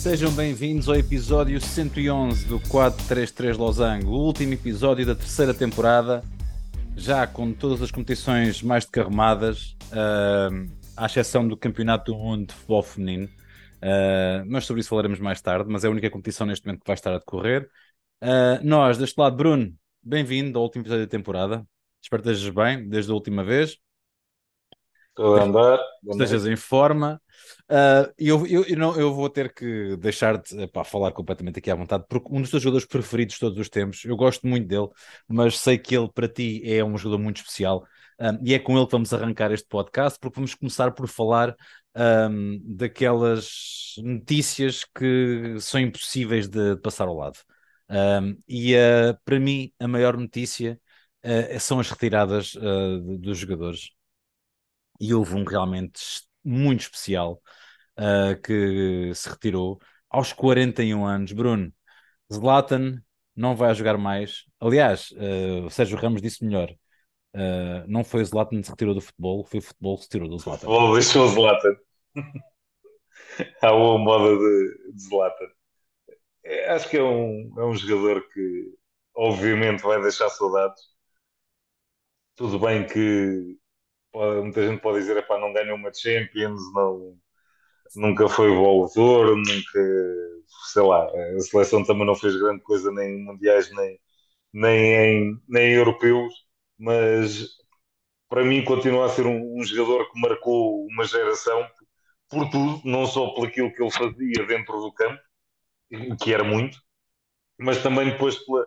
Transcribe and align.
Sejam 0.00 0.32
bem-vindos 0.32 0.88
ao 0.88 0.96
episódio 0.96 1.60
111 1.60 2.46
do 2.46 2.58
433 2.70 3.58
Losango, 3.58 4.12
o 4.12 4.24
último 4.24 4.54
episódio 4.54 5.04
da 5.04 5.14
terceira 5.14 5.52
temporada, 5.52 6.24
já 6.96 7.26
com 7.26 7.52
todas 7.52 7.82
as 7.82 7.90
competições 7.90 8.62
mais 8.62 8.86
decarremadas, 8.86 9.76
uh, 9.92 10.72
à 10.96 11.04
exceção 11.04 11.46
do 11.46 11.54
Campeonato 11.54 12.12
do 12.12 12.18
Mundo 12.18 12.46
de 12.46 12.54
Futebol 12.54 12.82
Feminino. 12.82 13.26
Uh, 13.26 14.42
mas 14.46 14.64
sobre 14.64 14.80
isso 14.80 14.88
falaremos 14.88 15.20
mais 15.20 15.42
tarde, 15.42 15.70
mas 15.70 15.84
é 15.84 15.88
a 15.88 15.90
única 15.90 16.08
competição 16.08 16.46
neste 16.46 16.64
momento 16.64 16.80
que 16.80 16.86
vai 16.86 16.94
estar 16.94 17.12
a 17.12 17.18
decorrer. 17.18 17.68
Uh, 18.22 18.56
nós, 18.62 18.96
deste 18.96 19.20
lado, 19.20 19.36
Bruno, 19.36 19.70
bem-vindo 20.02 20.58
ao 20.58 20.64
último 20.64 20.80
episódio 20.82 21.04
da 21.04 21.10
temporada. 21.10 21.62
Espero 22.02 22.22
que 22.22 22.30
estejas 22.30 22.54
bem 22.54 22.88
desde 22.88 23.10
a 23.10 23.14
última 23.14 23.44
vez. 23.44 23.76
Estou 25.10 25.36
a 25.36 25.42
andar. 25.42 25.78
Estejas 26.08 26.46
em 26.46 26.56
forma. 26.56 27.20
Uh, 27.70 28.12
eu, 28.18 28.46
eu, 28.46 28.64
eu, 28.64 28.76
não, 28.76 28.98
eu 28.98 29.14
vou 29.14 29.28
ter 29.28 29.52
que 29.52 29.96
deixar-te 29.96 30.54
falar 30.84 31.12
completamente 31.12 31.58
aqui 31.58 31.70
à 31.70 31.74
vontade, 31.74 32.04
porque 32.08 32.28
um 32.30 32.40
dos 32.40 32.50
teus 32.50 32.62
jogadores 32.62 32.86
preferidos 32.86 33.34
de 33.34 33.40
todos 33.40 33.58
os 33.58 33.68
tempos, 33.68 34.04
eu 34.04 34.16
gosto 34.16 34.46
muito 34.46 34.66
dele, 34.66 34.88
mas 35.28 35.58
sei 35.58 35.78
que 35.78 35.96
ele 35.96 36.10
para 36.12 36.28
ti 36.28 36.62
é 36.64 36.84
um 36.84 36.96
jogador 36.98 37.22
muito 37.22 37.38
especial. 37.38 37.86
Um, 38.20 38.38
e 38.44 38.52
é 38.52 38.58
com 38.58 38.76
ele 38.76 38.84
que 38.84 38.92
vamos 38.92 39.12
arrancar 39.14 39.50
este 39.50 39.66
podcast, 39.66 40.18
porque 40.18 40.36
vamos 40.36 40.54
começar 40.54 40.92
por 40.92 41.08
falar 41.08 41.56
um, 41.96 42.60
daquelas 42.76 43.94
notícias 43.98 44.84
que 44.84 45.56
são 45.60 45.80
impossíveis 45.80 46.48
de 46.48 46.76
passar 46.76 47.08
ao 47.08 47.16
lado. 47.16 47.38
Um, 47.88 48.36
e 48.46 48.74
uh, 48.76 49.18
para 49.24 49.40
mim, 49.40 49.72
a 49.78 49.88
maior 49.88 50.16
notícia 50.16 50.80
uh, 51.24 51.60
são 51.60 51.80
as 51.80 51.90
retiradas 51.90 52.54
uh, 52.54 53.18
dos 53.18 53.38
jogadores. 53.38 53.90
E 55.00 55.14
houve 55.14 55.34
um 55.34 55.44
realmente 55.44 56.00
muito 56.44 56.80
especial 56.80 57.40
que 58.42 59.12
se 59.14 59.28
retirou 59.28 59.78
aos 60.08 60.32
41 60.32 61.04
anos. 61.04 61.32
Bruno, 61.32 61.72
Zlatan 62.32 63.02
não 63.34 63.54
vai 63.54 63.74
jogar 63.74 63.96
mais. 63.96 64.44
Aliás, 64.60 65.10
uh, 65.12 65.70
Sérgio 65.70 65.98
Ramos 65.98 66.20
disse 66.20 66.44
melhor. 66.44 66.70
Uh, 67.34 67.86
não 67.86 68.02
foi 68.02 68.22
o 68.22 68.24
Zlatan 68.24 68.60
que 68.60 68.64
se 68.64 68.70
retirou 68.70 68.94
do 68.94 69.00
futebol, 69.00 69.44
foi 69.44 69.60
o 69.60 69.62
futebol 69.62 69.96
que 69.96 70.02
se 70.02 70.08
tirou 70.08 70.28
do 70.28 70.38
Zlatan. 70.38 70.66
O 70.66 70.70
futebol 70.70 70.94
deixou 70.94 71.24
o 71.24 71.28
Zlatan. 71.28 71.76
Há 73.62 73.72
uma 73.72 73.98
moda 73.98 74.36
de, 74.36 74.92
de 74.92 75.02
Zlatan. 75.02 75.46
É, 76.44 76.70
acho 76.72 76.88
que 76.88 76.96
é 76.96 77.02
um, 77.02 77.52
é 77.56 77.64
um 77.64 77.74
jogador 77.74 78.26
que, 78.32 78.74
obviamente, 79.14 79.82
vai 79.82 80.00
deixar 80.02 80.28
saudades. 80.30 80.82
Tudo 82.34 82.58
bem 82.58 82.86
que 82.86 83.56
muita 84.14 84.66
gente 84.66 84.80
pode 84.82 85.00
dizer: 85.00 85.26
que 85.26 85.38
não 85.38 85.52
ganhou 85.52 85.76
uma 85.76 85.92
Champions, 85.92 86.60
não, 86.74 87.16
nunca 87.96 88.28
foi 88.28 88.50
voador, 88.54 89.36
nunca, 89.36 89.80
sei 90.72 90.82
lá, 90.82 91.06
a 91.06 91.40
seleção 91.40 91.84
também 91.84 92.06
não 92.06 92.14
fez 92.14 92.36
grande 92.36 92.62
coisa 92.62 92.90
nem 92.92 93.16
em 93.20 93.24
mundiais, 93.24 93.70
nem, 93.74 93.98
nem, 94.54 94.94
em, 95.32 95.42
nem 95.48 95.72
em 95.72 95.76
europeus, 95.76 96.32
mas 96.78 97.48
para 98.28 98.44
mim 98.44 98.64
continua 98.64 99.06
a 99.06 99.10
ser 99.10 99.26
um, 99.26 99.58
um 99.60 99.64
jogador 99.64 100.10
que 100.12 100.20
marcou 100.20 100.86
uma 100.88 101.04
geração 101.06 101.66
por 102.30 102.50
tudo, 102.50 102.82
não 102.86 103.06
só 103.06 103.28
por 103.34 103.48
aquilo 103.48 103.72
que 103.74 103.82
ele 103.82 103.90
fazia 103.92 104.46
dentro 104.46 104.80
do 104.80 104.92
campo, 104.92 105.20
que 106.22 106.32
era 106.34 106.44
muito, 106.44 106.78
mas 107.58 107.82
também 107.82 108.10
depois 108.10 108.36
pela, 108.44 108.66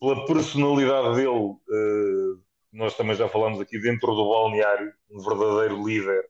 pela 0.00 0.26
personalidade 0.26 1.16
dele. 1.16 1.28
Uh, 1.30 2.42
nós 2.72 2.96
também 2.96 3.16
já 3.16 3.28
falamos 3.28 3.60
aqui 3.60 3.78
dentro 3.78 4.14
do 4.14 4.28
balneário, 4.28 4.92
um 5.10 5.20
verdadeiro 5.20 5.86
líder, 5.86 6.24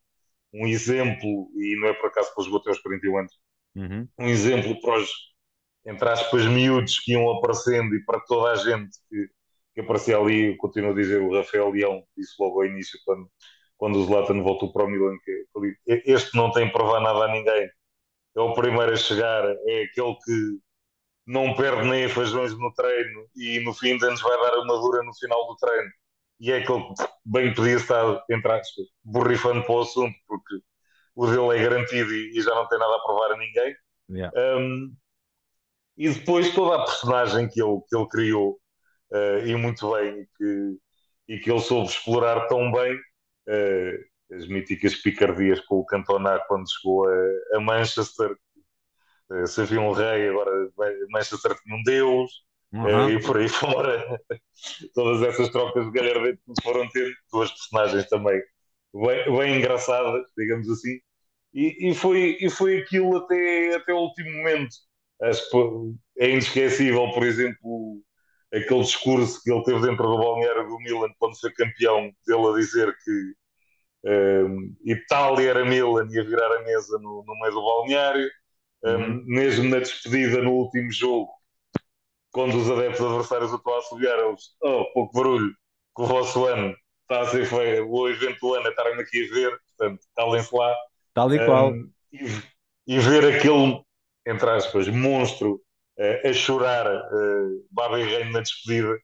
um 0.53 0.67
exemplo, 0.67 1.51
e 1.57 1.77
não 1.81 1.89
é 1.89 1.95
por 1.95 2.07
acaso 2.07 2.33
que 2.33 2.41
ele 2.41 2.47
jogou 2.47 2.61
até 2.61 2.71
aos 2.71 2.81
41 2.81 3.19
anos, 3.19 3.39
uhum. 3.75 4.09
um 4.19 4.27
exemplo 4.27 4.81
para 4.81 4.99
os, 4.99 5.11
entre 5.87 6.09
aspas, 6.09 6.47
miúdos 6.47 6.99
que 7.01 7.13
iam 7.13 7.31
aparecendo 7.31 7.95
e 7.95 8.05
para 8.05 8.21
toda 8.21 8.53
a 8.53 8.57
gente 8.57 8.99
que, 9.09 9.29
que 9.75 9.81
aparecia 9.81 10.17
ali, 10.17 10.57
continuo 10.57 10.93
a 10.93 10.95
dizer, 10.95 11.21
o 11.21 11.35
Rafael 11.35 11.71
Leão 11.71 12.05
disse 12.17 12.35
logo 12.39 12.61
ao 12.61 12.67
início, 12.67 12.99
quando, 13.05 13.31
quando 13.77 13.99
o 13.99 14.05
Zlatan 14.05 14.43
voltou 14.43 14.73
para 14.73 14.85
o 14.85 14.89
Milan, 14.89 15.17
que, 15.25 15.45
este 16.07 16.37
não 16.37 16.51
tem 16.51 16.71
provar 16.71 17.01
nada 17.01 17.25
a 17.25 17.33
ninguém, 17.33 17.69
é 18.37 18.41
o 18.41 18.55
primeiro 18.55 18.93
a 18.93 18.97
chegar, 18.97 19.45
é 19.45 19.83
aquele 19.83 20.15
que 20.25 20.59
não 21.27 21.55
perde 21.55 21.87
nem 21.87 22.09
feijões 22.09 22.57
no 22.59 22.73
treino 22.73 23.29
e 23.37 23.61
no 23.61 23.75
fim 23.75 23.93
ainda 23.93 24.11
nos 24.11 24.23
vai 24.23 24.37
dar 24.39 24.59
uma 24.61 24.81
dura 24.81 25.03
no 25.03 25.15
final 25.15 25.47
do 25.47 25.57
treino. 25.57 25.91
E 26.41 26.53
é 26.53 26.65
que 26.65 26.73
bem 27.25 27.53
podia 27.53 27.77
estar, 27.77 28.23
entre 28.31 28.53
aspas, 28.53 28.87
borrifando 29.05 29.63
para 29.65 29.75
o 29.75 29.81
assunto, 29.81 30.15
porque 30.27 30.55
o 31.15 31.27
dele 31.27 31.59
é 31.59 31.69
garantido 31.69 32.13
e, 32.13 32.39
e 32.39 32.41
já 32.41 32.55
não 32.55 32.69
tem 32.69 32.79
nada 32.79 32.95
a 32.95 33.01
provar 33.01 33.33
a 33.33 33.37
ninguém. 33.37 33.75
Yeah. 34.09 34.33
Um, 34.57 34.95
e 35.97 36.09
depois 36.09 36.55
toda 36.55 36.77
a 36.77 36.85
personagem 36.85 37.49
que 37.49 37.61
ele, 37.61 37.81
que 37.89 37.97
ele 37.97 38.09
criou, 38.09 38.61
uh, 39.11 39.45
e 39.45 39.57
muito 39.57 39.91
bem, 39.93 40.21
e 40.21 40.27
que, 40.37 40.79
e 41.29 41.39
que 41.41 41.51
ele 41.51 41.61
soube 41.61 41.89
explorar 41.89 42.47
tão 42.47 42.71
bem, 42.71 42.95
uh, 42.95 44.35
as 44.37 44.47
míticas 44.47 44.95
picardias 44.95 45.59
com 45.61 45.77
o 45.77 45.85
Cantona 45.85 46.39
quando 46.47 46.71
chegou 46.71 47.09
a, 47.09 47.57
a 47.57 47.61
Manchester, 47.61 48.31
uh, 49.31 49.47
se 49.47 49.61
havia 49.61 49.81
um 49.81 49.91
rei, 49.91 50.29
agora 50.29 50.53
Manchester 51.11 51.57
tinha 51.61 51.77
um 51.77 51.83
deus, 51.83 52.31
uhum. 52.73 53.07
uh, 53.07 53.11
e 53.11 53.23
por 53.23 53.37
aí 53.39 53.49
fora, 53.49 54.21
todas 54.95 55.23
essas 55.23 55.49
trocas 55.51 55.85
de 55.87 55.93
galhardete 55.93 56.39
que 56.39 56.63
foram 56.63 56.89
ter, 56.89 57.13
duas 57.33 57.51
personagens 57.51 58.09
também 58.09 58.41
bem, 58.95 59.37
bem 59.37 59.59
engraçadas, 59.59 60.23
digamos 60.37 60.69
assim, 60.71 60.99
e, 61.53 61.91
e, 61.91 61.95
foi, 61.95 62.37
e 62.41 62.51
foi 62.51 62.79
aquilo 62.79 63.17
até, 63.17 63.77
até 63.77 63.93
o 63.93 63.99
último 63.99 64.31
momento. 64.39 64.77
Acho 65.23 65.51
que 65.51 66.25
é 66.25 66.31
inesquecível, 66.31 67.11
por 67.13 67.25
exemplo, 67.25 68.01
aquele 68.53 68.83
discurso 68.83 69.43
que 69.43 69.51
ele 69.51 69.65
teve 69.65 69.81
dentro 69.81 70.05
do 70.05 70.19
balneário 70.19 70.69
do 70.69 70.79
Milan 70.79 71.09
quando 71.19 71.39
foi 71.41 71.53
campeão, 71.53 72.13
dele 72.27 72.49
a 72.49 72.55
dizer 72.55 72.95
que 73.05 73.35
um, 74.05 74.77
Itália 74.85 75.51
era 75.51 75.65
Milan 75.65 76.07
e 76.11 76.21
a 76.21 76.23
virar 76.23 76.57
a 76.57 76.63
mesa 76.63 76.99
no, 76.99 77.25
no 77.27 77.41
meio 77.41 77.53
do 77.53 77.63
balneário. 77.63 78.31
Um, 78.85 78.91
uhum. 78.91 79.25
Mesmo 79.27 79.65
na 79.69 79.81
despedida 79.81 80.41
no 80.41 80.53
último 80.53 80.93
jogo, 80.93 81.29
quando 82.33 82.57
os 82.57 82.71
adeptos 82.71 83.01
adversários 83.01 83.53
estão 83.53 83.75
a 83.75 83.79
assobiar, 83.79 84.19
eles, 84.19 84.55
oh, 84.63 84.85
pouco 84.93 85.13
barulho, 85.15 85.51
que 85.97 86.03
o 86.03 86.07
vosso 86.07 86.47
ano 86.47 86.75
está 87.03 87.23
a 87.23 87.27
ser 87.27 87.47
feio, 87.47 87.91
o 87.91 88.09
evento 88.09 88.39
do 88.41 88.55
ano 88.55 88.67
é 88.67 88.71
estarem 88.71 89.01
aqui 89.01 89.25
a 89.25 89.35
ver, 89.35 89.61
portanto, 89.77 90.01
calem-se 90.15 90.55
lá. 90.55 90.77
Tal 91.15 91.35
e 91.35 91.45
qual. 91.45 91.73
Um, 91.73 91.91
e, 92.13 92.25
e, 92.87 92.99
ver 92.99 93.35
aquele, 93.35 93.83
entre 94.27 94.51
aspas, 94.51 94.89
monstro 94.89 95.61
uh, 95.99 96.29
a 96.29 96.33
chorar, 96.33 96.87
uh, 96.87 97.67
Baba 97.71 97.99
e 97.99 98.05
Reino 98.05 98.33
na 98.33 98.41
despedida, 98.41 98.95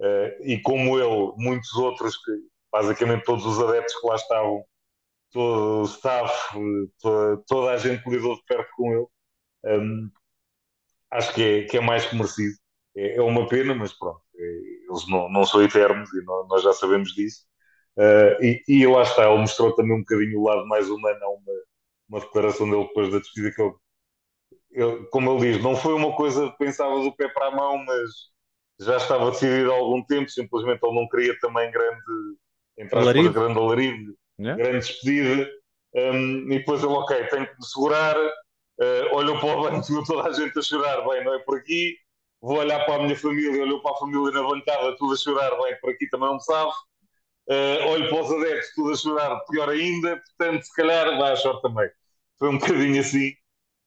uh, 0.00 0.42
e 0.42 0.60
como 0.62 0.98
ele, 0.98 1.32
muitos 1.36 1.72
outros 1.74 2.16
que 2.16 2.32
basicamente 2.72 3.24
todos 3.24 3.44
os 3.46 3.60
adeptos 3.60 3.94
que 3.94 4.06
lá 4.06 4.16
estavam, 4.16 4.64
todo 5.30 5.82
o 5.82 5.84
staff, 5.84 6.58
toda, 7.00 7.42
toda 7.46 7.70
a 7.72 7.76
gente 7.76 8.02
que 8.02 8.10
lidou 8.10 8.34
de 8.36 8.42
perto 8.44 8.68
com 8.76 8.92
ele. 8.92 9.06
Um, 9.64 10.10
acho 11.10 11.34
que 11.34 11.42
é, 11.42 11.64
que 11.64 11.76
é 11.76 11.80
mais 11.80 12.04
que 12.06 12.16
merecido. 12.16 12.54
É, 12.96 13.16
é 13.16 13.22
uma 13.22 13.48
pena, 13.48 13.74
mas 13.74 13.92
pronto, 13.92 14.20
é, 14.36 14.42
eles 14.88 15.08
não, 15.08 15.28
não 15.30 15.44
são 15.44 15.62
eternos 15.62 16.12
e 16.12 16.24
não, 16.24 16.46
nós 16.46 16.62
já 16.62 16.72
sabemos 16.72 17.12
disso. 17.14 17.44
Uh, 17.96 18.42
e, 18.42 18.62
e, 18.66 18.86
lá 18.86 19.02
está, 19.02 19.28
ele 19.28 19.40
mostrou 19.40 19.72
também 19.74 19.94
um 19.94 20.00
bocadinho 20.00 20.40
o 20.40 20.44
lado 20.44 20.66
mais 20.66 20.90
humano, 20.90 21.18
uma, 21.20 21.52
uma 22.08 22.20
declaração 22.20 22.68
dele 22.68 22.84
depois 22.88 23.10
da 23.12 23.18
despedida 23.18 23.54
que 23.54 23.62
ele, 23.62 23.74
ele, 24.72 25.06
como 25.06 25.30
ele 25.30 25.52
diz, 25.52 25.62
não 25.62 25.76
foi 25.76 25.94
uma 25.94 26.14
coisa 26.16 26.50
que 26.50 26.58
pensava 26.58 27.00
do 27.00 27.14
pé 27.14 27.28
para 27.28 27.48
a 27.48 27.50
mão, 27.52 27.78
mas 27.84 28.10
já 28.80 28.96
estava 28.96 29.30
decidido 29.30 29.70
há 29.70 29.76
algum 29.76 30.04
tempo, 30.04 30.28
simplesmente 30.28 30.80
ele 30.82 30.94
não 30.94 31.08
queria 31.08 31.38
também 31.38 31.70
grande 31.70 32.02
entre 32.78 32.98
aspas, 32.98 33.32
grande 33.32 33.58
alarido, 33.58 34.14
yeah. 34.38 34.62
grande 34.62 34.86
despedida. 34.86 35.50
Um, 35.94 36.52
e 36.52 36.58
depois 36.58 36.82
ele, 36.82 36.92
ok, 36.92 37.24
tenho 37.28 37.46
que 37.46 37.56
me 37.56 37.66
segurar. 37.66 38.16
Uh, 38.80 39.14
olhou 39.14 39.38
para 39.38 39.56
o 39.56 39.62
banco, 39.62 39.86
viu 39.86 40.02
toda 40.04 40.28
a 40.28 40.32
gente 40.32 40.58
a 40.58 40.62
chorar, 40.62 41.06
bem, 41.08 41.24
não 41.24 41.34
é 41.34 41.38
por 41.40 41.58
aqui. 41.58 41.96
Vou 42.40 42.58
olhar 42.58 42.84
para 42.84 42.96
a 42.96 43.02
minha 43.02 43.16
família, 43.16 43.62
olhou 43.62 43.80
para 43.80 43.92
a 43.92 43.98
família 43.98 44.30
na 44.32 44.42
bancada, 44.42 44.96
tudo 44.98 45.14
a 45.14 45.16
chorar, 45.16 45.50
bem, 45.62 45.76
por 45.80 45.90
aqui 45.90 46.08
também 46.08 46.28
não 46.28 46.34
me 46.34 46.42
sabe. 46.42 46.72
Uh, 47.48 47.88
olho 47.88 48.08
para 48.08 48.22
os 48.22 48.32
adeptos, 48.32 48.74
tudo 48.74 48.92
a 48.92 48.96
chorar, 48.96 49.40
pior 49.50 49.68
ainda, 49.68 50.16
portanto, 50.16 50.62
se 50.64 50.74
calhar 50.74 51.18
vai 51.18 51.32
a 51.32 51.36
chorar 51.36 51.60
também. 51.60 51.88
Foi 52.38 52.48
um 52.48 52.58
bocadinho 52.58 53.00
assim. 53.00 53.30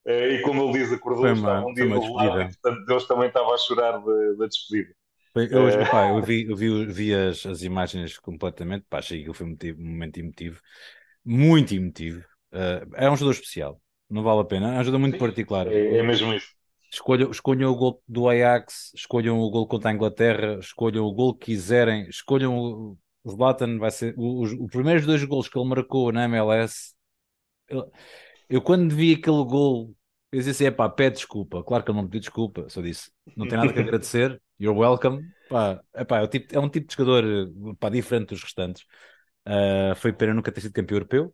Uh, 0.05 0.31
e 0.31 0.41
como 0.41 0.63
ele 0.63 0.79
diz, 0.79 0.93
acordou, 0.93 1.27
estava 1.27 1.67
um 1.67 1.73
dia 1.73 1.85
no 1.85 2.15
lado, 2.15 2.41
e, 2.41 2.45
portanto, 2.45 2.85
Deus 2.85 3.07
também 3.07 3.27
estava 3.27 3.53
a 3.53 3.57
chorar 3.57 3.99
da 3.99 4.47
despedida. 4.47 4.95
Eu, 5.35 5.67
é... 5.67 5.89
pá, 5.89 6.09
eu 6.09 6.21
vi, 6.23 6.49
eu 6.49 6.55
vi, 6.55 6.85
vi 6.85 7.13
as, 7.13 7.45
as 7.45 7.61
imagens 7.61 8.17
completamente, 8.17 8.85
pá, 8.89 8.99
achei 8.99 9.23
que 9.23 9.33
foi 9.33 9.45
um, 9.45 9.49
motivo, 9.49 9.81
um 9.81 9.85
momento 9.85 10.17
emotivo, 10.17 10.61
muito 11.23 11.75
emotivo. 11.75 12.25
Uh, 12.51 12.87
é 12.95 13.09
um 13.09 13.15
jogador 13.15 13.31
especial, 13.31 13.81
não 14.09 14.23
vale 14.23 14.41
a 14.41 14.45
pena, 14.45 14.75
é 14.75 14.79
um 14.79 14.83
jogador 14.83 14.99
muito 14.99 15.13
Sim, 15.13 15.19
particular. 15.19 15.67
É, 15.67 15.97
é, 15.97 16.03
mesmo 16.03 16.33
isso. 16.33 16.55
Escolham, 16.91 17.29
escolham 17.29 17.71
o 17.71 17.75
gol 17.75 18.01
do 18.07 18.29
Ajax, 18.29 18.93
escolham 18.95 19.39
o 19.39 19.49
gol 19.49 19.67
contra 19.67 19.91
a 19.91 19.93
Inglaterra, 19.93 20.57
escolham 20.59 21.05
o 21.05 21.13
gol 21.13 21.33
que 21.33 21.47
quiserem, 21.47 22.07
escolham 22.07 22.57
o, 22.57 22.97
Zlatan, 23.29 23.77
vai 23.77 23.91
ser 23.91 24.15
os, 24.17 24.53
os 24.53 24.71
primeiros 24.71 25.05
dois 25.05 25.23
gols 25.23 25.49
que 25.49 25.59
ele 25.59 25.67
marcou 25.67 26.11
na 26.11 26.23
MLS. 26.25 26.93
Eu, 27.67 27.91
eu 28.49 28.61
quando 28.61 28.95
vi 28.95 29.13
aquele 29.13 29.43
gol 29.43 29.93
Eu 30.31 30.39
disse 30.39 30.51
assim: 30.51 30.65
é 30.65 30.71
pá, 30.71 30.89
pede 30.89 31.17
desculpa. 31.17 31.63
Claro 31.63 31.83
que 31.83 31.91
ele 31.91 31.97
não 31.97 32.05
pediu 32.05 32.21
desculpa, 32.21 32.69
só 32.69 32.81
disse: 32.81 33.11
não 33.35 33.47
tem 33.47 33.57
nada 33.57 33.73
que 33.73 33.79
agradecer, 33.79 34.41
you're 34.59 34.79
welcome. 34.79 35.21
Pá, 35.49 35.81
é, 35.93 36.05
pá, 36.05 36.19
é, 36.19 36.23
o 36.23 36.27
tipo, 36.27 36.55
é 36.55 36.59
um 36.59 36.69
tipo 36.69 36.87
de 36.87 36.95
jogador 36.95 37.75
pá, 37.79 37.89
diferente 37.89 38.29
dos 38.29 38.41
restantes. 38.41 38.83
Uh, 39.47 39.95
foi 39.95 40.11
pena 40.11 40.33
nunca 40.33 40.51
ter 40.51 40.61
sido 40.61 40.73
campeão 40.73 40.97
europeu. 40.97 41.33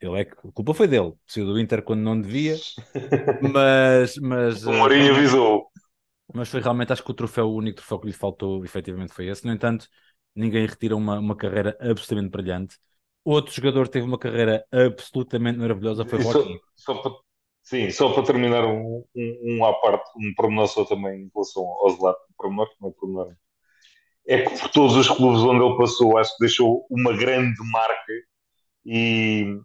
Ele 0.00 0.20
é 0.20 0.24
que 0.24 0.32
a 0.32 0.52
culpa 0.52 0.74
foi 0.74 0.86
dele, 0.86 1.12
saiu 1.26 1.46
do 1.46 1.58
Inter 1.58 1.82
quando 1.82 2.00
não 2.00 2.20
devia, 2.20 2.56
mas, 3.52 4.16
mas 4.18 4.64
o 4.64 4.72
Mourinho 4.72 5.12
uh, 5.12 5.16
avisou. 5.16 5.66
Mas 6.32 6.48
foi 6.48 6.60
realmente, 6.60 6.92
acho 6.92 7.02
que 7.02 7.10
o 7.10 7.14
troféu, 7.14 7.46
o 7.48 7.56
único 7.56 7.78
troféu 7.78 7.98
que 7.98 8.06
lhe 8.06 8.12
faltou, 8.12 8.64
efetivamente, 8.64 9.12
foi 9.12 9.26
esse. 9.26 9.44
No 9.44 9.52
entanto, 9.52 9.88
ninguém 10.36 10.66
retira 10.66 10.94
uma, 10.94 11.18
uma 11.18 11.36
carreira 11.36 11.76
absolutamente 11.80 12.30
brilhante. 12.30 12.76
Outro 13.24 13.52
jogador 13.52 13.88
teve 13.88 14.06
uma 14.06 14.18
carreira 14.18 14.64
absolutamente 14.72 15.58
maravilhosa, 15.58 16.04
foi 16.04 16.22
Joaquim. 16.22 16.60
Só, 16.76 16.94
só 16.94 17.02
para, 17.02 17.12
sim, 17.62 17.90
só 17.90 18.12
para 18.12 18.22
terminar 18.22 18.64
um, 18.64 19.04
um, 19.16 19.38
um 19.44 19.64
à 19.64 19.72
parte, 19.80 20.10
um 20.16 20.32
pormenor 20.34 20.68
só 20.68 20.84
também 20.84 21.22
em 21.22 21.30
relação 21.34 21.62
ao 21.64 21.90
Zlatan, 21.90 22.20
um 22.30 22.34
pormenor, 22.36 22.68
não 22.80 22.88
é 22.88 22.92
pormenor. 22.92 23.34
É 24.28 24.42
que 24.42 24.60
por 24.60 24.68
todos 24.68 24.96
os 24.96 25.08
clubes 25.08 25.40
onde 25.40 25.64
ele 25.64 25.76
passou, 25.76 26.18
acho 26.18 26.32
que 26.36 26.40
deixou 26.40 26.86
uma 26.88 27.16
grande 27.16 27.56
marca 27.72 28.12
e 28.84 29.58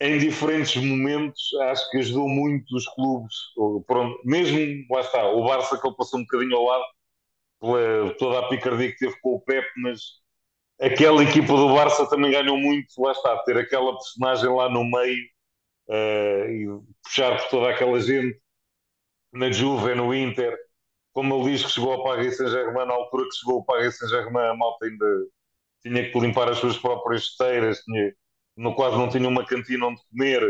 em 0.00 0.18
diferentes 0.18 0.82
momentos 0.82 1.50
acho 1.62 1.90
que 1.90 1.98
ajudou 1.98 2.28
muito 2.28 2.76
os 2.76 2.86
clubes, 2.88 3.34
mesmo, 4.24 4.86
lá 4.90 5.00
está, 5.00 5.26
o 5.28 5.44
Barça 5.44 5.78
que 5.78 5.86
ele 5.86 5.96
passou 5.96 6.20
um 6.20 6.22
bocadinho 6.22 6.56
ao 6.56 6.64
lado, 6.64 6.84
pela 7.60 8.14
toda 8.14 8.38
a 8.38 8.48
picardia 8.48 8.92
que 8.92 8.98
teve 8.98 9.20
com 9.20 9.34
o 9.34 9.40
Pep, 9.40 9.66
mas 9.78 10.00
aquela 10.80 11.22
equipa 11.24 11.54
do 11.54 11.74
Barça 11.74 12.08
também 12.08 12.30
ganhou 12.30 12.56
muito, 12.56 12.86
lá 12.98 13.12
está, 13.12 13.36
ter 13.38 13.56
aquela 13.56 13.92
personagem 13.94 14.48
lá 14.54 14.68
no 14.68 14.84
meio 14.84 15.26
uh, 15.88 16.50
e 16.50 16.66
puxar 17.02 17.36
por 17.42 17.50
toda 17.50 17.70
aquela 17.70 18.00
gente 18.00 18.40
na 19.32 19.50
Juve, 19.50 19.94
no 19.94 20.14
Inter, 20.14 20.56
como 21.12 21.34
ele 21.34 21.52
diz 21.52 21.64
que 21.64 21.72
chegou 21.72 21.92
ao 21.92 22.04
Paris 22.04 22.36
Saint-Germain, 22.36 22.86
na 22.86 22.94
altura 22.94 23.24
que 23.24 23.36
chegou 23.36 23.56
ao 23.56 23.64
Paris 23.64 23.98
Saint-Germain, 23.98 24.50
a 24.50 24.54
malta 24.54 24.86
ainda 24.86 25.06
tinha 25.82 26.10
que 26.10 26.20
limpar 26.20 26.48
as 26.48 26.58
suas 26.58 26.78
próprias 26.78 27.22
esteiras, 27.22 27.80
tinha, 27.80 28.14
no 28.58 28.74
quase 28.74 28.96
não 28.96 29.08
tinha 29.08 29.28
uma 29.28 29.46
cantina 29.46 29.86
onde 29.86 30.02
comer. 30.10 30.42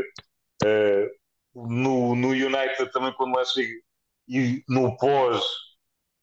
Uh, 0.64 1.19
no, 1.55 2.14
no 2.14 2.28
United 2.28 2.90
também, 2.93 3.12
quando 3.12 3.37
lá 3.37 3.44
chega, 3.44 3.72
e 4.26 4.62
no 4.69 4.96
pós, 4.96 5.43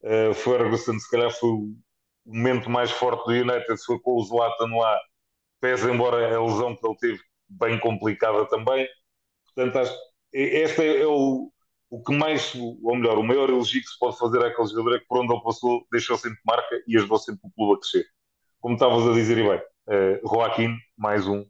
uh, 0.04 0.34
Ferguson, 0.34 1.00
se 1.00 1.10
calhar 1.10 1.32
foi 1.32 1.50
o 1.50 1.76
momento 2.26 2.70
mais 2.70 2.92
forte 2.92 3.24
do 3.26 3.32
United, 3.32 3.78
foi 3.86 4.00
com 4.00 4.16
o 4.16 4.24
Zlatan 4.24 4.76
lá, 4.76 5.00
pese 5.62 5.90
embora 5.90 6.36
a 6.36 6.44
lesão 6.44 6.76
que 6.76 6.86
ele 6.86 6.98
teve 6.98 7.20
bem 7.48 7.80
complicada 7.80 8.46
também. 8.50 8.88
Portanto, 9.54 9.78
acho 9.78 9.96
este 10.34 10.82
é, 10.82 11.02
é 11.02 11.08
o, 11.08 11.52
o 11.90 12.04
que 12.04 12.14
mais, 12.14 12.54
ou 12.56 12.96
melhor, 12.96 13.18
o 13.18 13.24
maior 13.24 13.50
elogio 13.50 13.82
que 13.82 13.88
se 13.88 13.98
pode 14.00 14.18
fazer 14.18 14.44
àquele 14.44 14.68
jogador 14.68 14.96
é 14.96 15.00
que 15.00 15.06
por 15.06 15.20
onde 15.20 15.34
ele 15.34 15.44
passou 15.44 15.86
deixou 15.92 16.18
sempre 16.18 16.40
marca 16.46 16.84
e 16.88 16.98
ajudou 16.98 17.18
sempre 17.20 17.42
o 17.44 17.52
clube 17.52 17.76
a 17.76 17.80
crescer. 17.80 18.06
Como 18.60 18.76
estavas 18.76 19.08
a 19.08 19.14
dizer, 19.14 19.38
e 19.38 19.44
bem, 19.44 19.60
uh, 19.60 20.28
Joaquim, 20.28 20.76
mais 20.98 21.28
um, 21.28 21.46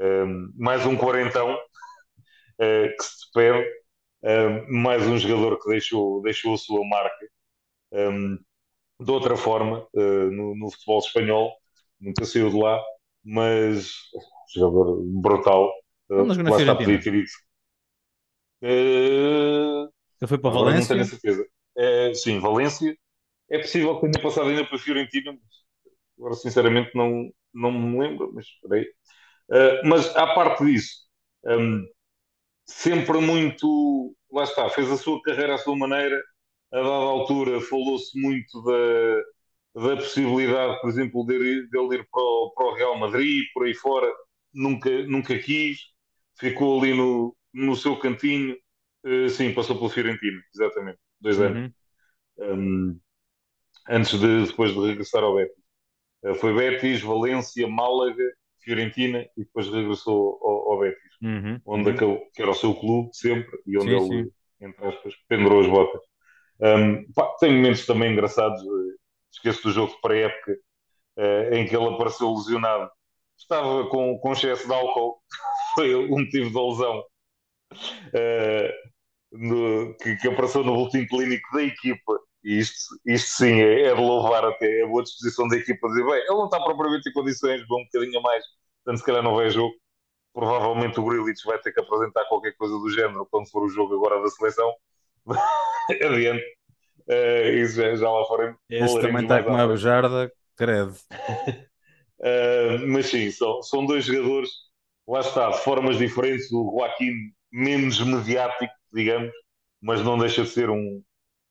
um, 0.00 0.52
mais 0.56 0.84
um 0.86 0.96
quarentão 0.96 1.54
uh, 1.54 2.96
que 2.96 3.04
se 3.04 3.30
perde, 3.32 3.68
um, 4.22 4.80
mais 4.80 5.06
um 5.06 5.18
jogador 5.18 5.58
que 5.58 5.68
deixou, 5.68 6.22
deixou 6.22 6.54
a 6.54 6.58
sua 6.58 6.86
marca 6.86 7.28
um, 7.92 8.38
de 9.00 9.10
outra 9.10 9.36
forma 9.36 9.86
uh, 9.94 10.30
no, 10.30 10.56
no, 10.56 10.70
futebol 10.70 10.98
espanhol, 10.98 11.56
nunca 12.00 12.24
saiu 12.24 12.50
de 12.50 12.56
lá, 12.56 12.82
mas 13.24 13.92
jogador 14.54 15.02
brutal. 15.04 15.70
Uh, 16.10 16.24
lá 16.24 16.58
está 16.58 16.74
podia 16.74 17.00
ter 17.00 17.14
ido. 17.14 17.28
Uh, 18.62 19.88
Ele 20.20 20.28
foi 20.28 20.38
para 20.38 20.50
Valência? 20.50 20.96
Não 20.96 21.04
tenho 21.04 21.20
certeza. 21.20 21.46
Uh, 21.76 22.14
sim, 22.14 22.40
Valência. 22.40 22.96
É 23.50 23.58
possível 23.58 23.98
que 23.98 24.10
tenha 24.10 24.22
passado 24.22 24.48
ainda 24.48 24.64
para 24.64 24.76
a 24.76 24.80
Fiorentina, 24.80 25.32
mas 25.32 25.42
agora 26.18 26.34
sinceramente 26.34 26.90
não, 26.94 27.30
não 27.54 27.72
me 27.72 27.98
lembro, 27.98 28.30
mas 28.34 28.44
espera 28.46 28.76
aí. 28.76 28.86
Uh, 29.50 29.86
mas 29.88 30.14
à 30.14 30.26
parte 30.34 30.64
disso, 30.64 31.08
um, 31.44 31.86
sempre 32.66 33.18
muito. 33.20 34.14
Lá 34.30 34.44
está, 34.44 34.68
fez 34.68 34.90
a 34.90 34.96
sua 34.96 35.20
carreira 35.22 35.54
à 35.54 35.58
sua 35.58 35.76
maneira. 35.76 36.22
A 36.70 36.76
dada 36.76 36.88
altura 36.88 37.60
falou-se 37.62 38.18
muito 38.20 38.62
da, 38.62 39.82
da 39.82 39.96
possibilidade, 39.96 40.78
por 40.80 40.90
exemplo, 40.90 41.26
de, 41.26 41.66
de 41.66 41.78
ele 41.78 41.96
ir 41.96 42.06
para 42.10 42.20
o, 42.20 42.52
para 42.54 42.66
o, 42.66 42.74
Real 42.74 42.98
Madrid, 42.98 43.44
por 43.54 43.64
aí 43.64 43.74
fora. 43.74 44.12
Nunca, 44.52 44.90
nunca 45.06 45.38
quis, 45.38 45.78
ficou 46.38 46.78
ali 46.78 46.94
no, 46.94 47.34
no 47.54 47.74
seu 47.74 47.96
cantinho. 47.96 48.54
Uh, 49.04 49.28
sim, 49.30 49.54
passou 49.54 49.76
pelo 49.76 49.88
Fiorentino, 49.88 50.40
exatamente, 50.54 50.98
dois 51.20 51.40
anos. 51.40 51.72
Uhum. 52.38 52.90
Um, 52.90 53.00
antes 53.88 54.18
de 54.18 54.46
depois 54.46 54.74
de 54.74 54.80
regressar 54.80 55.22
ao 55.22 55.36
Betis. 55.36 55.56
Uh, 56.22 56.34
foi 56.34 56.52
Betis, 56.54 57.00
Valência, 57.00 57.66
Málaga 57.66 58.37
Fiorentina 58.68 59.26
e 59.34 59.44
depois 59.44 59.66
regressou 59.68 60.38
ao, 60.42 60.72
ao 60.72 60.80
Betis, 60.80 61.16
uhum, 61.22 61.60
onde 61.64 61.88
uhum. 61.88 61.96
Acabou, 61.96 62.30
que 62.34 62.42
era 62.42 62.50
o 62.50 62.54
seu 62.54 62.74
clube 62.74 63.08
sempre 63.14 63.58
e 63.66 63.78
onde 63.78 63.88
sim, 63.88 63.96
ele, 63.96 64.24
sim. 64.24 64.30
entre 64.60 64.86
aspas, 64.86 65.14
pendurou 65.26 65.60
as 65.60 65.66
botas. 65.66 66.02
Um, 66.60 67.10
pá, 67.12 67.34
tem 67.40 67.54
momentos 67.56 67.86
também 67.86 68.12
engraçados. 68.12 68.60
Eh, 68.60 68.96
esqueço 69.32 69.62
do 69.62 69.70
jogo 69.70 69.92
de 69.94 70.00
pré-época 70.00 70.52
uh, 70.52 71.54
em 71.54 71.66
que 71.66 71.74
ele 71.74 71.88
apareceu 71.88 72.30
lesionado. 72.34 72.90
Estava 73.38 73.88
com, 73.88 74.18
com 74.18 74.32
excesso 74.32 74.66
de 74.66 74.74
álcool, 74.74 75.18
foi 75.74 75.94
um 75.94 76.18
motivo 76.18 76.50
de 76.50 76.70
lesão. 76.70 77.04
Uh, 78.08 78.88
no, 79.30 79.94
que, 79.96 80.16
que, 80.16 80.28
apareceu 80.28 80.64
no 80.64 80.74
boletim 80.74 81.06
clínico 81.06 81.56
da 81.56 81.62
equipa. 81.62 82.18
Isto, 82.44 83.00
isto 83.04 83.30
sim 83.30 83.60
é, 83.60 83.82
é 83.88 83.94
de 83.94 84.00
louvar 84.00 84.44
até 84.44 84.82
a 84.82 84.86
boa 84.86 85.02
disposição 85.02 85.48
da 85.48 85.56
equipa. 85.56 85.88
Dizer, 85.88 86.04
bem, 86.04 86.20
ele 86.20 86.28
não 86.28 86.44
está 86.44 86.60
propriamente 86.60 87.08
em 87.08 87.12
condições, 87.12 87.66
vou 87.66 87.80
um 87.80 87.84
bocadinho 87.84 88.22
mais, 88.22 88.44
portanto, 88.84 89.00
se 89.00 89.04
calhar 89.04 89.22
não 89.22 89.34
vai 89.34 89.50
jogo. 89.50 89.74
Provavelmente 90.32 91.00
o 91.00 91.04
Grilich 91.04 91.44
vai 91.44 91.58
ter 91.58 91.72
que 91.72 91.80
apresentar 91.80 92.24
qualquer 92.26 92.52
coisa 92.56 92.74
do 92.74 92.88
género 92.90 93.26
quando 93.30 93.50
for 93.50 93.64
o 93.64 93.68
jogo 93.68 93.94
agora 93.94 94.22
da 94.22 94.28
seleção. 94.28 94.72
Adiante. 95.90 96.44
Uh, 97.08 97.56
isso 97.56 97.76
já, 97.76 97.94
já 97.96 98.10
lá 98.10 98.24
fora. 98.26 98.56
Esse 98.68 99.00
também 99.00 99.22
está 99.22 99.42
com 99.42 99.50
uma 99.50 99.66
bejarda, 99.66 100.30
credo. 100.54 100.94
uh, 102.20 102.86
mas 102.86 103.06
sim, 103.06 103.30
são, 103.30 103.62
são 103.62 103.86
dois 103.86 104.04
jogadores, 104.04 104.50
lá 105.08 105.20
está, 105.20 105.50
de 105.50 105.58
formas 105.60 105.98
diferentes. 105.98 106.52
O 106.52 106.78
Joaquim 106.78 107.12
menos 107.50 107.98
mediático, 108.00 108.72
digamos, 108.92 109.32
mas 109.80 110.04
não 110.04 110.18
deixa 110.18 110.42
de 110.42 110.50
ser 110.50 110.68
um, 110.68 111.02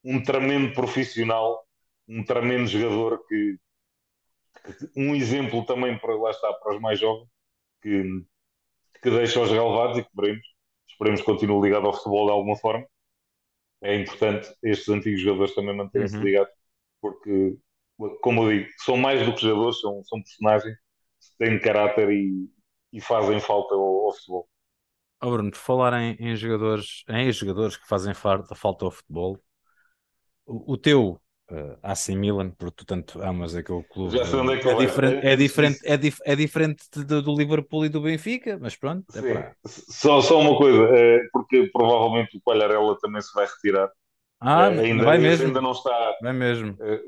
um 0.08 0.24
tremendo 0.24 0.74
profissional, 0.74 1.68
um 2.08 2.24
tremendo 2.24 2.66
jogador 2.68 3.26
que, 3.28 3.58
que, 4.66 4.90
um 4.96 5.14
exemplo 5.14 5.66
também 5.66 6.00
para 6.00 6.16
lá 6.16 6.32
está 6.32 6.54
para 6.54 6.76
os 6.76 6.82
mais 6.82 6.98
jovens 6.98 7.28
que, 7.82 8.04
que 9.04 9.10
deixa 9.10 9.42
os 9.42 9.52
relevados 9.52 9.98
e 9.98 10.04
que 10.04 10.10
veremos, 10.16 10.48
esperemos 10.88 11.20
que 11.20 11.26
continue 11.26 11.62
ligado 11.62 11.88
ao 11.88 11.94
futebol 11.94 12.26
de 12.26 12.32
alguma 12.32 12.56
forma. 12.56 12.88
É 13.82 13.96
importante 13.96 14.50
estes 14.64 14.88
antigos 14.88 15.20
jogadores 15.20 15.54
também 15.54 15.76
manterem-se 15.76 16.16
uhum. 16.16 16.24
ligados, 16.24 16.54
porque, 17.02 17.58
como 18.22 18.44
eu 18.44 18.60
digo, 18.60 18.70
são 18.78 18.96
mais 18.96 19.26
do 19.26 19.36
que 19.36 19.42
jogadores, 19.42 19.82
são, 19.82 20.02
são 20.06 20.24
personagens, 20.24 20.78
têm 21.38 21.60
caráter 21.60 22.10
e, 22.10 22.50
e 22.94 23.02
fazem 23.02 23.42
falta 23.42 23.76
ao, 23.76 24.06
ao 24.08 24.14
futebol. 24.14 24.50
Oh 25.22 25.32
Bruno, 25.32 25.52
falar 25.54 26.00
em, 26.00 26.16
em 26.18 26.36
jogadores, 26.36 27.04
em 27.10 27.32
jogadores 27.32 27.76
que 27.76 27.88
fazem 27.88 28.14
falta 28.14 28.86
ao 28.86 28.92
futebol, 28.92 29.38
o, 30.48 30.74
o 30.74 30.78
teu 30.78 31.20
uh, 31.52 31.78
AC 31.84 32.10
Milan, 32.10 32.52
porque 32.52 32.78
tu 32.78 32.86
tanto 32.86 33.22
amas 33.22 33.56
aquele 33.56 33.84
clube, 33.84 34.18
Já 34.18 34.26
sei 34.26 34.40
onde 34.40 34.54
é, 34.54 34.58
que 34.58 34.68
é, 34.68 34.76
diferente, 34.76 35.26
é, 35.26 35.34
é, 35.34 35.36
diferente, 35.36 35.80
é, 35.84 35.98
dif 35.98 36.20
é 36.26 36.36
diferente 36.36 36.84
do, 36.96 37.22
do, 37.22 37.36
Liverpool 37.36 37.86
e 37.86 37.90
do 37.90 38.02
Benfica, 38.02 38.58
mas 38.60 38.76
pronto. 38.76 39.06
É 39.16 39.22
para... 39.22 39.56
só, 39.66 40.22
só 40.22 40.40
uma 40.40 40.58
coisa, 40.58 40.88
é, 40.96 41.20
porque 41.32 41.70
provavelmente 41.72 42.38
o 42.38 42.42
Palharela 42.42 42.98
também 43.00 43.22
se 43.22 43.34
vai 43.34 43.46
retirar. 43.46 43.92
Ah, 44.40 44.72
é, 44.72 44.80
ainda, 44.80 45.04
vai 45.04 45.18
mesmo. 45.18 45.48
Ainda 45.48 45.62
não 45.62 45.72
está. 45.72 46.16
Vai 46.22 46.34
mesmo. 46.34 46.78
É, 46.80 47.02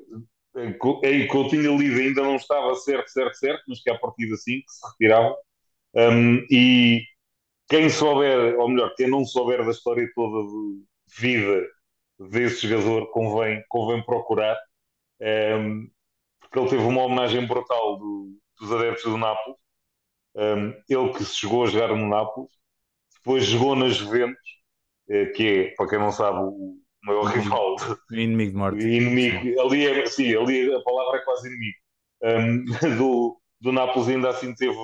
é, 0.56 1.28
que 1.28 1.36
eu 1.38 1.48
tinha 1.48 1.70
lido 1.70 2.00
ainda 2.00 2.24
não 2.24 2.36
estava 2.36 2.74
certo, 2.76 3.08
certo, 3.10 3.36
certo, 3.36 3.64
mas 3.68 3.82
que 3.82 3.90
a 3.90 3.98
partir 3.98 4.28
de 4.28 4.34
assim 4.34 4.62
que 4.62 4.72
se 4.72 4.88
retirava. 4.92 5.36
Um, 5.96 6.46
e 6.52 7.04
quem 7.68 7.90
souber, 7.90 8.60
ou 8.60 8.68
melhor, 8.68 8.94
quem 8.96 9.08
não 9.08 9.26
souber 9.26 9.64
da 9.64 9.72
história 9.72 10.10
toda 10.16 10.48
de 10.48 11.22
vida 11.22 11.68
desse 12.20 12.68
jogador, 12.68 13.12
convém, 13.12 13.64
convém 13.70 14.04
procurar, 14.04 14.58
um, 15.22 15.26
ehm, 15.26 15.88
porque 16.42 16.60
ele 16.60 16.70
teve 16.70 16.84
uma 16.84 17.04
homenagem 17.04 17.46
brutal 17.48 17.98
do, 17.98 18.38
dos 18.60 18.72
adeptos 18.72 19.04
do 19.04 19.18
Nápoles. 19.18 19.58
Um, 20.36 20.42
ehm, 20.42 20.74
ele 20.90 21.14
que 21.14 21.24
se 21.26 21.36
chegou 21.36 21.64
a 21.64 21.68
jogar 21.68 21.90
no 21.90 22.08
Nápoles, 22.08 22.50
depois 23.16 23.46
jogou 23.46 23.76
na 23.76 23.90
Juventus, 23.90 24.50
eh, 25.10 25.26
que 25.28 25.48
é, 25.48 25.76
para 25.76 25.90
quem 25.90 26.00
não 26.00 26.12
sabe, 26.12 26.40
o 26.40 26.78
maior 27.04 27.26
rival. 27.26 27.76
Inimigo 28.12 28.52
de 28.52 28.58
morte. 28.58 28.88
Inimigo, 28.88 29.62
ali, 29.62 29.88
é, 29.88 30.06
sim, 30.06 30.36
ali 30.36 30.74
a 30.74 30.82
palavra 30.82 31.20
é 31.20 31.24
quase 31.24 31.48
inimigo. 31.48 31.78
Um, 32.22 32.28
ehm, 32.30 32.66
do, 32.98 33.42
do 33.62 33.72
Nápoles 33.72 34.10
ainda 34.10 34.30
assim 34.30 34.54
teve 34.56 34.76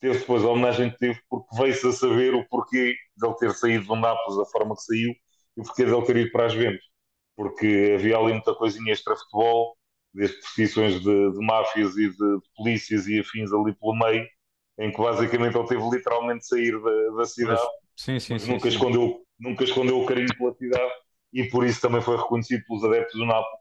teve 0.00 0.18
depois 0.18 0.44
a 0.44 0.48
homenagem 0.48 0.90
que 0.90 0.98
teve 0.98 1.20
porque 1.28 1.56
veio-se 1.56 1.88
a 1.88 1.92
saber 1.92 2.34
o 2.34 2.46
porquê 2.48 2.94
dele 3.16 3.34
ter 3.36 3.52
saído 3.52 3.86
do 3.86 3.96
Nápoles 3.96 4.38
da 4.38 4.44
forma 4.46 4.74
que 4.76 4.82
saiu 4.82 5.12
e 5.58 5.60
o 5.60 5.64
porquê 5.64 5.84
dele 5.84 6.06
ter 6.06 6.16
ido 6.16 6.30
para 6.30 6.46
as 6.46 6.52
Juventus. 6.52 6.84
Porque 7.36 7.94
havia 7.96 8.16
ali 8.16 8.32
muita 8.32 8.54
coisinha 8.54 8.92
extra-futebol, 8.92 9.76
desde 10.14 10.40
posições 10.40 11.00
de, 11.00 11.32
de 11.32 11.46
máfias 11.46 11.96
e 11.96 12.08
de, 12.08 12.16
de, 12.16 12.40
polícias 12.56 13.06
e 13.06 13.18
afins 13.18 13.52
ali 13.52 13.74
pelo 13.74 13.98
meio, 13.98 14.26
em 14.78 14.90
que 14.90 14.98
basicamente 14.98 15.56
ele 15.56 15.66
teve 15.66 15.90
literalmente 15.90 16.40
de 16.40 16.46
sair 16.46 16.80
da, 16.80 17.16
da 17.16 17.24
cidade, 17.26 17.60
sim, 17.96 18.18
sim, 18.18 18.38
sim, 18.38 18.52
nunca. 18.52 18.68
Escondeu, 18.68 19.20
nunca 19.38 19.64
escondeu 19.64 20.00
o 20.00 20.06
carinho 20.06 20.36
pela 20.36 20.54
cidade 20.54 20.92
e 21.32 21.44
por 21.44 21.64
isso 21.64 21.80
também 21.80 22.00
foi 22.00 22.16
reconhecido 22.16 22.64
pelos 22.66 22.84
adeptos 22.84 23.18
do 23.18 23.26
Nápoles, 23.26 23.60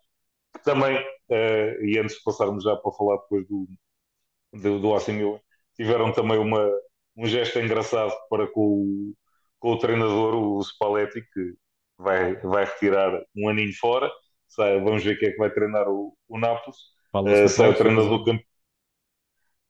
que 0.56 0.64
também, 0.64 0.98
uh, 0.98 1.86
e 1.86 2.00
antes 2.00 2.16
de 2.16 2.24
passarmos 2.24 2.64
já 2.64 2.76
para 2.76 2.92
falar 2.94 3.18
depois 3.18 3.48
do, 3.48 3.68
do, 4.54 4.80
do 4.80 4.96
AC 4.96 5.10
Milan, 5.10 5.40
tiveram 5.76 6.12
também 6.14 6.38
uma, 6.38 6.68
um 7.16 7.26
gesto 7.26 7.60
engraçado 7.60 8.14
para 8.30 8.48
com 8.48 8.62
o, 8.62 9.14
com 9.60 9.74
o 9.74 9.80
treinador, 9.80 10.36
o 10.36 10.64
Spalletti, 10.64 11.22
que 11.34 11.54
vai, 11.98 12.36
vai 12.38 12.66
retirar 12.66 13.12
um 13.36 13.50
aninho 13.50 13.74
fora. 13.78 14.10
Sai, 14.48 14.80
vamos 14.80 15.04
ver 15.04 15.18
quem 15.18 15.30
é 15.30 15.32
que 15.32 15.38
vai 15.38 15.50
treinar 15.50 15.88
o, 15.90 16.16
o 16.28 16.40
Nápoles. 16.40 16.78
Uh, 17.14 17.50
sai 17.50 17.70
o 17.70 17.76
treinador 17.76 18.24
campeão. 18.24 18.48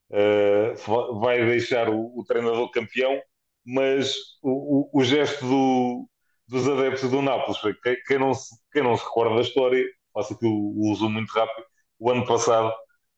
Uh, 0.09 1.19
vai 1.19 1.45
deixar 1.45 1.89
o, 1.89 2.17
o, 2.17 2.23
treinador 2.25 2.69
campeão, 2.71 3.21
mas 3.65 4.15
o, 4.41 4.89
o, 4.93 5.01
o 5.01 5.03
gesto 5.03 5.45
do, 5.45 6.09
dos 6.47 6.67
adeptos 6.67 7.09
do 7.09 7.21
Nápoles 7.21 7.59
quem, 7.83 7.97
quem, 8.07 8.19
não 8.19 8.33
se, 8.33 8.55
quem 8.71 8.83
não 8.83 8.95
se 8.95 9.03
recorda 9.03 9.35
da 9.35 9.41
história, 9.41 9.85
faço 10.13 10.33
aqui 10.33 10.45
o, 10.45 10.49
o 10.49 10.91
uso 10.91 11.09
muito 11.09 11.31
rápido. 11.31 11.65
O 11.99 12.11
ano 12.11 12.25
passado, 12.25 12.73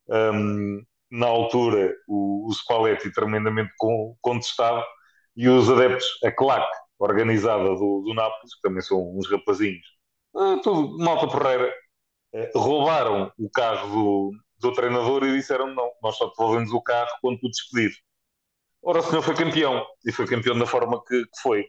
um, 0.10 0.82
na 1.12 1.28
altura, 1.28 1.94
o, 2.08 2.48
o 2.48 2.54
Spalletti 2.54 3.12
tremendamente 3.12 3.72
contestado 4.22 4.84
e 5.36 5.48
os 5.48 5.70
adeptos, 5.70 6.08
a 6.24 6.32
claque 6.32 6.78
organizada 7.00 7.64
do, 7.64 8.04
do 8.06 8.14
Nápoles, 8.14 8.56
que 8.56 8.62
também 8.62 8.82
são 8.82 9.16
uns 9.18 9.30
rapazinhos, 9.32 9.88
uh, 10.36 10.62
tudo, 10.62 10.98
malta 10.98 11.28
porreira, 11.28 11.74
uh, 12.34 12.60
roubaram 12.60 13.32
o 13.38 13.50
carro 13.50 13.90
do, 13.90 14.32
do 14.60 14.74
treinador 14.74 15.24
e 15.24 15.38
disseram: 15.38 15.74
Não, 15.74 15.90
nós 16.04 16.18
só 16.18 16.28
devolvemos 16.28 16.72
o 16.72 16.82
carro 16.82 17.10
quando 17.22 17.40
tu 17.40 17.50
despedir. 17.50 17.92
Ora, 18.82 19.00
o 19.00 19.04
senhor 19.04 19.22
foi 19.22 19.36
campeão 19.36 19.86
e 20.06 20.12
foi 20.12 20.28
campeão 20.28 20.58
da 20.58 20.66
forma 20.66 21.02
que, 21.06 21.24
que 21.24 21.42
foi. 21.42 21.66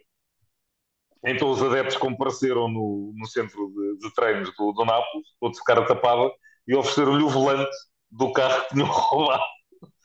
Então 1.23 1.51
os 1.51 1.61
adeptos 1.61 1.97
compareceram 1.97 2.67
no, 2.67 3.13
no 3.15 3.25
centro 3.27 3.71
de, 3.75 3.99
de 3.99 4.13
treinos 4.15 4.51
do, 4.55 4.71
do 4.71 4.85
Nápoles, 4.85 5.27
todos 5.39 5.57
de 5.57 5.63
cara 5.63 5.85
tapada, 5.85 6.31
e 6.67 6.75
ofereceram-lhe 6.75 7.23
o 7.23 7.29
volante 7.29 7.71
do 8.09 8.31
carro 8.33 8.63
que 8.63 8.73
tinham 8.73 8.87
roubado. 8.89 9.43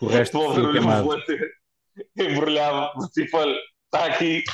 O 0.00 0.06
resto 0.06 0.38
Devolveram-lhe 0.38 0.78
o 0.78 0.82
volante 0.82 1.38
embrulhado, 2.18 3.08
tipo, 3.14 3.36
olha, 3.36 3.56
está 3.86 4.06
aqui, 4.06 4.44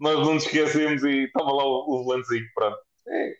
nós 0.00 0.18
não 0.18 0.34
nos 0.34 0.44
esquecemos 0.44 1.02
e 1.04 1.24
estava 1.24 1.50
lá 1.50 1.64
o, 1.64 1.84
o 1.88 2.04
volantezinho, 2.04 2.46
pronto. 2.54 2.78
É, 3.08 3.34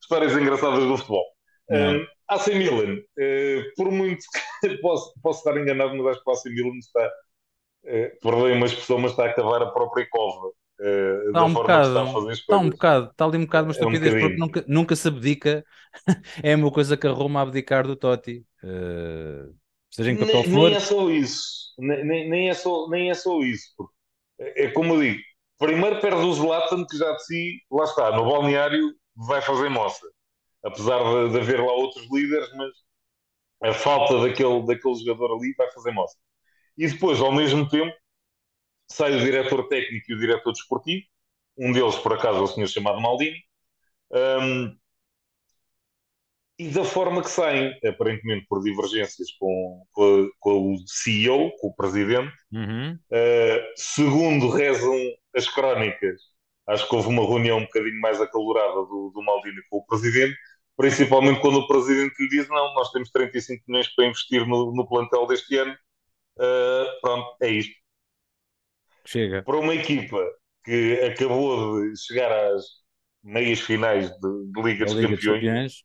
histórias 0.00 0.32
engraçadas 0.36 0.84
do 0.84 0.96
futebol. 0.96 1.24
Um, 1.70 2.06
AC 2.28 2.48
Milan, 2.54 2.96
uh, 2.96 3.62
por 3.76 3.90
muito 3.90 4.24
que 4.62 4.76
posso, 4.82 5.12
posso 5.22 5.38
estar 5.38 5.60
enganado, 5.60 5.94
mas 5.96 6.06
acho 6.06 6.24
que 6.24 6.30
o 6.30 6.32
AC 6.32 6.44
Milan 6.46 6.78
está, 6.78 7.06
uh, 7.06 8.20
perdoem 8.22 8.56
uma 8.56 8.66
expressão, 8.66 8.98
mas 8.98 9.12
está 9.12 9.26
a 9.26 9.34
cavar 9.34 9.62
a 9.62 9.70
própria 9.70 10.06
cova. 10.10 10.48
Uh, 10.80 11.28
está 11.28 11.44
um 11.44 11.52
bocado, 11.52 11.88
está, 11.88 12.32
está, 12.32 12.58
um 12.58 12.70
bocado, 12.70 13.10
está 13.10 13.24
ali 13.24 13.38
um 13.38 13.44
bocado 13.44 13.68
uma 13.68 13.72
estupidez, 13.72 14.14
é 14.14 14.16
um 14.16 14.20
porque 14.20 14.36
nunca, 14.36 14.64
nunca 14.66 14.96
se 14.96 15.08
abdica. 15.08 15.64
é 16.42 16.56
uma 16.56 16.70
coisa 16.70 16.96
que 16.96 17.06
a 17.06 17.10
Roma 17.10 17.40
a 17.40 17.42
abdicar 17.42 17.86
do 17.86 17.96
Totti. 17.96 18.44
Uh, 18.64 19.54
seja 19.90 20.10
em 20.10 20.16
que 20.16 20.24
nem, 20.24 20.48
nem 20.48 20.74
é 20.74 20.80
só 20.80 21.10
isso, 21.10 21.74
nem, 21.78 22.28
nem, 22.28 22.48
é 22.48 22.54
só, 22.54 22.88
nem 22.88 23.10
é 23.10 23.14
só 23.14 23.40
isso. 23.40 23.72
É, 24.38 24.64
é 24.64 24.70
como 24.70 24.94
eu 24.94 25.00
digo, 25.00 25.20
primeiro 25.62 26.00
perde 26.00 26.16
o 26.16 26.32
Zlatan, 26.32 26.84
que 26.84 26.96
já 26.98 27.12
de 27.12 27.24
si, 27.24 27.62
lá 27.70 27.84
está, 27.84 28.10
no 28.16 28.24
balneário 28.24 28.92
vai 29.14 29.40
fazer 29.40 29.68
moça. 29.68 30.04
Apesar 30.64 30.98
de, 30.98 31.32
de 31.32 31.38
haver 31.38 31.60
lá 31.60 31.72
outros 31.72 32.06
líderes, 32.10 32.50
mas 32.54 32.72
a 33.62 33.72
falta 33.72 34.20
daquele, 34.20 34.66
daquele 34.66 34.94
jogador 34.96 35.36
ali 35.36 35.54
vai 35.56 35.70
fazer 35.72 35.92
moça. 35.92 36.16
E 36.76 36.88
depois, 36.88 37.20
ao 37.20 37.32
mesmo 37.32 37.68
tempo, 37.68 37.94
sai 38.90 39.16
o 39.16 39.20
diretor 39.20 39.68
técnico 39.68 40.10
e 40.10 40.14
o 40.14 40.18
diretor 40.18 40.52
desportivo, 40.52 41.04
um 41.56 41.72
deles, 41.72 41.96
por 41.96 42.14
acaso, 42.14 42.38
é 42.38 42.42
o 42.42 42.46
senhor 42.46 42.66
chamado 42.66 43.00
Maldini, 43.00 43.38
um, 44.10 44.76
e 46.62 46.68
da 46.68 46.84
forma 46.84 47.22
que 47.22 47.30
saem, 47.30 47.76
aparentemente 47.84 48.46
por 48.48 48.62
divergências 48.62 49.32
com, 49.32 49.84
com, 49.90 50.30
com 50.38 50.74
o 50.74 50.78
CEO, 50.86 51.50
com 51.58 51.68
o 51.68 51.74
presidente, 51.74 52.32
uhum. 52.52 52.92
uh, 52.92 53.72
segundo 53.74 54.48
rezam 54.48 54.96
as 55.34 55.48
crónicas, 55.48 56.20
acho 56.68 56.88
que 56.88 56.94
houve 56.94 57.08
uma 57.08 57.26
reunião 57.26 57.58
um 57.58 57.64
bocadinho 57.64 58.00
mais 58.00 58.20
acalorada 58.20 58.74
do, 58.74 59.10
do 59.12 59.22
Maldini 59.24 59.60
com 59.68 59.78
o 59.78 59.86
presidente, 59.86 60.36
principalmente 60.76 61.40
quando 61.40 61.58
o 61.58 61.66
presidente 61.66 62.14
lhe 62.20 62.28
diz: 62.28 62.48
Não, 62.48 62.74
nós 62.74 62.92
temos 62.92 63.10
35 63.10 63.64
milhões 63.66 63.88
para 63.88 64.06
investir 64.06 64.46
no, 64.46 64.72
no 64.72 64.88
plantel 64.88 65.26
deste 65.26 65.56
ano. 65.56 65.76
Uh, 66.36 67.00
pronto, 67.00 67.36
é 67.42 67.50
isto. 67.50 67.74
Chega. 69.04 69.42
Para 69.42 69.58
uma 69.58 69.74
equipa 69.74 70.24
que 70.64 71.00
acabou 71.00 71.82
de 71.82 72.00
chegar 72.00 72.30
às 72.30 72.64
meias 73.20 73.60
finais 73.60 74.10
de, 74.10 74.52
de 74.52 74.62
Liga, 74.62 74.84
dos, 74.84 74.94
Liga 74.94 75.08
Campeões, 75.08 75.40
Campeões, 75.40 75.84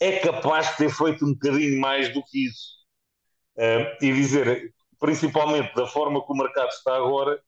é 0.00 0.18
capaz 0.18 0.70
de 0.70 0.76
ter 0.78 0.90
feito 0.90 1.24
um 1.24 1.34
bocadinho 1.34 1.80
mais 1.80 2.12
do 2.12 2.22
que 2.24 2.46
isso. 2.46 2.80
Uh, 3.56 4.04
e 4.04 4.12
dizer, 4.12 4.72
principalmente 4.98 5.74
da 5.74 5.86
forma 5.86 6.24
que 6.24 6.32
o 6.32 6.36
mercado 6.36 6.68
está 6.70 6.96
agora, 6.96 7.40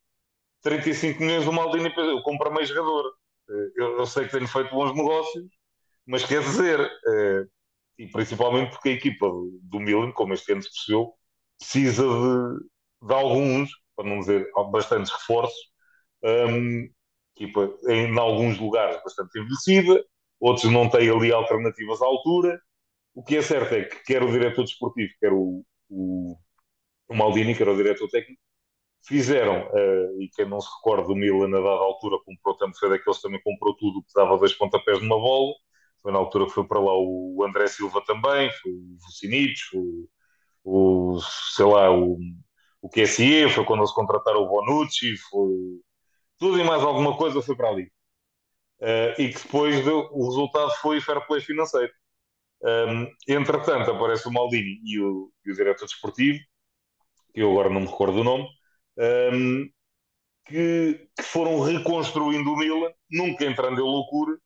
35 0.63 1.21
milhões 1.23 1.45
do 1.45 1.53
Maldini, 1.53 1.93
eu 1.97 2.23
compro 2.23 2.53
meio 2.53 2.67
jogador. 2.67 3.09
Uh, 3.49 3.73
eu, 3.77 3.99
eu, 3.99 4.07
sei 4.07 4.27
que 4.27 4.33
tenho 4.33 4.47
feito 4.47 4.71
bons 4.71 4.95
negócios, 4.95 5.47
mas 6.07 6.25
quer 6.25 6.43
dizer, 6.43 6.81
uh, 6.81 7.51
e 7.99 8.07
principalmente 8.07 8.71
porque 8.71 8.91
a 8.91 8.93
equipa 8.93 9.27
do, 9.27 9.59
do 9.63 9.81
Milan, 9.81 10.13
como 10.13 10.35
este 10.35 10.53
ano 10.53 10.63
se 10.63 10.71
percebeu, 10.71 11.15
precisa 11.59 12.03
de, 12.03 13.07
de 13.09 13.15
alguns 13.15 13.71
para 13.97 14.09
não 14.09 14.21
dizer 14.21 14.51
bastantes 14.71 15.13
reforços, 15.13 15.73
um, 16.23 16.89
equipa 17.37 17.73
em, 17.89 18.13
em, 18.13 18.19
alguns 18.19 18.59
lugares 18.59 19.03
bastante 19.03 19.39
envelhecida, 19.39 20.05
outros 20.43 20.71
não 20.73 20.89
têm 20.91 21.11
ali 21.11 21.33
alternativas 21.33 22.03
à 22.03 22.07
altura. 22.07 22.61
O 23.15 23.25
que 23.25 23.37
é 23.37 23.43
certo 23.43 23.75
é 23.75 23.85
que 23.85 24.05
quer 24.05 24.23
o 24.23 24.33
diretor 24.33 24.65
desportivo, 24.65 25.13
quer 25.21 25.33
o, 25.33 25.65
o, 25.91 26.37
o 27.09 27.17
Maldini, 27.17 27.55
que 27.55 27.63
era 27.63 27.73
o 27.73 27.77
diretor 27.77 28.09
técnico, 28.09 28.41
fizeram, 29.07 29.67
uh, 29.69 30.23
e 30.23 30.29
quem 30.35 30.49
não 30.49 30.61
se 30.61 30.69
recorda 30.77 31.09
do 31.09 31.17
Milan 31.17 31.49
a 31.49 31.61
dada 31.63 31.69
altura 31.69 32.19
comprou 32.25 32.57
também, 32.57 32.75
foi 32.79 32.91
daqueles 32.91 33.19
que 33.19 33.23
também 33.23 33.43
comprou 33.43 33.77
tudo 33.77 34.03
que 34.03 34.13
dava 34.15 34.39
dois 34.39 34.53
pontapés 34.55 35.01
numa 35.03 35.19
bola, 35.19 35.55
foi 36.03 36.13
na 36.13 36.19
altura 36.19 36.47
que 36.47 36.53
foi 36.53 36.67
para 36.67 36.81
lá 36.81 36.93
o 36.97 37.45
André 37.47 37.67
Silva 37.69 38.03
também, 38.07 38.51
foi 38.63 38.73
o 38.73 38.97
Vucinic, 39.05 39.55
o, 39.75 40.09
o 40.65 41.21
sei 41.55 41.67
lá, 41.67 41.91
o 41.93 42.19
o 42.83 42.89
QSE, 42.89 43.49
foi 43.51 43.65
quando 43.65 43.81
eles 43.81 43.93
contrataram 43.93 44.43
o 44.43 44.49
Bonucci, 44.49 45.17
foi 45.31 45.81
tudo 46.39 46.59
e 46.61 46.65
mais 46.65 46.83
alguma 46.83 47.17
coisa 47.17 47.43
foi 47.43 47.57
para 47.57 47.69
ali. 47.71 47.91
Uh, 48.83 49.21
e 49.21 49.33
que 49.33 49.43
depois 49.43 49.85
deu, 49.85 50.09
o 50.11 50.27
resultado 50.27 50.71
foi 50.81 51.01
fair 51.01 51.25
play 51.27 51.41
financeiro. 51.41 51.93
Um, 52.63 53.07
entretanto, 53.29 53.91
aparece 53.91 54.27
o 54.29 54.33
Maldini 54.33 54.81
e 54.85 55.01
o, 55.01 55.33
e 55.45 55.53
o 55.53 55.55
diretor 55.55 55.87
desportivo, 55.87 56.41
que 57.33 57.41
eu 57.41 57.51
agora 57.51 57.71
não 57.71 57.81
me 57.81 57.87
recordo 57.87 58.17
do 58.17 58.25
nome, 58.25 58.49
um, 59.33 59.71
que, 60.47 61.09
que, 61.17 61.23
foram 61.23 61.61
reconstruindo 61.61 62.53
o 62.53 62.57
Milan, 62.57 62.91
nunca 63.11 63.45
entrando 63.45 63.81
em 63.81 63.85
loucura, 63.85 64.37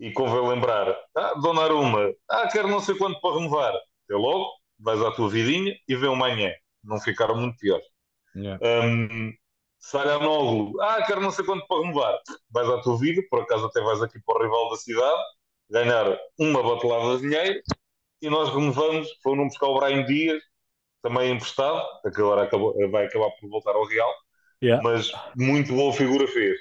e 0.00 0.12
convém 0.12 0.48
lembrar, 0.48 0.88
ah, 1.16 1.34
Donnarumma, 1.40 2.12
ah, 2.28 2.48
quero 2.48 2.68
não 2.68 2.80
sei 2.80 2.96
quanto 2.96 3.20
para 3.20 3.36
renovar, 3.36 3.74
até 3.74 4.14
logo, 4.14 4.50
vais 4.78 5.00
à 5.00 5.12
tua 5.12 5.28
vidinha 5.28 5.76
e 5.86 5.94
vê 5.96 6.08
amanhã 6.08 6.52
não 6.82 6.98
ficaram 7.00 7.36
muito 7.36 7.58
piores. 7.58 7.86
Yeah. 8.34 8.58
Um, 8.64 9.32
Salhanoglu, 9.80 10.78
ah, 10.82 11.02
quero 11.06 11.22
não 11.22 11.30
sei 11.30 11.44
quanto 11.44 11.66
para 11.66 11.80
renovar. 11.80 12.18
Vais 12.50 12.68
à 12.68 12.80
tua 12.82 12.98
vida, 12.98 13.22
por 13.30 13.40
acaso 13.40 13.66
até 13.66 13.80
vais 13.80 14.02
aqui 14.02 14.20
para 14.20 14.38
o 14.38 14.42
rival 14.42 14.70
da 14.70 14.76
cidade, 14.76 15.22
ganhar 15.70 16.18
uma 16.38 16.62
batelada 16.62 17.16
de 17.16 17.22
dinheiro 17.22 17.60
e 18.20 18.28
nós 18.28 18.50
renovamos. 18.50 19.08
Foram 19.22 19.48
buscar 19.48 19.68
o 19.68 19.80
Brian 19.80 20.04
Dias, 20.04 20.42
também 21.02 21.32
emprestado, 21.32 21.82
que 22.02 22.20
agora 22.20 22.42
acabou, 22.42 22.74
vai 22.90 23.06
acabar 23.06 23.30
por 23.40 23.48
voltar 23.48 23.72
ao 23.72 23.86
Real, 23.86 24.14
yeah. 24.62 24.82
mas 24.82 25.10
muito 25.34 25.74
boa 25.74 25.92
figura 25.94 26.28
fez. 26.28 26.58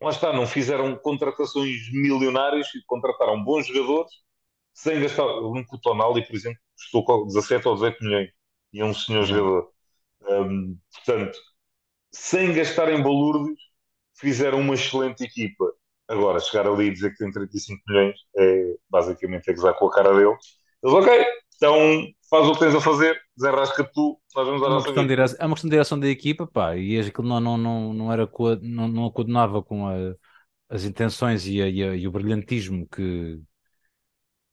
Lá 0.00 0.10
está, 0.10 0.32
não 0.32 0.46
fizeram 0.46 0.96
contratações 0.96 1.90
milionárias 1.92 2.68
e 2.74 2.82
contrataram 2.86 3.42
bons 3.42 3.66
jogadores 3.66 4.12
sem 4.72 5.00
gastar. 5.00 5.24
Um 5.24 5.64
Tonali, 5.82 6.24
por 6.26 6.34
exemplo, 6.34 6.58
custou 6.76 7.26
17 7.26 7.68
ou 7.68 7.74
18 7.74 8.04
milhões 8.04 8.30
e 8.72 8.80
é 8.80 8.84
um 8.84 8.94
senhor 8.94 9.24
jogador. 9.24 9.70
Um, 10.22 10.78
portanto, 10.92 11.38
sem 12.12 12.52
gastar 12.54 12.90
em 12.92 13.02
balúrdios, 13.02 13.58
fizeram 14.14 14.60
uma 14.60 14.74
excelente 14.74 15.24
equipa. 15.24 15.64
Agora, 16.08 16.40
chegar 16.40 16.66
ali 16.66 16.86
e 16.86 16.92
dizer 16.92 17.10
que 17.12 17.18
tem 17.18 17.30
35 17.30 17.82
milhões 17.88 18.16
é 18.38 18.76
basicamente 18.90 19.50
é 19.50 19.54
gozar 19.54 19.74
com 19.76 19.86
a 19.86 19.92
cara 19.92 20.10
dele. 20.14 20.36
Eles, 20.82 20.94
ok, 20.96 21.26
então 21.56 22.06
faz 22.30 22.46
o 22.48 22.52
que 22.54 22.60
tens 22.60 22.74
a 22.74 22.80
fazer, 22.80 23.20
desenrasca 23.36 23.84
tu, 23.92 24.20
nós 24.34 24.46
vamos 24.46 24.62
É 24.64 24.68
uma, 24.68 24.82
questão 24.82 25.02
de 25.04 25.08
vida. 25.08 25.14
direção, 25.14 25.38
é 25.40 25.46
uma 25.46 25.54
questão 25.54 25.68
de 25.70 25.74
direção 25.74 25.98
da 26.00 26.08
equipa, 26.08 26.46
pá, 26.46 26.76
e 26.76 26.98
aquilo 27.00 27.26
não, 27.28 27.40
não, 27.40 27.56
não, 27.56 27.94
não, 27.94 28.12
era, 28.12 28.28
não, 28.62 28.88
não 28.88 29.10
coordenava 29.10 29.62
com 29.62 29.86
a- 29.88 30.14
as 30.70 30.84
intenções 30.84 31.46
e, 31.46 31.62
a- 31.62 31.68
e 31.68 31.82
a- 31.84 31.96
e 31.96 32.08
o 32.08 32.12
brilhantismo 32.12 32.88
que, 32.88 33.42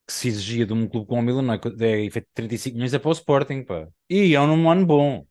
que 0.07 0.13
se 0.13 0.27
exigia 0.27 0.65
de 0.65 0.73
um 0.73 0.87
clube 0.87 1.07
como 1.07 1.21
o 1.21 1.23
Milan, 1.23 1.41
não 1.43 1.53
é? 1.53 1.57
É, 2.05 2.09
feito 2.11 2.27
35 2.33 2.75
milhões 2.75 2.93
é 2.93 2.99
para 2.99 3.09
o 3.09 3.11
Sporting, 3.13 3.63
pá. 3.63 3.87
E 4.09 4.33
é 4.35 4.41
um 4.41 4.69
ano 4.71 4.85
bom. 4.85 5.27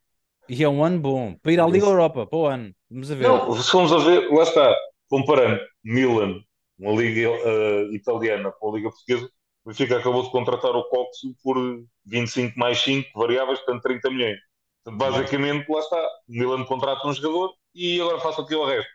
E 0.48 0.62
é 0.62 0.68
um 0.68 0.84
ano 0.84 0.98
bom. 0.98 1.34
Para 1.42 1.52
ir 1.52 1.60
à 1.60 1.66
Liga 1.66 1.86
Europa, 1.86 2.26
para 2.26 2.38
o 2.38 2.46
ano. 2.46 2.74
Vamos 2.90 3.10
a 3.10 3.14
ver. 3.14 3.28
Não, 3.28 3.52
se 3.54 3.70
formos 3.70 3.92
a 3.92 3.98
ver, 3.98 4.30
lá 4.30 4.42
está, 4.42 4.76
comparando 5.08 5.60
Milan, 5.82 6.40
uma 6.78 6.92
liga 6.92 7.30
eh, 7.30 7.88
italiana 7.92 8.52
com 8.52 8.70
a 8.70 8.76
liga 8.76 8.90
portuguesa, 8.90 9.30
o 9.64 9.68
Benfica 9.68 9.98
acabou 9.98 10.22
de 10.22 10.30
contratar 10.30 10.72
o 10.72 10.84
Coxo 10.84 11.34
por 11.42 11.56
25 12.04 12.58
mais 12.58 12.78
5 12.80 13.18
variáveis, 13.18 13.58
portanto 13.60 13.82
30 13.82 14.10
milhões. 14.10 14.38
Portanto, 14.82 15.00
basicamente, 15.00 15.68
lá 15.68 15.78
está, 15.80 15.96
o 16.28 16.32
Milan 16.32 16.64
contrata 16.64 17.08
um 17.08 17.14
jogador 17.14 17.54
e 17.74 18.00
agora 18.00 18.20
faça 18.20 18.42
aquilo 18.42 18.62
ao 18.62 18.68
resto. 18.68 18.90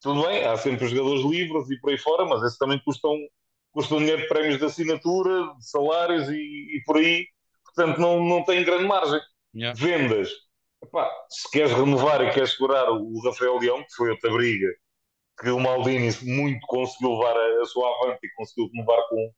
Tudo 0.00 0.22
bem, 0.22 0.44
há 0.44 0.56
sempre 0.56 0.86
jogadores 0.86 1.24
livres 1.24 1.68
e 1.70 1.78
por 1.80 1.90
aí 1.90 1.98
fora, 1.98 2.24
mas 2.24 2.42
esses 2.44 2.56
também 2.56 2.80
custam, 2.84 3.12
custam 3.72 3.98
dinheiro 3.98 4.22
de 4.22 4.28
prémios 4.28 4.58
de 4.58 4.64
assinatura, 4.64 5.52
de 5.58 5.68
salários 5.68 6.28
e, 6.28 6.36
e 6.76 6.82
por 6.86 6.96
aí, 6.96 7.26
portanto 7.64 7.98
não, 8.00 8.24
não 8.24 8.44
tem 8.44 8.64
grande 8.64 8.84
margem. 8.84 9.20
Yeah. 9.54 9.78
Vendas, 9.78 10.30
Epá, 10.82 11.10
se 11.28 11.50
queres 11.50 11.72
renovar 11.72 12.22
e 12.22 12.32
queres 12.32 12.52
segurar 12.52 12.90
o 12.90 13.20
Rafael 13.24 13.58
Leão, 13.58 13.82
que 13.84 13.94
foi 13.94 14.10
outra 14.10 14.32
briga 14.32 14.68
que 15.40 15.50
o 15.50 15.60
Maldini 15.60 16.10
muito 16.24 16.66
conseguiu 16.66 17.12
levar 17.18 17.36
a, 17.36 17.62
a 17.62 17.66
sua 17.66 17.88
avante 17.96 18.20
e 18.26 18.30
conseguiu 18.36 18.70
renovar 18.72 19.00
com, 19.08 19.32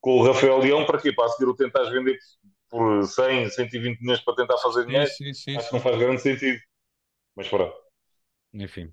com 0.00 0.18
o 0.20 0.24
Rafael 0.26 0.58
Leão, 0.58 0.86
para 0.86 1.00
quê? 1.00 1.12
Para 1.12 1.26
a 1.26 1.28
seguir 1.30 1.50
o 1.50 1.56
tentares 1.56 1.90
vender 1.90 2.18
por 2.70 3.04
100, 3.06 3.50
120 3.50 4.00
milhões 4.00 4.20
para 4.22 4.36
tentar 4.36 4.58
fazer 4.58 4.86
dinheiro, 4.86 5.08
Sim, 5.10 5.32
sim, 5.32 5.34
sim, 5.34 5.56
acho 5.56 5.68
que 5.68 5.74
não 5.74 5.80
faz 5.82 5.98
grande 5.98 6.22
sentido. 6.22 6.60
Mas 7.36 7.48
pronto. 7.48 7.76
Enfim. 8.52 8.92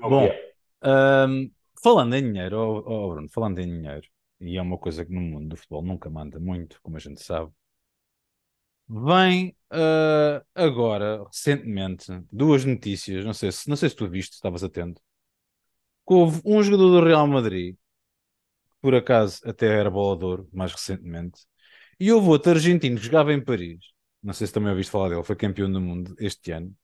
É 0.00 0.06
o 0.06 0.10
Bom, 0.10 0.24
é. 0.24 0.50
Ahm, 0.82 1.50
falando 1.82 2.14
em 2.16 2.22
dinheiro, 2.32 2.58
ó- 2.58 2.82
ó, 2.86 3.10
Bruno, 3.10 3.28
falando 3.30 3.58
em 3.60 3.66
dinheiro, 3.66 4.08
e 4.40 4.56
é 4.56 4.62
uma 4.62 4.78
coisa 4.78 5.04
que 5.04 5.12
no 5.12 5.20
mundo 5.20 5.48
do 5.50 5.56
futebol 5.56 5.82
nunca 5.82 6.10
manda 6.10 6.38
muito, 6.40 6.80
como 6.82 6.96
a 6.96 7.00
gente 7.00 7.22
sabe, 7.22 7.52
vem 8.90 9.56
ah, 9.70 10.44
agora, 10.54 11.24
recentemente, 11.26 12.06
duas 12.32 12.64
notícias, 12.64 13.24
não 13.24 13.32
sei 13.34 13.52
se, 13.52 13.68
não 13.68 13.76
sei 13.76 13.88
se 13.88 13.96
tu 13.96 14.08
viste, 14.08 14.32
estavas 14.34 14.64
atento, 14.64 15.00
que 16.06 16.14
houve 16.14 16.40
um 16.44 16.62
jogador 16.62 16.90
do 17.00 17.06
Real 17.06 17.26
Madrid, 17.26 17.74
que 17.74 18.78
por 18.80 18.94
acaso 18.94 19.40
até 19.44 19.66
era 19.66 19.90
bolador, 19.90 20.46
mais 20.52 20.72
recentemente, 20.72 21.42
e 22.00 22.12
houve 22.12 22.28
outro 22.28 22.52
argentino 22.52 22.98
que 22.98 23.04
jogava 23.06 23.32
em 23.32 23.44
Paris, 23.44 23.78
não 24.22 24.32
sei 24.34 24.46
se 24.46 24.52
também 24.52 24.70
ouviste 24.70 24.92
falar 24.92 25.10
dele, 25.10 25.24
foi 25.24 25.36
campeão 25.36 25.70
do 25.72 25.80
mundo 25.80 26.14
este 26.18 26.52
ano, 26.52 26.74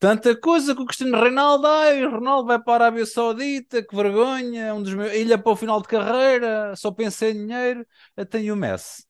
Tanta 0.00 0.36
coisa 0.36 0.76
que 0.76 0.82
o 0.82 0.86
Cristiano 0.86 1.18
Ronaldo, 1.18 1.66
ai, 1.66 2.04
o 2.06 2.10
Ronaldo 2.10 2.46
vai 2.46 2.62
para 2.62 2.84
a 2.84 2.86
Arábia 2.86 3.04
Saudita, 3.04 3.82
que 3.82 3.96
vergonha, 3.96 4.66
é 4.66 4.72
um 4.72 4.80
dos 4.80 4.94
meus, 4.94 5.12
ilha 5.12 5.36
para 5.36 5.50
o 5.52 5.56
final 5.56 5.82
de 5.82 5.88
carreira, 5.88 6.76
só 6.76 6.92
pensa 6.92 7.28
em 7.28 7.34
dinheiro, 7.34 7.84
até 8.16 8.40
e 8.40 8.52
o 8.52 8.56
Messi. 8.56 9.07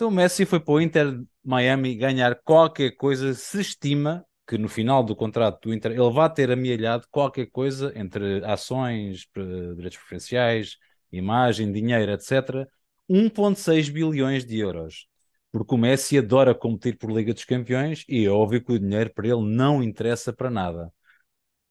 Então 0.00 0.10
Messi 0.10 0.46
foi 0.46 0.58
para 0.58 0.72
o 0.72 0.80
Inter 0.80 1.22
Miami 1.44 1.94
ganhar 1.94 2.34
qualquer 2.42 2.92
coisa, 2.92 3.34
se 3.34 3.60
estima 3.60 4.24
que 4.48 4.56
no 4.56 4.66
final 4.66 5.04
do 5.04 5.14
contrato 5.14 5.68
do 5.68 5.74
Inter 5.74 5.92
ele 5.92 6.10
vai 6.10 6.32
ter 6.32 6.50
amealhado 6.50 7.06
qualquer 7.10 7.50
coisa 7.50 7.92
entre 7.94 8.42
ações, 8.46 9.28
direitos 9.76 9.98
preferenciais, 9.98 10.78
imagem, 11.12 11.70
dinheiro, 11.70 12.12
etc. 12.12 12.66
1,6 13.06 13.90
bilhões 13.90 14.42
de 14.46 14.58
euros. 14.58 15.06
Porque 15.52 15.74
o 15.74 15.76
Messi 15.76 16.16
adora 16.16 16.54
competir 16.54 16.96
por 16.96 17.12
Liga 17.12 17.34
dos 17.34 17.44
Campeões 17.44 18.02
e 18.08 18.24
é 18.24 18.30
óbvio 18.30 18.64
que 18.64 18.72
o 18.72 18.78
dinheiro 18.78 19.12
para 19.14 19.28
ele 19.28 19.42
não 19.42 19.82
interessa 19.82 20.32
para 20.32 20.48
nada. 20.48 20.90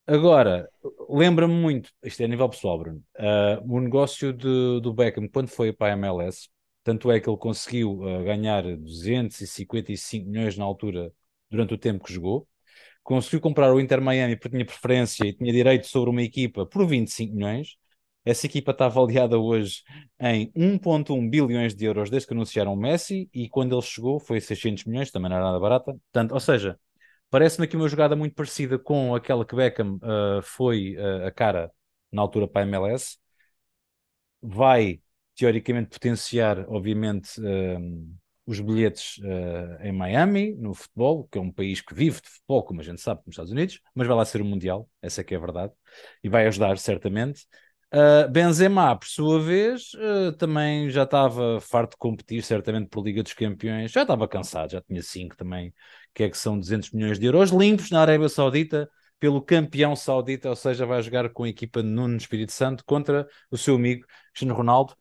Agora, 0.06 0.70
lembra-me 1.08 1.54
muito, 1.54 1.90
isto 2.04 2.20
é 2.20 2.26
a 2.26 2.28
nível 2.28 2.48
pessoal, 2.48 2.78
Bruno, 2.78 3.02
ah, 3.18 3.60
o 3.64 3.80
negócio 3.80 4.32
de- 4.32 4.80
do 4.80 4.94
Beckham 4.94 5.28
quando 5.28 5.48
foi 5.48 5.72
para 5.72 5.94
a 5.94 5.96
MLS, 5.96 6.48
tanto 6.90 7.10
é 7.12 7.20
que 7.20 7.30
ele 7.30 7.36
conseguiu 7.36 8.02
ah, 8.04 8.22
ganhar 8.24 8.62
255 8.64 10.28
milhões 10.28 10.56
na 10.56 10.64
altura 10.64 11.12
durante 11.48 11.74
o 11.74 11.78
tempo 11.78 12.04
que 12.04 12.12
jogou, 12.12 12.48
conseguiu 13.02 13.40
comprar 13.40 13.72
o 13.72 13.80
Inter 13.80 14.00
Miami 14.02 14.36
porque 14.36 14.50
tinha 14.56 14.66
preferência 14.66 15.24
e 15.24 15.32
tinha 15.32 15.52
direito 15.52 15.86
sobre 15.86 16.10
uma 16.10 16.22
equipa 16.22 16.66
por 16.66 16.86
25 16.86 17.34
milhões. 17.34 17.76
Essa 18.24 18.46
equipa 18.46 18.72
está 18.72 18.86
avaliada 18.86 19.38
hoje 19.38 19.82
em 20.20 20.50
1,1 20.52 21.30
bilhões 21.30 21.74
de 21.74 21.84
euros 21.84 22.10
desde 22.10 22.26
que 22.26 22.34
anunciaram 22.34 22.74
o 22.74 22.76
Messi 22.76 23.30
e 23.32 23.48
quando 23.48 23.74
ele 23.74 23.82
chegou 23.82 24.18
foi 24.20 24.40
600 24.40 24.84
milhões, 24.84 25.10
também 25.12 25.30
não 25.30 25.36
era 25.36 25.46
nada 25.46 25.60
barata. 25.60 25.92
Portanto, 25.92 26.32
ou 26.32 26.40
seja, 26.40 26.78
parece-me 27.30 27.66
aqui 27.66 27.76
uma 27.76 27.88
jogada 27.88 28.16
muito 28.16 28.34
parecida 28.34 28.78
com 28.78 29.14
aquela 29.14 29.44
que 29.46 29.54
Beckham 29.54 29.98
ah, 30.02 30.40
foi 30.42 30.96
ah, 30.98 31.28
a 31.28 31.30
cara 31.30 31.70
na 32.12 32.22
altura 32.22 32.48
para 32.48 32.62
a 32.62 32.68
MLS. 32.68 33.16
Vai, 34.42 35.00
teoricamente, 35.40 35.88
potenciar, 35.88 36.66
obviamente, 36.68 37.40
ah, 37.40 37.78
os 38.46 38.60
bilhetes 38.60 39.18
ah, 39.24 39.78
em 39.88 39.90
Miami, 39.90 40.54
no 40.54 40.74
futebol, 40.74 41.26
que 41.32 41.38
é 41.38 41.40
um 41.40 41.50
país 41.50 41.80
que 41.80 41.94
vive 41.94 42.20
de 42.20 42.28
futebol, 42.28 42.62
como 42.62 42.80
a 42.82 42.84
gente 42.84 43.00
sabe, 43.00 43.20
como 43.20 43.30
os 43.30 43.32
Estados 43.32 43.50
Unidos, 43.50 43.80
mas 43.94 44.06
vai 44.06 44.14
lá 44.14 44.24
ser 44.26 44.42
o 44.42 44.44
Mundial, 44.44 44.86
essa 45.00 45.22
é 45.22 45.24
que 45.24 45.32
é 45.32 45.38
a 45.38 45.40
verdade, 45.40 45.72
e 46.22 46.28
vai 46.28 46.46
ajudar, 46.46 46.76
certamente. 46.76 47.46
Uh, 47.92 48.30
Benzema, 48.30 48.94
por 48.96 49.08
sua 49.08 49.40
vez, 49.40 49.94
uh, 49.94 50.32
também 50.36 50.90
já 50.90 51.04
estava 51.04 51.58
farto 51.58 51.92
de 51.92 51.96
competir, 51.96 52.42
certamente 52.42 52.88
por 52.90 53.02
Liga 53.02 53.22
dos 53.22 53.32
Campeões, 53.32 53.90
já 53.90 54.02
estava 54.02 54.28
cansado, 54.28 54.72
já 54.72 54.80
tinha 54.82 55.02
5 55.02 55.36
também, 55.36 55.72
que 56.14 56.22
é 56.24 56.28
que 56.28 56.36
são 56.36 56.58
200 56.58 56.90
milhões 56.92 57.18
de 57.18 57.24
euros 57.24 57.50
limpos 57.50 57.90
na 57.90 58.02
Arábia 58.02 58.28
Saudita, 58.28 58.90
pelo 59.18 59.42
campeão 59.42 59.94
saudita, 59.94 60.48
ou 60.48 60.56
seja, 60.56 60.86
vai 60.86 61.02
jogar 61.02 61.28
com 61.30 61.44
a 61.44 61.48
equipa 61.48 61.82
Nuno 61.82 62.16
Espírito 62.16 62.52
Santo 62.52 62.82
contra 62.84 63.28
o 63.50 63.56
seu 63.56 63.74
amigo 63.76 64.06
Cristiano 64.32 64.54
Ronaldo. 64.54 64.96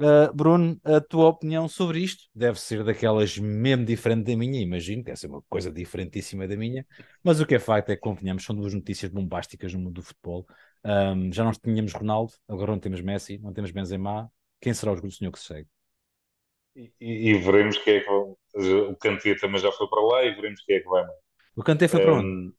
Uh, 0.00 0.32
Bruno, 0.32 0.80
a 0.84 1.00
tua 1.00 1.26
opinião 1.26 1.66
sobre 1.68 1.98
isto 2.00 2.28
deve 2.32 2.60
ser 2.60 2.84
daquelas 2.84 3.36
mesmo 3.36 3.84
diferente 3.84 4.26
da 4.30 4.36
minha, 4.36 4.60
imagino, 4.60 5.02
deve 5.02 5.18
ser 5.18 5.26
uma 5.26 5.42
coisa 5.48 5.72
diferentíssima 5.72 6.46
da 6.46 6.56
minha, 6.56 6.86
mas 7.22 7.40
o 7.40 7.46
que 7.46 7.56
é 7.56 7.58
facto 7.58 7.90
é 7.90 7.96
que, 7.96 8.00
convenhamos, 8.02 8.44
são 8.44 8.54
duas 8.54 8.72
notícias 8.72 9.10
bombásticas 9.10 9.72
no 9.74 9.80
mundo 9.80 9.94
do 9.94 10.02
futebol. 10.02 10.46
Um, 10.84 11.32
já 11.32 11.42
não 11.42 11.50
tínhamos 11.52 11.92
Ronaldo, 11.94 12.32
agora 12.46 12.70
não 12.70 12.78
temos 12.78 13.00
Messi, 13.00 13.38
não 13.38 13.52
temos 13.52 13.72
Benzema. 13.72 14.30
Quem 14.60 14.72
será 14.72 14.92
o 14.92 15.10
senhor 15.10 15.32
que 15.32 15.38
se 15.40 15.46
segue? 15.46 15.68
E, 16.76 16.92
e- 17.00 17.30
e 17.30 17.38
veremos 17.38 17.76
quem 17.78 17.96
é 17.96 18.00
que 18.00 18.06
vai. 18.10 18.82
O 18.92 18.96
Kanté 18.96 19.34
também 19.36 19.60
já 19.60 19.70
foi 19.72 19.88
para 19.88 20.02
lá 20.02 20.24
e 20.24 20.34
veremos 20.34 20.62
quem 20.64 20.76
é 20.76 20.80
que 20.80 20.88
vai. 20.88 21.04
O 21.54 21.62
Kanté 21.62 21.86
foi 21.88 22.00
para 22.00 22.14
onde? 22.18 22.30
Um, 22.30 22.52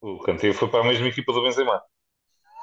o 0.00 0.18
Kanté 0.20 0.52
foi 0.52 0.68
para 0.70 0.80
a 0.84 0.88
mesma 0.88 1.08
equipa 1.08 1.32
do 1.32 1.42
Benzema. 1.42 1.82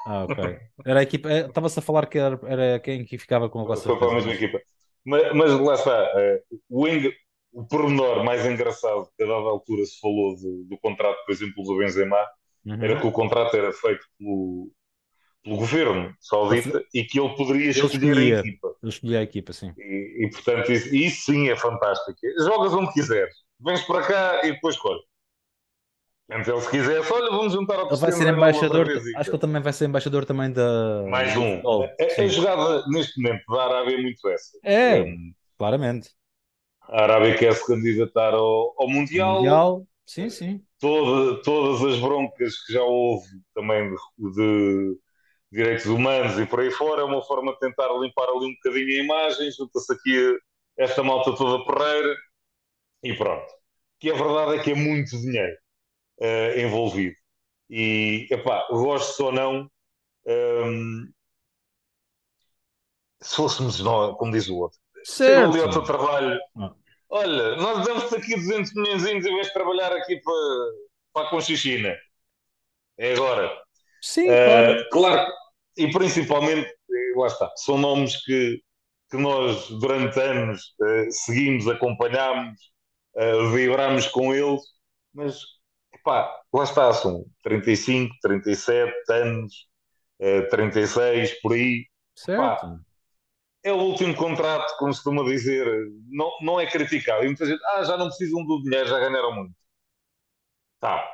Ah, 0.04 0.24
ok. 0.24 0.38
Era 0.84 1.00
a 1.00 1.02
equipa, 1.02 1.30
eh, 1.30 1.46
estava-se 1.46 1.78
a 1.78 1.82
falar 1.82 2.06
que 2.06 2.18
era, 2.18 2.38
era 2.46 2.80
quem 2.80 3.04
que 3.04 3.18
ficava 3.18 3.48
com 3.48 3.60
a 3.60 3.64
vossa 3.64 3.82
Foi 3.88 3.98
para 3.98 4.10
a 4.10 4.14
mesma 4.14 4.32
equipa. 4.32 4.60
Mas, 5.04 5.32
mas 5.34 5.60
lá 5.60 5.74
está, 5.74 6.12
eh, 6.16 6.42
o, 6.68 6.88
eng- 6.88 7.12
o 7.52 7.64
pormenor 7.66 8.24
mais 8.24 8.44
engraçado 8.46 9.08
que 9.16 9.22
a 9.22 9.26
dada 9.26 9.48
altura 9.48 9.84
se 9.84 9.98
falou 10.00 10.34
do, 10.36 10.64
do 10.64 10.78
contrato, 10.78 11.18
por 11.24 11.32
exemplo, 11.32 11.62
do 11.64 11.78
Benzema, 11.78 12.16
Uhum. 12.64 12.74
era 12.80 13.00
que 13.00 13.06
o 13.08 13.10
contrato 13.12 13.56
era 13.56 13.72
feito 13.72 14.06
pelo, 14.16 14.70
pelo 15.42 15.56
governo 15.56 16.14
saudita 16.20 16.84
e 16.94 17.04
que 17.04 17.18
ele 17.20 17.34
poderia 17.34 17.70
escolher 17.70 18.16
a 18.16 18.38
equipa. 18.38 18.74
Eu 18.82 18.88
escolhi 18.88 19.16
a 19.16 19.22
equipa, 19.22 19.52
sim. 19.52 19.72
E, 19.76 20.26
e, 20.26 20.30
portanto, 20.30 20.70
isso, 20.72 20.94
isso 20.94 21.32
sim 21.32 21.48
é 21.48 21.56
fantástico. 21.56 22.18
Jogas 22.40 22.72
onde 22.72 22.92
quiseres, 22.92 23.34
vens 23.60 23.82
para 23.82 24.06
cá 24.06 24.40
e 24.46 24.52
depois 24.52 24.76
escolhe. 24.76 25.00
Então, 26.40 26.54
ele 26.54 26.62
se 26.64 26.70
quisesse, 26.70 27.12
olha, 27.12 27.30
vamos 27.30 27.52
juntar 27.52 27.78
ao 27.78 27.88
Ele 27.88 27.96
vai 27.96 28.12
ser 28.12 28.28
embaixador, 28.28 28.88
acho 29.16 29.30
que 29.30 29.36
ele 29.36 29.40
também 29.40 29.62
vai 29.62 29.72
ser 29.72 29.84
embaixador 29.88 30.24
também 30.24 30.52
da. 30.52 31.02
Mais 31.08 31.36
um. 31.36 31.42
futebol. 31.50 31.84
A, 31.84 32.04
a 32.04 32.10
Sim. 32.10 32.28
jogada 32.28 32.84
neste 32.88 33.20
momento 33.20 33.44
da 33.48 33.64
Arábia 33.64 33.96
é 33.96 34.02
muito 34.02 34.28
essa. 34.28 34.58
É, 34.64 35.02
Um, 35.02 35.34
claramente. 35.58 36.10
a 36.88 37.02
Arábia 37.02 37.36
quer 37.36 37.54
se 37.54 37.66
candidatar 37.66 38.34
ao, 38.34 38.74
ao 38.78 38.88
Mundial. 38.88 39.36
Mundial, 39.36 39.86
sim, 40.06 40.28
sim. 40.30 40.64
Toda- 40.78 41.40
todas 41.42 41.82
as 41.94 42.00
broncas 42.00 42.56
que 42.66 42.72
já 42.72 42.82
houve 42.82 43.26
também 43.54 43.88
de, 43.90 44.32
de 44.32 44.98
direitos 45.52 45.86
humanos 45.86 46.38
e 46.38 46.46
por 46.46 46.60
aí 46.60 46.70
fora 46.70 47.02
é 47.02 47.04
uma 47.04 47.22
forma 47.22 47.52
de 47.52 47.58
tentar 47.60 47.88
limpar 48.00 48.28
ali 48.28 48.46
um 48.46 48.54
bocadinho 48.54 49.00
a 49.00 49.04
imagem. 49.04 49.50
Junta-se 49.52 49.92
aqui 49.92 50.38
esta 50.78 51.02
malta 51.02 51.34
toda 51.36 51.64
porreira 51.64 52.16
e 53.04 53.14
pronto. 53.14 53.46
Que 54.00 54.10
a 54.10 54.14
verdade 54.14 54.56
é 54.58 54.62
que 54.62 54.72
é 54.72 54.74
muito 54.74 55.10
dinheiro 55.20 55.56
eh, 56.20 56.62
envolvido. 56.62 57.16
E, 57.70 58.26
epá, 58.30 58.66
gosto 58.70 59.26
ou 59.26 59.32
não, 59.32 59.70
ehm, 60.26 61.06
se 63.20 63.36
fôssemos 63.36 63.80
nós, 63.80 64.16
como 64.16 64.32
diz 64.32 64.48
o 64.48 64.56
outro, 64.56 64.78
chega 65.04 65.44
ali 65.48 65.60
ao 65.60 65.70
teu 65.70 65.84
Certo. 65.84 65.86
trabalho, 65.86 66.38
Ah. 66.56 66.74
olha, 67.08 67.56
nós 67.56 67.84
damos-te 67.86 68.16
aqui 68.16 68.34
200 68.34 68.72
milhões 68.74 69.04
em 69.06 69.20
vez 69.20 69.46
de 69.46 69.52
trabalhar 69.52 69.92
aqui 69.92 70.20
para, 70.20 70.34
para 71.12 71.26
a 71.26 71.30
Conchichina. 71.30 71.96
É 72.98 73.12
agora. 73.14 73.50
Sim, 74.02 74.28
Eh, 74.28 74.44
claro. 74.46 74.88
claro, 74.90 75.32
e 75.76 75.90
principalmente, 75.92 76.68
eh, 76.68 77.12
lá 77.16 77.26
está, 77.26 77.50
são 77.56 77.78
nomes 77.78 78.22
que, 78.24 78.60
que 79.10 79.16
nós 79.16 79.68
durante 79.80 80.18
anos 80.20 80.62
uh, 80.80 81.10
seguimos, 81.10 81.68
acompanhámos, 81.68 82.58
uh, 83.16 83.50
vibramos 83.52 84.06
com 84.08 84.34
eles, 84.34 84.62
mas 85.14 85.42
pá, 86.02 86.40
lá 86.52 86.64
está, 86.64 86.92
são 86.92 87.24
35, 87.42 88.14
37 88.22 88.92
anos, 89.10 89.68
uh, 90.20 90.48
36, 90.50 91.40
por 91.40 91.52
aí. 91.52 91.86
Certo. 92.14 92.40
Pá, 92.40 92.78
é 93.64 93.72
o 93.72 93.76
último 93.76 94.14
contrato, 94.16 94.76
como 94.76 94.92
se 94.92 95.02
costuma 95.02 95.24
dizer, 95.24 95.66
não, 96.08 96.30
não 96.40 96.60
é 96.60 96.66
criticado. 96.66 97.22
E 97.24 97.26
muita 97.26 97.46
gente, 97.46 97.60
ah, 97.76 97.84
já 97.84 97.96
não 97.96 98.08
precisam 98.08 98.44
do 98.44 98.60
dinheiro, 98.62 98.88
já 98.88 98.98
ganharam 98.98 99.32
muito. 99.34 99.54
Tá. 100.80 101.08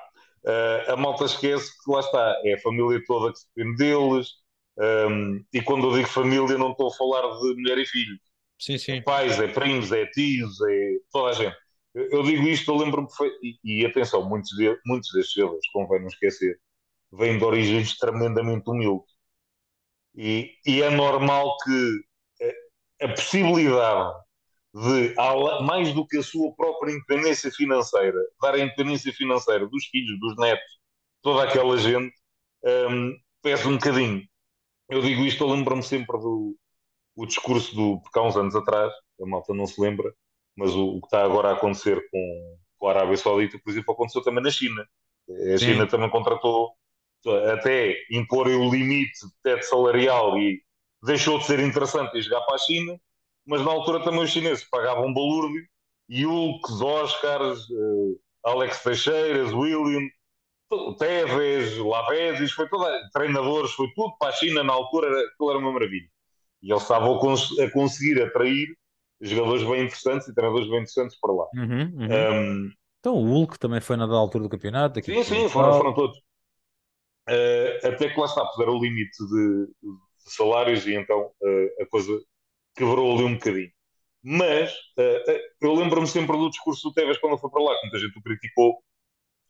Uh, 0.44 0.92
a 0.92 0.96
malta 0.96 1.24
esquece 1.24 1.70
que 1.85 1.90
lá 1.92 2.01
está, 2.01 2.40
é 2.44 2.55
a 2.55 2.61
família 2.61 3.03
toda 3.07 3.33
que 3.33 3.38
se 3.40 3.46
depende 3.55 3.77
deles. 3.77 4.29
Um, 4.79 5.44
e 5.53 5.61
quando 5.61 5.88
eu 5.88 5.94
digo 5.94 6.09
família, 6.09 6.57
não 6.57 6.70
estou 6.70 6.88
a 6.88 6.94
falar 6.94 7.22
de 7.22 7.55
mulher 7.55 7.79
e 7.79 7.85
filhos. 7.85 8.18
Sim, 8.59 8.79
sim. 8.79 8.92
É 8.92 9.01
pais, 9.03 9.38
é 9.38 9.48
primos, 9.48 9.92
é 9.92 10.07
tios, 10.07 10.59
é 10.62 10.96
toda 11.12 11.31
a 11.31 11.33
gente. 11.35 11.57
Eu, 11.94 12.22
digo 12.22 12.46
isto, 12.48 12.70
eu 12.70 12.77
lembro-me. 12.77 13.09
E, 13.42 13.83
e, 13.83 13.87
atenção, 13.87 14.29
muitos, 14.29 14.51
de, 14.51 14.79
muitos 14.87 15.11
destes 15.12 15.35
jogadores, 15.35 15.70
convém 15.72 16.01
não 16.01 16.09
esquecer, 16.09 16.59
vêm 17.12 17.38
de 17.38 17.44
origens 17.44 17.96
tremendamente 17.96 18.70
humildes. 18.70 19.11
E, 20.14 20.55
e 20.66 20.83
é 20.83 20.90
normal 20.90 21.57
que 21.64 22.09
a 23.01 23.09
possibilidade 23.09 24.12
de, 24.74 25.14
mais 25.64 25.92
do 25.94 26.07
que 26.07 26.18
a 26.18 26.22
sua 26.22 26.55
própria 26.55 26.92
independência 26.92 27.51
financeira, 27.51 28.18
dar 28.40 28.55
a 28.55 28.59
independência 28.59 29.12
financeira 29.12 29.66
dos 29.66 29.87
filhos, 29.87 30.18
dos 30.20 30.37
netos, 30.37 30.79
toda 31.22 31.44
aquela 31.44 31.77
gente, 31.79 32.14
um, 32.64 33.16
pesa 33.42 33.68
um 33.68 33.74
bocadinho. 33.74 34.22
Eu 34.88 35.03
digo 35.03 35.22
isto, 35.24 35.44
eu 35.44 35.48
lembro-me 35.48 35.83
sempre 35.83 36.18
do 36.18 36.57
o 37.16 37.27
discurso 37.27 37.74
do, 37.74 38.01
porque 38.01 38.18
há 38.18 38.22
uns 38.22 38.37
anos 38.37 38.55
atrás, 38.55 38.92
a 39.20 39.27
malta 39.27 39.53
não 39.53 39.66
se 39.66 39.81
lembra, 39.81 40.14
mas 40.58 40.74
o, 40.74 40.96
o 40.96 41.00
que 41.00 41.06
está 41.06 41.24
agora 41.24 41.50
a 41.50 41.52
acontecer 41.52 42.02
com, 42.10 42.56
com 42.78 42.88
a 42.88 42.90
Arábia 42.90 43.16
Saudita, 43.16 43.58
por 43.62 43.70
exemplo, 43.70 43.94
aconteceu 43.94 44.22
também 44.22 44.42
na 44.42 44.50
China. 44.50 44.84
A 45.54 45.56
China 45.56 45.84
Sim. 45.84 45.90
também 45.90 46.10
contratou 46.10 46.72
até 47.52 47.94
impor 48.10 48.48
o 48.48 48.70
limite 48.70 49.20
de 49.24 49.32
teto 49.42 49.62
salarial 49.62 50.36
e 50.36 50.60
deixou 51.04 51.38
de 51.38 51.46
ser 51.46 51.60
interessante 51.60 52.18
ir 52.18 52.22
jogar 52.22 52.40
para 52.40 52.56
a 52.56 52.58
China, 52.58 52.98
mas 53.46 53.64
na 53.64 53.70
altura 53.70 54.02
também 54.02 54.20
os 54.20 54.30
chineses 54.30 54.64
pagavam 54.68 55.14
balúrdio 55.14 55.62
e 56.08 56.26
Hulks, 56.26 56.80
Oscars, 56.80 57.60
uh, 57.70 58.20
Alex 58.44 58.82
Teixeiras, 58.82 59.52
William, 59.52 60.08
Tevez, 60.98 61.76
Lavezes, 61.78 62.50
foi 62.52 62.68
toda, 62.68 62.90
treinadores, 63.12 63.70
foi 63.72 63.88
tudo 63.94 64.16
para 64.18 64.30
a 64.30 64.32
China 64.32 64.64
na 64.64 64.72
altura, 64.72 65.08
aquilo 65.08 65.50
era 65.50 65.58
uma 65.58 65.72
maravilha. 65.72 66.08
E 66.62 66.72
eles 66.72 66.82
estavam 66.82 67.16
a, 67.16 67.20
cons 67.20 67.56
a 67.60 67.70
conseguir 67.70 68.20
atrair 68.22 68.68
jogadores 69.20 69.62
bem 69.64 69.85
interessantes 69.85 70.28
e 70.28 70.35
treinadores 70.35 70.68
bem 70.68 70.78
interessantes 70.78 71.18
para 71.20 71.33
lá. 71.33 71.46
Uhum, 71.54 71.83
uhum. 71.96 72.64
Um, 72.66 72.70
então 73.00 73.14
o 73.14 73.24
Hulk 73.24 73.59
também 73.59 73.81
foi 73.81 73.96
na 73.96 74.04
altura 74.04 74.44
do 74.44 74.50
campeonato. 74.50 75.02
sim, 75.02 75.22
sim, 75.22 75.48
foram, 75.48 75.78
foram 75.78 75.94
todos. 75.94 76.18
Uh, 77.28 77.87
até 77.87 78.09
que 78.09 78.18
lá 78.18 78.26
está, 78.26 78.44
puseram 78.46 78.72
o 78.72 78.83
limite 78.83 79.18
de, 79.18 79.66
de 80.24 80.33
salários 80.35 80.87
e 80.87 80.94
então 80.94 81.31
uh, 81.42 81.83
a 81.83 81.87
coisa 81.87 82.18
quebrou 82.74 83.14
ali 83.14 83.24
um 83.24 83.35
bocadinho. 83.35 83.70
Mas 84.22 84.72
uh, 84.72 85.40
eu 85.61 85.74
lembro-me 85.74 86.07
sempre 86.07 86.37
do 86.37 86.50
discurso 86.50 86.88
do 86.88 86.94
Tevez 86.94 87.18
quando 87.18 87.38
foi 87.38 87.50
para 87.50 87.62
lá, 87.62 87.74
que 87.74 87.83
muita 87.83 87.98
gente 87.98 88.18
o 88.18 88.22
criticou. 88.22 88.83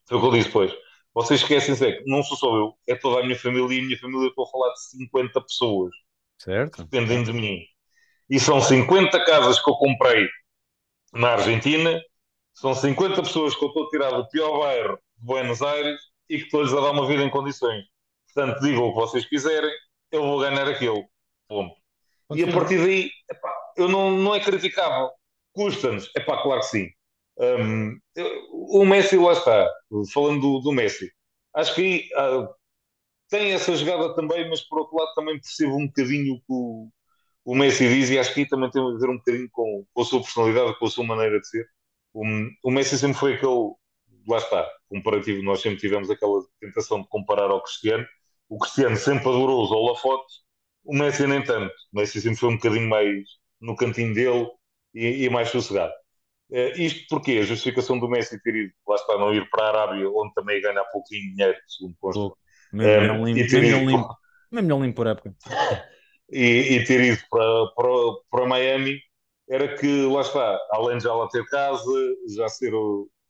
Foi 0.09 0.19
o 0.19 0.21
que 0.21 0.27
eu 0.27 0.33
disse 0.33 0.49
depois. 0.49 0.75
Vocês 1.15 1.41
esquecem-se, 1.41 1.85
é 1.85 1.93
que 1.93 2.05
não 2.09 2.23
sou 2.23 2.37
só 2.37 2.57
eu, 2.57 2.75
é 2.87 2.95
toda 2.95 3.21
a 3.21 3.25
minha 3.25 3.39
família 3.39 3.77
e 3.77 3.81
a 3.81 3.85
minha 3.85 3.99
família, 3.99 4.27
eu 4.27 4.29
estou 4.29 4.45
a 4.45 4.51
falar 4.51 4.73
de 4.73 4.81
50 4.91 5.41
pessoas 5.41 5.93
certo. 6.39 6.85
dependem 6.85 7.23
de 7.25 7.33
mim. 7.33 7.59
E 8.31 8.39
são 8.39 8.61
50 8.61 9.25
casas 9.25 9.63
que 9.63 9.71
eu 9.71 9.75
comprei 9.75 10.29
na 11.13 11.31
Argentina, 11.31 12.01
são 12.55 12.75
50 12.75 13.23
pessoas 13.23 13.55
que 13.55 13.65
eu 13.65 13.69
estou 13.69 13.87
a 13.87 13.89
tirar 13.91 14.11
do 14.11 14.29
pior 14.29 14.59
bairro 14.59 14.99
de 15.17 15.25
Buenos 15.25 15.63
Aires 15.63 16.01
e 16.29 16.39
que 16.39 16.45
estou-lhes 16.45 16.73
a 16.73 16.81
dar 16.81 16.91
uma 16.91 17.07
vida 17.07 17.23
em 17.23 17.31
condições. 17.31 17.85
Portanto, 18.33 18.61
digam 18.61 18.85
o 18.85 18.93
que 18.93 19.01
vocês 19.01 19.25
quiserem, 19.25 19.71
eu 20.11 20.23
vou 20.23 20.41
ganhar 20.41 20.69
aquilo. 20.69 21.09
Ponto. 21.49 21.75
E 22.35 22.45
a 22.45 22.53
partir 22.53 22.79
daí, 22.79 23.11
epá, 23.31 23.55
eu 23.77 23.89
não, 23.89 24.11
não 24.11 24.35
é 24.35 24.41
criticável. 24.41 25.11
Custa-nos. 25.53 26.11
É 26.15 26.21
pá, 26.21 26.43
claro 26.43 26.61
que 26.61 26.67
sim. 26.67 26.89
Um, 27.39 27.99
o 28.51 28.85
Messi, 28.85 29.17
lá 29.17 29.33
está. 29.33 29.71
Falando 30.13 30.41
do, 30.41 30.61
do 30.61 30.73
Messi, 30.73 31.11
acho 31.55 31.75
que 31.75 32.11
aí 32.15 32.39
uh, 32.39 32.49
tem 33.29 33.53
essa 33.53 33.75
jogada 33.77 34.15
também, 34.15 34.49
mas 34.51 34.61
por 34.61 34.81
outro 34.81 34.97
lado 34.97 35.15
também 35.15 35.41
percebo 35.41 35.77
um 35.77 35.87
bocadinho 35.87 36.35
o 36.35 36.39
que 36.39 36.45
o, 36.49 36.89
o 37.49 37.55
Messi 37.55 37.89
diz 37.89 38.11
e 38.11 38.19
acho 38.19 38.35
que 38.35 38.45
também 38.45 38.71
tem 38.71 38.83
a 38.83 38.99
ver 38.99 39.09
um 39.09 39.17
bocadinho 39.17 39.49
com, 39.51 39.87
com 39.91 40.03
a 40.03 40.05
sua 40.05 40.21
personalidade, 40.21 40.79
com 40.79 40.85
a 40.85 40.91
sua 40.91 41.07
maneira 41.07 41.41
de 41.41 41.49
ser. 41.49 41.67
O, 42.13 42.23
o 42.63 42.71
Messi 42.71 42.99
sempre 42.99 43.19
foi 43.19 43.35
aquele, 43.37 43.73
lá 44.29 44.37
está, 44.37 44.71
comparativo, 44.87 45.43
nós 45.43 45.63
sempre 45.63 45.79
tivemos 45.79 46.11
aquela 46.11 46.43
tentação 46.61 47.01
de 47.01 47.09
comparar 47.09 47.51
ao 47.51 47.63
Cristiano. 47.63 48.07
O 48.51 48.59
Cristiano 48.59 48.99
sempre 48.99 49.31
adorou 49.31 49.65
os 49.65 49.71
holofotes, 49.71 50.43
o 50.85 50.95
Messi 50.95 51.27
nem 51.27 51.43
tanto. 51.43 51.73
O 51.91 51.99
Messi 51.99 52.21
sempre 52.21 52.39
foi 52.39 52.51
um 52.51 52.57
bocadinho 52.57 52.87
mais 52.87 53.25
no 53.59 53.75
cantinho 53.75 54.13
dele 54.13 54.47
e, 54.93 55.25
e 55.25 55.31
mais 55.31 55.49
sossegado. 55.49 55.95
Uh, 56.51 56.79
isto 56.79 57.07
porque 57.09 57.33
a 57.33 57.45
justificação 57.45 57.99
do 57.99 58.11
Messi 58.11 58.39
ter 58.43 58.57
ido, 58.57 58.75
lá 58.87 58.97
está, 58.97 59.17
não 59.17 59.33
ir 59.33 59.49
para 59.49 59.65
a 59.65 59.69
Arábia, 59.69 60.07
onde 60.11 60.35
também 60.35 60.61
ganha 60.61 60.85
pouquinho 60.93 61.35
dinheiro, 61.35 61.57
segundo 61.67 61.97
consta. 61.99 62.37
Mesmo 62.75 63.23
um, 63.23 63.27
limpo, 63.27 63.57
limpo, 63.57 64.17
mesmo 64.53 64.83
limpo 64.83 64.97
por 64.97 65.07
época. 65.07 65.35
E, 66.31 66.77
e, 66.77 66.85
ter 66.85 67.01
ido 67.01 67.23
para, 67.31 67.67
para, 67.75 67.91
para 68.31 68.47
Miami 68.47 69.01
era 69.49 69.77
que, 69.77 70.03
lá 70.07 70.21
está, 70.21 70.59
além 70.73 70.99
de 70.99 71.05
já 71.05 71.15
lá 71.15 71.27
ter 71.29 71.45
casa, 71.47 71.91
já 72.37 72.49
ser 72.49 72.73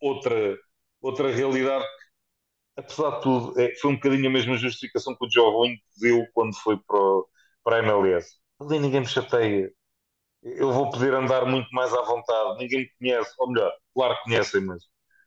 outra, 0.00 0.58
outra 1.00 1.30
realidade 1.30 1.84
apesar 2.78 3.10
de 3.16 3.22
tudo, 3.22 3.60
é, 3.60 3.74
foi 3.74 3.90
um 3.90 3.94
bocadinho 3.96 4.28
a 4.28 4.32
mesma 4.32 4.56
justificação 4.56 5.14
que 5.16 5.26
o 5.26 5.30
Joe 5.30 5.76
deu 6.00 6.24
quando 6.32 6.56
foi 6.56 6.78
para, 6.86 6.98
para 7.64 7.76
a 7.76 7.78
MLS. 7.80 8.36
Ali 8.60 8.78
ninguém 8.78 9.00
me 9.00 9.06
chateia. 9.06 9.70
Eu 10.42 10.72
vou 10.72 10.88
poder 10.90 11.12
andar 11.12 11.44
muito 11.44 11.68
mais 11.72 11.92
à 11.92 12.02
vontade. 12.02 12.58
Ninguém 12.58 12.80
me 12.80 12.90
conhece. 12.98 13.34
Ou 13.38 13.50
melhor, 13.50 13.72
claro 13.94 14.14
que 14.16 14.22
conhecem, 14.22 14.60
mas 14.60 14.84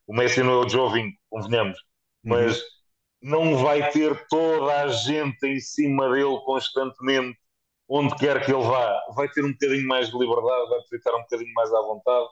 o 0.08 0.16
Messi 0.16 0.42
não 0.42 0.62
é 0.62 0.66
o 0.66 0.70
Jovinho, 0.70 1.12
convenhamos. 1.30 1.78
Mas 2.24 2.58
uhum. 2.58 2.64
não 3.22 3.58
vai 3.58 3.92
ter 3.92 4.26
toda 4.30 4.84
a 4.84 4.88
gente 4.88 5.46
em 5.46 5.60
cima 5.60 6.10
dele 6.10 6.40
constantemente, 6.46 7.38
onde 7.92 8.16
quer 8.16 8.44
que 8.46 8.52
ele 8.52 8.64
vá. 8.64 8.98
Vai 9.16 9.28
ter 9.30 9.44
um 9.44 9.52
bocadinho 9.52 9.86
mais 9.88 10.10
de 10.10 10.18
liberdade, 10.18 10.70
vai 10.70 10.82
poder 10.82 10.98
estar 10.98 11.16
um 11.16 11.22
bocadinho 11.22 11.54
mais 11.54 11.74
à 11.74 11.82
vontade. 11.82 12.30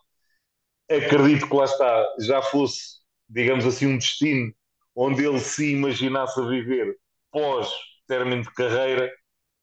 Acredito 0.89 1.47
que 1.47 1.55
lá 1.55 1.65
está, 1.65 2.15
já 2.21 2.41
fosse, 2.41 2.99
digamos 3.27 3.65
assim, 3.65 3.85
um 3.85 3.97
destino 3.97 4.53
onde 4.95 5.25
ele 5.25 5.39
se 5.39 5.73
imaginasse 5.73 6.39
a 6.39 6.45
viver 6.45 6.97
pós 7.31 7.69
término 8.07 8.41
de 8.41 8.51
carreira, 8.53 9.11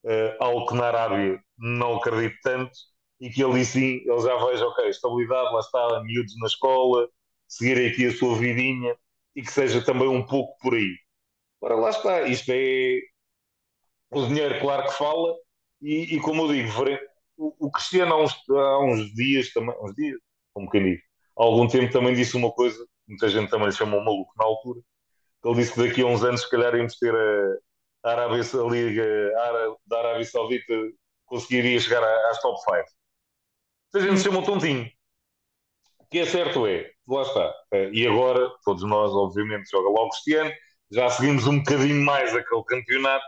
uh, 0.05 0.45
algo 0.45 0.67
que 0.67 0.75
na 0.75 0.87
Arábia 0.87 1.41
não 1.59 1.97
acredito 1.97 2.37
tanto, 2.43 2.73
e 3.21 3.29
que 3.29 3.43
ele 3.43 3.65
sim, 3.65 4.03
ele 4.07 4.21
já 4.21 4.37
veja, 4.47 4.67
ok, 4.67 4.89
estabilidade, 4.89 5.53
lá 5.53 5.61
está, 5.61 6.03
miúdos 6.05 6.39
na 6.39 6.47
escola, 6.47 7.09
seguir 7.49 7.91
aqui 7.91 8.07
a 8.07 8.13
sua 8.13 8.37
vidinha, 8.37 8.97
e 9.35 9.43
que 9.43 9.51
seja 9.51 9.85
também 9.85 10.07
um 10.07 10.25
pouco 10.25 10.57
por 10.61 10.75
aí. 10.75 10.97
Ora, 11.61 11.75
lá 11.75 11.91
está, 11.91 12.23
isto 12.23 12.51
é 12.51 13.01
o 14.11 14.27
dinheiro, 14.27 14.61
claro 14.61 14.85
que 14.85 14.93
fala, 14.93 15.35
e, 15.81 16.17
e 16.17 16.21
como 16.21 16.43
eu 16.43 16.53
digo, 16.53 16.71
o, 17.37 17.67
o 17.67 17.71
Cristiano 17.71 18.15
há 18.15 18.23
uns, 18.23 18.35
há 18.49 18.85
uns 18.85 19.13
dias 19.15 19.53
também, 19.53 19.75
uns 19.81 19.95
dias, 19.95 20.19
como 20.53 20.71
quem 20.71 20.85
diz, 20.85 21.01
há 21.39 21.43
algum 21.43 21.69
tempo 21.69 21.93
também 21.93 22.15
disse 22.15 22.37
uma 22.37 22.51
coisa, 22.51 22.79
muita 23.07 23.29
gente 23.29 23.51
também 23.51 23.67
lhe 23.67 23.73
chamou 23.73 24.03
maluco 24.05 24.33
na 24.37 24.45
altura, 24.45 24.81
ele 25.45 25.55
disse 25.55 25.73
que 25.75 25.87
daqui 25.87 26.03
a 26.03 26.07
uns 26.07 26.25
anos, 26.25 26.43
se 26.43 26.51
calhar, 26.51 26.75
íamos 26.75 26.99
ter 26.99 27.15
a, 28.03 28.11
Arábia, 28.11 28.41
a 28.41 28.71
Liga 28.71 29.33
da 29.87 29.99
Arábia 29.99 30.25
Saudita 30.25 30.73
conseguiria 31.25 31.79
chegar 31.79 32.03
às 32.31 32.41
top 32.41 32.59
5. 32.61 32.85
A 33.95 34.01
gente 34.01 34.19
se 34.19 34.25
chama 34.25 34.39
um 34.39 34.43
tontinho. 34.43 34.91
O 35.99 36.07
que 36.09 36.19
é 36.19 36.27
certo 36.27 36.67
é, 36.67 36.91
lá 37.07 37.23
está. 37.23 37.55
Eh, 37.73 37.91
e 37.93 38.07
agora, 38.07 38.49
todos 38.65 38.83
nós, 38.85 39.13
obviamente, 39.13 39.71
joga 39.71 39.89
logo 39.89 40.09
este 40.15 40.35
ano. 40.35 40.53
Já 40.91 41.11
seguimos 41.11 41.47
um 41.47 41.59
bocadinho 41.59 42.05
mais 42.05 42.35
aquele 42.35 42.63
campeonato. 42.65 43.25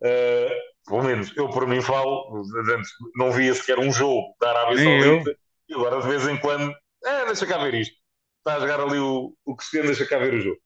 Uh, 0.00 0.50
pelo 0.88 1.02
menos 1.02 1.36
eu 1.36 1.48
por 1.50 1.66
mim 1.66 1.80
falo, 1.80 2.42
antes 2.74 2.90
não 3.14 3.30
via 3.30 3.54
sequer 3.54 3.78
um 3.78 3.92
jogo 3.92 4.34
da 4.40 4.50
Arábia 4.50 4.82
Saudita 4.82 5.38
e 5.68 5.74
agora 5.74 6.00
de 6.00 6.08
vez 6.08 6.26
em 6.26 6.40
quando, 6.40 6.74
é, 7.04 7.26
deixa 7.26 7.46
cá 7.46 7.58
ver 7.58 7.74
isto. 7.74 7.94
Está 8.38 8.56
a 8.56 8.60
jogar 8.60 8.80
ali 8.80 8.98
o, 8.98 9.34
o 9.44 9.56
Cristiano, 9.56 9.88
deixa 9.88 10.06
cá 10.06 10.18
ver 10.18 10.34
o 10.34 10.40
jogo. 10.40 10.58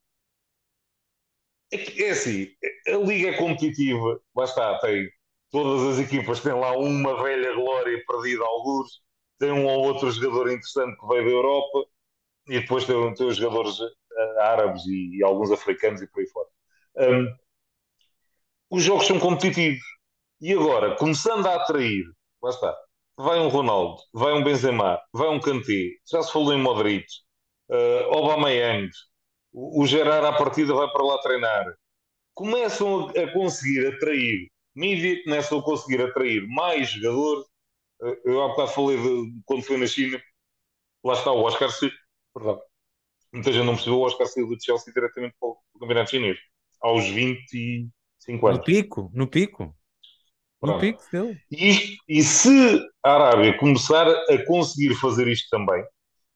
É, 1.73 2.03
é 2.05 2.11
assim, 2.11 2.49
a 2.87 2.97
liga 2.99 3.31
é 3.31 3.37
competitiva, 3.37 4.21
lá 4.37 4.45
está, 4.45 4.79
tem 4.79 5.11
todas 5.51 5.99
as 5.99 6.05
equipas 6.05 6.41
têm 6.41 6.55
lá 6.55 6.77
uma 6.77 7.23
velha 7.23 7.55
glória 7.55 8.03
perdida 8.07 8.43
a 8.43 8.49
alguns, 8.49 9.03
tem 9.39 9.53
um 9.53 9.67
ou 9.67 9.85
outro 9.85 10.11
jogador 10.11 10.51
interessante 10.51 10.99
que 10.99 11.07
veio 11.07 11.25
da 11.25 11.31
Europa 11.31 11.89
e 12.49 12.61
depois 12.61 12.87
tem, 12.87 13.15
tem 13.15 13.27
os 13.27 13.37
jogadores 13.37 13.79
uh, 13.79 14.41
árabes 14.41 14.85
e, 14.87 15.19
e, 15.19 15.23
alguns 15.23 15.51
africanos 15.53 16.01
e 16.01 16.07
por 16.07 16.21
aí 16.21 16.27
fora. 16.29 16.49
Um, 16.97 17.37
os 18.71 18.83
jogos 18.83 19.07
são 19.07 19.19
competitivos 19.19 19.83
e 20.43 20.53
agora, 20.53 20.97
começando 20.97 21.47
a 21.47 21.55
atrair, 21.55 22.05
lá 22.43 22.51
está, 22.51 22.77
vai 23.17 23.39
um 23.39 23.47
Ronaldo, 23.47 24.03
vai 24.13 24.33
um 24.33 24.43
Benzema, 24.43 25.01
vai 25.13 25.29
um 25.29 25.39
Kanté, 25.39 25.91
já 26.11 26.21
se 26.21 26.33
falou 26.33 26.53
em 26.53 26.61
Modric, 26.61 27.07
uh, 27.71 28.13
Aubameyang, 28.13 28.91
o, 29.53 29.83
o 29.83 29.87
Gerard 29.87 30.27
à 30.27 30.33
partida 30.33 30.75
vai 30.75 30.91
para 30.91 31.05
lá 31.05 31.19
treinar. 31.19 31.73
Começam 32.35 33.09
a, 33.11 33.21
a 33.21 33.33
conseguir 33.33 33.87
atrair, 33.87 34.51
mídia 34.75 35.23
começam 35.23 35.61
a 35.61 35.63
conseguir 35.63 36.03
atrair 36.03 36.45
mais 36.49 36.91
jogadores. 36.91 37.47
Uh, 38.01 38.17
eu 38.25 38.43
há 38.43 38.49
bocado 38.49 38.73
falei 38.73 38.97
de 38.97 39.33
quando 39.45 39.63
foi 39.63 39.77
na 39.77 39.87
China, 39.87 40.21
lá 41.05 41.15
está 41.15 41.31
o 41.31 41.43
Oscar 41.43 41.71
Silva, 41.71 41.95
perdão, 42.35 42.61
muita 43.33 43.53
gente 43.53 43.65
não 43.65 43.75
percebeu 43.75 44.01
o 44.01 44.03
Oscar 44.03 44.27
Silva 44.27 44.57
de 44.57 44.65
Chelsea 44.65 44.93
diretamente 44.93 45.37
para 45.39 45.51
o 45.51 45.79
campeonato 45.79 46.11
chinês, 46.11 46.39
aos 46.81 47.07
25 47.07 48.45
anos. 48.49 48.59
No 48.59 48.65
pico, 48.65 49.11
no 49.15 49.29
pico. 49.29 49.77
No 50.63 50.79
pico 50.79 51.03
dele. 51.11 51.41
E, 51.51 51.97
e 52.09 52.23
se 52.23 52.81
a 53.05 53.13
Arábia 53.15 53.59
começar 53.59 54.09
a 54.09 54.47
conseguir 54.47 54.95
fazer 54.97 55.29
isto 55.29 55.49
também, 55.51 55.85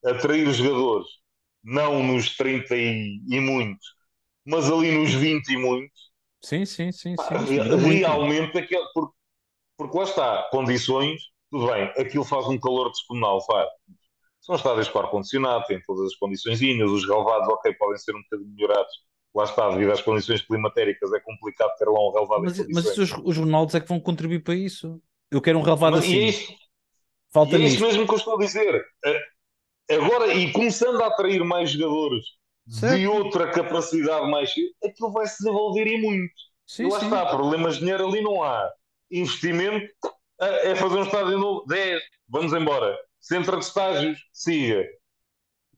atrair 0.04 0.52
jogadores, 0.52 1.06
não 1.64 2.02
nos 2.02 2.36
30 2.36 2.76
e, 2.76 3.20
e 3.28 3.40
muitos, 3.40 3.86
mas 4.44 4.70
ali 4.70 4.92
nos 4.92 5.12
20 5.12 5.48
e 5.50 5.56
muitos, 5.56 6.10
sim, 6.42 6.64
sim, 6.64 6.92
sim, 6.92 7.16
sim, 7.16 7.38
sim 7.46 7.58
realmente 7.98 8.58
aquele, 8.58 8.86
porque, 8.94 9.14
porque 9.76 9.98
lá 9.98 10.04
está, 10.04 10.48
condições, 10.50 11.20
tudo 11.50 11.68
bem, 11.72 11.84
aquilo 11.98 12.24
faz 12.24 12.46
um 12.48 12.58
calor 12.58 12.90
descomunal, 12.90 13.44
faz. 13.46 13.68
São 14.40 14.54
estádios 14.56 14.88
com 14.88 15.00
ar-condicionado, 15.00 15.64
têm 15.66 15.80
todas 15.86 16.06
as 16.06 16.16
condições, 16.16 16.60
os 16.60 17.08
relevados, 17.08 17.48
ok, 17.48 17.74
podem 17.74 17.98
ser 17.98 18.14
um 18.14 18.22
bocadinho 18.22 18.54
melhorados, 18.54 18.92
lá 19.36 19.44
está, 19.44 19.68
devido 19.68 19.92
às 19.92 20.00
condições 20.00 20.40
climatéricas, 20.40 21.12
é 21.12 21.20
complicado 21.20 21.76
ter 21.76 21.84
lá 21.84 22.08
um 22.08 22.10
relevado 22.10 22.42
mas, 22.42 22.68
mas 22.68 22.98
os, 22.98 23.12
os 23.22 23.36
Ronaldos 23.36 23.74
é 23.74 23.80
que 23.80 23.88
vão 23.88 24.00
contribuir 24.00 24.40
para 24.40 24.54
isso. 24.54 24.98
Eu 25.30 25.42
quero 25.42 25.58
um 25.58 25.62
relevado 25.62 25.98
assim. 25.98 26.14
E 26.14 26.18
é 26.20 26.28
isso, 26.28 26.54
Falta 27.30 27.58
e 27.58 27.64
é 27.64 27.66
isso 27.66 27.84
mesmo 27.84 28.06
que 28.06 28.14
eu 28.14 28.16
estou 28.16 28.36
a 28.36 28.38
dizer. 28.38 28.82
Agora, 29.90 30.32
e 30.32 30.50
começando 30.52 31.02
a 31.02 31.08
atrair 31.08 31.44
mais 31.44 31.70
jogadores 31.70 32.24
certo. 32.66 32.96
de 32.96 33.06
outra 33.06 33.50
capacidade 33.50 34.30
mais, 34.30 34.50
aquilo 34.82 35.12
vai 35.12 35.26
se 35.26 35.44
desenvolver 35.44 35.86
e 35.86 36.00
muito. 36.00 36.34
Sim, 36.66 36.84
e 36.84 36.90
lá 36.90 36.98
sim. 36.98 37.04
está, 37.04 37.26
problemas 37.26 37.74
de 37.74 37.80
dinheiro 37.80 38.08
ali 38.08 38.22
não 38.22 38.42
há. 38.42 38.70
Investimento 39.10 39.86
é 40.40 40.74
fazer 40.74 40.96
um 40.96 41.02
estádio 41.02 41.38
novo, 41.38 41.66
10, 41.66 42.02
vamos 42.26 42.54
embora. 42.54 42.96
Centro 43.20 43.58
de 43.58 43.66
estágios, 43.66 44.18
siga. 44.32 44.82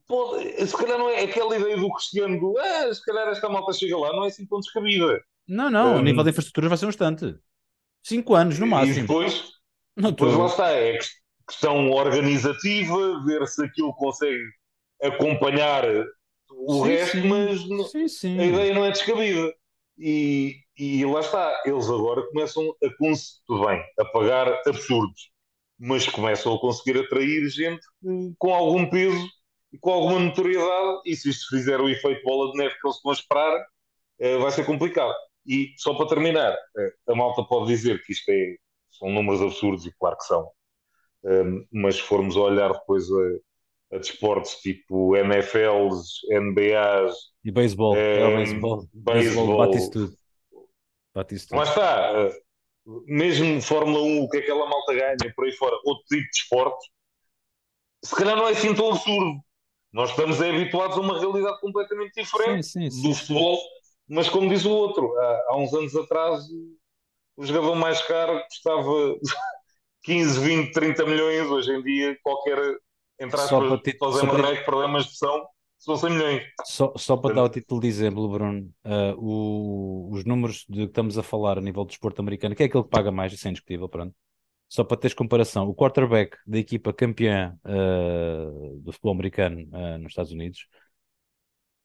Pode, 0.09 0.65
se 0.65 0.75
calhar 0.75 0.97
não 0.97 1.07
é 1.07 1.21
aquela 1.21 1.55
ideia 1.55 1.77
do 1.77 1.93
Cristiano 1.93 2.39
do 2.39 2.57
ah, 2.57 2.91
se 2.91 3.05
calhar 3.05 3.27
esta 3.27 3.47
malta 3.47 3.71
chega 3.73 3.95
lá, 3.95 4.11
não 4.11 4.23
é 4.23 4.27
assim 4.29 4.43
tão 4.47 4.59
descabida. 4.59 5.21
Não, 5.47 5.69
não, 5.69 5.97
um, 5.97 6.01
nível 6.01 6.23
de 6.23 6.31
infraestrutura 6.31 6.67
vai 6.67 6.79
ser 6.79 6.87
um 6.87 6.89
instante. 6.89 7.35
Cinco 8.01 8.33
anos 8.33 8.57
no 8.57 8.65
máximo. 8.65 8.97
E 8.97 9.01
depois, 9.01 9.51
não 9.95 10.09
depois 10.09 10.33
lá 10.33 10.47
está, 10.47 10.71
é 10.71 10.97
questão 11.47 11.91
organizativa, 11.91 13.23
ver 13.23 13.47
se 13.47 13.63
aquilo 13.63 13.93
consegue 13.93 14.43
acompanhar 15.03 15.85
o 16.49 16.85
sim, 16.85 16.89
resto, 16.89 17.17
mas 17.27 18.11
sim, 18.11 18.39
a 18.39 18.45
ideia 18.45 18.73
não 18.73 18.85
é 18.85 18.89
descabida. 18.89 19.53
E, 19.95 20.55
e 20.75 21.05
lá 21.05 21.19
está, 21.19 21.61
eles 21.65 21.87
agora 21.87 22.23
começam 22.29 22.67
a, 22.83 22.87
tudo 23.45 23.67
bem, 23.67 23.79
a 23.99 24.05
pagar 24.05 24.47
absurdos, 24.65 25.29
mas 25.77 26.07
começam 26.07 26.55
a 26.55 26.59
conseguir 26.59 26.99
atrair 26.99 27.47
gente 27.49 27.85
com 28.39 28.51
algum 28.51 28.89
peso 28.89 29.38
e 29.71 29.77
com 29.77 29.91
alguma 29.91 30.19
notoriedade, 30.19 31.01
e 31.05 31.15
se 31.15 31.29
isto 31.29 31.49
fizer 31.49 31.79
o 31.79 31.89
efeito 31.89 32.23
bola 32.23 32.51
de 32.51 32.57
neve 32.57 32.75
que 32.79 32.87
eles 32.87 32.97
estão 32.97 33.11
a 33.11 33.13
esperar, 33.13 33.65
eh, 34.19 34.37
vai 34.37 34.51
ser 34.51 34.65
complicado. 34.65 35.13
E 35.45 35.73
só 35.77 35.93
para 35.93 36.07
terminar, 36.07 36.51
eh, 36.51 36.93
a 37.07 37.15
malta 37.15 37.43
pode 37.43 37.67
dizer 37.67 38.03
que 38.03 38.11
isto 38.11 38.29
é, 38.29 38.55
são 38.91 39.09
números 39.09 39.41
absurdos, 39.41 39.85
e 39.85 39.91
claro 39.97 40.17
que 40.17 40.25
são, 40.25 40.49
um, 41.23 41.65
mas 41.71 41.95
se 41.95 42.01
formos 42.01 42.35
olhar 42.35 42.71
depois 42.71 43.05
a, 43.11 43.95
a 43.95 43.99
desportos 43.99 44.55
tipo 44.55 45.15
NFLs, 45.15 46.21
NBAs 46.29 47.15
e 47.43 47.51
beisebol, 47.51 47.93
um, 47.93 47.97
é 47.97 48.27
o 48.27 48.37
beisebol, 48.37 48.87
beisebol 48.93 49.57
bate 49.57 49.77
isso 49.77 49.91
tudo. 49.91 50.17
Bate 51.13 51.35
tudo. 51.47 51.57
Mas 51.57 51.69
está, 51.69 52.27
uh, 52.27 53.03
mesmo 53.05 53.61
Fórmula 53.61 54.01
1, 54.01 54.23
o 54.23 54.29
que 54.29 54.37
é 54.37 54.41
que 54.41 54.51
aquela 54.51 54.69
malta 54.69 54.93
ganha 54.93 55.33
por 55.35 55.45
aí 55.45 55.51
fora, 55.53 55.75
outro 55.85 56.03
tipo 56.05 56.23
de 56.23 56.37
esportes, 56.37 56.87
se 58.03 58.15
calhar 58.15 58.35
não 58.35 58.47
é 58.47 58.51
assim 58.51 58.73
tão 58.73 58.91
absurdo. 58.91 59.39
Nós 59.91 60.11
estamos 60.11 60.41
habituados 60.41 60.97
a 60.97 61.01
uma 61.01 61.19
realidade 61.19 61.59
completamente 61.59 62.21
diferente 62.21 62.63
sim, 62.63 62.89
sim, 62.89 63.01
do 63.01 63.13
sim, 63.13 63.21
futebol, 63.21 63.59
mas 64.07 64.29
como 64.29 64.49
diz 64.49 64.65
o 64.65 64.71
outro, 64.71 65.17
há, 65.17 65.45
há 65.49 65.57
uns 65.57 65.73
anos 65.73 65.95
atrás 65.95 66.43
o 67.35 67.45
jogador 67.45 67.75
mais 67.75 68.01
caro 68.01 68.41
custava 68.47 69.15
15, 70.03 70.39
20, 70.39 70.71
30 70.73 71.05
milhões, 71.05 71.49
hoje 71.49 71.71
em 71.71 71.81
dia 71.81 72.17
qualquer, 72.21 72.57
entre 73.19 73.39
aspas, 73.39 73.67
para 73.67 73.77
ti, 73.77 73.97
só 73.97 74.27
para 74.27 74.63
problemas 74.63 75.05
de 75.05 75.17
são, 75.17 75.47
são 75.77 75.95
100 75.95 76.09
milhões. 76.09 76.43
Só, 76.65 76.93
só 76.97 77.17
para 77.17 77.35
dar 77.35 77.43
o 77.43 77.49
título 77.49 77.81
de 77.81 77.87
exemplo, 77.87 78.27
Bruno, 78.27 78.69
uh, 78.85 79.15
o, 79.17 80.09
os 80.11 80.25
números 80.25 80.65
de 80.69 80.81
que 80.81 80.83
estamos 80.83 81.17
a 81.17 81.23
falar 81.23 81.57
a 81.57 81.61
nível 81.61 81.83
do 81.83 81.89
desporto 81.89 82.21
americano, 82.21 82.55
que 82.55 82.63
é 82.63 82.65
aquele 82.65 82.83
que 82.83 82.89
paga 82.89 83.11
mais, 83.11 83.33
isso 83.33 83.47
é 83.47 83.51
indiscutível, 83.51 83.87
pronto. 83.89 84.13
Só 84.69 84.83
para 84.83 84.97
teres 84.97 85.15
comparação, 85.15 85.67
o 85.67 85.73
quarterback 85.73 86.37
da 86.45 86.59
equipa 86.59 86.93
campeã 86.93 87.57
uh, 87.65 88.79
do 88.81 88.91
futebol 88.91 89.13
americano 89.13 89.67
uh, 89.73 89.97
nos 89.97 90.11
Estados 90.11 90.31
Unidos, 90.31 90.67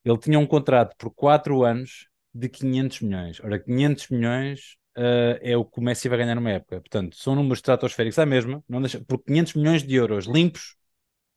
ele 0.05 0.19
tinha 0.19 0.39
um 0.39 0.47
contrato 0.47 0.95
por 0.99 1.11
4 1.11 1.65
anos 1.65 2.09
de 2.33 2.47
500 2.47 3.01
milhões. 3.01 3.41
Ora, 3.41 3.59
500 3.59 4.09
milhões 4.11 4.77
uh, 4.99 5.39
é 5.41 5.57
o 5.57 5.65
que 5.65 5.81
o 5.81 5.83
Messi 5.83 6.11
vai 6.11 6.19
ganhar 6.19 6.35
numa 6.35 6.51
época. 6.51 6.79
Portanto, 6.79 7.17
são 7.17 7.35
números 7.35 7.59
estratosféricos 7.59 8.19
à 8.19 8.27
mesma, 8.27 8.63
não 8.69 8.83
deixa, 8.83 9.01
por 9.03 9.19
500 9.25 9.55
milhões 9.55 9.83
de 9.83 9.95
euros 9.95 10.27
limpos, 10.27 10.77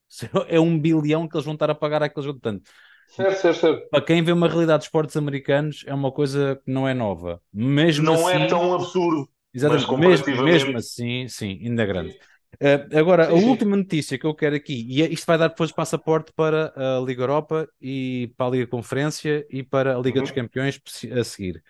é 0.50 0.60
um 0.60 0.78
bilhão 0.78 1.30
que 1.30 1.38
eles 1.38 1.46
vão 1.46 1.54
estar 1.54 1.70
a 1.70 1.76
pagar 1.76 2.04
àqueles. 2.04 2.30
Portanto, 2.30 2.70
certo, 3.08 3.40
certo, 3.40 3.60
certo. 3.62 3.90
para 3.90 4.04
quem 4.04 4.22
vê 4.22 4.34
uma 4.34 4.50
realidade 4.50 4.80
de 4.80 4.88
esportes 4.88 5.16
americanos, 5.16 5.86
é 5.88 5.94
uma 5.94 6.12
coisa 6.12 6.62
que 6.66 6.70
não 6.70 6.86
é 6.86 6.94
nova. 6.94 7.42
Mesmo 7.54 8.04
não 8.04 8.30
é 8.30 8.36
assim, 8.36 8.44
é 8.44 8.48
tão 8.48 8.74
absurdo. 8.74 9.30
Exatamente, 9.58 9.98
mesmo, 9.98 10.43
mesmo 10.43 10.78
assim, 10.78 11.28
sim, 11.28 11.60
ainda 11.63 11.86
grande. 11.86 12.17
Uh, 12.56 12.98
agora, 12.98 13.26
sim, 13.26 13.36
a 13.36 13.39
sim. 13.39 13.46
última 13.46 13.76
notícia 13.76 14.17
que 14.17 14.26
eu 14.26 14.34
quero 14.34 14.56
aqui, 14.56 14.86
e 14.89 15.02
é, 15.02 15.10
isto 15.10 15.26
vai 15.26 15.38
dar 15.38 15.50
depois 15.50 15.72
passaporte 15.72 16.32
para 16.34 16.74
a 16.76 17.00
Liga 17.02 17.24
Europa 17.24 17.67
e 17.82 18.34
para 18.38 18.48
a 18.48 18.50
Liga 18.50 18.67
Conferência 18.67 19.46
e 19.50 19.63
para 19.63 19.96
a 19.96 20.00
Liga 20.00 20.20
uhum. 20.20 20.24
dos 20.24 20.32
Campeões 20.32 20.80
a 21.12 21.24
seguir 21.24 21.62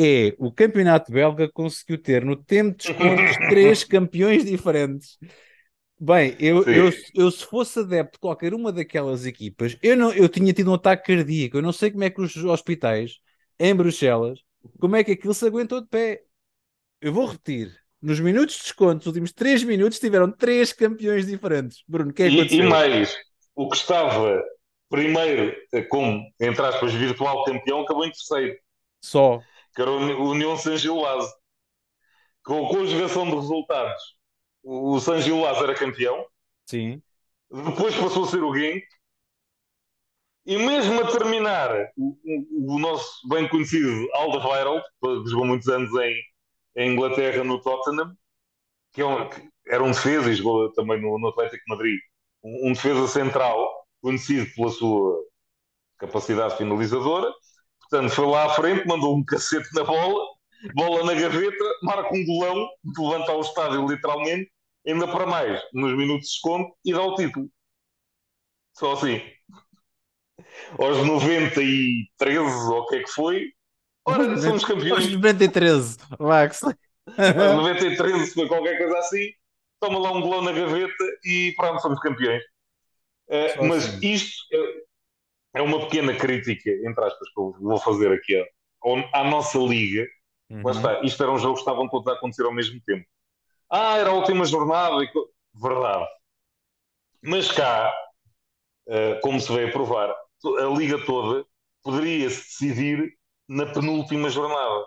é 0.00 0.34
o 0.38 0.50
campeonato 0.50 1.12
belga 1.12 1.48
conseguiu 1.52 1.98
ter 1.98 2.24
no 2.24 2.36
tempo 2.36 2.76
de 2.76 2.88
descontos 2.88 3.36
três 3.48 3.84
campeões 3.84 4.44
diferentes. 4.44 5.18
Bem, 5.98 6.34
eu, 6.40 6.64
eu, 6.64 6.90
eu, 7.14 7.30
se 7.30 7.44
fosse 7.44 7.80
adepto 7.80 8.14
de 8.14 8.20
qualquer 8.20 8.54
uma 8.54 8.72
daquelas 8.72 9.26
equipas, 9.26 9.76
eu, 9.82 9.94
não, 9.94 10.10
eu 10.12 10.30
tinha 10.30 10.52
tido 10.54 10.70
um 10.70 10.74
ataque 10.74 11.14
cardíaco. 11.14 11.58
Eu 11.58 11.62
não 11.62 11.72
sei 11.72 11.90
como 11.90 12.04
é 12.04 12.08
que 12.08 12.22
os 12.22 12.34
hospitais 12.36 13.18
em 13.58 13.74
Bruxelas, 13.74 14.40
como 14.78 14.96
é 14.96 15.04
que 15.04 15.12
aquilo 15.12 15.34
se 15.34 15.46
aguentou 15.46 15.82
de 15.82 15.88
pé. 15.88 16.22
Eu 17.00 17.12
vou 17.12 17.26
repetir. 17.26 17.78
Nos 18.02 18.18
minutos 18.18 18.56
de 18.56 18.62
desconto, 18.62 18.96
nos 18.96 19.06
últimos 19.06 19.32
três 19.32 19.62
minutos, 19.62 19.98
tiveram 19.98 20.30
três 20.32 20.72
campeões 20.72 21.26
diferentes. 21.26 21.82
Bruno, 21.86 22.12
que 22.12 22.22
é 22.22 22.28
e, 22.28 22.56
e 22.56 22.62
mais, 22.62 23.14
o 23.54 23.68
que 23.68 23.76
estava 23.76 24.42
primeiro 24.88 25.54
como, 25.88 26.22
entre 26.40 26.64
aspas, 26.64 26.92
virtual 26.92 27.44
campeão, 27.44 27.82
acabou 27.82 28.04
em 28.04 28.10
terceiro. 28.10 28.58
Só 29.02 29.40
que 29.74 29.82
era 29.82 29.90
o 29.90 30.30
União 30.30 30.56
San 30.56 30.76
Gilás. 30.76 31.24
Com 32.42 32.66
a 32.66 32.68
conjugação 32.68 33.26
de 33.26 33.34
resultados, 33.34 34.02
o 34.62 34.98
San 34.98 35.20
Gilás 35.20 35.58
era 35.58 35.74
campeão. 35.74 36.24
Sim. 36.66 37.02
Depois 37.50 37.94
passou 37.94 38.24
a 38.24 38.28
ser 38.28 38.42
o 38.42 38.54
Genk. 38.54 38.84
E 40.46 40.56
mesmo 40.56 41.00
a 41.00 41.12
terminar, 41.12 41.70
o, 41.96 42.16
o, 42.24 42.74
o 42.74 42.78
nosso 42.78 43.28
bem 43.28 43.46
conhecido 43.48 44.08
Alderweireld, 44.14 44.82
que 45.00 45.30
jogou 45.30 45.46
muitos 45.46 45.68
anos 45.68 45.92
em, 46.00 46.16
em 46.76 46.92
Inglaterra 46.92 47.44
no 47.44 47.60
Tottenham, 47.60 48.14
que, 48.92 49.02
é 49.02 49.06
um, 49.06 49.28
que 49.28 49.50
era 49.68 49.82
um 49.82 49.92
defesa 49.92 50.30
e 50.30 50.34
jogou 50.34 50.72
também 50.72 51.00
no, 51.00 51.18
no 51.18 51.28
Atlético 51.28 51.62
de 51.66 51.74
Madrid, 51.74 51.98
um, 52.42 52.70
um 52.70 52.72
defesa 52.72 53.06
central, 53.08 53.68
conhecido 54.00 54.50
pela 54.54 54.70
sua 54.70 55.22
capacidade 55.98 56.56
finalizadora, 56.56 57.30
Portanto, 57.90 58.14
foi 58.14 58.26
lá 58.26 58.46
à 58.46 58.50
frente, 58.50 58.86
mandou 58.86 59.16
um 59.16 59.24
cacete 59.26 59.68
na 59.74 59.82
bola, 59.82 60.24
bola 60.74 61.04
na 61.04 61.20
gaveta, 61.20 61.64
marca 61.82 62.14
um 62.14 62.24
golão, 62.24 62.68
levanta 62.96 63.32
ao 63.32 63.40
estádio 63.40 63.86
literalmente, 63.86 64.50
ainda 64.86 65.08
para 65.08 65.26
mais, 65.26 65.60
nos 65.74 65.96
minutos 65.96 66.28
de 66.28 66.32
desconto, 66.34 66.72
e 66.84 66.92
dá 66.92 67.02
o 67.02 67.16
título. 67.16 67.50
Só 68.78 68.92
assim. 68.92 69.20
Aos 70.78 71.04
93, 71.06 72.38
ou 72.38 72.80
o 72.80 72.86
que 72.86 72.96
é 72.96 73.02
que 73.02 73.10
foi, 73.10 73.52
ora, 74.04 74.36
somos 74.38 74.64
campeões. 74.64 75.04
Aos 75.04 75.12
93, 75.12 75.98
Max. 76.18 76.62
Aos 76.62 76.74
93 77.56 78.34
foi 78.34 78.48
qualquer 78.48 78.78
coisa 78.78 78.98
assim, 78.98 79.30
toma 79.80 79.98
lá 79.98 80.12
um 80.12 80.20
golão 80.20 80.42
na 80.42 80.52
gaveta 80.52 81.04
e 81.24 81.52
pronto, 81.56 81.80
somos 81.80 82.00
campeões. 82.00 82.42
Uh, 83.28 83.64
mas 83.66 83.86
assim. 83.86 84.12
isto, 84.12 84.44
é 85.54 85.62
uma 85.62 85.80
pequena 85.80 86.14
crítica, 86.14 86.70
entre 86.70 87.04
aspas, 87.04 87.28
que 87.32 87.40
eu 87.40 87.54
vou 87.60 87.78
fazer 87.78 88.12
aqui 88.12 88.36
à, 88.36 89.20
à 89.20 89.24
nossa 89.24 89.58
liga. 89.58 90.06
Uhum. 90.50 90.62
Lá 90.64 90.72
está, 90.72 91.00
isto 91.02 91.22
era 91.22 91.32
um 91.32 91.38
jogo 91.38 91.54
que 91.54 91.60
estavam 91.60 91.88
todos 91.88 92.12
a 92.12 92.16
acontecer 92.16 92.44
ao 92.44 92.54
mesmo 92.54 92.80
tempo. 92.84 93.06
Ah, 93.70 93.98
era 93.98 94.10
a 94.10 94.14
última 94.14 94.44
jornada. 94.44 94.96
verdade. 95.54 96.06
Mas 97.22 97.50
cá, 97.52 97.92
uh, 98.88 99.20
como 99.22 99.40
se 99.40 99.52
veio 99.52 99.68
a 99.68 99.72
provar, 99.72 100.10
a 100.10 100.64
liga 100.76 100.98
toda 101.04 101.44
poderia-se 101.82 102.66
decidir 102.66 103.16
na 103.50 103.66
penúltima 103.66 104.30
jornada. 104.30 104.86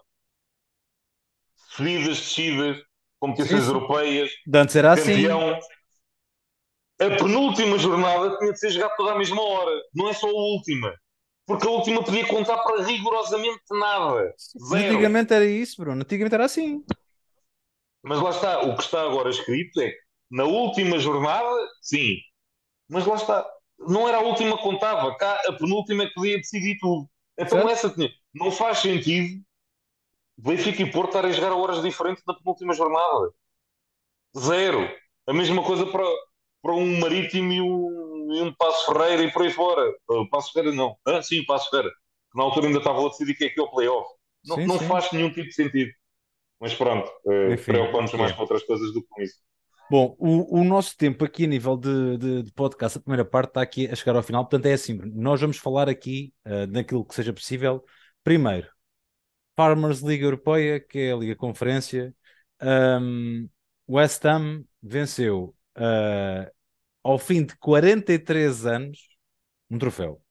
Subidas, 1.75 2.17
descidas, 2.17 2.77
competições 3.19 3.67
europeias, 3.67 4.31
Dantes 4.47 4.75
era 4.77 4.93
assim. 4.93 5.15
campeão. 5.15 5.55
Assim. 5.55 5.67
A 7.01 7.17
penúltima 7.17 7.77
jornada 7.77 8.37
tinha 8.37 8.53
de 8.53 8.59
ser 8.59 8.69
jogada 8.69 8.95
toda 8.95 9.11
à 9.11 9.17
mesma 9.17 9.41
hora, 9.41 9.71
não 9.93 10.07
é 10.09 10.13
só 10.13 10.27
a 10.27 10.31
última. 10.31 10.95
Porque 11.45 11.67
a 11.67 11.71
última 11.71 12.01
podia 12.01 12.25
contar 12.25 12.57
para 12.59 12.83
rigorosamente 12.83 13.59
nada. 13.71 14.33
Zero. 14.69 14.85
Antigamente 14.85 15.33
era 15.33 15.45
isso, 15.45 15.81
Bruno. 15.81 16.01
Antigamente 16.01 16.33
era 16.33 16.45
assim. 16.45 16.85
Mas 18.01 18.21
lá 18.21 18.29
está, 18.29 18.61
o 18.61 18.77
que 18.77 18.83
está 18.83 19.01
agora 19.01 19.29
escrito 19.29 19.81
é 19.81 19.89
que 19.89 19.97
na 20.31 20.45
última 20.45 20.97
jornada, 20.99 21.67
sim. 21.81 22.15
Mas 22.87 23.05
lá 23.05 23.15
está, 23.15 23.45
não 23.79 24.07
era 24.07 24.19
a 24.19 24.21
última 24.21 24.55
que 24.55 24.63
contava, 24.63 25.17
cá 25.17 25.41
a 25.47 25.53
penúltima 25.53 26.03
é 26.03 26.07
que 26.07 26.13
podia 26.13 26.37
decidir 26.37 26.77
tudo. 26.79 27.09
Então 27.37 27.67
essa 27.69 27.89
tinha. 27.89 28.09
Não 28.33 28.51
faz 28.51 28.79
sentido 28.79 29.43
Benfica 30.37 30.81
e 30.81 30.91
Porto 30.91 31.09
estarem 31.09 31.31
a 31.31 31.33
jogar 31.33 31.51
a 31.51 31.55
horas 31.55 31.81
diferentes 31.81 32.23
na 32.25 32.33
penúltima 32.33 32.73
jornada. 32.73 33.31
Zero. 34.37 34.89
A 35.27 35.33
mesma 35.33 35.63
coisa 35.63 35.85
para, 35.85 36.05
para 36.61 36.73
um 36.73 36.99
Marítimo 36.99 37.51
e 37.51 37.61
um, 37.61 38.33
e 38.33 38.41
um 38.41 38.53
Passo 38.53 38.91
Ferreira 38.91 39.23
e 39.23 39.31
por 39.31 39.43
aí 39.43 39.51
fora. 39.51 39.89
Uh, 40.09 40.27
Passo 40.29 40.51
Ferreira 40.51 40.75
não. 40.75 40.97
Ah, 41.05 41.21
sim, 41.21 41.43
Passo 41.45 41.69
Ferreira. 41.69 41.93
Na 42.35 42.43
altura 42.43 42.67
ainda 42.67 42.79
estava 42.79 43.05
a 43.05 43.09
decidir 43.09 43.35
que 43.35 43.45
é 43.45 43.49
que 43.49 43.59
é 43.59 43.63
o 43.63 43.69
playoff. 43.69 44.09
Não, 44.45 44.55
sim, 44.55 44.65
não 44.65 44.79
sim. 44.79 44.87
faz 44.87 45.11
nenhum 45.11 45.31
tipo 45.31 45.47
de 45.47 45.53
sentido. 45.53 45.91
Mas 46.59 46.73
pronto, 46.73 47.07
uh, 47.25 47.63
preocupamos 47.63 48.13
mais 48.13 48.31
com 48.31 48.41
outras 48.41 48.63
coisas 48.63 48.91
do 48.93 49.01
que 49.01 49.07
com 49.09 49.21
isso. 49.21 49.37
Bom, 49.89 50.15
o, 50.17 50.59
o 50.59 50.63
nosso 50.63 50.95
tempo 50.97 51.23
aqui 51.23 51.43
a 51.43 51.47
nível 51.47 51.77
de, 51.77 52.17
de, 52.17 52.43
de, 52.43 52.51
podcast, 52.53 52.97
a 52.97 53.01
primeira 53.01 53.25
parte 53.25 53.49
está 53.49 53.61
aqui 53.61 53.87
a 53.87 53.95
chegar 53.95 54.15
ao 54.15 54.23
final, 54.23 54.43
portanto 54.43 54.65
é 54.65 54.73
assim, 54.73 54.93
nós 55.13 55.39
vamos 55.39 55.57
falar 55.57 55.89
aqui 55.89 56.33
uh, 56.45 56.65
naquilo 56.67 57.05
que 57.05 57.13
seja 57.13 57.33
possível. 57.33 57.83
Primeiro, 58.23 58.67
Farmers 59.55 60.01
League 60.01 60.23
Europeia, 60.23 60.79
que 60.79 60.99
é 60.99 61.11
a 61.11 61.15
Liga 61.15 61.35
Conferência. 61.35 62.15
Um, 62.61 63.47
West 63.87 64.23
Ham 64.25 64.63
venceu 64.81 65.55
uh, 65.77 66.51
ao 67.03 67.19
fim 67.19 67.45
de 67.45 67.55
43 67.57 68.65
anos 68.65 68.99
um 69.69 69.77
troféu. 69.77 70.21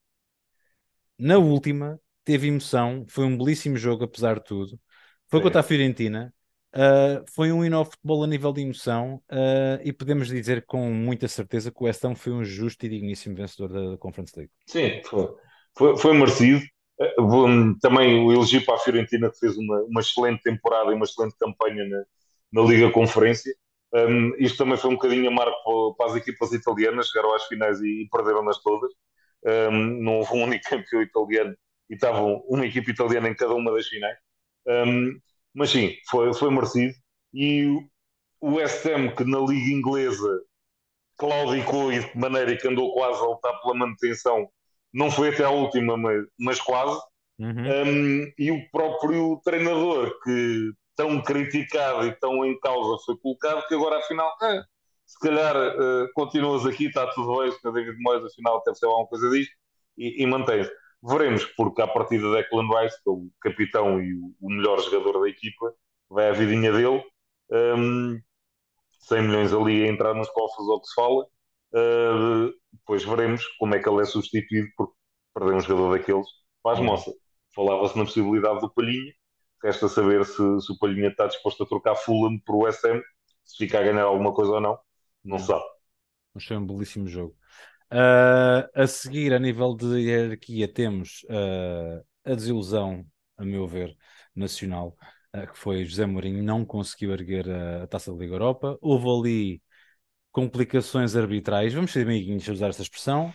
Na 1.18 1.38
última, 1.38 2.00
teve 2.24 2.48
emoção, 2.48 3.04
foi 3.08 3.24
um 3.24 3.36
belíssimo 3.36 3.76
jogo, 3.76 4.04
apesar 4.04 4.38
de 4.38 4.44
tudo. 4.44 4.80
Foi 5.28 5.40
contra 5.40 5.60
a 5.60 5.62
Fiorentina. 5.62 6.34
Uh, 6.74 7.22
foi 7.35 7.52
um 7.52 7.62
hino 7.62 7.76
ao 7.76 7.85
futebol 7.85 8.24
a 8.24 8.26
nível 8.26 8.50
de 8.50 8.62
emoção 8.62 9.22
uh, 9.30 9.78
e 9.85 9.92
podemos 9.92 10.28
dizer 10.28 10.64
com 10.64 10.90
muita 10.90 11.28
certeza 11.28 11.70
que 11.70 11.82
o 11.82 11.85
West 11.85 12.02
Ham 12.02 12.14
foi 12.14 12.32
um 12.32 12.42
justo 12.42 12.87
e 12.87 12.88
digníssimo 12.88 13.37
vencedor 13.37 13.68
da, 13.68 13.90
da 13.90 13.98
Conference 13.98 14.32
League. 14.35 14.52
Sim, 14.66 15.02
foi, 15.04 15.28
foi, 15.76 15.96
foi 15.98 16.12
merecido. 16.14 16.62
Uh, 16.98 17.78
também 17.80 18.24
o 18.24 18.32
elogio 18.32 18.64
para 18.64 18.76
a 18.76 18.78
Fiorentina 18.78 19.30
que 19.30 19.38
fez 19.38 19.56
uma, 19.58 19.82
uma 19.82 20.00
excelente 20.00 20.42
temporada 20.42 20.90
e 20.92 20.94
uma 20.94 21.04
excelente 21.04 21.37
campanha 21.38 21.85
na, 21.85 22.04
na 22.52 22.68
Liga 22.68 22.90
Conferência. 22.90 23.54
Um, 23.94 24.35
isto 24.38 24.56
também 24.56 24.78
foi 24.78 24.90
um 24.90 24.94
bocadinho 24.94 25.28
a 25.28 25.30
marco 25.30 25.94
para, 25.96 26.11
as 26.11 26.16
equipas 26.16 26.52
italianas, 26.52 27.08
chegaram 27.08 27.35
às 27.35 27.44
finais 27.44 27.80
e, 27.80 28.04
e 28.04 28.08
perderam-nas 28.11 28.58
todas. 28.62 28.90
Um, 29.44 30.02
não 30.02 30.18
houve 30.18 30.32
um 30.32 30.44
único 30.44 30.64
campeão 30.70 31.02
italiano 31.02 31.54
e 31.90 31.94
estavam 31.94 32.42
uma 32.48 32.64
equipa 32.64 32.90
italiana 32.90 33.28
em 33.28 33.35
cada 33.35 33.54
uma 33.54 33.72
das 33.72 33.87
finais. 33.87 34.16
Um, 34.66 35.18
mas 35.54 35.70
sim, 35.70 35.94
foi, 36.10 36.32
foi 36.34 36.50
merecido. 36.50 36.94
E 37.32 37.66
o 38.40 38.54
West 38.54 38.84
Ham, 38.86 39.14
que 39.14 39.24
na 39.24 39.38
Liga 39.38 39.72
Inglesa 39.72 40.40
claudicou 41.16 41.92
e 41.92 42.00
de 42.00 42.18
maneira 42.18 42.56
que 42.56 42.66
andou 42.68 42.92
quase 42.94 43.20
a 43.20 43.26
lutar 43.26 43.60
pela 43.60 43.74
manutenção, 43.74 44.48
não 44.92 45.10
foi 45.10 45.30
até 45.30 45.44
a 45.44 45.50
última, 45.50 45.96
mas, 45.96 46.24
mas 46.38 46.60
quase. 46.60 47.00
Uhum. 47.38 47.48
Um, 47.48 48.32
e 48.38 48.50
o 48.50 48.70
próprio 48.70 49.40
treinador, 49.44 50.18
que 50.22 50.72
tão 50.94 51.22
criticado 51.22 52.06
e 52.06 52.12
tão 52.18 52.44
em 52.44 52.58
causa 52.60 53.02
foi 53.04 53.16
colocado, 53.18 53.66
que 53.66 53.74
agora 53.74 53.98
afinal, 53.98 54.30
é, 54.42 54.62
se 55.06 55.18
calhar 55.20 55.56
uh, 55.56 56.08
continuas 56.14 56.66
aqui, 56.66 56.86
está 56.86 57.06
tudo 57.08 57.38
bem, 57.38 57.50
o 57.50 57.72
David 57.72 57.96
Moyes 58.00 58.24
afinal 58.24 58.62
deve 58.64 58.78
ser 58.78 58.86
alguma 58.86 59.06
coisa 59.06 59.30
disto, 59.30 59.52
e, 59.96 60.22
e 60.22 60.26
mantém-se. 60.26 60.70
Veremos, 61.02 61.44
porque 61.56 61.82
a 61.82 61.88
partir 61.88 62.18
de 62.18 62.32
Declan 62.32 62.68
Rice, 62.68 62.96
que 63.02 63.10
é 63.10 63.12
o 63.12 63.28
capitão 63.40 64.00
e 64.00 64.14
o, 64.14 64.48
melhor 64.48 64.80
jogador 64.80 65.20
da 65.20 65.28
equipa, 65.28 65.74
vai 66.08 66.28
a 66.28 66.32
vidinha 66.32 66.72
dele. 66.72 67.02
Um, 67.50 68.20
100 69.00 69.22
milhões 69.22 69.52
ali 69.52 69.82
a 69.82 69.88
entrar 69.88 70.14
nos 70.14 70.30
cofres 70.30 70.68
ao 70.68 70.80
que 70.80 70.86
se 70.86 70.94
fala. 70.94 71.26
Uh, 71.74 72.52
depois 72.72 73.04
veremos 73.04 73.44
como 73.58 73.74
é 73.74 73.80
que 73.80 73.88
ele 73.88 74.02
é 74.02 74.04
substituído, 74.04 74.68
porque 74.76 74.94
perder 75.34 75.54
um 75.54 75.60
jogador 75.60 75.98
daqueles 75.98 76.26
faz 76.62 76.78
moça. 76.78 77.12
Falava-se 77.54 77.98
na 77.98 78.04
possibilidade 78.04 78.60
do 78.60 78.72
Palhinha, 78.72 79.12
resta 79.62 79.88
saber 79.88 80.24
se, 80.24 80.34
se, 80.34 80.72
o 80.72 80.78
Palhinha 80.78 81.08
está 81.08 81.26
disposto 81.26 81.64
a 81.64 81.66
trocar 81.66 81.96
Fulham 81.96 82.38
por 82.46 82.56
o 82.56 82.72
SM, 82.72 83.00
se 83.44 83.56
fica 83.56 83.80
a 83.80 83.82
ganhar 83.82 84.04
alguma 84.04 84.32
coisa 84.32 84.52
ou 84.52 84.60
não, 84.60 84.78
não 85.24 85.38
se 85.38 85.46
sabe. 85.46 85.64
Mas 86.34 86.44
foi 86.44 86.56
um 86.56 86.66
belíssimo 86.66 87.08
jogo. 87.08 87.34
Uh, 87.92 88.66
a 88.74 88.87
seguir, 88.87 89.35
a 89.35 89.38
nível 89.38 89.76
de 89.76 90.00
hierarquia, 90.00 90.66
temos 90.66 91.24
uh, 91.24 92.02
a 92.24 92.35
desilusão, 92.35 93.05
a 93.37 93.44
meu 93.44 93.68
ver, 93.68 93.94
nacional, 94.35 94.96
uh, 95.37 95.46
que 95.46 95.59
foi 95.59 95.85
José 95.85 96.07
Mourinho 96.07 96.42
não 96.42 96.64
conseguiu 96.64 97.12
erguer 97.12 97.50
a, 97.50 97.83
a, 97.83 97.87
taça 97.87 98.11
da 98.11 98.18
Liga 98.18 98.35
Europa. 98.35 98.78
Houve 98.81 99.09
ali 99.11 99.62
complicações 100.31 101.14
arbitrais, 101.14 101.74
vamos 101.74 101.92
ser 101.92 102.07
amiguinhos 102.07 102.48
a 102.48 102.52
usar 102.52 102.68
essa 102.68 102.81
expressão, 102.81 103.35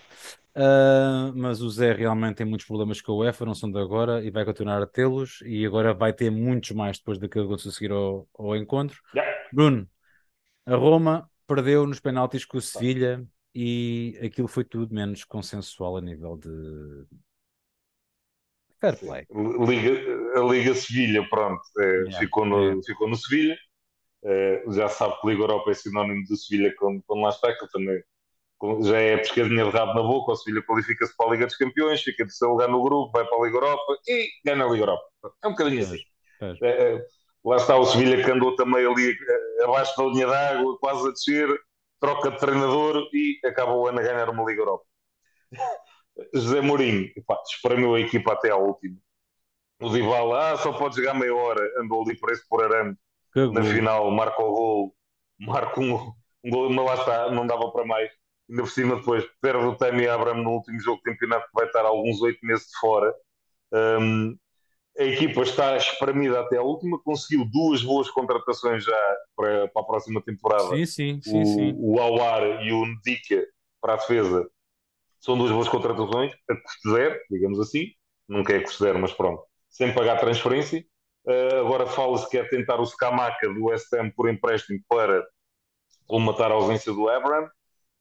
mas 1.35 1.61
o 1.61 1.69
Zé 1.69 1.93
realmente 1.93 2.37
tem 2.37 2.45
muitos 2.47 2.65
problemas 2.65 2.99
com 2.99 3.11
a 3.11 3.15
UEFA, 3.17 3.45
não 3.45 3.53
são 3.53 3.71
de 3.71 3.77
agora, 3.79 4.23
e 4.25 4.31
vai 4.31 4.43
continuar 4.43 4.81
a 4.81 4.87
tê-los, 4.87 5.43
e 5.45 5.63
agora 5.63 5.93
vai 5.93 6.11
ter 6.11 6.31
muitos 6.31 6.71
mais 6.71 6.97
depois 6.97 7.19
daquilo 7.19 7.43
que 7.43 7.49
aconteceu 7.49 7.69
a 7.69 7.73
seguir 7.75 7.91
ao, 7.91 8.27
ao 8.33 8.55
encontro. 8.55 8.99
Yeah. 9.13 9.31
Bruno, 9.53 9.87
a 10.65 10.75
Roma 10.75 11.29
perdeu 11.45 11.85
nos 11.85 11.99
penaltis 11.99 12.43
com 12.43 12.57
o 12.57 12.61
Sevilha 12.61 13.23
e 13.59 14.19
aquilo 14.23 14.47
foi 14.47 14.63
tudo 14.63 14.93
menos 14.93 15.23
consensual 15.23 15.97
a 15.97 16.01
nível 16.01 16.37
de 16.37 17.07
fair 18.79 18.95
play. 18.99 19.25
Liga, 19.65 20.39
a 20.39 20.43
Liga 20.45 20.75
Sevilha, 20.75 21.27
pronto, 21.27 21.63
é, 21.79 21.83
yeah, 21.83 22.19
ficou, 22.19 22.45
no, 22.45 22.61
yeah. 22.61 22.81
ficou 22.85 23.09
no 23.09 23.15
Sevilha. 23.15 23.57
É, 24.23 24.63
já 24.69 24.87
sabe 24.87 25.19
que 25.19 25.27
Liga 25.27 25.41
Europa 25.41 25.71
é 25.71 25.73
sinónimo 25.73 26.23
de 26.25 26.37
Sevilha 26.37 26.71
quando, 26.77 27.01
quando 27.07 27.23
lá 27.23 27.29
está, 27.29 27.51
que 27.51 27.67
também 27.71 27.99
já 28.83 28.99
é 28.99 29.17
pescadinha 29.17 29.63
de 29.63 29.71
rabo 29.71 29.95
na 29.95 30.03
boca. 30.03 30.33
O 30.33 30.35
Sevilha 30.35 30.61
qualifica-se 30.61 31.17
para 31.17 31.25
a 31.25 31.31
Liga 31.31 31.47
dos 31.47 31.57
Campeões, 31.57 32.03
fica 32.03 32.25
de 32.25 32.35
seu 32.35 32.49
lugar 32.49 32.69
no 32.69 32.83
grupo, 32.83 33.11
vai 33.11 33.25
para 33.25 33.37
a 33.39 33.43
Liga 33.43 33.57
Europa 33.57 33.97
e 34.07 34.29
ganha 34.45 34.63
a 34.63 34.69
Liga 34.69 34.83
Europa. 34.83 35.03
É 35.43 35.47
um 35.47 35.51
bocadinho 35.51 35.81
assim. 35.81 35.99
É, 36.61 36.67
é, 36.67 37.05
lá 37.43 37.55
está 37.55 37.75
o 37.75 37.85
Sevilha 37.85 38.23
que 38.23 38.29
andou 38.29 38.55
também 38.55 38.85
ali 38.85 39.17
é, 39.59 39.63
abaixo 39.63 39.97
da 39.97 40.03
linha 40.03 40.27
d'água, 40.27 40.77
quase 40.77 41.07
a 41.07 41.11
descer 41.11 41.66
troca 41.99 42.31
de 42.31 42.39
treinador 42.39 43.09
e 43.13 43.39
acaba 43.45 43.73
o 43.73 43.87
ano 43.87 43.99
a 43.99 44.03
ganhar 44.03 44.29
uma 44.29 44.43
Liga 44.43 44.61
Europa. 44.61 44.85
José 46.33 46.61
Mourinho 46.61 47.11
epá, 47.15 47.39
espremeu 47.45 47.95
a 47.95 47.99
equipa 47.99 48.33
até 48.33 48.49
à 48.49 48.55
última. 48.55 48.97
O 49.79 49.89
Dybala, 49.89 50.53
ah, 50.53 50.57
só 50.57 50.73
pode 50.73 50.95
jogar 50.95 51.13
meia 51.13 51.35
hora, 51.35 51.61
andou 51.79 52.01
ali 52.01 52.19
preso 52.19 52.43
por 52.49 52.63
arame. 52.63 52.95
Na 53.53 53.61
final, 53.63 54.09
marca 54.09 54.41
o 54.41 54.51
gol, 54.51 54.95
marca 55.39 55.79
um, 55.79 55.93
um 56.43 56.49
gol, 56.49 56.69
mas 56.71 56.85
lá 56.85 56.95
está, 56.95 57.31
não 57.31 57.45
dava 57.45 57.71
para 57.71 57.85
mais. 57.85 58.09
Ainda 58.49 58.63
por 58.63 58.71
cima, 58.71 58.95
depois 58.95 59.23
perde 59.39 59.63
o 59.65 59.75
Temi 59.75 60.07
Abraham 60.07 60.41
no 60.41 60.51
último 60.51 60.79
jogo 60.79 60.97
de 60.97 61.11
campeonato, 61.11 61.45
que 61.45 61.53
vai 61.53 61.67
estar 61.67 61.85
alguns 61.85 62.19
oito 62.21 62.39
meses 62.43 62.65
de 62.65 62.79
fora. 62.79 63.13
Um, 63.71 64.35
a 64.99 65.03
equipa 65.03 65.41
está 65.43 65.77
espremida 65.77 66.39
até 66.39 66.57
a 66.57 66.61
última, 66.61 66.99
conseguiu 67.03 67.45
duas 67.45 67.83
boas 67.83 68.09
contratações 68.09 68.83
já 68.83 69.17
para, 69.35 69.67
para 69.67 69.81
a 69.81 69.85
próxima 69.85 70.21
temporada. 70.21 70.75
Sim, 70.75 70.85
sim, 70.85 71.21
sim. 71.21 71.41
O, 71.41 71.45
sim. 71.45 71.75
o 71.77 71.99
Awar 71.99 72.43
e 72.63 72.71
o 72.71 72.85
Ndika 72.85 73.45
para 73.79 73.93
a 73.93 73.97
defesa 73.97 74.49
são 75.19 75.37
duas 75.37 75.51
boas 75.51 75.67
contratações, 75.67 76.33
a 76.49 76.55
custo 76.55 76.91
zero, 76.91 77.19
digamos 77.29 77.59
assim. 77.59 77.91
Nunca 78.27 78.53
é 78.53 78.59
custo 78.59 78.83
zero, 78.83 78.99
mas 78.99 79.13
pronto. 79.13 79.43
Sem 79.69 79.93
pagar 79.93 80.19
transferência. 80.19 80.83
Uh, 81.25 81.57
agora 81.59 81.85
fala-se 81.85 82.29
que 82.29 82.37
é 82.37 82.43
tentar 82.45 82.79
o 82.79 82.85
Scamaca 82.85 83.49
do 83.49 83.65
West 83.65 83.91
Ham 83.93 84.09
por 84.15 84.29
empréstimo 84.29 84.79
para 84.87 85.25
colmatar 86.05 86.51
a 86.51 86.55
ausência 86.55 86.91
do 86.91 87.09
Abraham. 87.09 87.49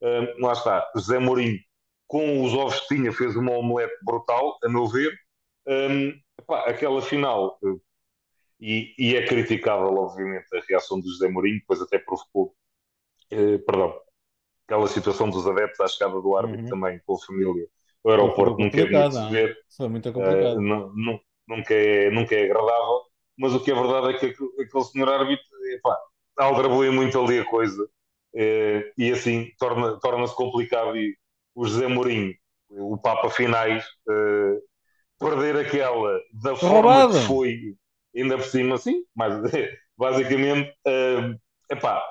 Uh, 0.00 0.44
lá 0.44 0.52
está, 0.52 0.88
José 0.94 1.18
Mourinho, 1.18 1.58
com 2.06 2.44
os 2.44 2.54
ovos 2.54 2.80
que 2.80 2.94
tinha, 2.94 3.12
fez 3.12 3.34
uma 3.36 3.52
omelete 3.52 3.96
brutal, 4.04 4.56
a 4.62 4.68
meu 4.68 4.86
ver. 4.86 5.12
Um, 5.66 6.10
epá, 6.38 6.64
aquela 6.66 7.02
final, 7.02 7.58
eh, 7.64 7.76
e, 8.60 8.94
e, 8.98 9.16
é 9.16 9.26
criticável, 9.26 9.92
obviamente, 9.94 10.46
a 10.54 10.60
reação 10.66 11.00
do 11.00 11.08
José 11.08 11.28
Mourinho, 11.28 11.58
depois 11.58 11.80
até 11.82 11.98
provocou, 11.98 12.54
eh, 13.30 13.58
perdão, 13.58 14.00
aquela 14.66 14.86
situação 14.86 15.28
dos 15.28 15.46
adeptos 15.46 15.80
à 15.80 15.88
chegada 15.88 16.20
do 16.20 16.36
árbitro 16.36 16.62
uhum. 16.62 16.70
também 16.70 17.00
com 17.04 17.14
a 17.14 17.18
família. 17.18 17.66
O 18.02 18.10
aeroporto 18.10 18.58
nunca 18.58 18.80
é 18.80 18.88
muito 18.88 19.30
ver. 19.30 19.58
Foi 19.76 19.88
muito 19.88 20.12
complicado. 20.12 20.56
Uh, 20.56 20.60
não, 20.60 20.92
não, 20.94 21.20
nunca, 21.48 21.74
é, 21.74 22.10
nunca 22.10 22.34
é 22.36 22.44
agradável, 22.44 23.02
mas 23.36 23.52
o 23.52 23.62
que 23.62 23.70
é 23.70 23.74
verdade 23.74 24.10
é 24.10 24.18
que 24.18 24.26
aquele 24.26 24.84
senhor 24.84 25.08
árbitro, 25.08 25.44
epá, 25.74 25.98
aldraboia 26.38 26.92
muito 26.92 27.20
ali 27.20 27.40
a 27.40 27.44
coisa. 27.44 27.88
e 28.32 29.10
assim 29.12 29.50
torna-se 29.58 30.00
torna 30.00 30.28
complicado 30.28 30.96
e 30.96 31.16
o 31.54 31.66
José 31.66 31.88
Mourinho, 31.88 32.32
o 32.70 32.96
Papa 32.96 33.28
Finais, 33.30 33.84
perder 35.18 35.56
aquela 35.56 36.20
da 36.32 36.56
forma 36.56 37.12
que 37.12 37.26
foi, 37.26 37.76
ainda 38.14 38.36
por 38.36 38.44
cima, 38.46 38.74
assim, 38.74 39.02
mas 39.14 39.34
basicamente, 39.96 40.70
uh, 40.86 41.38
epá, 41.70 42.02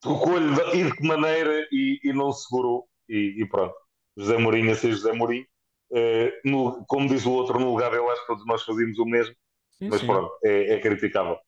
tocou-lhe 0.00 0.52
e 0.74 0.84
de 0.84 0.96
que 0.96 1.06
maneira 1.06 1.66
e, 1.72 2.00
e 2.04 2.12
não 2.12 2.32
segurou, 2.32 2.86
e, 3.08 3.42
e, 3.42 3.48
pronto. 3.48 3.74
José 4.16 4.38
Mourinho 4.38 4.72
a 4.72 4.74
ser 4.76 4.92
José 4.92 5.12
Mourinho, 5.12 5.46
uh, 5.90 6.48
no, 6.48 6.84
como 6.86 7.08
diz 7.08 7.26
o 7.26 7.32
outro, 7.32 7.58
no 7.58 7.70
lugar 7.70 7.90
dele, 7.90 8.06
acho 8.08 8.20
que 8.20 8.26
todos 8.28 8.46
nós 8.46 8.62
fazíamos 8.62 8.98
o 8.98 9.04
mesmo, 9.04 9.34
sim, 9.78 9.88
mas 9.88 10.00
sim. 10.00 10.06
pronto, 10.06 10.30
é, 10.44 10.74
é 10.74 10.80
criticável. 10.80 11.38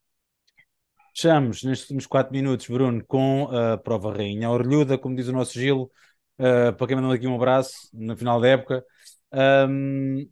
Fechamos 1.14 1.62
nestes 1.62 1.84
últimos 1.84 2.06
4 2.06 2.30
minutos, 2.30 2.66
Bruno, 2.68 3.02
com 3.06 3.48
a 3.50 3.78
prova 3.78 4.12
rainha. 4.12 4.48
A 4.48 4.50
orelhuda, 4.50 4.98
como 4.98 5.16
diz 5.16 5.28
o 5.28 5.32
nosso 5.32 5.58
Gil, 5.58 5.90
uh, 6.38 6.76
para 6.76 6.86
quem 6.86 6.96
mandou 6.96 7.10
aqui 7.10 7.26
um 7.26 7.36
abraço 7.36 7.88
no 7.94 8.14
final 8.18 8.38
da 8.38 8.48
época. 8.48 8.84
Um, 9.32 10.28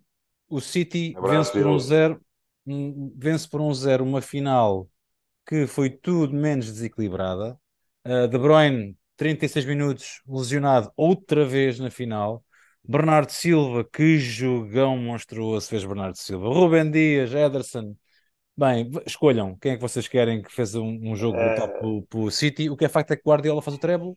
o 0.49 0.61
City 0.61 1.15
vence 1.21 1.53
por 1.53 1.67
um 1.67 1.79
zero, 1.79 2.21
vence 3.17 3.49
por 3.49 3.61
um 3.61 3.73
zero 3.75 4.05
uma 4.05 4.21
final 4.21 4.89
que 5.47 5.67
foi 5.67 5.91
tudo 5.91 6.35
menos 6.35 6.67
desequilibrada. 6.67 7.59
Uh, 8.07 8.29
De 8.29 8.39
Bruyne, 8.39 8.97
36 9.17 9.65
minutos, 9.65 10.23
lesionado 10.27 10.93
outra 10.97 11.45
vez 11.45 11.79
na 11.79 11.91
final. 11.91 12.45
Bernardo 12.87 13.31
Silva, 13.31 13.85
que 13.85 14.19
jogão 14.19 14.97
monstruoso 14.99 15.69
fez 15.69 15.85
Bernardo 15.85 16.19
Silva. 16.19 16.49
Rubem 16.49 16.91
Dias, 16.91 17.33
Ederson. 17.33 17.97
Bem, 18.57 18.91
escolham 19.07 19.57
quem 19.57 19.73
é 19.73 19.77
que 19.77 19.83
vocês 19.83 20.07
querem 20.07 20.43
que 20.43 20.53
fez 20.53 20.75
um, 20.75 21.01
um 21.03 21.17
jogo 21.17 21.37
brutal 21.37 21.69
uh... 21.83 22.03
para 22.03 22.19
o 22.21 22.31
City. 22.31 22.71
O 22.71 22.77
que 22.77 22.85
é 22.85 22.89
facto 22.89 23.11
é 23.13 23.17
que 23.17 23.23
Guardiola 23.27 23.63
faz 23.63 23.77
o 23.77 23.81
treble. 23.81 24.17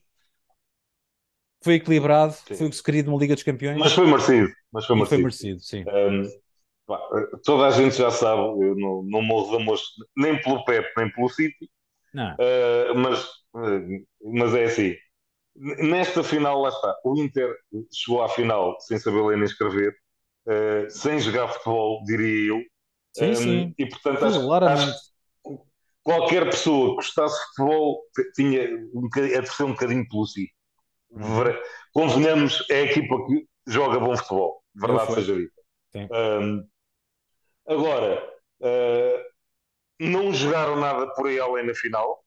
Foi 1.64 1.76
equilibrado, 1.76 2.34
sim. 2.34 2.56
foi 2.56 2.68
o 2.68 2.70
que 2.70 2.76
se 2.76 2.84
queria 2.84 3.04
de 3.04 3.10
uma 3.10 3.18
Liga 3.18 3.34
dos 3.34 3.44
Campeões. 3.44 3.78
Mas 3.78 3.94
foi 3.94 4.06
merecido. 4.06 4.50
Mas 4.72 4.86
foi 4.86 4.96
merecido, 4.96 5.16
foi 5.16 5.24
merecido 5.24 5.60
sim. 5.62 5.84
Um, 5.88 7.38
toda 7.44 7.68
a 7.68 7.72
gente 7.72 7.98
já 7.98 8.12
sabe, 8.12 8.42
eu 8.42 8.76
não, 8.76 9.04
não 9.04 9.22
morro 9.22 9.58
de 9.58 9.64
amor 9.64 9.78
nem 10.16 10.40
pelo 10.42 10.64
Pep, 10.66 10.88
nem 10.96 11.12
pelo 11.12 11.30
City. 11.30 11.70
Uh, 12.16 12.96
mas, 12.96 13.24
uh, 13.54 14.34
mas 14.34 14.54
é 14.54 14.66
assim. 14.66 14.96
Nesta 15.56 16.24
final, 16.24 16.62
lá 16.62 16.70
está. 16.70 16.96
O 17.04 17.20
Inter 17.20 17.54
chegou 17.92 18.24
à 18.24 18.30
final 18.30 18.80
sem 18.80 18.98
saber 19.00 19.24
ler 19.24 19.38
nem 19.38 19.46
escrever, 19.46 19.92
uh, 20.48 20.90
sem 20.90 21.20
jogar 21.20 21.48
futebol, 21.48 22.04
diria 22.06 22.54
eu. 22.54 22.62
Sim, 23.16 23.32
um, 23.32 23.36
sim. 23.36 23.76
E 23.78 23.86
portanto, 23.88 24.26
acho, 24.26 24.52
acho 24.52 24.94
que 25.44 25.58
qualquer 26.04 26.46
pessoa 26.46 26.90
que 26.90 26.96
gostasse 26.96 27.36
de 27.36 27.46
futebol 27.48 28.02
tinha 28.36 28.70
a 29.38 29.42
torcer 29.42 29.66
um 29.66 29.72
bocadinho 29.72 30.08
pelo 30.08 30.26
City. 30.26 30.52
Convenhamos, 31.94 32.66
é 32.70 32.82
a 32.82 32.84
equipa 32.84 33.16
que 33.26 33.48
joga 33.68 34.00
bom 34.00 34.16
futebol, 34.16 34.64
verdade 34.76 35.14
seja 35.14 35.36
dita. 35.36 35.62
Um, 35.96 36.68
agora, 37.68 38.24
uh, 38.62 39.24
não 40.00 40.34
jogaram 40.34 40.80
nada 40.80 41.08
por 41.14 41.28
aí 41.28 41.40
além 41.40 41.66
na 41.66 41.74
final, 41.74 42.24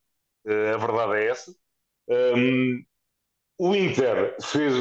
uh, 0.47 0.75
a 0.75 0.77
verdade 0.77 1.15
é 1.15 1.27
essa. 1.27 1.55
Um, 2.09 2.83
o 3.59 3.75
Inter 3.75 4.37
fez, 4.43 4.75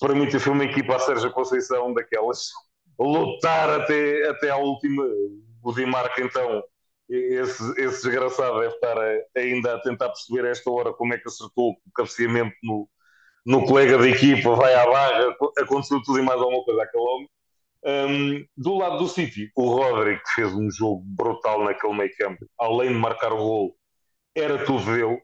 para 0.00 0.14
mim, 0.14 0.30
foi 0.30 0.52
uma 0.52 0.64
equipa 0.64 0.96
a 0.96 0.98
Sérgio 0.98 1.32
Conceição 1.32 1.94
daquelas 1.94 2.50
lutar 2.98 3.80
até, 3.80 4.28
até 4.28 4.50
à 4.50 4.56
última. 4.56 5.04
O 5.62 5.72
Di 5.72 5.86
Marco, 5.86 6.20
então, 6.20 6.62
esse, 7.08 7.62
esse 7.80 8.02
desgraçado 8.02 8.60
deve 8.60 8.74
estar 8.74 8.98
a, 8.98 9.40
ainda 9.40 9.74
a 9.74 9.80
tentar 9.80 10.08
perceber 10.08 10.46
a 10.46 10.50
esta 10.50 10.70
hora 10.70 10.92
como 10.92 11.14
é 11.14 11.18
que 11.18 11.26
acertou 11.26 11.70
o 11.70 11.92
cabeceamento 11.94 12.54
no, 12.62 12.88
no 13.44 13.66
colega 13.66 13.98
da 13.98 14.08
equipa, 14.08 14.54
vai 14.54 14.74
à 14.74 14.86
barra, 14.86 15.36
aconteceu 15.58 16.02
tudo 16.02 16.18
e 16.18 16.22
mais 16.22 16.40
alguma 16.40 16.64
coisa 16.64 16.82
àquele 16.82 17.04
homem. 17.04 17.28
Um, 17.86 18.46
do 18.56 18.78
lado 18.78 18.96
do 18.96 19.08
City, 19.08 19.50
o 19.54 19.68
Rodrigo 19.68 20.22
fez 20.34 20.54
um 20.54 20.70
jogo 20.70 21.02
brutal 21.04 21.62
naquele 21.62 21.94
meio 21.94 22.16
campo, 22.16 22.46
além 22.58 22.88
de 22.88 22.94
marcar 22.94 23.32
o 23.32 23.36
gol, 23.36 23.76
era 24.34 24.64
tudo 24.64 24.84
dele. 24.86 25.20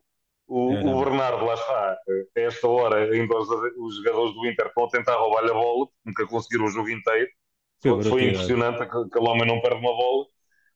O, 0.47 0.73
o 0.73 1.05
Bernardo, 1.05 1.45
lá 1.45 1.55
está, 1.55 1.97
a 2.37 2.41
esta 2.41 2.69
hora, 2.69 3.11
ainda 3.13 3.39
os, 3.39 3.49
os 3.49 3.97
jogadores 3.99 4.35
do 4.35 4.47
Inter 4.47 4.67
estão 4.67 4.85
a 4.85 4.89
tentar 4.89 5.17
roubar-lhe 5.17 5.51
a 5.51 5.55
bola, 5.55 5.87
nunca 6.05 6.27
conseguiram 6.27 6.67
o 6.67 6.71
jogo 6.71 6.91
inteiro. 6.91 7.31
Foi, 7.81 8.03
foi 8.03 8.25
impressionante, 8.25 8.83
aquele 8.83 9.29
homem 9.29 9.47
não 9.47 9.61
perde 9.61 9.79
uma 9.79 9.97
bola. 9.97 10.27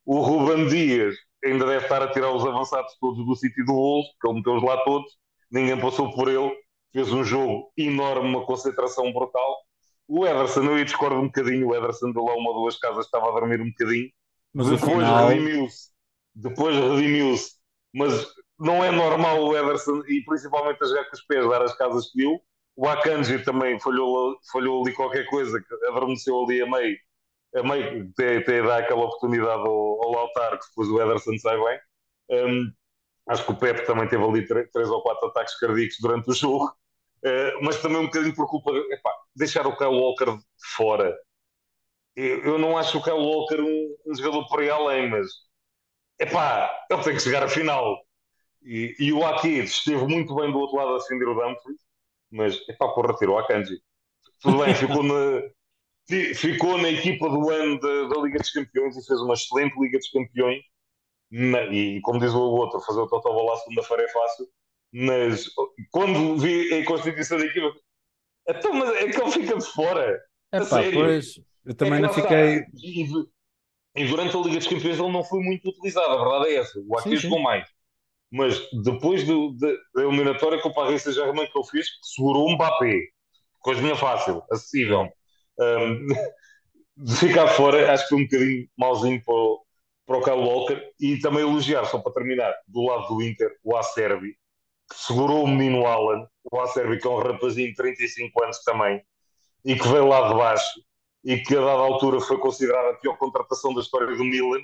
O 0.07 0.20
Ruben 0.20 0.68
Dias 0.68 1.16
ainda 1.45 1.66
deve 1.66 1.84
estar 1.84 2.03
a 2.03 2.11
tirar 2.11 2.30
os 2.30 2.47
avançados 2.47 2.97
todos 2.99 3.26
do 3.26 3.34
City 3.34 3.62
do 3.64 3.72
bolso, 3.72 4.11
que 4.20 4.28
ele 4.28 4.36
meteu-os 4.36 4.62
lá 4.62 4.78
todos, 4.84 5.12
ninguém 5.51 5.78
passou 5.78 6.14
por 6.14 6.28
ele 6.28 6.63
fez 6.95 7.12
um 7.12 7.24
jogo 7.24 7.72
enorme, 7.76 8.28
uma 8.28 8.47
concentração 8.47 9.12
brutal. 9.12 9.59
O 10.07 10.24
Ederson, 10.24 10.62
eu 10.62 10.84
discordo 10.84 11.16
um 11.16 11.26
bocadinho, 11.26 11.68
o 11.68 11.74
Ederson 11.74 12.12
de 12.12 12.18
lá 12.18 12.34
uma 12.34 12.51
ou 12.51 12.61
duas 12.61 12.78
casas 12.78 13.07
estava 13.07 13.28
a 13.28 13.32
dormir 13.32 13.61
um 13.61 13.68
bocadinho, 13.68 14.11
mas 14.55 14.70
depois 14.70 14.92
final... 14.92 15.28
redimiu-se, 15.28 15.90
depois 16.34 16.76
redimiu-se, 16.76 17.55
mas 17.92 18.26
não 18.59 18.84
é 18.84 18.92
normal 18.92 19.42
o 19.42 19.57
Ederson, 19.57 20.03
e 20.07 20.22
principalmente 20.24 20.82
a 20.82 20.86
jogar 20.86 21.05
com 21.07 21.16
os 21.16 21.26
pés, 21.26 21.49
dar 21.49 21.62
as 21.62 21.76
casas 21.76 22.12
que 22.12 22.18
deu. 22.18 22.40
O 22.76 22.88
Akanji 22.88 23.42
também 23.45 23.78
falhou, 23.80 24.36
falhou 24.53 24.84
ali 24.84 24.95
qualquer 24.95 25.26
coisa, 25.26 25.61
adormeceu 25.88 26.45
ali 26.45 26.62
a 26.62 26.70
meio, 26.70 26.97
a 27.57 27.62
meio 27.62 28.11
até, 28.12 28.36
até 28.36 28.62
dar 28.62 28.78
aquela 28.78 29.05
oportunidade 29.05 29.62
ao, 29.62 30.05
ao 30.05 30.12
Lautaro, 30.12 30.59
que 30.59 30.66
depois 30.68 30.88
o 30.88 31.01
Ederson 31.01 31.36
sai 31.38 31.57
bem. 31.57 31.78
Um, 32.30 32.72
acho 33.28 33.45
que 33.45 33.53
o 33.53 33.57
Pepe 33.57 33.84
também 33.86 34.09
teve 34.09 34.22
ali 34.22 34.47
três 34.47 34.90
ou 34.90 35.03
quatro 35.03 35.28
ataques 35.28 35.59
cardíacos 35.59 35.97
durante 36.01 36.30
o 36.30 36.34
jogo. 36.34 36.72
Eh, 37.24 37.52
mas 37.62 37.80
também 37.80 37.98
um 37.98 38.04
bocadinho 38.04 38.34
por 38.34 38.46
culpa 38.46 38.70
epá, 38.90 39.10
deixar 39.34 39.66
o 39.66 39.76
Kyle 39.76 39.88
Walker 39.88 40.38
fora. 40.76 41.16
Eu, 42.14 42.44
eu 42.44 42.58
não 42.58 42.76
acho 42.76 42.98
o 42.98 43.02
Kyle 43.02 43.16
Walker 43.16 43.60
um, 43.60 43.96
um, 44.06 44.14
jogador 44.14 44.46
por 44.46 44.60
aí 44.60 44.68
além, 44.68 45.08
mas 45.10 45.26
epá, 46.20 46.70
ele 46.90 47.02
tem 47.02 47.14
que 47.14 47.20
chegar 47.22 47.42
à 47.42 47.48
final. 47.48 47.98
E, 48.62 48.94
e 48.98 49.12
o 49.12 49.24
Akid 49.26 49.64
esteve 49.64 50.06
muito 50.06 50.34
bem 50.34 50.52
do 50.52 50.58
outro 50.58 50.76
lado 50.76 50.94
a 50.94 50.98
defender 50.98 51.26
o 51.28 51.34
Dumfries, 51.34 51.80
mas 52.30 52.68
epá, 52.68 52.88
porra, 52.88 53.14
tirou 53.16 53.38
a 53.38 53.46
Kanji. 53.46 53.80
Tudo 54.42 54.58
bem, 54.62 54.74
ficou 54.74 55.02
na, 55.02 55.42
ficou 56.34 56.78
na 56.78 56.90
equipa 56.90 57.28
do 57.30 57.50
ano 57.50 57.80
da, 57.80 58.08
da, 58.08 58.20
Liga 58.20 58.38
dos 58.38 58.50
Campeões 58.50 58.96
e 58.98 59.06
fez 59.06 59.20
uma 59.20 59.34
excelente 59.34 59.78
Liga 59.80 59.98
dos 59.98 60.10
Campeões. 60.10 60.62
Na, 61.30 61.64
e 61.64 62.00
como 62.02 62.20
diz 62.20 62.34
o 62.34 62.40
outro, 62.40 62.80
fazer 62.82 63.00
o 63.00 63.08
Total 63.08 63.32
Bola 63.32 63.56
segunda-feira 63.58 64.04
é 64.04 64.08
fácil 64.08 64.46
mas 64.97 65.47
quando 65.90 66.38
vi 66.38 66.72
a 66.72 66.84
constituição 66.84 67.36
da 67.36 67.45
equipa, 67.45 67.74
então, 68.49 68.72
mas 68.74 68.90
é 68.90 69.09
que 69.09 69.20
ele 69.20 69.30
fica 69.32 69.59
de 69.59 69.66
fora. 69.66 70.20
É 70.53 70.61
pá, 70.61 70.82
pois, 70.92 71.40
eu 71.64 71.74
também 71.74 71.99
é 71.99 72.03
não 72.03 72.12
fiquei. 72.12 72.64
E, 72.74 73.05
e, 73.97 74.07
durante 74.07 74.36
a 74.36 74.40
Liga 74.40 74.59
dos 74.59 74.68
Campeões 74.68 74.99
ele 74.99 75.12
não 75.12 75.24
foi 75.24 75.40
muito 75.40 75.68
utilizado, 75.68 76.12
a 76.12 76.22
verdade 76.22 76.55
é 76.55 76.59
essa. 76.59 76.78
O 76.86 76.97
Aqui 76.97 77.16
jogou 77.16 77.40
mais. 77.40 77.68
Mas 78.30 78.61
depois 78.84 79.24
do, 79.24 79.53
de, 79.55 79.76
da 79.95 80.03
eliminatória 80.03 80.61
com 80.61 80.68
o 80.68 80.74
Paris 80.74 81.03
Saint-Germain 81.03 81.47
que 81.51 81.59
ele 81.59 81.68
fez, 81.68 81.88
segurou 82.03 82.49
um 82.49 82.55
Mbappé. 82.55 83.01
Coisinha 83.61 83.97
fácil, 83.97 84.45
acessível. 84.49 85.09
Um, 85.59 86.07
de 87.05 87.16
ficar 87.16 87.49
fora, 87.49 87.92
acho 87.92 88.05
que 88.05 88.11
foi 88.11 88.18
um 88.18 88.24
bocadinho 88.24 88.68
malzinho 88.76 89.24
para 89.24 89.34
o, 89.34 89.64
para 90.07 90.18
o 90.18 90.22
Kyle 90.22 90.36
Walker. 90.36 90.80
E 91.01 91.18
também 91.18 91.42
elogiar, 91.42 91.84
só 91.86 91.99
para 91.99 92.12
terminar, 92.12 92.55
do 92.68 92.82
lado 92.82 93.09
do 93.09 93.22
Inter, 93.22 93.51
o 93.64 93.76
Acerbi 93.76 94.36
segurou 94.93 95.45
o 95.45 95.49
menino 95.49 95.87
Alan, 95.87 96.26
o 96.51 96.61
Acerbi, 96.61 96.99
que 96.99 97.07
é 97.07 97.11
um 97.11 97.18
rapazinho 97.18 97.68
de 97.68 97.74
35 97.74 98.43
anos 98.43 98.59
também, 98.64 99.03
e 99.64 99.74
que 99.74 99.89
veio 99.89 100.07
lá 100.07 100.28
de 100.28 100.35
baixo, 100.35 100.80
e 101.24 101.39
que 101.39 101.57
a 101.57 101.61
dada 101.61 101.82
altura 101.82 102.20
foi 102.20 102.39
considerada 102.39 102.91
a 102.91 102.95
pior 102.95 103.16
contratação 103.16 103.72
da 103.72 103.80
história 103.80 104.14
do 104.14 104.24
Milan, 104.24 104.61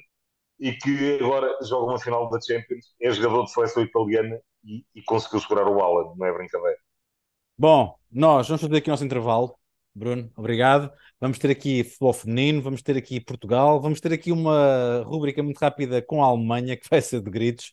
e 0.58 0.72
que 0.72 1.18
agora 1.22 1.56
joga 1.62 1.92
uma 1.92 1.98
final 1.98 2.28
da 2.28 2.38
Champions, 2.40 2.94
é 3.00 3.10
jogador 3.10 3.44
de 3.44 3.52
seleção 3.52 3.82
italiana 3.82 4.38
e, 4.62 4.84
e 4.94 5.02
conseguiu 5.02 5.40
segurar 5.40 5.66
o 5.66 5.80
Alan, 5.80 6.14
não 6.16 6.26
é 6.26 6.32
brincadeira. 6.32 6.78
Bom, 7.56 7.94
nós 8.10 8.46
vamos 8.46 8.60
fazer 8.60 8.76
aqui 8.76 8.90
o 8.90 8.92
nosso 8.92 9.04
intervalo. 9.04 9.54
Bruno, 9.94 10.30
obrigado. 10.36 10.92
Vamos 11.18 11.38
ter 11.38 11.50
aqui 11.50 11.82
futebol 11.82 12.12
feminino, 12.12 12.62
vamos 12.62 12.82
ter 12.82 12.96
aqui 12.96 13.20
Portugal, 13.20 13.80
vamos 13.80 14.00
ter 14.00 14.12
aqui 14.12 14.30
uma 14.30 15.02
rúbrica 15.04 15.42
muito 15.42 15.58
rápida 15.58 16.00
com 16.00 16.22
a 16.22 16.26
Alemanha, 16.26 16.76
que 16.76 16.88
vai 16.88 17.00
ser 17.00 17.20
de 17.20 17.30
gritos 17.30 17.72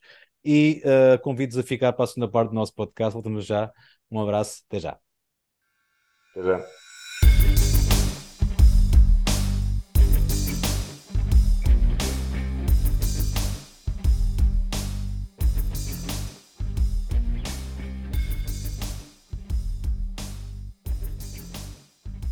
e 0.50 0.82
uh, 0.86 1.22
convido-os 1.22 1.58
a 1.58 1.64
ficar 1.64 1.92
para 1.92 2.06
a 2.06 2.08
segunda 2.08 2.32
parte 2.32 2.52
do 2.52 2.56
nosso 2.56 2.74
podcast. 2.74 3.12
Voltamos 3.12 3.46
já. 3.46 3.70
Um 4.10 4.22
abraço, 4.22 4.64
até 4.66 4.80
já. 4.80 4.98
Até 6.32 6.42
já. 6.42 6.66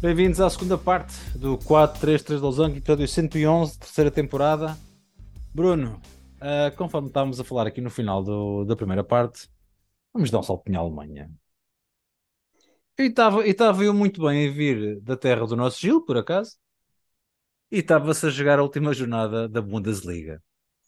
Bem-vindos 0.01 0.39
à 0.39 0.49
segunda 0.49 0.77
parte 0.77 1.13
do 1.35 1.57
4-3-3 1.57 2.39
Losango, 2.39 2.77
episódio 2.77 3.07
111, 3.09 3.77
terceira 3.77 4.11
temporada. 4.11 4.77
Bruno, 5.53 5.99
Uh, 6.41 6.75
conforme 6.75 7.07
estávamos 7.07 7.39
a 7.39 7.43
falar 7.43 7.65
aqui 7.67 7.81
no 7.81 7.89
final 7.89 8.23
do, 8.23 8.65
da 8.65 8.75
primeira 8.75 9.03
parte, 9.03 9.49
vamos 10.13 10.29
dar 10.29 10.39
um 10.39 10.43
saltinho 10.43 10.79
à 10.79 10.81
Alemanha. 10.81 11.31
E 12.97 13.03
estava 13.03 13.83
eu 13.83 13.93
muito 13.93 14.21
bem 14.21 14.47
a 14.47 14.51
vir 14.51 15.01
da 15.01 15.17
terra 15.17 15.45
do 15.45 15.55
nosso 15.55 15.81
Gil, 15.81 16.05
por 16.05 16.17
acaso, 16.17 16.57
e 17.71 17.79
estava-se 17.79 18.25
a 18.25 18.29
jogar 18.29 18.59
a 18.59 18.63
última 18.63 18.93
jornada 18.93 19.49
da 19.49 19.61
Bundesliga, 19.61 20.41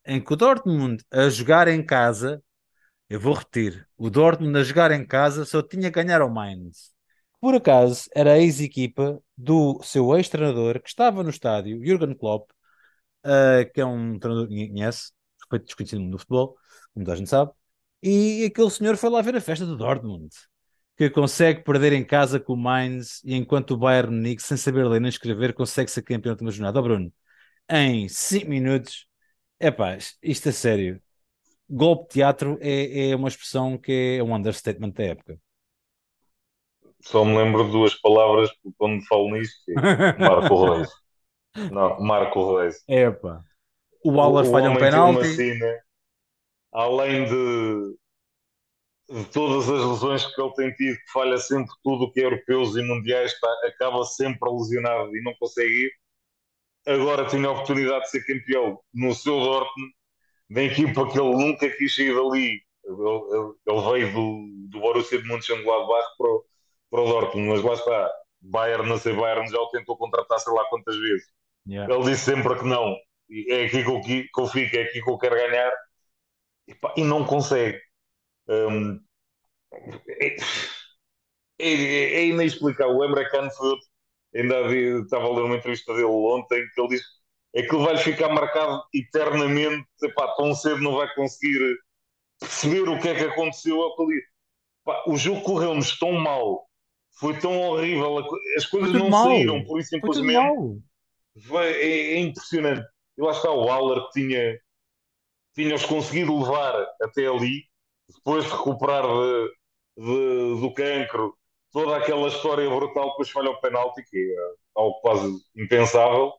em 0.06 0.24
que 0.24 0.34
o 0.34 0.36
Dortmund 0.36 1.04
a 1.12 1.30
jogar 1.30 1.68
em 1.68 1.86
casa, 1.86 2.42
eu 3.10 3.20
vou 3.20 3.34
repetir, 3.34 3.88
o 3.98 4.10
Dortmund 4.10 4.58
a 4.58 4.64
jogar 4.64 4.92
em 4.92 5.06
casa 5.06 5.46
só 5.46 5.62
tinha 5.62 5.92
que 5.92 6.04
ganhar 6.04 6.22
ao 6.22 6.30
Mainz. 6.30 6.94
Por 7.42 7.56
acaso, 7.56 8.10
era 8.16 8.34
a 8.34 8.40
ex-equipa 8.40 9.22
do 9.38 9.82
seu 9.84 10.16
ex-treinador 10.16 10.82
que 10.82 10.90
estava 10.90 11.24
no 11.24 11.30
estádio, 11.30 11.84
Jürgen 11.86 12.16
Klopp, 12.16 12.50
uh, 13.26 13.72
que 13.74 13.82
é 13.82 13.86
um 13.86 14.18
treinador 14.18 14.48
que 14.48 14.70
conhece, 14.70 15.12
respeito 15.50 15.66
desconhecido 15.66 16.02
no 16.02 16.18
futebol, 16.18 16.56
como 16.94 17.06
toda 17.06 17.14
a 17.14 17.18
gente 17.18 17.30
sabe, 17.30 17.52
e 18.02 18.46
aquele 18.46 18.70
senhor 18.70 18.96
foi 18.98 19.10
lá 19.10 19.22
ver 19.22 19.36
a 19.36 19.42
festa 19.42 19.66
do 19.66 19.78
Dortmund, 19.78 20.30
que 20.96 21.10
consegue 21.10 21.64
perder 21.64 21.94
em 21.94 22.04
casa 22.04 22.40
com 22.40 22.54
o 22.54 22.58
Mainz, 22.58 23.22
e 23.24 23.36
enquanto 23.36 23.72
o 23.72 23.78
Bayern 23.78 24.16
Munique, 24.16 24.42
sem 24.42 24.58
saber 24.58 24.86
ler 24.88 25.02
nem 25.02 25.10
escrever, 25.10 25.54
consegue 25.54 25.90
ser 25.92 26.02
campeão 26.04 26.36
de 26.36 26.42
uma 26.44 26.52
jornada. 26.52 26.80
Oh, 26.80 26.84
Bruno, 26.84 27.14
em 27.70 28.08
5 28.10 28.50
minutos, 28.50 29.08
é 29.60 29.72
pá, 29.72 29.98
isto 30.22 30.50
é 30.50 30.52
sério. 30.52 31.02
Golpe 31.70 32.14
teatro 32.14 32.58
é, 32.62 33.10
é 33.10 33.16
uma 33.16 33.28
expressão 33.28 33.78
que 33.78 34.18
é 34.20 34.24
um 34.24 34.34
understatement 34.34 34.92
da 34.92 35.04
época. 35.04 35.40
Só 37.02 37.24
me 37.24 37.38
lembro 37.38 37.66
de 37.66 37.72
duas 37.72 37.96
palavras 37.96 38.50
quando 38.78 39.06
falo 39.06 39.32
nisto: 39.32 39.56
é 39.70 39.74
Marco 40.20 40.66
Reis. 40.66 40.90
Não, 41.72 42.00
Marco 42.02 42.58
Reis. 42.58 42.84
É 42.88 43.10
pá. 43.12 43.44
O 44.04 44.12
Waller 44.12 44.50
falha 44.52 44.70
um 44.70 44.78
penalti. 44.78 45.28
Cena, 45.36 45.80
além 46.74 47.26
de, 47.26 47.98
de 49.10 49.26
todas 49.32 49.70
as 49.70 49.84
lesões 49.84 50.26
que 50.26 50.42
ele 50.42 50.54
tem 50.54 50.74
tido, 50.74 50.96
que 50.98 51.12
falha 51.12 51.38
sempre 51.38 51.72
tudo 51.84 52.06
o 52.06 52.12
que 52.12 52.22
é 52.22 52.26
europeus 52.26 52.76
e 52.76 52.82
mundiais, 52.82 53.34
está, 53.34 53.48
acaba 53.68 54.04
sempre 54.06 54.50
lesionado 54.50 55.16
e 55.16 55.24
não 55.24 55.34
consegue 55.40 55.70
ir. 55.70 55.92
Agora 56.88 57.28
tem 57.28 57.44
a 57.46 57.52
oportunidade 57.52 58.06
de 58.06 58.12
ser 58.12 58.26
campeão 58.26 58.80
no 58.94 59.14
seu 59.14 59.40
Dortmund, 59.40 59.94
da 60.50 60.64
equipa 60.64 61.10
que 61.12 61.20
ele 61.20 61.36
nunca 61.36 61.70
quis 61.70 61.94
sair 61.94 62.16
dali. 62.16 62.62
Ele, 62.86 63.56
ele 63.66 63.92
veio 63.92 64.14
do, 64.14 64.70
do 64.70 64.80
Borussia 64.80 65.22
de 65.22 65.28
Mönchengladbach 65.28 66.08
para 66.18 66.28
o, 66.28 66.46
para 66.90 67.02
o 67.02 67.06
Dortmund, 67.06 67.50
mas 67.50 67.64
lá 67.64 67.74
está. 67.74 68.12
Bayern, 68.40 68.88
não 68.88 68.98
sei, 68.98 69.14
Bayern 69.14 69.50
já 69.50 69.60
o 69.60 69.70
tentou 69.70 69.98
contratar 69.98 70.40
sei 70.40 70.54
lá 70.54 70.64
quantas 70.70 70.96
vezes. 70.96 71.28
Yeah. 71.68 71.94
Ele 71.94 72.06
disse 72.06 72.24
sempre 72.24 72.56
que 72.58 72.66
não. 72.66 72.96
É 73.50 73.66
aqui 73.66 73.84
que 73.84 73.90
eu, 73.90 74.02
que 74.02 74.30
eu 74.38 74.48
fico, 74.48 74.76
é 74.76 74.84
aqui 74.84 75.02
que 75.02 75.10
eu 75.10 75.18
quero 75.18 75.36
ganhar 75.36 75.72
e, 76.68 76.76
pá, 76.76 76.94
e 76.98 77.04
não 77.04 77.26
consegue. 77.26 77.80
Um, 78.48 79.00
é, 80.22 80.36
é, 81.60 81.68
é, 81.70 82.26
inexplicável. 82.26 82.96
O 82.96 83.06
Emre 83.06 83.30
Can 83.30 83.50
foi 83.50 83.70
outro. 83.70 83.88
Ainda 84.36 84.66
havia, 84.66 85.00
estava 85.00 85.26
a 85.26 85.30
ler 85.34 85.44
uma 85.44 85.56
entrevista 85.56 85.94
dele 85.94 86.06
ontem 86.06 86.66
que 86.74 86.82
ele 86.82 87.00
é 87.56 87.64
que 87.64 87.74
ele 87.74 87.86
vai 87.86 87.98
ficar 87.98 88.30
marcado 88.30 88.84
eternamente. 88.94 89.88
Epá, 90.04 90.34
tão 90.36 90.54
cedo 90.54 90.82
não 90.82 90.96
vai 90.96 91.14
conseguir 91.16 91.78
perceber 92.40 92.90
o 92.90 93.00
que 93.00 93.10
é 93.10 93.16
que 93.16 93.24
aconteceu. 93.24 93.80
Epá, 94.86 95.04
o 95.08 95.18
jogo 95.18 95.42
correu-nos 95.42 95.98
tão 95.98 96.12
mal, 96.14 96.68
foi 97.20 97.40
tão 97.40 97.58
horrível, 97.60 98.20
as 98.56 98.66
coisas 98.66 98.94
não 98.94 99.10
mal. 99.10 99.26
saíram, 99.26 99.64
por 99.64 99.80
isso 99.80 99.90
simplesmente. 99.90 100.84
É, 101.54 101.72
é, 101.72 102.20
impressionante. 102.20 102.86
E 103.18 103.22
lá 103.22 103.32
está 103.32 103.50
o 103.52 103.66
Waller 103.66 104.06
que 104.06 104.22
tinha 104.22 104.60
tinham-os 105.58 105.86
conseguido 105.86 106.40
levar 106.40 106.88
até 107.02 107.26
ali, 107.26 107.64
depois 108.16 108.46
de 108.46 108.52
recuperar 108.52 109.02
de, 109.02 109.52
de, 109.98 110.62
do 110.62 110.72
cancro, 110.72 111.36
toda 111.72 111.98
aquela 111.98 112.28
história 112.28 112.70
brutal, 112.70 113.10
depois 113.10 113.32
falha 113.32 113.50
o 113.50 113.60
penalti, 113.60 114.04
que 114.04 114.18
é 114.18 114.56
algo 114.76 115.02
quase 115.02 115.28
impensável, 115.56 116.32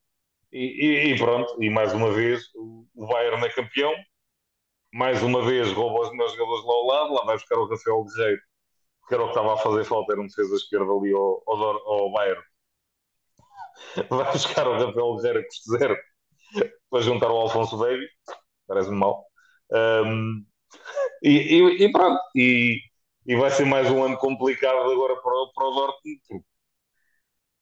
e, 0.52 0.86
e, 0.86 1.12
e 1.12 1.18
pronto, 1.18 1.60
e 1.60 1.68
mais 1.68 1.92
uma 1.92 2.12
vez 2.12 2.44
o, 2.54 2.86
Bayern 3.08 3.44
é 3.44 3.52
campeão, 3.52 3.92
mais 4.94 5.20
uma 5.20 5.44
vez 5.44 5.72
rouba 5.72 6.02
os 6.02 6.16
meus 6.16 6.32
jogadores 6.32 6.64
lá 6.64 6.74
ao 6.74 6.86
lado, 6.86 7.14
lá 7.14 7.24
vai 7.24 7.36
buscar 7.36 7.58
o 7.58 7.66
Rafael 7.68 8.04
Guerreiro, 8.04 8.42
que 9.08 9.14
era 9.14 9.22
o 9.24 9.26
que 9.26 9.32
estava 9.32 9.54
a 9.54 9.58
fazer 9.58 9.84
falta, 9.84 10.12
era 10.12 10.22
um 10.22 10.26
defesa 10.26 10.54
esquerda 10.54 10.92
ali 10.92 11.12
ao, 11.12 11.42
ao, 11.44 11.92
ao 11.92 12.12
Bayern. 12.12 12.42
Vai 14.10 14.32
buscar 14.32 14.66
o 14.66 14.72
Rafael 14.72 15.16
Guerreiro 15.16 15.46
custo 15.46 15.78
zero 15.78 15.96
para 16.90 17.02
juntar 17.02 17.30
o 17.30 17.36
Alfonso 17.36 17.76
Baby 17.76 18.06
parece-me 18.68 18.96
mal. 18.96 19.24
Um, 19.72 20.44
e, 21.22 21.30
e, 21.30 21.84
e, 21.84 21.92
pronto, 21.92 22.20
e, 22.36 22.80
e 23.26 23.36
vai 23.36 23.50
ser 23.50 23.64
mais 23.64 23.90
um 23.90 24.04
ano 24.04 24.18
complicado 24.18 24.90
agora 24.90 25.16
para, 25.16 25.32
para 25.54 25.66
o 25.66 25.74
Dortmund. 25.74 26.44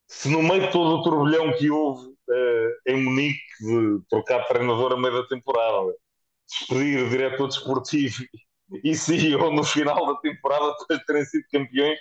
Se 0.09 0.29
no 0.29 0.43
meio 0.43 0.67
de 0.67 0.73
todo 0.73 0.97
o 0.97 1.03
turbilhão 1.03 1.57
que 1.57 1.71
houve 1.71 2.09
uh, 2.09 2.91
em 2.91 3.03
Munique 3.03 3.41
de 3.61 4.01
trocar 4.09 4.47
treinador 4.47 4.93
a 4.93 4.97
meio 4.97 5.23
da 5.23 5.29
temporada, 5.29 5.95
despedir 6.47 7.05
o 7.05 7.11
diretor 7.11 7.49
desportivo 7.49 8.25
e 8.85 8.95
CEO 8.95 9.51
no 9.51 9.65
final 9.65 10.07
da 10.07 10.21
temporada 10.21 10.75
depois 10.81 10.99
de 11.01 11.07
terem 11.07 11.25
sido 11.25 11.45
campeões, 11.51 11.99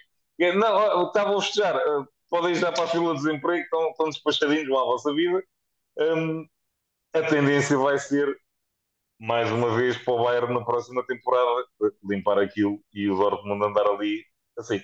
não, 0.55 1.07
estavam 1.07 1.37
a 1.37 1.41
festejar, 1.41 1.75
uh, 1.75 2.07
podem 2.29 2.51
ir 2.51 2.55
já 2.55 2.71
para 2.71 2.83
a 2.83 2.87
fila 2.87 3.15
de 3.15 3.23
desemprego, 3.23 3.63
estão, 3.63 3.89
estão 3.89 4.09
despachadinhos 4.09 4.69
lá 4.69 4.81
a 4.81 4.85
vossa 4.85 5.13
vida. 5.13 5.43
Um, 5.97 6.45
a 7.15 7.27
tendência 7.27 7.77
vai 7.77 7.97
ser 7.97 8.37
mais 9.17 9.49
uma 9.49 9.75
vez 9.75 9.97
para 9.97 10.13
o 10.13 10.23
Bayern 10.23 10.53
na 10.53 10.65
próxima 10.65 11.05
temporada 11.07 11.65
limpar 12.03 12.37
aquilo 12.37 12.79
e 12.93 13.09
o 13.09 13.15
Dortmund 13.15 13.65
andar 13.65 13.87
ali 13.87 14.23
assim. 14.57 14.81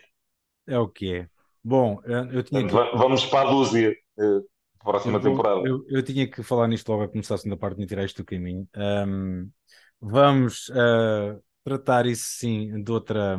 É 0.68 0.80
o 0.80 0.88
que 0.88 1.14
é. 1.14 1.30
Bom, 1.64 2.02
eu 2.32 2.42
tinha 2.42 2.66
que... 2.66 2.74
Vamos 2.74 3.26
para 3.26 3.48
a 3.48 3.52
dúzia 3.52 3.96
uh, 4.18 4.46
próxima 4.80 5.18
eu 5.18 5.22
temporada. 5.22 5.68
Eu, 5.68 5.86
eu, 5.90 6.04
tinha 6.04 6.30
que 6.30 6.42
falar 6.42 6.68
nisto 6.68 6.90
logo 6.90 7.04
a 7.04 7.10
começar 7.10 7.36
a 7.36 7.38
segunda 7.38 7.58
parte 7.58 7.76
de 7.76 7.82
me 7.82 7.88
tirar 7.88 8.06
isto 8.06 8.24
do 8.24 8.26
caminho. 8.26 8.68
Um, 8.76 9.52
vamos 10.00 10.70
uh, 10.70 11.42
tratar 11.64 12.06
isso 12.06 12.24
sim 12.26 12.82
de 12.82 12.92
outra, 12.92 13.38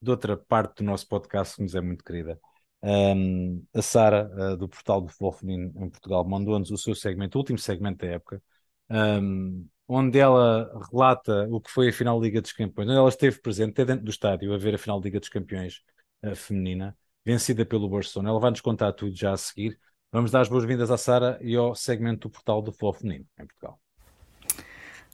de 0.00 0.10
outra 0.10 0.36
parte 0.36 0.76
do 0.76 0.84
nosso 0.84 1.06
podcast 1.06 1.56
que 1.56 1.62
nos 1.62 1.74
é 1.74 1.80
muito 1.80 2.02
querida. 2.02 2.40
Um, 2.82 3.62
a 3.74 3.82
Sara, 3.82 4.30
uh, 4.34 4.56
do 4.56 4.68
portal 4.68 5.02
do 5.02 5.08
Futebol 5.08 5.32
Feminino 5.32 5.72
em 5.76 5.90
Portugal, 5.90 6.24
mandou-nos 6.24 6.70
o 6.70 6.78
seu 6.78 6.94
segmento, 6.94 7.36
o 7.36 7.40
último 7.40 7.58
segmento 7.58 8.06
da 8.06 8.12
época, 8.12 8.42
um, 8.90 9.66
onde 9.86 10.18
ela 10.18 10.70
relata 10.90 11.46
o 11.50 11.60
que 11.60 11.70
foi 11.70 11.88
a 11.88 11.92
final 11.92 12.18
da 12.18 12.26
Liga 12.26 12.40
dos 12.40 12.52
Campeões, 12.52 12.88
onde 12.88 12.98
ela 12.98 13.08
esteve 13.08 13.38
presente 13.40 13.72
até 13.72 13.84
dentro 13.84 14.04
do 14.04 14.10
estádio 14.10 14.54
a 14.54 14.58
ver 14.58 14.74
a 14.74 14.78
final 14.78 14.98
da 14.98 15.04
Liga 15.04 15.20
dos 15.20 15.28
Campeões 15.28 15.82
uh, 16.24 16.34
feminina, 16.34 16.96
vencida 17.24 17.66
pelo 17.66 17.88
Barcelona. 17.88 18.30
Ela 18.30 18.40
vai-nos 18.40 18.60
contar 18.60 18.92
tudo 18.92 19.14
já 19.14 19.32
a 19.32 19.36
seguir. 19.36 19.78
Vamos 20.10 20.30
dar 20.30 20.40
as 20.40 20.48
boas-vindas 20.48 20.90
à 20.90 20.96
Sara 20.96 21.38
e 21.42 21.54
ao 21.54 21.74
segmento 21.74 22.28
do 22.28 22.32
portal 22.32 22.62
do 22.62 22.72
Futebol 22.72 22.94
Feminino 22.94 23.26
em 23.38 23.46
Portugal. 23.46 23.78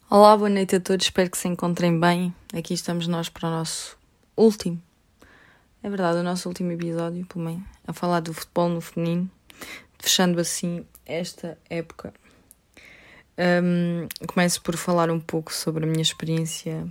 Olá, 0.09 0.37
boa 0.37 0.49
noite 0.49 0.77
a 0.77 0.81
todos, 0.81 1.07
espero 1.07 1.29
que 1.29 1.37
se 1.37 1.49
encontrem 1.49 1.99
bem. 1.99 2.33
Aqui 2.55 2.75
estamos 2.75 3.09
nós 3.09 3.29
para 3.29 3.49
o 3.49 3.51
nosso 3.51 3.99
último, 4.37 4.81
é 5.87 5.89
verdade, 5.89 6.19
o 6.19 6.23
nosso 6.25 6.49
último 6.49 6.73
episódio, 6.73 7.25
pelo 7.27 7.45
menos, 7.45 7.63
a 7.87 7.93
falar 7.93 8.19
do 8.19 8.35
futebol 8.35 8.69
no 8.69 8.81
feminino, 8.81 9.31
fechando 10.01 10.41
assim 10.41 10.85
esta 11.07 11.57
época 11.71 12.13
um, 13.39 14.09
começo 14.27 14.61
por 14.63 14.77
falar 14.77 15.13
um 15.13 15.21
pouco 15.21 15.55
sobre 15.55 15.85
a 15.85 15.87
minha 15.87 16.03
experiência, 16.03 16.85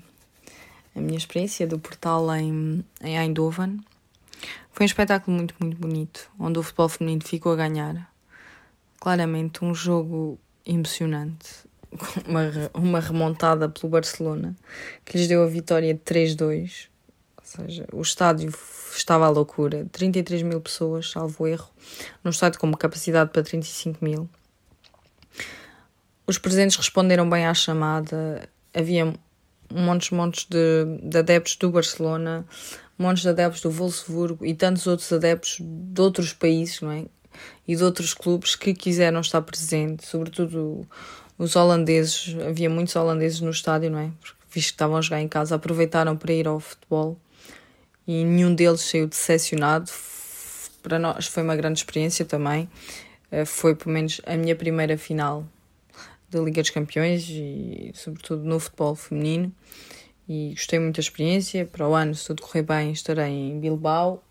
a 0.96 1.02
minha 1.02 1.18
experiência 1.18 1.68
do 1.68 1.78
portal 1.78 2.34
em, 2.38 2.86
em 3.02 3.18
Eindhoven. 3.18 3.82
Foi 4.72 4.86
um 4.86 4.88
espetáculo 4.88 5.36
muito, 5.36 5.54
muito 5.60 5.76
bonito, 5.76 6.32
onde 6.40 6.58
o 6.58 6.64
futebol 6.64 6.88
feminino 6.88 7.22
ficou 7.22 7.52
a 7.52 7.58
ganhar. 7.58 8.10
Claramente 8.98 9.66
um 9.66 9.76
jogo 9.76 10.40
emocionante, 10.66 11.50
uma, 12.26 12.50
uma 12.74 13.00
remontada 13.02 13.68
pelo 13.68 13.90
Barcelona, 13.90 14.56
que 15.04 15.18
lhes 15.18 15.28
deu 15.28 15.44
a 15.44 15.48
vitória 15.48 15.94
de 15.94 16.00
3-2. 16.00 16.95
Seja, 17.56 17.86
o 17.94 18.02
estádio 18.02 18.54
estava 18.94 19.26
à 19.26 19.30
loucura. 19.30 19.88
33 19.92 20.42
mil 20.42 20.60
pessoas, 20.60 21.12
salvo 21.12 21.48
erro, 21.48 21.70
num 22.24 22.32
estádio 22.32 22.60
com 22.60 22.68
uma 22.68 22.78
capacidade 22.78 23.32
para 23.32 23.44
35 23.44 24.04
mil. 24.04 24.30
Os 26.28 26.38
presentes 26.38 26.76
responderam 26.76 27.30
bem 27.30 27.46
à 27.46 27.54
chamada. 27.54 28.50
Havia 28.74 29.14
montes, 29.72 30.10
montes 30.10 30.46
de, 30.50 30.86
de 31.02 31.18
adeptos 31.18 31.56
do 31.56 31.72
Barcelona, 31.72 32.46
montes 32.98 33.24
de 33.24 33.30
adeptos 33.30 33.62
do 33.62 33.72
Wolfsburgo 33.72 34.46
e 34.46 34.54
tantos 34.54 34.86
outros 34.88 35.12
adeptos 35.14 35.58
de 35.62 36.02
outros 36.02 36.34
países, 36.34 36.82
não 36.82 36.92
é? 36.92 37.06
E 37.68 37.76
de 37.76 37.84
outros 37.84 38.14
clubes 38.14 38.56
que 38.56 38.74
quiseram 38.74 39.22
estar 39.22 39.42
presentes, 39.42 40.08
sobretudo 40.10 40.88
os 41.38 41.56
holandeses. 41.56 42.36
Havia 42.48 42.70
muitos 42.70 42.96
holandeses 42.96 43.40
no 43.40 43.52
estádio, 43.52 43.92
não 43.92 44.00
é? 44.00 44.12
Porque, 44.20 44.40
visto 44.50 44.70
que 44.70 44.74
estavam 44.76 44.98
a 44.98 45.02
jogar 45.02 45.22
em 45.22 45.28
casa, 45.28 45.56
aproveitaram 45.56 46.18
para 46.18 46.34
ir 46.34 46.48
ao 46.48 46.60
futebol 46.60 47.18
e 48.08 48.24
nenhum 48.24 48.54
deles 48.54 48.82
saiu 48.82 49.08
decepcionado. 49.08 49.92
Para 50.82 51.00
nós 51.00 51.28
foi 51.28 51.44
uma 51.44 51.56
grande 51.56 51.80
experiência 51.80 52.26
também. 52.26 52.70
Eh, 53.32 53.46
foi 53.46 53.76
pelo 53.76 53.92
menos 53.92 54.22
a 54.26 54.36
minha 54.38 54.56
primeira 54.56 54.98
final 54.98 55.46
da 56.30 56.40
Liga 56.40 56.62
dos 56.62 56.72
Campeões 56.72 57.28
e, 57.30 57.92
sobretudo, 57.94 58.44
no 58.44 58.60
futebol 58.60 58.96
feminino. 58.96 59.52
e 60.28 60.52
gostei 60.52 60.80
muito 60.80 60.96
da 60.96 61.02
experiência. 61.02 61.66
Para 61.66 61.88
o 61.88 61.94
ano, 61.94 62.16
se 62.16 62.26
tudo 62.28 62.42
correr 62.42 62.64
bem, 62.64 62.92
estarei 62.92 63.32
em 63.32 63.60
Bilbao 63.60 64.24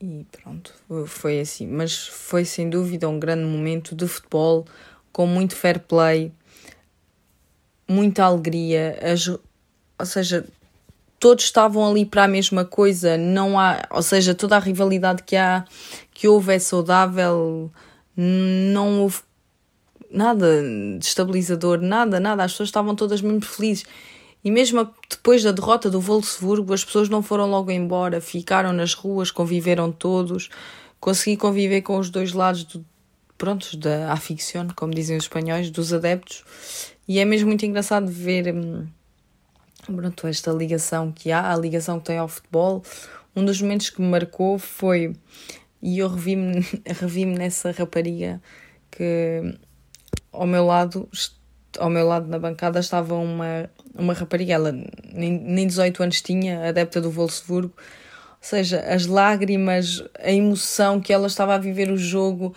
e 0.00 0.26
pronto, 0.30 0.74
foi 1.06 1.40
assim. 1.40 1.66
Mas 1.66 2.06
foi 2.06 2.44
sem 2.44 2.68
dúvida 2.68 3.08
um 3.08 3.18
grande 3.18 3.44
momento 3.44 3.94
de 3.94 4.06
futebol 4.06 4.66
com 5.12 5.26
muito 5.26 5.56
fair 5.56 5.80
play, 5.80 6.32
muita 7.88 8.24
alegria, 8.24 8.98
as, 9.00 9.26
ou 9.28 9.40
seja, 10.04 10.46
todos 11.18 11.44
estavam 11.44 11.88
ali 11.88 12.04
para 12.04 12.24
a 12.24 12.28
mesma 12.28 12.64
coisa, 12.64 13.16
não 13.16 13.58
há, 13.58 13.86
ou 13.90 14.02
seja, 14.02 14.34
toda 14.34 14.56
a 14.56 14.58
rivalidade 14.58 15.22
que 15.22 15.36
há, 15.36 15.64
que 16.12 16.28
houve 16.28 16.54
é 16.54 16.58
saudável, 16.58 17.70
não 18.16 19.00
houve 19.02 19.18
nada 20.10 20.62
destabilizador, 20.98 21.80
nada, 21.80 22.20
nada, 22.20 22.44
as 22.44 22.52
pessoas 22.52 22.68
estavam 22.68 22.94
todas 22.94 23.20
muito 23.20 23.46
felizes. 23.46 23.84
E 24.44 24.50
mesmo 24.50 24.88
depois 25.10 25.42
da 25.42 25.50
derrota 25.50 25.90
do 25.90 26.00
Wolfsburgo, 26.00 26.72
as 26.72 26.84
pessoas 26.84 27.08
não 27.08 27.22
foram 27.22 27.50
logo 27.50 27.70
embora, 27.70 28.20
ficaram 28.20 28.72
nas 28.72 28.94
ruas, 28.94 29.30
conviveram 29.30 29.90
todos, 29.90 30.48
consegui 31.00 31.36
conviver 31.36 31.82
com 31.82 31.98
os 31.98 32.10
dois 32.10 32.32
lados 32.32 32.62
do, 32.64 32.84
prontos, 33.36 33.74
da 33.74 34.12
afición, 34.12 34.68
como 34.74 34.94
dizem 34.94 35.16
os 35.16 35.24
espanhóis, 35.24 35.70
dos 35.70 35.92
adeptos, 35.92 36.44
e 37.08 37.18
é 37.18 37.24
mesmo 37.24 37.48
muito 37.48 37.66
engraçado 37.66 38.06
ver 38.06 38.54
hum, 38.54 38.86
pronto, 39.94 40.26
esta 40.26 40.50
ligação 40.52 41.12
que 41.12 41.30
há, 41.30 41.52
a 41.52 41.56
ligação 41.56 41.98
que 41.98 42.06
tem 42.06 42.18
ao 42.18 42.28
futebol. 42.28 42.82
Um 43.34 43.44
dos 43.44 43.60
momentos 43.60 43.90
que 43.90 44.00
me 44.00 44.08
marcou 44.08 44.58
foi, 44.58 45.14
e 45.82 45.98
eu 45.98 46.08
revi-me 46.08 46.66
revi 46.86 47.24
nessa 47.24 47.70
rapariga 47.70 48.40
que 48.90 49.58
ao 50.32 50.46
meu 50.46 50.64
lado, 50.64 51.08
ao 51.78 51.90
meu 51.90 52.06
lado 52.06 52.28
na 52.28 52.38
bancada 52.38 52.80
estava 52.80 53.14
uma, 53.14 53.70
uma 53.94 54.12
rapariga, 54.12 54.54
ela 54.54 54.72
nem, 55.12 55.32
nem 55.32 55.66
18 55.66 56.02
anos 56.02 56.20
tinha, 56.22 56.68
adepta 56.68 57.00
do 57.00 57.10
Wolfsburgo, 57.10 57.72
ou 57.76 58.38
seja, 58.40 58.80
as 58.80 59.06
lágrimas, 59.06 60.02
a 60.18 60.30
emoção 60.30 61.00
que 61.00 61.12
ela 61.12 61.26
estava 61.26 61.54
a 61.54 61.58
viver 61.58 61.90
o 61.90 61.96
jogo, 61.96 62.54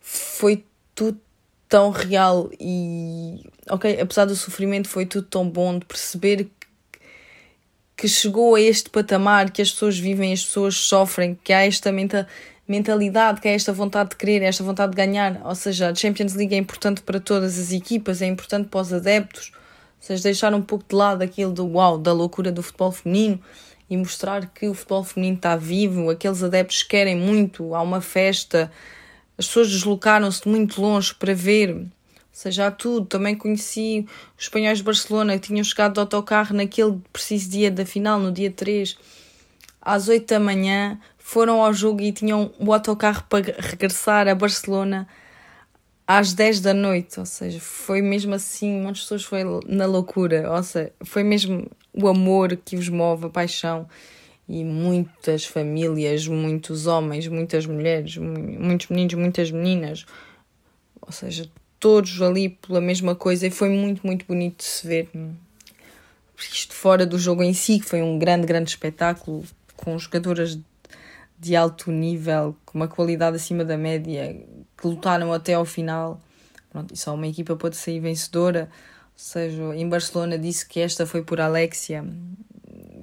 foi 0.00 0.64
tudo 0.94 1.20
tão 1.68 1.90
real 1.90 2.50
e, 2.58 3.44
ok, 3.70 4.00
apesar 4.00 4.24
do 4.24 4.34
sofrimento, 4.34 4.88
foi 4.88 5.06
tudo 5.06 5.26
tão 5.28 5.48
bom 5.48 5.78
de 5.78 5.84
perceber 5.84 6.50
que 8.00 8.08
chegou 8.08 8.54
a 8.54 8.60
este 8.62 8.88
patamar, 8.88 9.50
que 9.50 9.60
as 9.60 9.70
pessoas 9.70 9.98
vivem, 9.98 10.32
as 10.32 10.42
pessoas 10.42 10.74
sofrem, 10.74 11.38
que 11.44 11.52
há 11.52 11.66
esta 11.66 11.92
mentalidade, 12.66 13.42
que 13.42 13.46
há 13.46 13.52
esta 13.52 13.74
vontade 13.74 14.08
de 14.10 14.16
querer, 14.16 14.40
esta 14.40 14.64
vontade 14.64 14.92
de 14.92 14.96
ganhar. 14.96 15.38
Ou 15.44 15.54
seja, 15.54 15.90
a 15.90 15.94
Champions 15.94 16.32
League 16.32 16.54
é 16.54 16.56
importante 16.56 17.02
para 17.02 17.20
todas 17.20 17.58
as 17.58 17.72
equipas, 17.72 18.22
é 18.22 18.26
importante 18.26 18.70
para 18.70 18.80
os 18.80 18.90
adeptos. 18.90 19.52
Ou 19.54 19.60
seja, 20.00 20.22
deixar 20.22 20.54
um 20.54 20.62
pouco 20.62 20.86
de 20.88 20.96
lado 20.96 21.20
aquilo 21.20 21.52
do 21.52 21.66
uau, 21.66 21.98
da 21.98 22.10
loucura 22.10 22.50
do 22.50 22.62
futebol 22.62 22.90
feminino 22.90 23.38
e 23.90 23.98
mostrar 23.98 24.46
que 24.46 24.66
o 24.66 24.72
futebol 24.72 25.04
feminino 25.04 25.36
está 25.36 25.54
vivo, 25.54 26.08
aqueles 26.08 26.42
adeptos 26.42 26.82
querem 26.82 27.14
muito, 27.14 27.74
há 27.74 27.82
uma 27.82 28.00
festa, 28.00 28.72
as 29.36 29.46
pessoas 29.46 29.68
deslocaram-se 29.68 30.44
de 30.44 30.48
muito 30.48 30.80
longe 30.80 31.14
para 31.14 31.34
ver, 31.34 31.86
seja, 32.40 32.70
tudo. 32.70 33.06
Também 33.06 33.34
conheci 33.34 34.06
os 34.36 34.44
espanhóis 34.44 34.78
de 34.78 34.84
Barcelona 34.84 35.38
que 35.38 35.48
tinham 35.48 35.64
chegado 35.64 35.94
de 35.94 36.00
autocarro 36.00 36.54
naquele 36.54 36.98
preciso 37.12 37.50
dia 37.50 37.70
da 37.70 37.84
final, 37.84 38.18
no 38.18 38.32
dia 38.32 38.50
3, 38.50 38.96
às 39.80 40.08
8 40.08 40.26
da 40.26 40.40
manhã, 40.40 40.98
foram 41.18 41.62
ao 41.62 41.72
jogo 41.72 42.00
e 42.00 42.12
tinham 42.12 42.52
o 42.58 42.72
autocarro 42.72 43.24
para 43.28 43.54
regressar 43.58 44.26
a 44.28 44.34
Barcelona 44.34 45.06
às 46.06 46.32
10 46.32 46.60
da 46.60 46.74
noite, 46.74 47.20
ou 47.20 47.26
seja, 47.26 47.60
foi 47.60 48.02
mesmo 48.02 48.34
assim, 48.34 48.80
muitas 48.80 49.02
pessoas 49.02 49.22
foi 49.22 49.42
na 49.66 49.86
loucura, 49.86 50.50
ou 50.50 50.62
seja, 50.62 50.92
foi 51.04 51.22
mesmo 51.22 51.70
o 51.92 52.08
amor 52.08 52.56
que 52.56 52.74
os 52.76 52.88
move, 52.88 53.26
a 53.26 53.30
paixão. 53.30 53.86
E 54.48 54.64
muitas 54.64 55.44
famílias, 55.44 56.26
muitos 56.26 56.88
homens, 56.88 57.28
muitas 57.28 57.64
mulheres, 57.64 58.16
muitos 58.16 58.88
meninos, 58.88 59.14
muitas 59.14 59.50
meninas, 59.52 60.04
ou 61.00 61.12
seja, 61.12 61.48
todos 61.80 62.20
ali 62.20 62.50
pela 62.50 62.80
mesma 62.80 63.16
coisa 63.16 63.46
e 63.46 63.50
foi 63.50 63.70
muito, 63.70 64.06
muito 64.06 64.26
bonito 64.26 64.58
de 64.58 64.64
se 64.64 64.86
ver. 64.86 65.08
Isto 66.38 66.74
fora 66.74 67.06
do 67.06 67.18
jogo 67.18 67.42
em 67.42 67.54
si, 67.54 67.80
que 67.80 67.86
foi 67.86 68.02
um 68.02 68.18
grande, 68.18 68.46
grande 68.46 68.70
espetáculo 68.70 69.44
com 69.76 69.98
jogadoras 69.98 70.58
de 71.38 71.56
alto 71.56 71.90
nível, 71.90 72.54
com 72.66 72.78
uma 72.78 72.86
qualidade 72.86 73.36
acima 73.36 73.64
da 73.64 73.78
média, 73.78 74.36
que 74.76 74.86
lutaram 74.86 75.32
até 75.32 75.54
ao 75.54 75.64
final. 75.64 76.20
Pronto, 76.68 76.92
e 76.92 76.96
só 76.96 77.14
uma 77.14 77.26
equipa 77.26 77.56
pode 77.56 77.76
sair 77.76 77.98
vencedora. 77.98 78.68
Ou 78.72 79.10
seja, 79.16 79.74
em 79.74 79.88
Barcelona 79.88 80.38
disse 80.38 80.66
que 80.66 80.80
esta 80.80 81.06
foi 81.06 81.22
por 81.22 81.40
Alexia. 81.40 82.04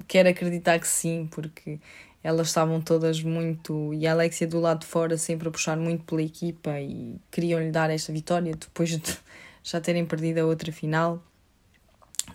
Quero 0.06 0.28
acreditar 0.28 0.78
que 0.78 0.88
sim, 0.88 1.28
porque 1.30 1.80
elas 2.28 2.48
estavam 2.48 2.78
todas 2.78 3.22
muito. 3.22 3.94
E 3.94 4.06
a 4.06 4.12
Alexia 4.12 4.46
do 4.46 4.60
lado 4.60 4.80
de 4.80 4.86
fora 4.86 5.16
sempre 5.16 5.48
a 5.48 5.50
puxar 5.50 5.78
muito 5.78 6.04
pela 6.04 6.20
equipa 6.20 6.78
e 6.78 7.18
queriam-lhe 7.30 7.70
dar 7.70 7.88
esta 7.88 8.12
vitória 8.12 8.52
depois 8.54 8.90
de 8.90 9.18
já 9.64 9.80
terem 9.80 10.04
perdido 10.04 10.40
a 10.40 10.44
outra 10.44 10.70
final 10.70 11.22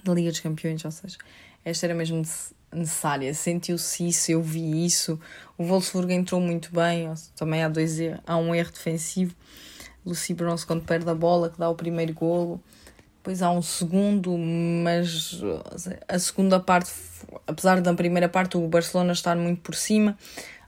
da 0.04 0.12
Liga 0.12 0.32
dos 0.32 0.40
Campeões. 0.40 0.84
Ou 0.84 0.90
seja, 0.90 1.20
esta 1.64 1.86
era 1.86 1.94
mesmo 1.94 2.24
necessária. 2.74 3.32
Sentiu-se 3.36 4.08
isso, 4.08 4.32
eu 4.32 4.42
vi 4.42 4.84
isso. 4.84 5.20
O 5.60 5.64
Wolfsburg 5.64 6.12
entrou 6.12 6.42
muito 6.42 6.74
bem, 6.74 7.14
também 7.36 7.62
há, 7.62 7.70
dois, 7.70 8.00
há 8.26 8.36
um 8.36 8.56
erro 8.56 8.72
defensivo. 8.72 9.36
Lucy 10.04 10.34
Bronze 10.34 10.66
quando 10.66 10.84
perde 10.84 11.08
a 11.08 11.14
bola, 11.14 11.52
que 11.52 11.60
dá 11.60 11.70
o 11.70 11.76
primeiro 11.76 12.16
golo. 12.16 12.60
Depois 13.24 13.42
há 13.42 13.50
um 13.50 13.62
segundo, 13.62 14.38
mas 14.38 15.40
a 16.10 16.20
segunda 16.20 16.60
parte, 16.60 16.92
apesar 17.48 17.80
da 17.80 17.94
primeira 17.94 18.28
parte 18.28 18.58
o 18.58 18.68
Barcelona 18.68 19.14
estar 19.14 19.38
muito 19.38 19.62
por 19.62 19.76
cima, 19.76 20.18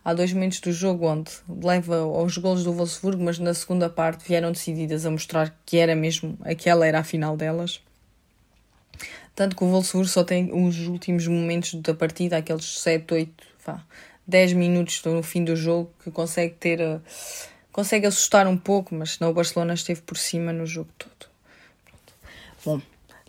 há 0.06 0.14
dois 0.14 0.32
momentos 0.32 0.62
do 0.62 0.72
jogo 0.72 1.06
onde 1.06 1.32
leva 1.50 1.98
aos 1.98 2.38
golos 2.38 2.64
do 2.64 2.72
Wolfsburg, 2.72 3.22
mas 3.22 3.40
na 3.40 3.54
segunda 3.54 3.90
parte 3.90 4.26
vieram 4.26 4.54
decididas 4.54 5.06
a 5.06 5.12
mostrar 5.12 5.54
que 5.66 5.76
era 5.76 5.98
mesmo, 5.98 6.38
aquela 6.46 6.88
era 6.88 7.00
a 7.00 7.04
final 7.04 7.36
delas. 7.36 7.82
Tanto 9.36 9.54
que 9.54 9.64
o 9.66 9.68
Wolfsburg 9.68 10.08
só 10.08 10.24
tem 10.24 10.50
os 10.54 10.88
últimos 10.88 11.28
momentos 11.28 11.74
da 11.82 11.94
partida, 11.94 12.38
aqueles 12.38 12.80
7, 12.80 13.16
8, 13.16 13.34
vá, 13.66 13.84
10 14.26 14.54
minutos 14.54 15.04
no 15.04 15.22
fim 15.22 15.44
do 15.44 15.58
jogo, 15.58 15.92
que 16.02 16.10
consegue 16.10 16.54
ter. 16.54 16.80
Uh, 16.80 17.02
consegue 17.74 18.08
assustar 18.08 18.48
um 18.48 18.56
pouco, 18.56 18.96
mas 18.96 19.16
senão 19.16 19.32
o 19.32 19.34
Barcelona 19.34 19.74
esteve 19.74 20.00
por 20.04 20.18
cima 20.18 20.54
no 20.54 20.66
jogo 20.66 20.90
todo. 20.98 21.15
Bom, 22.66 22.82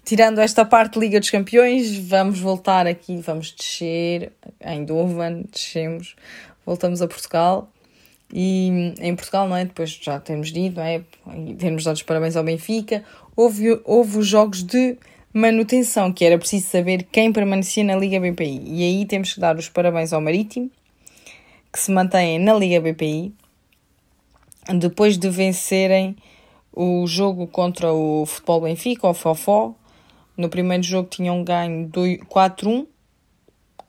tirando 0.03 0.41
esta 0.41 0.64
parte 0.64 0.95
de 0.95 1.01
Liga 1.01 1.20
dos 1.20 1.28
Campeões, 1.28 1.95
vamos 1.99 2.41
voltar 2.41 2.87
aqui, 2.87 3.18
vamos 3.18 3.53
descer 3.53 4.32
em 4.64 4.82
Dovan, 4.82 5.43
descemos, 5.53 6.16
voltamos 6.64 7.03
a 7.03 7.07
Portugal. 7.07 7.70
E 8.32 8.95
em 8.99 9.14
Portugal, 9.14 9.47
não 9.47 9.57
é? 9.57 9.66
Depois 9.66 9.91
já 9.91 10.18
temos 10.18 10.51
dito, 10.51 10.80
é? 10.80 11.03
Temos 11.59 11.84
dado 11.84 11.97
os 11.97 12.03
parabéns 12.03 12.34
ao 12.34 12.43
Benfica. 12.43 13.05
Houve, 13.37 13.80
houve 13.84 14.18
os 14.18 14.26
jogos 14.26 14.62
de 14.62 14.97
manutenção, 15.32 16.11
que 16.11 16.24
era 16.24 16.39
preciso 16.39 16.66
saber 16.66 17.05
quem 17.12 17.30
permanecia 17.30 17.84
na 17.84 17.95
Liga 17.95 18.18
BPI. 18.18 18.62
E 18.64 18.82
aí 18.82 19.05
temos 19.05 19.34
que 19.34 19.41
dar 19.41 19.57
os 19.57 19.68
parabéns 19.68 20.14
ao 20.14 20.20
Marítimo, 20.20 20.70
que 21.70 21.78
se 21.78 21.93
mantém 21.93 22.39
na 22.39 22.55
Liga 22.55 22.80
BPI, 22.80 23.34
depois 24.80 25.18
de 25.18 25.28
vencerem 25.28 26.16
o 26.77 27.07
jogo 27.07 27.47
contra 27.47 27.91
o 27.91 28.27
Futebol 28.27 28.61
Benfica, 28.61 29.09
o 29.09 29.14
Fofó. 29.14 29.74
No 30.37 30.51
primeiro 30.51 30.83
jogo 30.83 31.09
tinham 31.09 31.43
ganho 31.43 31.89
4-1, 31.89 32.68
ou 32.68 32.87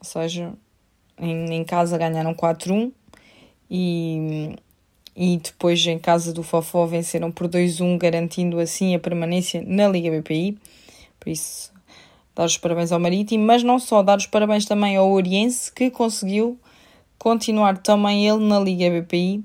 seja, 0.01 0.53
em, 1.19 1.53
em 1.53 1.63
casa 1.65 1.97
ganharam 1.97 2.33
4-1 2.33 2.93
e, 3.69 4.55
e 5.13 5.37
depois 5.37 5.85
em 5.85 5.99
casa 5.99 6.31
do 6.31 6.41
Fofó 6.41 6.85
venceram 6.85 7.29
por 7.29 7.49
2-1, 7.49 7.97
garantindo 7.97 8.57
assim 8.59 8.95
a 8.95 8.99
permanência 8.99 9.61
na 9.67 9.89
Liga 9.89 10.09
BPI. 10.09 10.57
Por 11.19 11.29
isso, 11.29 11.73
dar 12.33 12.45
os 12.45 12.57
parabéns 12.57 12.93
ao 12.93 12.99
Marítimo, 13.01 13.43
mas 13.43 13.61
não 13.63 13.77
só, 13.77 14.01
dar 14.01 14.17
os 14.17 14.25
parabéns 14.25 14.65
também 14.65 14.95
ao 14.95 15.11
Oriense, 15.11 15.69
que 15.73 15.91
conseguiu 15.91 16.57
continuar 17.17 17.79
também 17.79 18.25
ele 18.25 18.45
na 18.45 18.57
Liga 18.57 18.89
BPI. 18.89 19.43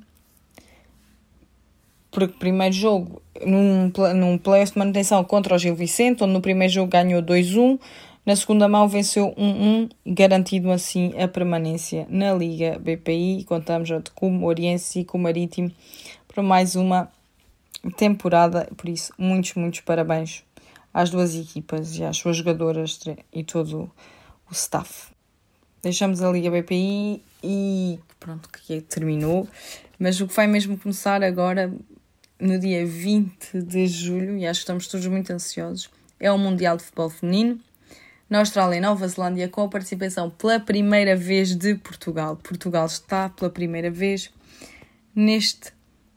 Porque 2.12 2.34
primeiro 2.38 2.74
jogo, 2.74 3.20
num, 3.44 3.90
num 4.14 4.38
playoff 4.38 4.72
de 4.72 4.78
manutenção 4.78 5.24
contra 5.24 5.56
o 5.56 5.58
Gil 5.58 5.74
Vicente, 5.74 6.22
onde 6.22 6.32
no 6.32 6.40
primeiro 6.40 6.72
jogo 6.72 6.90
ganhou 6.90 7.22
2-1, 7.22 7.80
na 8.24 8.36
segunda 8.36 8.68
mão 8.68 8.86
venceu 8.86 9.34
1-1, 9.34 9.90
garantindo 10.06 10.70
assim 10.70 11.12
a 11.20 11.26
permanência 11.26 12.06
na 12.08 12.32
Liga 12.32 12.78
BPI. 12.78 13.44
Contamos 13.44 13.88
com 14.14 14.38
o 14.38 14.44
Oriense 14.44 15.00
e 15.00 15.04
com 15.04 15.18
o 15.18 15.20
Marítimo 15.20 15.72
para 16.28 16.42
mais 16.42 16.76
uma 16.76 17.10
temporada. 17.96 18.68
Por 18.76 18.88
isso, 18.88 19.12
muitos, 19.18 19.54
muitos 19.54 19.80
parabéns 19.80 20.44
às 20.94 21.10
duas 21.10 21.34
equipas 21.34 21.96
e 21.96 22.04
às 22.04 22.16
suas 22.16 22.36
jogadoras 22.36 23.00
e 23.32 23.42
todo 23.42 23.90
o 24.48 24.52
staff. 24.52 25.10
Deixamos 25.82 26.22
a 26.22 26.30
Liga 26.30 26.48
BPI 26.48 27.24
e 27.42 27.98
pronto, 28.20 28.48
que 28.50 28.80
terminou. 28.82 29.48
Mas 29.98 30.20
o 30.20 30.28
que 30.28 30.34
vai 30.34 30.46
mesmo 30.46 30.78
começar 30.78 31.24
agora, 31.24 31.72
no 32.42 32.58
dia 32.58 32.84
20 32.84 33.62
de 33.62 33.86
julho, 33.86 34.36
e 34.36 34.44
acho 34.44 34.58
que 34.58 34.64
estamos 34.64 34.88
todos 34.88 35.06
muito 35.06 35.32
ansiosos, 35.32 35.88
é 36.18 36.30
o 36.30 36.36
Mundial 36.36 36.76
de 36.76 36.82
Futebol 36.82 37.08
Feminino. 37.08 37.60
na 38.28 38.40
Austrália 38.40 38.78
e 38.78 38.80
Nova 38.80 39.06
Zelândia, 39.06 39.48
com 39.48 39.62
a 39.62 39.68
participação 39.68 40.28
pela 40.28 40.58
primeira 40.58 41.14
vez 41.14 41.54
de 41.54 41.76
Portugal. 41.76 42.34
Portugal 42.36 42.86
está 42.86 43.28
pela 43.28 43.50
primeira 43.50 43.90
vez 43.90 44.32
neste 45.14 45.70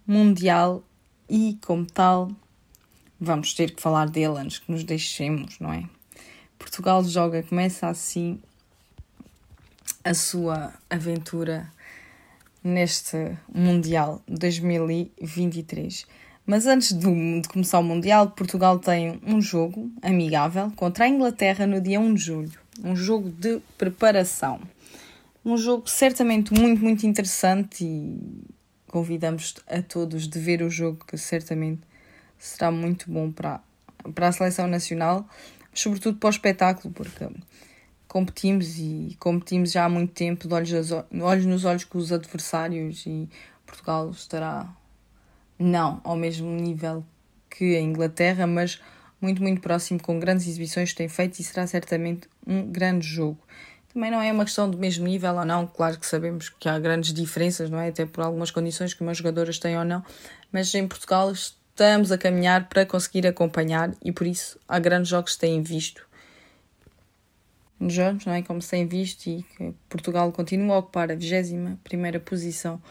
Mundial 0.08 0.82
e, 1.30 1.60
como 1.64 1.86
tal, 1.86 2.32
vamos 3.20 3.54
ter 3.54 3.72
que 3.76 3.82
falar 3.82 4.10
dele 4.10 4.40
antes 4.40 4.60
que 4.60 4.72
nos 4.72 4.84
deixemos, 4.84 5.60
não 5.60 5.74
é? 5.74 5.88
Portugal 6.58 7.04
joga, 7.04 7.44
começa 7.44 7.88
assim 7.88 8.40
a 10.04 10.14
sua 10.14 10.74
aventura 10.90 11.72
neste 12.66 13.38
Mundial 13.54 14.24
2023. 14.28 16.08
Mas 16.48 16.66
antes 16.66 16.94
de, 16.94 17.42
de, 17.42 17.48
começar 17.48 17.78
o 17.78 17.84
Mundial, 17.84 18.32
Portugal 18.32 18.80
tem 18.80 19.22
um 19.26 19.40
jogo 19.40 19.92
amigável 20.02 20.72
contra 20.76 21.06
a 21.06 21.08
Inglaterra 21.08 21.68
no 21.68 21.80
dia 21.80 22.00
1 22.00 22.14
de 22.16 22.22
julho. 22.22 22.60
Um 22.84 22.96
jogo 22.96 23.30
de 23.30 23.62
preparação. 23.78 24.60
Um 25.46 25.58
jogo 25.58 25.88
certamente 25.88 26.54
muito, 26.54 26.82
muito 26.82 27.06
interessante 27.06 27.86
e 27.86 28.20
convidamos 28.88 29.56
a 29.68 29.82
todos 29.82 30.28
de 30.28 30.40
ver 30.40 30.64
o 30.64 30.70
jogo, 30.70 31.06
que 31.06 31.18
certamente 31.18 31.82
será 32.40 32.72
muito 32.72 33.12
bom 33.12 33.32
para, 33.32 33.62
para 34.14 34.30
a 34.30 34.32
seleção 34.32 34.68
nacional, 34.68 35.28
sobretudo 35.74 36.18
para 36.18 36.28
o 36.28 36.32
espetáculo, 36.32 36.94
porque 36.94 37.28
competimos 38.16 38.80
e 38.80 39.18
competimos 39.20 39.74
já 39.74 39.84
há 39.84 39.90
muito 39.90 40.14
tempo, 40.14 40.48
de 40.48 40.54
olhos, 40.54 40.72
olhos 41.22 41.46
nos 41.46 41.66
olhos 41.66 41.84
com 41.84 41.98
os 41.98 42.14
adversários 42.14 43.06
e 43.06 43.28
Portugal 43.66 44.10
estará 44.10 44.74
não 45.60 46.00
ao 46.02 46.16
mesmo 46.16 46.50
nível 46.50 47.06
que 47.50 47.76
a 47.76 47.82
Inglaterra, 47.82 48.48
mas 48.48 48.82
muito, 49.20 49.42
muito 49.42 49.60
próximo, 49.60 50.02
com 50.02 50.18
grandes 50.18 50.48
exibições 50.48 50.92
que 50.92 50.96
tem 50.96 51.10
feito 51.10 51.38
e 51.42 51.44
será 51.44 51.68
certamente 51.68 52.30
um 52.48 52.72
grande 52.72 53.06
jogo. 53.06 53.38
Também 53.94 54.10
não 54.10 54.22
é 54.22 54.32
uma 54.32 54.46
questão 54.46 54.70
do 54.70 54.78
mesmo 54.78 55.06
nível 55.06 55.36
ou 55.36 55.44
não, 55.44 55.68
claro 55.68 56.00
que 56.00 56.06
sabemos 56.06 56.48
que 56.48 56.70
há 56.70 56.80
grandes 56.80 57.12
diferenças, 57.12 57.70
não 57.70 57.82
é? 57.82 57.90
Até 57.90 58.06
por 58.06 58.24
algumas 58.24 58.50
condições 58.50 58.94
que 58.94 59.02
umas 59.02 59.18
jogadoras 59.18 59.60
têm 59.60 59.78
ou 59.78 59.84
não, 59.84 60.02
mas 60.54 60.74
em 60.74 60.88
Portugal 60.88 61.34
estamos 61.34 62.14
a 62.14 62.18
caminhar 62.18 62.70
para 62.70 62.86
conseguir 62.86 63.28
acompanhar 63.28 63.92
e 64.02 64.14
por 64.14 64.26
isso 64.26 64.58
há 64.70 64.80
grandes 64.80 65.10
jogos 65.10 65.34
que 65.34 65.40
têm 65.40 65.62
visto. 65.62 66.08
Nos 67.80 67.94
jogos, 67.94 68.26
não 68.26 68.34
é? 68.34 68.42
Como 68.42 68.62
se 68.62 68.70
tem 68.70 68.88
visto 68.88 69.28
e 69.28 69.44
que 69.44 69.74
Portugal 69.90 70.32
continua 70.32 70.76
a 70.76 70.80
ocupar 70.80 71.12
a 71.12 71.16
21 71.16 71.78
posição 72.24 72.82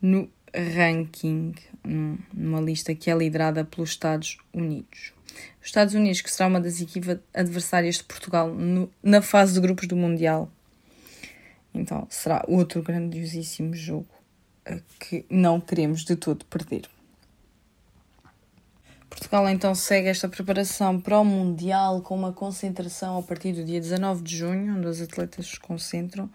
no 0.00 0.30
ranking, 0.54 1.54
numa 2.32 2.60
lista 2.60 2.94
que 2.94 3.10
é 3.10 3.16
liderada 3.16 3.64
pelos 3.64 3.90
Estados 3.90 4.38
Unidos. 4.52 5.12
Os 5.60 5.66
Estados 5.66 5.94
Unidos, 5.94 6.20
que 6.20 6.30
será 6.30 6.48
uma 6.48 6.60
das 6.60 6.80
equipas 6.80 7.18
adversárias 7.34 7.96
de 7.96 8.04
Portugal 8.04 8.52
no, 8.52 8.90
na 9.02 9.22
fase 9.22 9.54
de 9.54 9.60
grupos 9.60 9.86
do 9.86 9.96
Mundial. 9.96 10.50
Então, 11.72 12.06
será 12.10 12.44
outro 12.48 12.82
grandiosíssimo 12.82 13.74
jogo 13.74 14.08
eh, 14.64 14.80
que 14.98 15.24
não 15.30 15.60
queremos 15.60 16.04
de 16.04 16.16
todo 16.16 16.44
perder. 16.46 16.88
Portugal 19.18 19.48
então 19.48 19.74
segue 19.74 20.06
esta 20.08 20.28
preparação 20.28 21.00
para 21.00 21.18
o 21.18 21.24
Mundial 21.24 22.00
com 22.02 22.14
uma 22.14 22.32
concentração 22.32 23.18
a 23.18 23.22
partir 23.22 23.52
do 23.52 23.64
dia 23.64 23.80
19 23.80 24.22
de 24.22 24.36
junho, 24.36 24.76
onde 24.76 24.86
os 24.86 25.02
atletas 25.02 25.48
se 25.48 25.58
concentram 25.58 26.30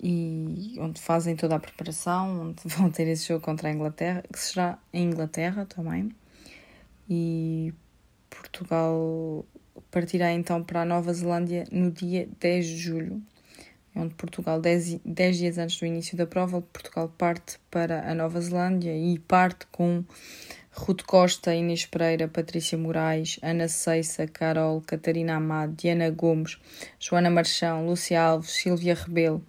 e 0.00 0.76
onde 0.78 1.00
fazem 1.00 1.34
toda 1.34 1.56
a 1.56 1.58
preparação, 1.58 2.50
onde 2.50 2.62
vão 2.76 2.88
ter 2.88 3.08
esse 3.08 3.26
jogo 3.26 3.44
contra 3.44 3.68
a 3.68 3.72
Inglaterra, 3.72 4.22
que 4.32 4.38
será 4.38 4.78
em 4.92 5.08
Inglaterra 5.08 5.66
também. 5.66 6.14
E 7.10 7.74
Portugal 8.30 9.44
partirá 9.90 10.32
então 10.32 10.62
para 10.62 10.82
a 10.82 10.84
Nova 10.84 11.12
Zelândia 11.12 11.64
no 11.72 11.90
dia 11.90 12.28
10 12.38 12.64
de 12.64 12.76
julho, 12.76 13.22
onde 13.94 14.14
Portugal, 14.14 14.60
10, 14.60 15.00
10 15.04 15.36
dias 15.36 15.58
antes 15.58 15.80
do 15.80 15.86
início 15.86 16.16
da 16.16 16.26
prova, 16.28 16.62
Portugal 16.62 17.12
parte 17.18 17.58
para 17.68 18.08
a 18.08 18.14
Nova 18.14 18.40
Zelândia 18.40 18.96
e 18.96 19.18
parte 19.18 19.66
com 19.66 20.04
Ruth 20.74 21.02
Costa, 21.02 21.54
Inês 21.54 21.84
Pereira, 21.84 22.26
Patrícia 22.26 22.78
Moraes, 22.78 23.38
Ana 23.42 23.68
Ceissa, 23.68 24.26
Carol, 24.26 24.80
Catarina 24.80 25.36
Amado, 25.36 25.74
Diana 25.74 26.08
Gomes, 26.10 26.58
Joana 26.98 27.28
Marchão, 27.28 27.86
Lúcia 27.86 28.22
Alves, 28.22 28.50
Silvia 28.50 28.94
Rebelo, 28.94 29.44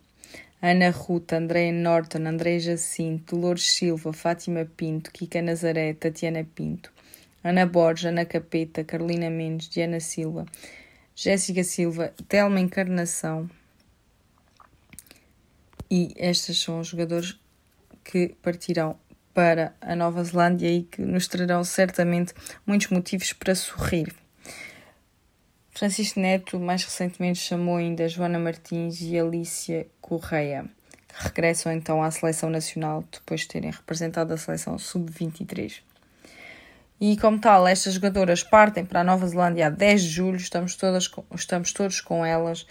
Ana 0.62 0.90
Ruta, 0.90 1.38
Andréia 1.38 1.72
Norton, 1.72 2.28
André 2.28 2.60
Jacinto, 2.60 3.36
Dolores 3.36 3.72
Silva, 3.74 4.12
Fátima 4.12 4.66
Pinto, 4.76 5.12
Kika 5.12 5.42
Nazaré, 5.42 5.94
Tatiana 5.94 6.44
Pinto, 6.44 6.92
Ana 7.42 7.66
Borges, 7.66 8.06
Ana 8.06 8.26
Capeta, 8.26 8.84
Carolina 8.84 9.30
Mendes, 9.30 9.70
Diana 9.70 10.02
Silva, 10.02 10.46
Jéssica 11.16 11.64
Silva, 11.64 12.14
Telma 12.28 12.60
Encarnação. 12.60 13.50
E 15.90 16.14
estes 16.18 16.62
são 16.62 16.82
os 16.82 16.88
jogadores 16.88 17.40
que 18.04 18.36
partirão 18.42 18.98
para 19.34 19.74
a 19.82 19.96
Nova 19.96 20.24
Zelândia 20.24 20.70
e 20.70 20.84
que 20.84 21.02
nos 21.02 21.28
trarão 21.28 21.64
certamente 21.64 22.34
muitos 22.66 22.88
motivos 22.88 23.34
para 23.34 23.56
sorrir. 23.56 24.14
Francisco 25.72 26.20
Neto, 26.20 26.60
mais 26.60 26.84
recentemente, 26.84 27.40
chamou 27.40 27.78
ainda 27.78 28.08
Joana 28.08 28.38
Martins 28.38 29.02
e 29.02 29.18
Alicia 29.18 29.88
Correia, 30.00 30.66
que 31.08 31.24
regressam 31.24 31.72
então 31.72 32.04
à 32.04 32.12
seleção 32.12 32.50
nacional 32.50 33.04
depois 33.12 33.42
de 33.42 33.48
terem 33.48 33.72
representado 33.72 34.34
a 34.34 34.38
seleção 34.38 34.78
sub-23. 34.78 35.82
E 37.02 37.18
como 37.18 37.40
tal, 37.40 37.68
estas 37.68 37.96
jogadoras 37.96 38.44
partem 38.44 38.86
para 38.86 39.02
a 39.02 39.04
Nova 39.04 39.28
Zelândia 39.28 39.68
a 39.68 39.70
10 39.70 40.04
de 40.04 40.10
julho, 40.10 40.38
estamos, 40.38 40.76
todas, 40.76 41.10
estamos 41.36 41.74
todos 41.74 42.00
com 42.00 42.24
elas. 42.24 42.68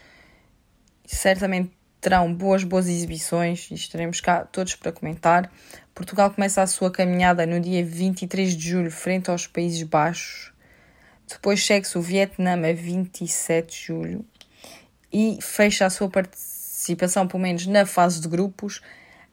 Certamente 1.04 1.72
terão 2.00 2.32
boas, 2.32 2.64
boas 2.64 2.88
exibições 2.88 3.70
e 3.70 3.74
estaremos 3.74 4.20
cá 4.20 4.44
todos 4.44 4.74
para 4.74 4.90
comentar. 4.90 5.50
Portugal 5.95 6.30
começa 6.30 6.62
a 6.62 6.66
sua 6.66 6.90
caminhada 6.90 7.45
no 7.45 7.61
dia 7.61 7.84
23 7.84 8.57
de 8.57 8.70
julho, 8.70 8.90
frente 8.90 9.30
aos 9.30 9.47
Países 9.47 9.82
Baixos, 9.82 10.51
depois 11.28 11.64
segue-se 11.64 11.99
o 11.99 12.01
Vietnã 12.01 12.55
a 12.55 12.72
27 12.72 13.68
de 13.70 13.86
julho 13.86 14.24
e 15.12 15.38
fecha 15.43 15.84
a 15.84 15.90
sua 15.90 16.09
participação, 16.09 17.28
pelo 17.28 17.43
menos 17.43 17.66
na 17.66 17.84
fase 17.84 18.22
de 18.22 18.28
grupos, 18.28 18.80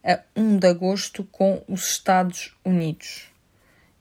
a 0.04 0.20
1 0.36 0.58
de 0.58 0.68
agosto 0.68 1.24
com 1.32 1.64
os 1.66 1.92
Estados 1.92 2.54
Unidos. 2.66 3.30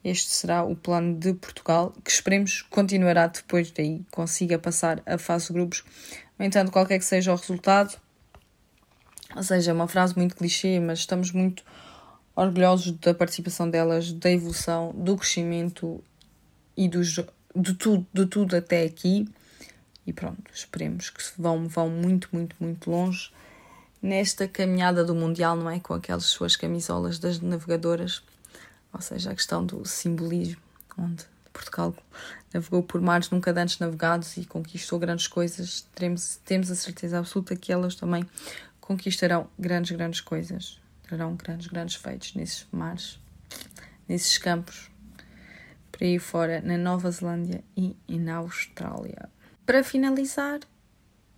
Este 0.03 0.31
será 0.31 0.65
o 0.65 0.75
plano 0.75 1.17
de 1.17 1.35
Portugal, 1.35 1.93
que 2.05 2.11
esperemos 2.11 2.63
continuará 2.63 3.29
depois 3.29 3.71
daí, 3.71 4.03
consiga 4.11 4.59
passar 4.59 5.01
a 5.07 5.17
fase 5.17 5.47
de 5.47 5.53
grupos. 5.53 5.85
No 6.37 6.45
entanto, 6.45 6.73
qualquer 6.73 6.99
que 6.99 7.05
seja 7.05 7.33
o 7.33 7.37
resultado, 7.37 7.97
ou 9.37 9.43
seja, 9.45 9.71
é 9.71 9.75
uma 9.75 9.87
frase 9.87 10.17
muito 10.17 10.35
clichê, 10.35 10.81
mas 10.81 11.01
estamos 11.01 11.31
muito 11.31 11.63
orgulhosos 12.39 12.93
da 12.93 13.13
participação 13.13 13.69
delas, 13.69 14.13
da 14.13 14.31
evolução, 14.31 14.93
do 14.95 15.17
crescimento 15.17 16.03
e 16.77 16.89
dos 16.89 17.19
de 17.57 17.75
tudo, 17.75 18.07
de 18.13 18.27
tudo 18.27 18.57
até 18.57 18.85
aqui. 18.85 19.29
E 20.07 20.13
pronto, 20.13 20.43
esperemos 20.55 21.11
que 21.11 21.21
vão, 21.37 21.67
vão 21.67 21.91
muito, 21.91 22.29
muito, 22.33 22.55
muito 22.61 22.89
longe 22.89 23.33
nesta 24.01 24.47
caminhada 24.47 25.05
do 25.05 25.17
Mundial, 25.17 25.57
não 25.57 25.69
é? 25.69 25.81
Com 25.81 25.95
aquelas 25.95 26.27
suas 26.27 26.55
camisolas 26.55 27.19
das 27.19 27.41
navegadoras, 27.41 28.23
ou 28.93 29.01
seja, 29.01 29.33
a 29.33 29.35
questão 29.35 29.67
do 29.67 29.85
simbolismo, 29.85 30.63
onde 30.97 31.25
Portugal 31.53 31.93
navegou 32.55 32.85
por 32.85 33.01
mares 33.01 33.31
nunca 33.31 33.51
antes 33.51 33.81
navegados 33.81 34.37
e 34.37 34.45
conquistou 34.45 35.01
grandes 35.01 35.27
coisas. 35.27 35.85
Teremos, 35.93 36.39
temos 36.45 36.71
a 36.71 36.77
certeza 36.77 37.19
absoluta 37.19 37.57
que 37.57 37.73
elas 37.73 37.97
também 37.97 38.25
conquistarão 38.81 39.49
grandes, 39.59 39.91
grandes 39.95 40.21
coisas, 40.21 40.81
terão 41.09 41.35
grandes, 41.35 41.67
grandes 41.67 41.97
feitos 41.97 42.35
nesses 42.35 42.67
mares, 42.71 43.19
nesses 44.09 44.39
campos 44.39 44.91
por 45.91 46.05
aí 46.05 46.19
fora, 46.19 46.61
na 46.61 46.77
Nova 46.77 47.11
Zelândia 47.11 47.65
e, 47.77 47.97
e 48.07 48.19
na 48.19 48.37
Austrália. 48.37 49.29
Para 49.67 49.83
finalizar, 49.83 50.61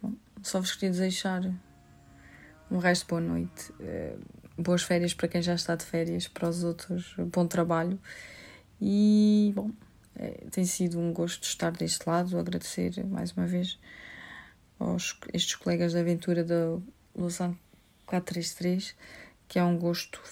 bom, 0.02 0.12
só 0.42 0.60
vos 0.60 0.74
queria 0.74 0.90
desejar 0.90 1.42
um 2.70 2.78
resto 2.78 3.02
de 3.02 3.08
boa 3.08 3.20
noite, 3.20 3.72
uh, 3.72 4.62
boas 4.62 4.82
férias 4.82 5.14
para 5.14 5.28
quem 5.28 5.40
já 5.40 5.54
está 5.54 5.74
de 5.74 5.84
férias, 5.84 6.28
para 6.28 6.48
os 6.48 6.62
outros, 6.62 7.14
bom 7.32 7.46
trabalho 7.46 7.98
e, 8.80 9.52
bom, 9.54 9.70
é, 10.16 10.44
tem 10.50 10.64
sido 10.64 10.98
um 10.98 11.12
gosto 11.12 11.44
estar 11.44 11.72
deste 11.72 12.08
lado, 12.08 12.38
agradecer 12.38 13.04
mais 13.06 13.32
uma 13.32 13.46
vez 13.46 13.78
aos 14.78 15.18
estes 15.32 15.54
colegas 15.54 15.92
da 15.92 16.00
aventura 16.00 16.44
da 16.44 16.78
Lausanne 17.14 17.58
433, 18.06 18.94
que 19.50 19.58
é 19.58 19.64
um 19.64 19.76
gosto 19.76 20.22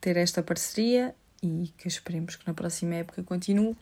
ter 0.00 0.16
esta 0.16 0.42
parceria 0.42 1.14
e 1.40 1.72
que 1.78 1.86
esperemos 1.86 2.34
que 2.34 2.44
na 2.44 2.52
próxima 2.52 2.96
época 2.96 3.22
continue. 3.22 3.76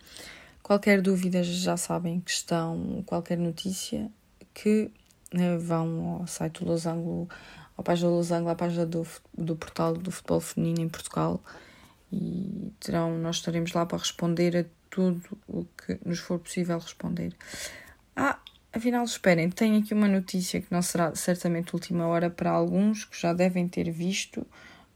Qualquer 0.62 1.00
dúvida 1.00 1.42
já 1.42 1.78
sabem 1.78 2.20
que 2.20 2.30
estão, 2.30 3.02
qualquer 3.06 3.38
notícia, 3.38 4.10
que 4.52 4.90
né, 5.32 5.56
vão 5.56 6.18
ao 6.20 6.26
site 6.26 6.62
do 6.62 6.66
Losango, 6.66 7.26
à 7.76 7.82
página 7.82 8.10
do 8.10 8.16
Losango, 8.16 8.50
à 8.50 8.54
página 8.54 8.84
do, 8.84 9.06
do 9.36 9.56
portal 9.56 9.94
do 9.94 10.10
futebol 10.10 10.40
feminino 10.40 10.82
em 10.82 10.88
Portugal 10.90 11.42
e 12.12 12.70
terão, 12.80 13.16
nós 13.16 13.36
estaremos 13.36 13.72
lá 13.72 13.86
para 13.86 13.96
responder 13.96 14.54
a 14.58 14.64
tudo 14.90 15.22
o 15.48 15.64
que 15.64 15.98
nos 16.04 16.18
for 16.18 16.38
possível 16.38 16.78
responder. 16.78 17.34
Ah, 18.14 18.38
Afinal, 18.72 19.04
esperem, 19.04 19.50
tenho 19.50 19.80
aqui 19.80 19.92
uma 19.92 20.06
notícia 20.06 20.60
que 20.60 20.70
não 20.70 20.80
será 20.80 21.12
certamente 21.16 21.74
última 21.74 22.06
hora 22.06 22.30
para 22.30 22.50
alguns 22.50 23.04
que 23.04 23.20
já 23.20 23.32
devem 23.32 23.66
ter 23.66 23.90
visto, 23.90 24.46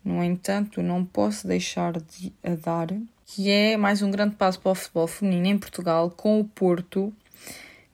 no 0.05 0.23
entanto, 0.23 0.81
não 0.81 1.05
posso 1.05 1.49
deixar 1.49 1.95
de 2.01 2.33
a 2.45 2.55
dar, 2.55 2.89
que 3.27 3.51
é 3.51 3.77
mais 3.77 4.01
um 4.01 4.13
grande 4.13 4.37
passo 4.37 4.61
para 4.61 4.71
o 4.71 4.75
futebol 4.77 5.09
feminino 5.09 5.49
em 5.49 5.59
Portugal, 5.59 6.09
com 6.09 6.39
o 6.39 6.45
Porto, 6.45 7.13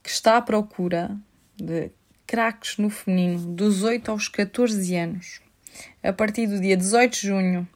que 0.03 0.11
está 0.11 0.37
à 0.37 0.43
procura 0.43 1.17
de 1.57 1.91
craques 2.27 2.77
no 2.77 2.91
feminino 2.91 3.55
dos 3.55 3.83
8 3.83 4.11
aos 4.11 4.29
14 4.29 4.95
anos. 4.97 5.41
A 6.03 6.13
partir 6.13 6.47
do 6.47 6.61
dia 6.61 6.77
18 6.77 7.13
de 7.13 7.27
junho, 7.27 7.69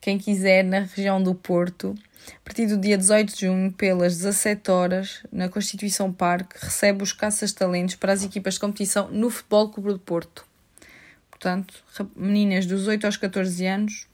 quem 0.00 0.16
quiser, 0.16 0.64
na 0.64 0.80
região 0.80 1.22
do 1.22 1.34
Porto, 1.34 1.94
a 2.36 2.40
partir 2.44 2.66
do 2.66 2.76
dia 2.76 2.96
18 2.96 3.34
de 3.34 3.46
junho, 3.46 3.72
pelas 3.72 4.16
17 4.16 4.70
horas, 4.70 5.22
na 5.32 5.48
Constituição 5.48 6.12
Parque, 6.12 6.56
recebe 6.60 7.02
os 7.02 7.12
caças-talentos 7.12 7.94
para 7.94 8.12
as 8.12 8.22
equipas 8.22 8.54
de 8.54 8.60
competição 8.60 9.08
no 9.10 9.30
Futebol 9.30 9.68
Clube 9.70 9.92
do 9.92 9.98
Porto. 9.98 10.44
Portanto, 11.30 11.74
meninas 12.14 12.66
dos 12.66 12.86
8 12.86 13.06
aos 13.06 13.16
14 13.16 13.66
anos 13.66 14.06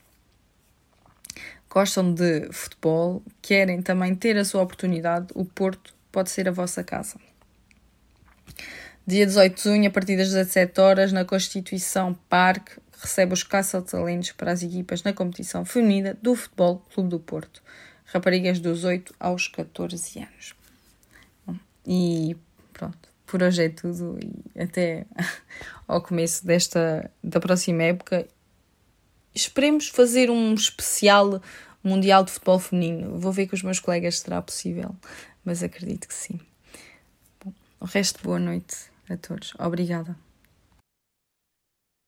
gostam 1.68 2.14
de 2.14 2.48
futebol, 2.52 3.22
querem 3.42 3.82
também 3.82 4.14
ter 4.14 4.38
a 4.38 4.44
sua 4.44 4.62
oportunidade, 4.62 5.26
o 5.34 5.44
Porto 5.44 5.94
pode 6.10 6.30
ser 6.30 6.48
a 6.48 6.52
vossa 6.52 6.82
casa. 6.82 7.18
Dia 9.06 9.26
18 9.26 9.56
de 9.56 9.62
junho, 9.62 9.88
a 9.88 9.90
partir 9.90 10.16
das 10.16 10.28
17 10.28 10.80
horas, 10.80 11.12
na 11.12 11.24
Constituição 11.24 12.14
Parque, 12.28 12.80
recebe 12.98 13.34
os 13.34 13.42
caça-talentos 13.42 14.32
para 14.32 14.52
as 14.52 14.62
equipas 14.62 15.02
na 15.02 15.12
competição 15.12 15.64
feminina 15.64 16.16
do 16.22 16.34
Futebol 16.34 16.82
Clube 16.94 17.10
do 17.10 17.20
Porto 17.20 17.62
raparigas 18.06 18.60
dos 18.60 18.84
8 18.84 19.14
aos 19.18 19.48
14 19.48 20.18
anos. 20.20 20.54
E 21.86 22.36
pronto, 22.72 23.08
por 23.26 23.42
hoje 23.42 23.64
é 23.64 23.68
tudo 23.68 24.18
e 24.20 24.60
até 24.60 25.06
ao 25.86 26.00
começo 26.00 26.44
desta 26.44 27.10
da 27.22 27.38
próxima 27.38 27.84
época 27.84 28.26
esperemos 29.34 29.88
fazer 29.88 30.30
um 30.30 30.54
especial 30.54 31.40
Mundial 31.82 32.24
de 32.24 32.32
Futebol 32.32 32.58
Feminino. 32.58 33.18
Vou 33.18 33.30
ver 33.30 33.46
com 33.46 33.54
os 33.54 33.62
meus 33.62 33.78
colegas 33.78 34.16
se 34.16 34.24
será 34.24 34.42
possível, 34.42 34.96
mas 35.44 35.62
acredito 35.62 36.08
que 36.08 36.14
sim. 36.14 36.40
Bom, 37.44 37.52
o 37.78 37.84
resto, 37.84 38.20
boa 38.24 38.40
noite 38.40 38.74
a 39.08 39.16
todos. 39.16 39.54
Obrigada. 39.58 40.25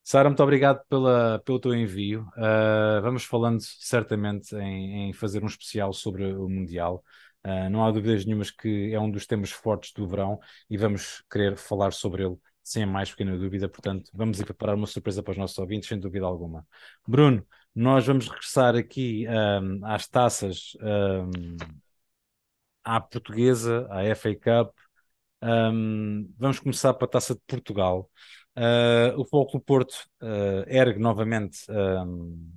Sara, 0.08 0.30
muito 0.30 0.42
obrigado 0.42 0.82
pela, 0.88 1.38
pelo 1.40 1.60
teu 1.60 1.74
envio. 1.74 2.22
Uh, 2.34 3.02
vamos 3.02 3.24
falando 3.24 3.60
certamente 3.60 4.56
em, 4.56 5.10
em, 5.10 5.12
fazer 5.12 5.44
um 5.44 5.46
especial 5.46 5.92
sobre 5.92 6.32
o 6.32 6.48
Mundial. 6.48 7.04
Uh, 7.44 7.68
não 7.68 7.84
há 7.84 7.90
dúvidas 7.90 8.24
nenhumas 8.24 8.50
que 8.50 8.90
é 8.94 8.98
um 8.98 9.10
dos 9.10 9.26
temas 9.26 9.50
fortes 9.50 9.92
do 9.92 10.08
verão 10.08 10.40
e 10.70 10.78
vamos 10.78 11.22
querer 11.30 11.58
falar 11.58 11.92
sobre 11.92 12.24
ele 12.24 12.38
sem 12.62 12.84
a 12.84 12.86
mais 12.86 13.10
pequena 13.10 13.36
dúvida. 13.36 13.68
Portanto, 13.68 14.10
vamos 14.14 14.40
preparar 14.42 14.76
uma 14.76 14.86
surpresa 14.86 15.22
para 15.22 15.32
os 15.32 15.36
nossos 15.36 15.58
ouvintes, 15.58 15.86
sem 15.86 16.00
dúvida 16.00 16.24
alguma. 16.24 16.66
Bruno, 17.06 17.46
nós 17.74 18.06
vamos 18.06 18.28
regressar 18.28 18.76
aqui 18.76 19.26
um, 19.28 19.84
às 19.84 20.08
taças 20.08 20.74
um, 20.80 21.56
à 22.82 22.98
portuguesa, 22.98 23.86
à 23.90 24.02
FA 24.14 24.34
Cup. 24.34 24.74
Um, 25.42 26.32
vamos 26.38 26.58
começar 26.60 26.94
para 26.94 27.04
a 27.04 27.10
taça 27.10 27.34
de 27.34 27.40
Portugal. 27.46 28.10
Uh, 28.58 29.14
o 29.20 29.24
Futebol 29.24 29.60
Porto 29.60 29.94
uh, 30.20 30.64
ergue 30.66 30.98
novamente 30.98 31.60
um, 31.70 32.50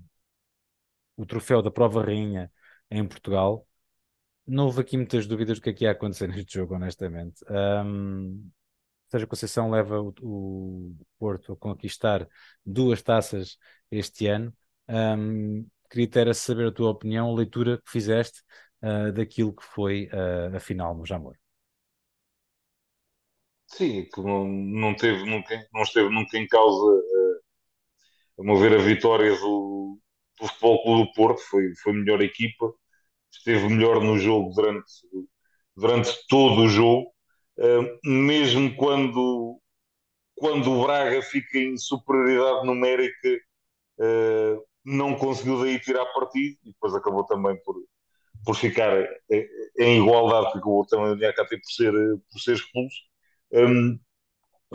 o 1.16 1.26
troféu 1.28 1.62
da 1.62 1.70
Prova 1.70 2.04
Rainha 2.04 2.52
em 2.90 3.08
Portugal. 3.08 3.68
Não 4.48 4.66
houve 4.66 4.82
aqui 4.82 4.98
muitas 4.98 5.28
dúvidas 5.28 5.60
do 5.60 5.64
que 5.64 5.70
é 5.70 5.74
que 5.74 5.84
ia 5.86 5.92
acontecer 5.92 6.28
neste 6.30 6.56
jogo, 6.56 6.74
honestamente. 6.76 7.46
Um, 7.48 8.50
Sérgio 9.10 9.28
Conceição 9.28 9.70
leva 9.70 10.02
o, 10.02 10.14
o, 10.22 10.96
Porto 11.20 11.54
a 11.54 11.58
conquistar 11.58 12.28
duas 12.66 13.02
taças 13.04 13.58
este 13.92 14.26
ano. 14.28 14.52
Um, 14.90 15.68
queria 15.90 16.10
ter 16.10 16.28
a 16.30 16.34
saber 16.34 16.68
a 16.70 16.72
tua 16.72 16.90
opinião, 16.90 17.30
a 17.30 17.36
leitura 17.36 17.78
que 17.78 17.92
fizeste 17.92 18.42
uh, 18.82 19.12
daquilo 19.12 19.54
que 19.54 19.64
foi 19.64 20.10
a 20.56 20.60
final 20.60 20.96
no 20.98 21.06
Jamor. 21.06 21.41
Sim, 23.76 24.06
que 24.14 24.22
não, 24.22 24.46
não, 24.48 24.96
teve 24.96 25.24
nunca, 25.26 25.68
não 25.74 25.82
esteve 25.84 26.10
nunca 26.10 26.38
em 26.38 26.48
causa, 26.48 26.86
uh, 26.86 27.42
a 28.40 28.44
mover 28.44 28.74
a 28.74 28.78
vitória 28.82 29.36
do, 29.38 30.00
do 30.40 30.48
Futebol 30.48 30.84
Clube 30.84 31.04
do 31.08 31.14
Porto, 31.14 31.42
foi, 31.50 31.74
foi 31.84 31.94
melhor 31.94 32.22
equipa, 32.22 32.74
esteve 33.32 33.68
melhor 33.70 34.02
no 34.04 34.18
jogo 34.20 34.54
durante, 34.54 34.92
durante 35.76 36.12
todo 36.30 36.62
o 36.64 36.70
jogo, 36.70 37.12
uh, 37.60 38.00
mesmo 38.10 38.76
quando, 38.76 39.60
quando 40.36 40.72
o 40.72 40.84
Braga 40.84 41.22
fica 41.24 41.60
em 41.60 41.78
superioridade 41.78 42.66
numérica, 42.68 43.30
uh, 44.00 44.64
não 44.86 45.16
conseguiu 45.16 45.62
daí 45.62 45.80
tirar 45.80 46.06
partido 46.08 46.58
e 46.66 46.72
depois 46.72 46.96
acabou 46.96 47.26
também 47.26 47.58
por, 47.64 47.76
por 48.46 48.56
ficar 48.56 48.94
em 49.80 50.02
igualdade, 50.02 50.52
porque 50.54 50.70
o 50.70 50.86
também 50.88 51.12
o 51.14 51.16
Niakate 51.16 51.58
por 51.58 51.72
ser, 51.72 51.94
por 52.32 52.40
ser 52.42 52.56
expulso. 52.56 53.11
Um, 53.54 54.00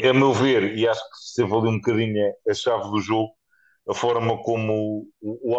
a 0.04 0.12
meu 0.14 0.32
ver, 0.34 0.76
e 0.78 0.88
acho 0.88 1.02
que 1.10 1.16
se 1.18 1.42
ali 1.44 1.68
um 1.68 1.76
bocadinho 1.78 2.34
a 2.48 2.54
chave 2.54 2.90
do 2.90 3.00
jogo, 3.00 3.32
a 3.88 3.94
forma 3.94 4.42
como 4.42 5.08
o, 5.20 5.52
o 5.54 5.58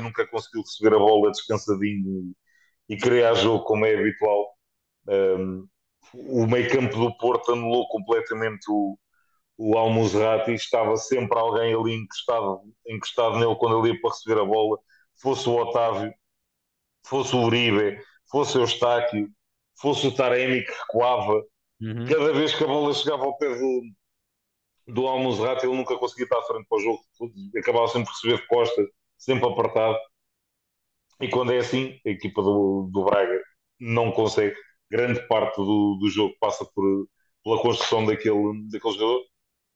nunca 0.00 0.26
conseguiu 0.28 0.62
receber 0.62 0.94
a 0.96 0.98
bola 0.98 1.30
descansadinho 1.32 2.34
e, 2.90 2.94
e 2.94 2.98
criar 2.98 3.34
jogo 3.34 3.64
como 3.64 3.86
é 3.86 3.94
habitual. 3.96 4.48
Um, 5.08 5.68
o 6.14 6.46
meio 6.46 6.70
campo 6.70 6.96
do 6.96 7.16
Porto 7.18 7.52
anulou 7.52 7.88
completamente 7.88 8.66
o, 8.70 8.98
o 9.58 9.78
Almozrati, 9.78 10.52
estava 10.54 10.96
sempre 10.96 11.38
alguém 11.38 11.74
ali 11.74 11.94
encostado, 11.94 12.62
encostado 12.88 13.38
nele 13.40 13.56
quando 13.56 13.80
ele 13.86 13.94
ia 13.94 14.00
para 14.02 14.10
receber 14.10 14.40
a 14.40 14.44
bola, 14.46 14.78
fosse 15.22 15.48
o 15.48 15.56
Otávio, 15.56 16.12
fosse 17.06 17.34
o 17.34 17.42
Uribe, 17.44 18.00
fosse 18.30 18.56
o 18.58 18.62
Eustáquio, 18.62 19.28
fosse 19.80 20.06
o 20.06 20.14
Taremi 20.14 20.62
que 20.64 20.72
recuava, 20.72 21.42
Uhum. 21.80 22.06
Cada 22.06 22.32
vez 22.32 22.54
que 22.54 22.62
a 22.62 22.66
bola 22.66 22.92
chegava 22.92 23.24
ao 23.24 23.36
pé 23.38 23.48
do, 23.54 23.82
do 24.86 25.06
Almozrat, 25.06 25.62
ele 25.62 25.76
nunca 25.76 25.96
conseguia 25.96 26.24
estar 26.24 26.38
à 26.38 26.42
frente 26.42 26.66
para 26.68 26.78
o 26.78 26.80
jogo. 26.80 27.00
Acabava 27.56 27.88
sempre 27.88 28.08
por 28.08 28.14
receber 28.14 28.36
de 28.36 28.46
costas, 28.46 28.86
sempre 29.16 29.48
apertado. 29.48 29.98
E 31.20 31.28
quando 31.28 31.52
é 31.52 31.58
assim, 31.58 31.98
a 32.06 32.10
equipa 32.10 32.42
do, 32.42 32.88
do 32.92 33.04
Braga 33.04 33.40
não 33.78 34.12
consegue. 34.12 34.56
Grande 34.90 35.26
parte 35.28 35.56
do, 35.56 35.96
do 36.00 36.08
jogo 36.08 36.34
passa 36.40 36.64
por, 36.74 37.06
pela 37.44 37.62
construção 37.62 38.04
daquele, 38.04 38.68
daquele 38.70 38.94
jogador. 38.94 39.22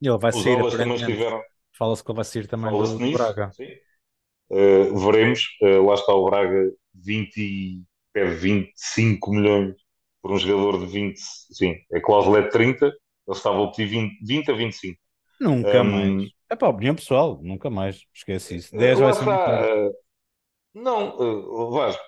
E 0.00 0.08
ele 0.08 0.18
vai 0.18 0.30
Os 0.30 0.42
sair, 0.42 0.70
também 0.76 0.94
estiveram. 0.96 1.42
Fala-se 1.76 2.04
que 2.04 2.10
ele 2.10 2.16
vai 2.16 2.24
sair 2.24 2.46
também 2.46 2.70
do, 2.70 3.12
Braga. 3.12 3.50
Sim. 3.52 3.68
Uh, 4.50 4.98
veremos. 4.98 5.44
Uh, 5.62 5.86
lá 5.86 5.94
está 5.94 6.12
o 6.12 6.24
Braga, 6.24 6.72
20, 6.94 7.82
25 8.14 9.30
milhões 9.30 9.83
por 10.24 10.32
um 10.32 10.38
jogador 10.38 10.78
de 10.78 10.86
20, 10.86 11.18
sim, 11.18 11.74
a 11.92 12.00
cláusula 12.00 12.38
é 12.38 12.42
de 12.44 12.48
30, 12.48 12.86
ele 12.86 12.94
estava 13.28 13.62
a 13.62 13.66
pedir 13.68 13.84
20, 13.84 14.26
20 14.26 14.50
a 14.50 14.54
25. 14.54 15.00
Nunca 15.38 15.82
um, 15.82 15.84
mais. 15.84 16.30
É 16.48 16.56
para 16.56 16.68
a 16.68 16.70
opinião 16.70 16.94
pessoal, 16.94 17.38
nunca 17.42 17.68
mais. 17.68 18.00
Esquece 18.10 18.56
isso. 18.56 18.74
10 18.74 19.00
vai 19.00 19.12
ser 19.12 19.28
uh, 19.28 19.92
Não, 20.72 21.14
uh, 21.18 21.70
Vasco, 21.72 22.02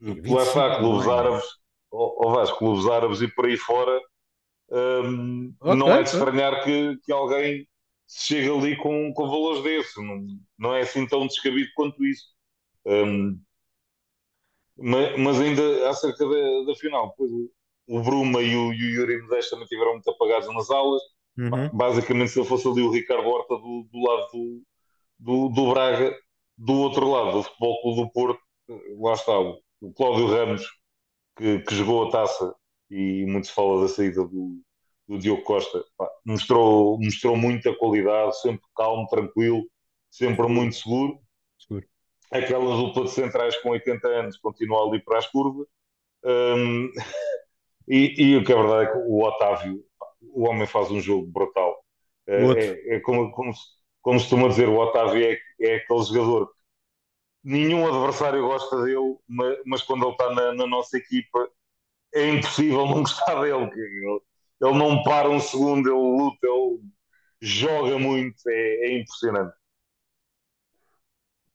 lá 0.00 0.42
está, 0.44 0.78
clubes 0.78 1.06
árabes, 1.06 1.44
ou, 1.90 2.24
ou 2.24 2.30
Vasco, 2.32 2.56
clubes 2.56 2.86
árabes 2.86 3.20
e 3.20 3.28
por 3.28 3.44
aí 3.44 3.58
fora, 3.58 4.00
um, 4.70 5.54
okay, 5.60 5.76
não 5.76 5.92
é 5.92 6.02
de 6.02 6.08
estranhar 6.08 6.64
que, 6.64 6.96
que 7.04 7.12
alguém 7.12 7.68
chegue 8.08 8.48
ali 8.48 8.76
com, 8.78 9.12
com 9.12 9.28
valores 9.28 9.62
desses. 9.62 9.94
Não, 10.02 10.26
não 10.58 10.74
é 10.74 10.80
assim 10.80 11.06
tão 11.06 11.26
descabido 11.26 11.68
quanto 11.74 12.02
isso. 12.02 12.28
Um, 12.86 13.38
mas, 14.74 15.18
mas, 15.18 15.38
ainda 15.38 15.90
acerca 15.90 16.26
da, 16.26 16.64
da 16.66 16.74
final, 16.74 17.12
pois 17.14 17.30
o 17.88 18.02
Bruma 18.02 18.42
e 18.42 18.54
o, 18.54 18.72
e 18.72 18.76
o 18.76 19.00
Yuri 19.00 19.22
Medeiros 19.22 19.48
também 19.48 19.66
tiveram 19.66 19.92
muito 19.92 20.10
apagados 20.10 20.54
nas 20.54 20.70
aulas. 20.70 21.02
Uhum. 21.38 21.70
Basicamente, 21.72 22.30
se 22.30 22.38
eu 22.38 22.44
fosse 22.44 22.68
ali 22.68 22.82
o 22.82 22.90
Ricardo 22.90 23.26
Horta 23.26 23.54
do, 23.54 23.88
do 23.90 23.98
lado 23.98 24.28
do, 24.32 24.62
do, 25.18 25.48
do, 25.48 25.70
Braga, 25.72 26.14
do 26.56 26.74
outro 26.74 27.08
lado, 27.08 27.32
do 27.32 27.42
Futebol 27.42 27.80
Clube 27.80 28.02
do 28.02 28.12
Porto, 28.12 28.40
lá 29.00 29.14
está 29.14 29.38
o, 29.38 29.58
o 29.80 29.92
Cláudio 29.94 30.26
Ramos, 30.26 30.68
que, 31.36 31.60
que, 31.60 31.74
jogou 31.74 32.08
a 32.08 32.10
taça 32.10 32.54
e 32.90 33.24
muito 33.26 33.46
se 33.46 33.54
fala 33.54 33.80
da 33.80 33.88
saída 33.88 34.22
do, 34.24 34.60
do 35.06 35.18
Diogo 35.18 35.42
Costa. 35.42 35.82
Pá, 35.96 36.10
mostrou, 36.26 36.98
mostrou 37.00 37.36
muita 37.36 37.74
qualidade, 37.74 38.38
sempre 38.40 38.66
calmo, 38.76 39.06
tranquilo, 39.06 39.64
sempre 40.10 40.46
muito 40.46 40.76
seguro. 40.76 41.18
seguro. 41.58 41.86
Aquela 42.30 42.76
dupla 42.76 43.04
de 43.04 43.10
centrais 43.12 43.56
com 43.62 43.70
80 43.70 44.06
anos 44.08 44.36
continua 44.36 44.86
ali 44.86 45.02
para 45.02 45.18
as 45.18 45.26
curvas. 45.26 45.66
Um, 46.24 46.90
E, 47.88 48.14
e, 48.22 48.36
o 48.36 48.44
que 48.44 48.52
é 48.52 48.56
verdade 48.56 48.84
é 48.84 48.92
que 48.92 48.98
o 48.98 49.22
Otávio, 49.24 49.82
o 50.20 50.46
homem 50.46 50.66
faz 50.66 50.90
um 50.90 51.00
jogo 51.00 51.26
brutal. 51.26 51.82
É, 52.26 52.44
é, 52.44 52.96
é 52.96 53.00
como, 53.00 53.30
como, 53.32 53.52
como 54.02 54.18
costuma 54.18 54.48
dizer, 54.48 54.68
o 54.68 54.76
Otávio 54.76 55.24
é, 55.24 55.38
é 55.60 55.76
aquele 55.76 56.02
jogador 56.02 56.48
que 56.48 56.58
nenhum 57.42 57.86
adversário 57.88 58.42
gosta 58.42 58.82
dele, 58.82 59.16
mas, 59.26 59.58
mas 59.64 59.82
quando 59.82 60.04
ele 60.04 60.12
está 60.12 60.34
na, 60.34 60.54
na, 60.54 60.66
nossa 60.66 60.98
equipa 60.98 61.48
é 62.14 62.28
impossível 62.28 62.86
não 62.86 63.02
gostar 63.02 63.40
dele. 63.40 63.70
ele 63.74 64.78
não 64.78 65.02
para 65.02 65.30
um 65.30 65.40
segundo, 65.40 65.88
ele 65.88 65.96
luta, 65.96 66.46
ele 66.46 66.80
joga 67.40 67.98
muito, 67.98 68.36
é, 68.48 68.86
é 68.86 68.98
impressionante. 68.98 69.54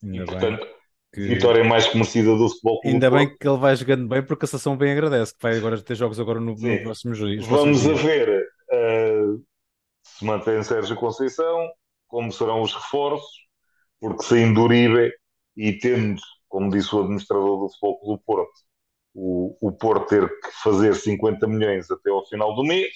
E, 0.02 0.26
portanto, 0.26 0.68
que- 1.14 1.22
vitória 1.22 1.64
mais 1.64 1.94
merecida 1.94 2.36
do 2.36 2.50
Futebol 2.50 2.82
Ainda 2.86 3.10
bem 3.10 3.38
que 3.38 3.48
ele 3.48 3.58
vai 3.58 3.76
jogando 3.76 4.08
bem 4.08 4.24
porque 4.24 4.46
a 4.46 4.48
sessão 4.48 4.76
bem 4.76 4.92
agradece, 4.92 5.34
que 5.34 5.42
vai 5.42 5.58
agora 5.58 5.82
ter 5.82 5.96
jogos 5.96 6.20
agora 6.20 6.40
no, 6.40 6.56
no 6.56 6.84
próximo 6.84 7.14
juiz. 7.14 7.46
Vamos 7.48 7.88
a 7.88 7.94
ver 7.94 8.46
eh, 8.72 9.22
se 10.04 10.26
mantém 10.26 10.64
Sérgio 10.64 10.96
Conceição, 10.96 11.70
como 12.08 12.32
serão 12.32 12.62
os 12.62 12.74
reforços, 12.74 13.32
porque 14.00 14.24
saindo 14.24 14.56
do 14.56 14.64
Uribe 14.64 15.12
e 15.58 15.74
tendo, 15.74 16.22
como 16.50 16.70
disse 16.72 16.96
o 16.96 17.02
administrador 17.02 17.60
do 17.62 17.70
Futebol 17.70 18.18
do 18.18 18.24
Porto, 18.24 18.54
o, 19.16 19.58
o 19.62 19.72
Porto 19.72 20.08
ter 20.10 20.28
que 20.28 20.52
fazer 20.64 20.96
50 20.96 21.48
milhões 21.48 21.90
até 21.92 22.10
ao 22.12 22.26
final 22.28 22.56
do 22.56 22.64
mês, 22.64 22.92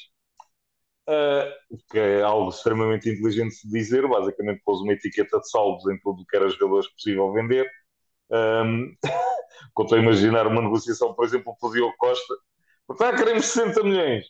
o 1.69 1.77
que 1.89 1.97
é 1.99 2.21
algo 2.21 2.49
extremamente 2.49 3.09
inteligente 3.09 3.55
de 3.63 3.71
dizer, 3.71 4.07
basicamente 4.07 4.61
pôs 4.63 4.79
uma 4.81 4.93
etiqueta 4.93 5.39
de 5.39 5.49
saldos 5.49 5.85
em 5.91 5.99
tudo 5.99 6.21
o 6.21 6.25
que 6.25 6.35
era 6.35 6.49
jogadores 6.49 6.87
possível 6.93 7.31
vender. 7.33 7.67
Um, 8.29 8.95
quando 9.73 9.87
estou 9.87 9.97
a 9.97 10.01
imaginar 10.01 10.47
uma 10.47 10.61
negociação, 10.61 11.13
por 11.13 11.25
exemplo, 11.25 11.55
com 11.59 11.67
o 11.67 11.71
Diogo 11.71 11.95
Costa, 11.97 12.35
porque 12.85 13.03
ah, 13.03 13.15
queremos 13.15 13.45
60 13.45 13.83
milhões, 13.83 14.25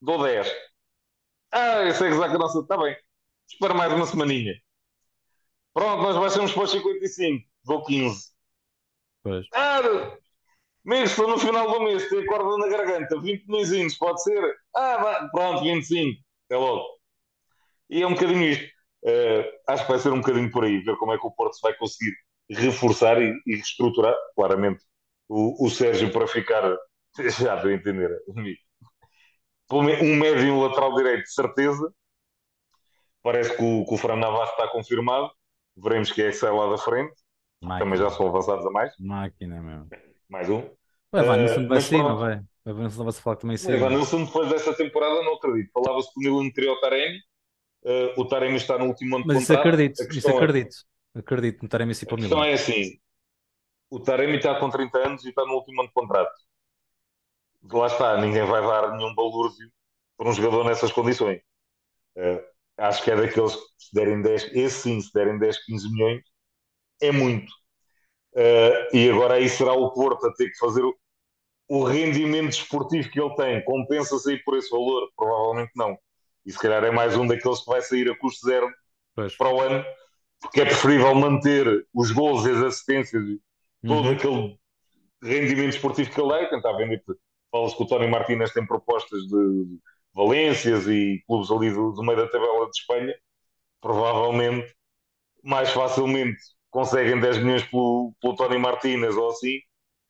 dou 0.00 0.22
10. 0.22 0.50
Ah, 1.52 1.84
esse 1.84 2.04
é 2.04 2.08
exato 2.08 2.36
a 2.36 2.38
nossa. 2.38 2.60
Está 2.60 2.76
bem, 2.76 2.96
espera 3.48 3.74
mais 3.74 3.92
uma 3.92 4.06
semaninha. 4.06 4.54
Pronto, 5.72 6.02
nós 6.02 6.16
baixamos 6.16 6.52
para 6.52 6.64
os 6.64 6.70
55, 6.70 7.44
dou 7.64 7.84
15. 7.84 8.32
Pois. 9.22 9.46
Ah, 9.54 9.80
mês, 10.84 11.10
estou 11.10 11.28
no 11.28 11.38
final 11.38 11.70
do 11.70 11.84
mês, 11.84 12.08
tenho 12.08 12.26
corda 12.26 12.56
na 12.58 12.68
garganta, 12.68 13.20
20 13.20 13.46
milhões, 13.46 13.96
pode 13.98 14.22
ser? 14.22 14.56
Ah, 14.74 14.96
vá, 14.98 15.28
pronto, 15.30 15.62
25, 15.62 16.20
até 16.46 16.56
logo. 16.56 16.84
E 17.90 18.02
é 18.02 18.06
um 18.06 18.14
bocadinho 18.14 18.44
isto. 18.44 18.68
Eh, 19.04 19.52
acho 19.68 19.84
que 19.84 19.92
vai 19.92 20.00
ser 20.00 20.12
um 20.12 20.20
bocadinho 20.20 20.50
por 20.50 20.64
aí, 20.64 20.78
ver 20.80 20.96
como 20.96 21.12
é 21.12 21.18
que 21.18 21.26
o 21.26 21.30
Porto 21.30 21.54
se 21.54 21.62
vai 21.62 21.74
conseguir 21.74 22.12
reforçar 22.50 23.20
e, 23.20 23.34
e 23.46 23.56
reestruturar, 23.56 24.14
claramente, 24.34 24.82
o, 25.28 25.66
o 25.66 25.70
Sérgio 25.70 26.10
para 26.12 26.26
ficar, 26.26 26.62
já 27.40 27.56
estou 27.56 27.70
a 27.70 27.74
entender, 27.74 28.10
um 30.02 30.16
médio 30.16 30.46
e 30.46 30.50
um 30.50 30.60
lateral 30.62 30.94
direito, 30.94 31.24
de 31.24 31.32
certeza. 31.32 31.92
Parece 33.22 33.56
que 33.56 33.62
o, 33.62 33.84
que 33.84 33.94
o 33.94 33.96
Fran 33.98 34.16
Navarro 34.16 34.50
está 34.50 34.68
confirmado. 34.68 35.30
Veremos 35.76 36.10
quem 36.12 36.24
é 36.24 36.28
que 36.30 36.36
sai 36.36 36.50
lá 36.50 36.70
da 36.70 36.78
frente. 36.78 37.12
Máquina, 37.60 37.78
Também 37.84 37.98
já 37.98 38.10
são 38.10 38.28
avançados 38.28 38.64
a 38.64 38.70
mais. 38.70 38.92
máquina 38.98 39.60
mesmo. 39.60 39.88
Mais 40.28 40.48
um. 40.48 40.62
Vai, 41.10 41.24
vai, 41.24 41.40
Eh, 41.44 41.46
vai 41.66 41.80
vai? 42.14 42.44
Vai-se 42.64 43.20
falar 43.22 43.36
também 43.36 43.56
O 43.56 43.58
sair. 43.58 43.76
Evanilson, 43.76 44.24
depois 44.24 44.48
dessa 44.50 44.74
temporada, 44.74 45.22
não 45.22 45.34
acredito. 45.34 45.70
Falava-se 45.72 46.12
que 46.12 46.20
o 46.20 46.22
Milan 46.22 46.50
queria 46.50 46.72
o 46.72 46.80
Taremi. 46.80 47.18
Eh, 47.84 48.14
o 48.16 48.24
Taremi 48.26 48.56
está 48.56 48.78
no 48.78 48.86
último 48.86 49.16
ano 49.16 49.24
de 49.24 49.28
Mas 49.28 49.42
isso 49.42 49.46
contrato. 49.48 49.68
acredito, 49.68 50.00
isso 50.00 50.08
questão 50.08 50.34
é- 50.34 50.38
acredito. 51.14 51.62
No 51.62 51.68
Taremi 51.68 51.94
para 51.94 52.14
o 52.14 52.16
questão 52.16 52.38
Milan. 52.38 52.50
é 52.50 52.54
assim: 52.54 52.98
o 53.90 54.00
Taremi 54.00 54.36
está 54.38 54.58
com 54.58 54.70
30 54.70 54.98
anos 54.98 55.24
e 55.24 55.30
está 55.30 55.44
no 55.44 55.54
último 55.54 55.80
ano 55.80 55.88
de 55.88 55.94
contrato. 55.94 56.34
Lá 57.72 57.86
está, 57.86 58.16
ninguém 58.20 58.44
vai 58.46 58.62
dar 58.62 58.96
nenhum 58.96 59.14
balúrdio 59.14 59.70
por 60.16 60.28
um 60.28 60.32
jogador 60.32 60.64
nessas 60.64 60.92
condições. 60.92 61.40
Eh, 62.16 62.44
acho 62.78 63.02
que 63.02 63.10
é 63.10 63.16
daqueles 63.16 63.54
que 63.56 63.62
se 63.78 63.94
derem 63.94 64.22
10, 64.22 64.44
esse 64.54 64.82
sim, 64.82 65.00
se 65.00 65.12
derem 65.12 65.38
10, 65.38 65.64
15 65.64 65.90
milhões, 65.92 66.22
é 67.02 67.12
muito. 67.12 67.52
Eh, 68.36 68.88
e 68.96 69.10
agora 69.10 69.34
aí 69.34 69.48
será 69.48 69.72
o 69.72 69.92
Porto 69.92 70.26
a 70.26 70.34
ter 70.34 70.50
que 70.50 70.58
fazer 70.58 70.82
o, 70.84 70.96
o 71.68 71.84
rendimento 71.84 72.48
desportivo 72.50 73.10
que 73.10 73.20
ele 73.20 73.34
tem. 73.36 73.64
Compensa 73.64 74.18
sair 74.18 74.42
por 74.44 74.56
esse 74.56 74.70
valor? 74.70 75.10
Provavelmente 75.16 75.72
não. 75.76 75.98
E 76.46 76.52
se 76.52 76.58
calhar 76.58 76.84
é 76.84 76.90
mais 76.90 77.16
um 77.16 77.26
daqueles 77.26 77.60
que 77.60 77.70
vai 77.70 77.82
sair 77.82 78.10
a 78.10 78.16
custo 78.18 78.46
zero 78.46 78.68
Pois. 79.14 79.36
para 79.36 79.50
o 79.54 79.60
ano, 79.60 79.84
porque 80.40 80.60
é 80.60 80.64
preferível 80.64 81.14
manter 81.14 81.86
os 81.94 82.10
gols 82.12 82.46
e 82.46 82.50
as 82.50 82.58
assistências 82.62 83.24
e 83.28 83.40
todo 83.86 84.08
Uhum. 84.08 84.12
aquele 84.12 84.58
rendimento 85.22 85.70
esportivo 85.74 86.10
que 86.10 86.20
ele 86.20 86.32
é, 86.34 86.46
tentar 86.50 86.72
vender. 86.74 87.02
Fala-se 87.50 87.76
que 87.76 87.82
o 87.82 87.86
Tony 87.86 88.08
Martínez 88.08 88.52
tem 88.52 88.66
propostas 88.66 89.22
de 89.26 89.78
Valências 90.14 90.86
e 90.88 91.22
clubes 91.26 91.50
ali 91.50 91.70
do, 91.72 91.92
do 91.92 92.02
meio 92.02 92.18
da 92.18 92.28
tabela 92.28 92.66
de 92.70 92.76
Espanha, 92.78 93.14
provavelmente 93.80 94.74
mais 95.42 95.70
facilmente 95.70 96.38
conseguem 96.70 97.20
10 97.20 97.38
milhões 97.38 97.64
pelo, 97.64 98.14
pelo 98.20 98.36
Tony 98.36 98.58
Martínez 98.58 99.16
ou 99.16 99.30
assim, 99.30 99.58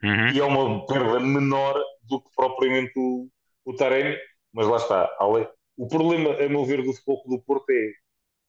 Uhum. 0.03 0.31
e 0.33 0.39
é 0.39 0.45
uma 0.45 0.87
perda 0.87 1.19
menor 1.21 1.75
do 2.05 2.21
que 2.23 2.31
propriamente 2.37 2.93
o, 2.97 3.29
o 3.65 3.75
Taremi, 3.75 4.17
mas 4.53 4.67
lá 4.69 4.77
está. 4.77 5.11
O 5.77 5.89
problema, 5.89 6.35
a 6.35 6.49
meu 6.49 6.65
ver, 6.65 6.83
do 6.83 6.93
Clube 7.05 7.23
do 7.37 7.43
Porto 7.43 7.69
é 7.71 7.93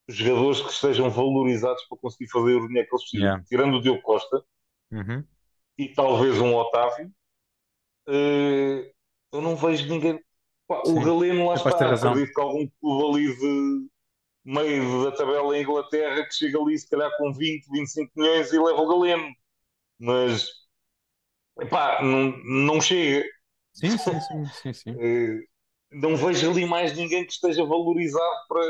jogadores 0.10 0.62
que 0.62 0.72
estejam 0.72 1.10
valorizados 1.10 1.84
para 1.86 1.98
conseguir 1.98 2.30
fazer 2.30 2.56
o 2.56 2.68
dinheiro 2.68 2.88
que 2.90 2.96
eles 2.96 3.04
precisam. 3.04 3.26
Yeah. 3.28 3.44
Tirando 3.48 3.78
o 3.78 3.82
Diogo 3.82 4.02
Costa 4.02 4.44
Uhum. 4.92 5.24
e 5.78 5.90
talvez 5.90 6.40
um 6.42 6.56
Otávio, 6.56 7.12
eh, 8.08 8.92
eu 9.32 9.42
não 9.42 9.56
vejo 9.56 9.88
ninguém. 9.88 10.20
Pá, 10.68 10.82
o. 10.86 11.00
Galeno 11.04 11.48
lá 11.48 11.56
está. 11.56 11.70
Acredito 11.70 12.34
que 12.34 12.42
algum 12.42 12.68
clube 12.82 13.20
ali 13.20 13.38
de 13.38 13.88
meio 14.44 15.04
da 15.06 15.12
tabela 15.12 15.56
em 15.58 15.62
Inglaterra 15.62 16.26
que 16.26 16.34
chega 16.34 16.60
ali 16.60 16.78
se 16.78 16.90
calhar 16.90 17.12
com 17.18 17.32
20, 17.32 17.68
25 17.72 18.12
milhões 18.16 18.52
e 18.52 18.60
leva 18.60 18.82
o 18.82 18.88
Galeno. 18.88 19.32
Mas 20.00 20.48
epá, 21.60 22.02
não, 22.02 22.36
não 22.44 22.82
chega. 22.82 23.26
Sim, 23.74 23.98
sim, 23.98 24.20
sim, 24.22 24.46
sim, 24.46 24.74
sim. 24.74 24.96
Eh, 25.00 25.40
não 25.92 26.16
vejo 26.16 26.50
ali 26.50 26.66
mais 26.66 26.96
ninguém 26.96 27.26
que 27.26 27.32
esteja 27.32 27.64
valorizado 27.66 28.48
para, 28.48 28.62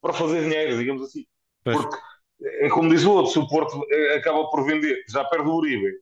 para 0.00 0.12
fazer 0.12 0.42
dinheiro, 0.42 0.78
digamos 0.78 1.02
assim. 1.02 1.24
Pois. 1.64 1.76
Porque 1.76 1.96
é 2.42 2.68
como 2.70 2.88
diz 2.88 3.04
o 3.04 3.12
outro, 3.12 3.32
se 3.32 3.38
o 3.38 3.46
Porto 3.46 3.84
eh, 3.90 4.16
acaba 4.16 4.48
por 4.50 4.64
vender, 4.64 5.02
já 5.08 5.24
perde 5.24 5.48
o 5.48 5.54
Uribe, 5.54 5.92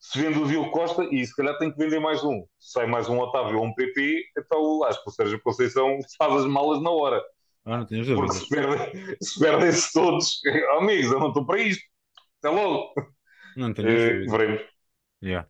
se 0.00 0.20
vende 0.20 0.38
o 0.38 0.46
Diogo 0.46 0.70
Costa, 0.70 1.04
e 1.10 1.24
se 1.26 1.34
calhar 1.36 1.56
tem 1.58 1.70
que 1.72 1.78
vender 1.78 2.00
mais 2.00 2.22
um. 2.24 2.40
Se 2.58 2.72
sai 2.72 2.86
mais 2.86 3.08
um 3.08 3.18
Otávio 3.18 3.58
ou 3.58 3.64
um 3.64 3.74
PP, 3.74 4.24
então 4.38 4.84
acho 4.84 5.02
que 5.02 5.10
o 5.10 5.12
Sérgio 5.12 5.40
Conceição 5.42 5.98
faz 6.18 6.32
as 6.34 6.46
malas 6.46 6.82
na 6.82 6.90
hora. 6.90 7.22
Ah, 7.64 7.78
não 7.78 7.86
tenho 7.86 8.04
Porque 8.16 8.34
se 8.34 8.48
perdem- 8.48 9.16
se 9.22 9.38
perdem-se 9.40 9.92
todos, 9.92 10.40
amigos, 10.78 11.12
eu 11.12 11.20
não 11.20 11.28
estou 11.28 11.44
para 11.46 11.60
isto. 11.60 11.82
Até 12.40 12.50
logo. 12.54 12.92
Não 13.56 13.74
tenho 13.74 13.88
Eh, 13.88 14.12
dúvidas. 14.14 14.30
veremos. 14.30 14.62
Yeah. 15.22 15.48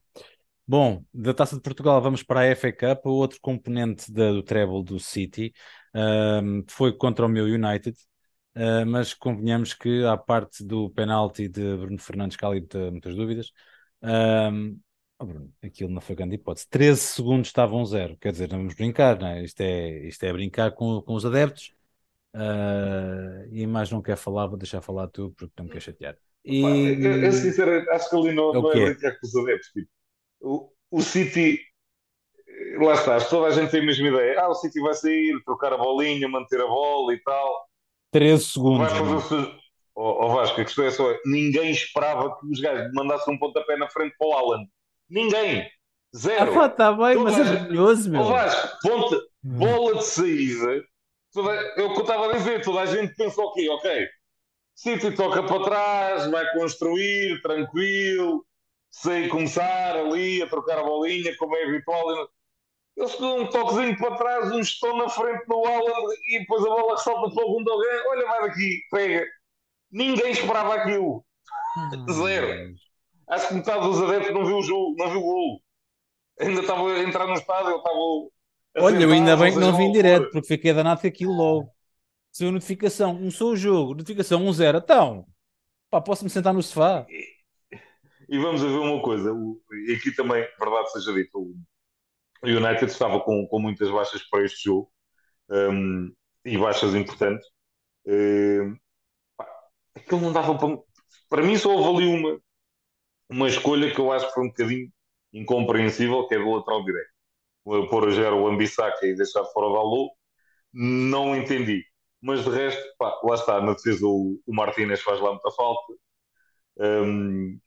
Bom, 0.70 1.02
da 1.14 1.32
Taça 1.32 1.56
de 1.56 1.62
Portugal 1.62 2.00
vamos 2.02 2.22
para 2.22 2.40
a 2.40 2.44
FA 2.46 2.72
Cup, 2.72 3.06
o 3.06 3.10
outro 3.12 3.38
componente 3.40 4.12
da- 4.12 4.32
do 4.32 4.42
treble 4.42 4.84
do 4.84 5.00
City 5.00 5.52
ahm, 5.94 6.62
foi 6.68 6.92
contra 6.96 7.24
o 7.24 7.28
meu 7.28 7.46
United, 7.46 7.96
ah, 8.54 8.84
mas 8.86 9.14
convenhamos 9.14 9.72
que 9.74 10.04
à 10.04 10.16
parte 10.16 10.62
do 10.64 10.90
penalti 10.90 11.48
de 11.48 11.76
Bruno 11.76 11.98
Fernandes, 11.98 12.36
que 12.36 12.44
há 12.44 12.48
ali 12.48 12.66
muitas 12.90 13.16
dúvidas, 13.16 13.50
ahm, 14.02 14.76
oh, 15.18 15.24
Bruno, 15.26 15.52
aquilo 15.62 15.90
não 15.90 16.00
foi 16.02 16.14
grande 16.14 16.34
hipótese. 16.36 16.68
13 16.68 17.00
segundos 17.00 17.48
estavam 17.48 17.82
zero, 17.86 18.16
quer 18.18 18.32
dizer, 18.32 18.50
não 18.50 18.58
vamos 18.58 18.74
brincar, 18.74 19.18
não 19.18 19.26
é? 19.28 19.42
Isto 19.44 19.60
é, 19.62 20.06
isto 20.08 20.22
é 20.24 20.32
brincar 20.32 20.72
com, 20.72 21.00
com 21.02 21.14
os 21.14 21.24
adeptos. 21.24 21.72
Ah, 22.34 23.44
e 23.52 23.66
mais 23.66 23.90
não 23.90 24.02
quer 24.02 24.16
falar, 24.16 24.46
vou 24.48 24.58
deixar 24.58 24.82
falar 24.82 25.08
tu 25.08 25.32
porque 25.38 25.54
não 25.58 25.64
me 25.66 25.70
quer 25.70 25.80
chatear. 25.82 26.16
E... 26.44 26.54
Pá, 26.60 26.76
eu, 27.00 27.22
eu, 27.22 27.32
sinceramente, 27.32 27.88
acho 27.90 28.08
que 28.10 28.16
ali 28.16 28.32
não, 28.34 28.54
É 28.54 28.58
não 28.60 28.72
é 28.72 28.80
brincar 28.80 29.18
com 29.18 29.26
os 29.26 29.36
adeptos. 29.36 29.68
Tipo, 29.72 29.88
o, 30.40 30.70
o 30.90 31.02
City, 31.02 31.60
lá 32.78 32.94
está, 32.94 33.20
toda 33.20 33.48
a 33.48 33.50
gente 33.50 33.70
tem 33.70 33.80
a 33.80 33.86
mesma 33.86 34.08
ideia. 34.08 34.40
Ah, 34.40 34.48
o 34.48 34.54
City 34.54 34.80
vai 34.80 34.94
sair, 34.94 35.40
trocar 35.44 35.72
a 35.72 35.78
bolinha, 35.78 36.28
manter 36.28 36.60
a 36.60 36.66
bola 36.66 37.14
e 37.14 37.18
tal. 37.22 37.68
13 38.12 38.44
segundos. 38.44 38.78
Vai 38.78 38.90
fazer 38.90 39.02
mano. 39.04 39.18
o 39.18 39.22
seu. 39.22 39.58
Ó 40.00 40.26
ó 40.26 40.28
Vasco, 40.28 40.60
a 40.60 40.64
questão 40.64 40.84
é 40.84 40.90
só: 40.90 41.12
ninguém 41.26 41.70
esperava 41.70 42.36
que 42.38 42.46
os 42.46 42.60
gajos 42.60 42.92
mandassem 42.94 43.34
um 43.34 43.38
pontapé 43.38 43.76
na 43.76 43.88
frente 43.90 44.14
para 44.16 44.28
o 44.28 44.32
Alan. 44.32 44.64
Ninguém. 45.10 45.62
Ah, 45.62 45.68
Zero. 46.16 46.54
pá, 46.54 46.68
tá 46.68 46.92
bem, 46.92 47.14
Toda 47.14 47.30
mas 47.30 47.38
é 47.38 47.42
vergonhoso, 47.42 48.10
meu. 48.10 48.20
Ó 48.20 48.24
Vasco, 48.24 48.78
ponta, 48.80 49.20
bola 49.42 49.96
de 49.96 50.04
saída. 50.04 50.84
Toda, 51.32 51.52
é 51.52 51.82
o 51.82 51.92
que 51.92 51.98
eu 51.98 52.02
estava 52.02 52.30
a 52.30 52.32
dizer, 52.32 52.62
toda 52.62 52.80
a 52.80 52.86
gente 52.86 53.14
pensa 53.14 53.42
o 53.42 53.52
quê? 53.52 53.68
Ok, 53.68 54.08
City 54.74 55.10
toca 55.10 55.42
para 55.42 55.64
trás, 55.64 56.30
vai 56.30 56.48
construir, 56.52 57.42
tranquilo, 57.42 58.46
sem 58.90 59.28
começar 59.28 59.96
ali 59.96 60.42
a 60.42 60.48
trocar 60.48 60.78
a 60.78 60.82
bolinha, 60.82 61.36
como 61.36 61.56
é 61.56 61.64
habitual. 61.64 62.28
Eles 62.96 63.18
dão 63.18 63.40
um 63.40 63.46
toquezinho 63.46 63.96
para 63.96 64.16
trás, 64.16 64.52
um 64.52 64.60
estão 64.60 64.96
na 64.96 65.08
frente 65.08 65.46
do 65.46 65.64
Alan 65.64 66.14
e 66.28 66.40
depois 66.40 66.64
a 66.64 66.68
bola 66.68 66.96
ressalta 66.96 67.32
para 67.32 67.44
o 67.44 67.54
Gundogan. 67.54 68.02
Olha, 68.08 68.26
vai 68.26 68.48
daqui, 68.48 68.80
pega. 68.90 69.26
Ninguém 69.90 70.32
esperava 70.32 70.74
aquilo. 70.74 71.24
Zero. 72.10 72.74
Acho 73.28 73.48
que 73.48 73.54
metade 73.54 73.86
dos 73.86 74.02
adeptos 74.02 74.34
não 74.34 74.44
viu 74.44 74.56
o 74.56 74.62
jogo, 74.62 74.96
não 74.98 75.10
viu 75.10 75.20
o 75.20 75.22
gol. 75.22 75.62
Ainda 76.40 76.60
estava 76.60 76.92
a 76.92 77.02
entrar 77.02 77.26
no 77.26 77.34
estádio, 77.34 77.76
estavam. 77.76 78.30
a 78.76 78.82
Olha, 78.82 79.02
eu 79.02 79.12
ainda 79.12 79.36
bem 79.36 79.52
que 79.52 79.58
não 79.58 79.76
vim 79.76 79.92
direto, 79.92 80.30
porque 80.30 80.48
fiquei 80.48 80.72
danado 80.72 81.00
com 81.00 81.06
aquilo 81.06 81.32
logo. 81.32 81.70
Saiu 82.32 82.52
notificação, 82.52 83.16
começou 83.16 83.52
o 83.52 83.56
jogo, 83.56 83.94
notificação 83.94 84.44
1-0. 84.44 84.80
Então, 84.82 85.26
pá, 85.90 86.00
posso-me 86.00 86.30
sentar 86.30 86.54
no 86.54 86.62
sofá? 86.62 87.06
E 88.28 88.38
vamos 88.38 88.60
ver 88.62 88.68
uma 88.68 89.02
coisa, 89.02 89.32
o- 89.32 89.60
e 89.88 89.94
aqui 89.94 90.12
também, 90.14 90.46
verdade 90.58 90.92
seja 90.92 91.12
dita, 91.14 91.38
o 91.38 91.54
United 92.44 92.86
estava 92.90 93.20
com, 93.20 93.46
com 93.48 93.60
muitas 93.60 93.90
baixas 93.90 94.22
para 94.28 94.44
este 94.44 94.64
jogo, 94.64 94.90
um, 95.50 96.12
e 96.44 96.58
baixas 96.58 96.94
importantes. 96.94 97.46
Uh, 98.06 98.76
aquilo 99.94 100.20
não 100.20 100.32
dava 100.32 100.56
para. 100.58 100.78
Para 101.28 101.42
mim, 101.42 101.56
só 101.58 101.70
houve 101.70 102.04
ali 102.04 102.14
uma, 102.14 102.40
uma 103.30 103.48
escolha 103.48 103.94
que 103.94 104.00
eu 104.00 104.12
acho 104.12 104.28
que 104.28 104.34
foi 104.34 104.44
um 104.44 104.48
bocadinho 104.48 104.90
incompreensível, 105.34 106.26
que 106.28 106.34
é 106.36 106.38
do 106.38 106.50
lateral 106.52 106.84
direito. 106.84 107.10
Pôr 107.90 108.08
a 108.08 108.12
gerar 108.12 108.34
o 108.34 108.48
Ambissaca 108.48 109.06
e 109.06 109.16
deixar 109.16 109.44
fora 109.46 109.66
o 109.68 109.74
Dalou, 109.74 110.10
não 110.72 111.36
entendi. 111.36 111.84
Mas 112.22 112.44
de 112.44 112.50
resto, 112.50 112.82
pá, 112.98 113.18
lá 113.24 113.34
está, 113.36 113.60
na 113.62 113.74
defesa 113.74 114.06
o, 114.06 114.40
o 114.46 114.54
Martínez 114.54 115.02
faz 115.02 115.20
lá 115.20 115.32
muita 115.32 115.50
falta. 115.52 115.94
Um, 116.78 117.58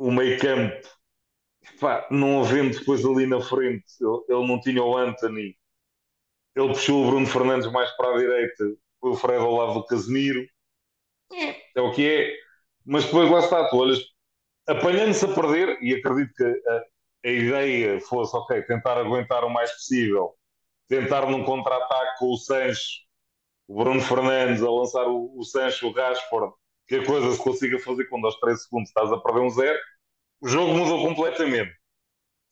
o 0.00 0.10
meio 0.10 0.40
campo, 0.40 0.88
pá, 1.78 2.08
não 2.10 2.42
havendo 2.42 2.78
depois 2.78 3.04
ali 3.04 3.26
na 3.26 3.38
frente, 3.42 3.84
ele, 4.00 4.24
ele, 4.30 4.48
não 4.48 4.58
tinha 4.58 4.82
o 4.82 4.96
Anthony, 4.96 5.54
ele 6.56 6.68
puxou 6.68 7.04
o 7.04 7.10
Bruno 7.10 7.26
Fernandes 7.26 7.70
mais 7.70 7.90
para 7.96 8.14
a 8.14 8.18
direita, 8.18 8.64
foi 8.98 9.10
o 9.10 9.14
Fred 9.14 9.38
ao 9.38 9.54
lado 9.54 9.74
do 9.74 9.84
Casemiro. 9.84 10.46
É 11.76 11.80
o 11.80 11.92
que 11.92 12.08
é. 12.08 12.34
Mas 12.84 13.04
depois 13.04 13.30
lá 13.30 13.40
está, 13.40 13.68
tu 13.68 13.76
olhas, 13.76 13.98
apanhando-se 14.66 15.24
a 15.26 15.34
perder, 15.34 15.78
e 15.82 15.94
acredito 15.94 16.32
que 16.34 16.44
a, 16.44 16.84
a 17.26 17.30
ideia 17.30 18.00
fosse, 18.00 18.34
ok, 18.34 18.62
tentar 18.62 18.96
aguentar 18.96 19.44
o 19.44 19.50
mais 19.50 19.70
possível, 19.72 20.34
tentar 20.88 21.26
num 21.26 21.44
contra-ataque 21.44 22.18
com 22.18 22.32
o 22.32 22.38
Sancho, 22.38 23.00
o 23.68 23.76
Bruno 23.76 24.00
Fernandes 24.00 24.62
a 24.62 24.70
lançar 24.70 25.06
o, 25.06 25.38
o 25.38 25.44
Sancho, 25.44 25.88
o 25.88 25.92
Rashford, 25.92 26.54
que 26.90 26.96
a 26.96 27.06
coisa 27.06 27.30
se 27.30 27.38
consiga 27.38 27.78
fazer 27.78 28.06
quando 28.06 28.24
aos 28.24 28.34
3 28.40 28.64
segundos 28.64 28.88
estás 28.88 29.12
a 29.12 29.16
perder 29.16 29.40
um 29.42 29.50
zero, 29.50 29.78
o 30.40 30.48
jogo 30.48 30.74
mudou 30.74 31.06
completamente. 31.06 31.72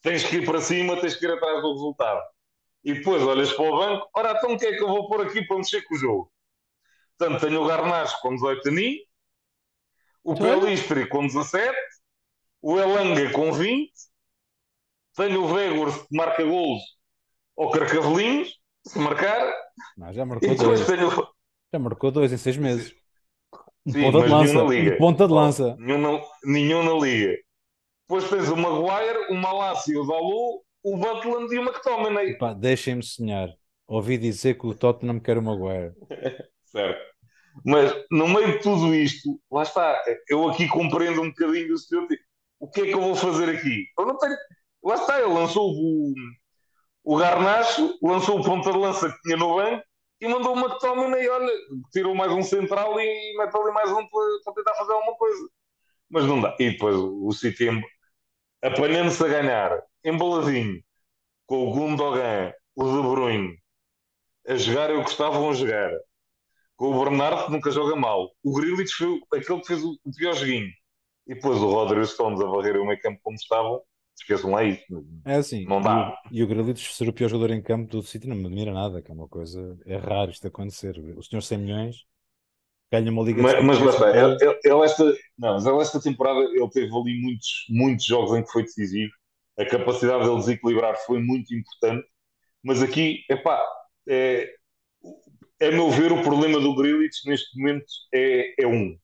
Tens 0.01 0.23
que 0.23 0.37
ir 0.37 0.47
para 0.47 0.61
cima, 0.61 0.97
tens 1.01 1.17
que 1.17 1.27
ir 1.27 1.33
atrás 1.33 1.61
do 1.61 1.73
resultado. 1.73 2.23
E 2.85 2.95
depois 2.95 3.21
olhas 3.25 3.53
para 3.53 3.65
o 3.65 3.77
banco, 3.77 4.09
ora, 4.15 4.35
então 4.39 4.53
o 4.53 4.57
que 4.57 4.65
é 4.65 4.77
que 4.77 4.83
eu 4.85 4.87
vou 4.87 5.09
pôr 5.09 5.23
aqui 5.23 5.45
para 5.45 5.57
mexer 5.57 5.83
com 5.83 5.97
o 5.97 5.99
jogo? 5.99 6.33
Portanto, 7.19 7.41
tenho 7.41 7.61
o 7.61 7.67
Garnacho 7.67 8.17
com 8.23 8.33
18 8.33 8.69
aninhos, 8.69 9.03
o 10.23 10.37
Pelistri 10.37 11.09
com 11.09 11.27
17, 11.27 11.77
o 12.63 12.79
Elanga 12.79 13.33
com 13.33 13.53
20, 13.53 13.93
tenho 15.17 15.43
o 15.43 15.53
Vegor 15.53 16.07
que 16.07 16.17
marca 16.17 16.45
golos 16.45 16.83
ou 17.57 17.73
Carcavelinhos, 17.73 18.57
se 18.87 19.01
marcar. 19.01 19.53
Não, 19.97 20.13
já 20.13 20.25
marcou 20.25 20.55
dois. 20.55 20.87
Tenho... 20.87 21.11
Já 21.73 21.79
marcou 21.81 22.13
dois 22.13 22.33
em 22.33 22.37
seis 22.37 22.57
meses. 22.57 22.98
Sim, 23.91 24.03
ponta 24.03 24.23
de 24.23 24.29
lança. 24.29 24.97
Ponta 24.99 25.27
de 25.27 25.33
lança. 25.33 25.77
Nenhum 25.79 25.99
na, 25.99 26.23
nenhum 26.45 26.83
na 26.83 27.05
liga. 27.05 27.37
Depois 28.09 28.29
tens 28.29 28.49
o 28.49 28.57
Maguire, 28.57 29.31
o 29.31 29.35
Malassi, 29.35 29.97
o 29.97 30.07
Dalu, 30.07 30.63
o 30.83 30.97
Butland 30.97 31.55
e 31.55 31.59
o 31.59 31.63
McTominay. 31.63 32.39
Deixem-me 32.59 33.03
sonhar. 33.03 33.49
Ouvi 33.87 34.19
dizer 34.19 34.59
que 34.59 34.67
o 34.67 34.75
Tottenham 34.75 35.21
quer 35.21 35.39
o 35.39 35.43
Maguire. 35.43 35.93
certo. 36.65 37.09
Mas 37.65 37.93
no 38.11 38.29
meio 38.29 38.53
de 38.53 38.59
tudo 38.61 38.95
isto, 38.95 39.41
lá 39.51 39.63
está, 39.63 40.01
eu 40.29 40.49
aqui 40.49 40.69
compreendo 40.69 41.23
um 41.23 41.29
bocadinho 41.29 41.75
o 41.75 41.79
senhor. 41.79 42.07
O 42.61 42.71
que 42.71 42.83
é 42.83 42.85
que 42.85 42.95
eu 42.95 43.01
vou 43.01 43.15
fazer 43.15 43.49
aqui? 43.49 43.87
Eu 43.99 44.07
não 44.07 44.17
tenho. 44.17 44.37
Lá 44.85 44.95
está, 44.95 45.19
ele 45.19 45.33
lançou 45.33 45.71
o, 45.71 46.15
o 47.05 47.17
Garnacho, 47.17 47.99
lançou 48.03 48.39
o 48.39 48.45
ponta 48.45 48.71
de 48.71 48.79
lança 48.79 49.11
que 49.11 49.21
tinha 49.23 49.37
no 49.37 49.57
banco 49.57 49.83
e 50.21 50.29
mandou 50.29 50.53
uma 50.53 50.67
McTominay, 50.67 51.29
olha, 51.29 51.53
tirou 51.93 52.15
mais 52.15 52.33
um 52.33 52.43
central 52.43 52.99
e 53.01 53.37
mete 53.37 53.57
ali 53.57 53.73
mais 53.73 53.91
um 53.91 54.07
para, 54.07 54.55
tentar 54.55 54.75
fazer 54.75 54.93
alguma 54.93 55.17
coisa. 55.17 55.49
Mas 56.11 56.25
não 56.25 56.41
dá. 56.41 56.57
E 56.59 56.71
depois 56.71 56.97
o 56.97 57.31
City 57.33 57.69
apanhando-se 58.63 59.25
a 59.25 59.29
ganhar, 59.29 59.83
embaladinho, 60.05 60.83
com 61.47 61.69
o 61.69 61.73
Gundogan, 61.73 62.53
o 62.75 62.85
De 62.85 63.09
Bruyne, 63.09 63.59
a 64.49 64.57
jogar 64.57 64.91
eu 64.91 65.03
gostavam 65.03 65.51
a 65.51 65.55
jogar, 65.55 65.91
com 66.77 66.91
o 66.91 67.05
Bernardo 67.05 67.47
que 67.47 67.53
nunca 67.53 67.71
joga 67.71 67.95
mal, 67.95 68.31
o 68.43 68.53
Grealish 68.53 68.93
foi 68.95 69.39
aquele 69.39 69.61
que 69.61 69.67
fez 69.67 69.85
o, 69.85 69.97
pior 70.17 70.35
joguinho, 70.35 70.71
e 71.27 71.35
depois 71.35 71.59
o 71.59 71.71
Rodrigo 71.71 72.07
Stones 72.07 72.41
a 72.41 72.47
varrer 72.47 72.77
o 72.77 72.87
meio 72.87 73.01
campo 73.01 73.21
como 73.23 73.37
estavam, 73.37 73.81
esqueçam 74.21 74.51
lá 74.51 74.65
isso. 74.65 74.85
É 75.25 75.37
assim, 75.37 75.65
não 75.65 75.81
dá. 75.81 76.19
E, 76.31 76.39
e 76.39 76.43
o 76.43 76.47
Grealish 76.47 76.95
ser 76.95 77.09
o 77.09 77.13
pior 77.13 77.29
jogador 77.29 77.55
em 77.55 77.63
campo 77.63 77.91
do 77.91 78.03
City 78.03 78.27
não 78.29 78.37
me 78.37 78.47
admira 78.47 78.73
nada, 78.73 79.03
que 79.03 79.11
é 79.11 79.15
uma 79.15 79.29
coisa, 79.29 79.79
é 79.87 79.97
raro 79.97 80.31
isto 80.31 80.47
acontecer. 80.47 80.99
O 81.17 81.23
senhor 81.23 81.43
100 81.43 81.59
milhões 81.59 81.97
ganha 82.91 83.11
uma 83.11 83.23
liga 83.23 83.43
mas, 83.43 83.63
mas 83.63 83.79
basta, 83.79 84.11
ele, 84.17 84.59
ele, 84.65 84.85
esta, 84.85 85.05
não, 85.39 85.55
mas 85.55 85.67
ele 85.67 85.79
esta 85.79 86.01
temporada 86.01 86.41
ele 86.41 86.71
teve 86.71 86.87
ali 86.87 87.21
muitos, 87.21 87.67
muitos 87.69 88.05
jogos 88.05 88.35
em 88.35 88.43
que 88.43 88.51
foi 88.51 88.63
decisivo 88.63 89.13
a 89.59 89.67
capacidade 89.67 90.25
dele 90.25 90.37
desequilibrar 90.37 90.97
foi 91.05 91.21
muito 91.21 91.55
importante 91.55 92.07
mas 92.63 92.83
aqui, 92.83 93.25
epá, 93.31 93.63
é, 94.09 94.53
a 95.63 95.71
meu 95.71 95.91
ver 95.91 96.13
o 96.13 96.23
problema 96.23 96.59
do 96.61 96.75
Grealish 96.75 97.27
neste 97.27 97.59
momento 97.59 97.87
é, 98.13 98.63
é 98.63 98.67
um 98.67 98.97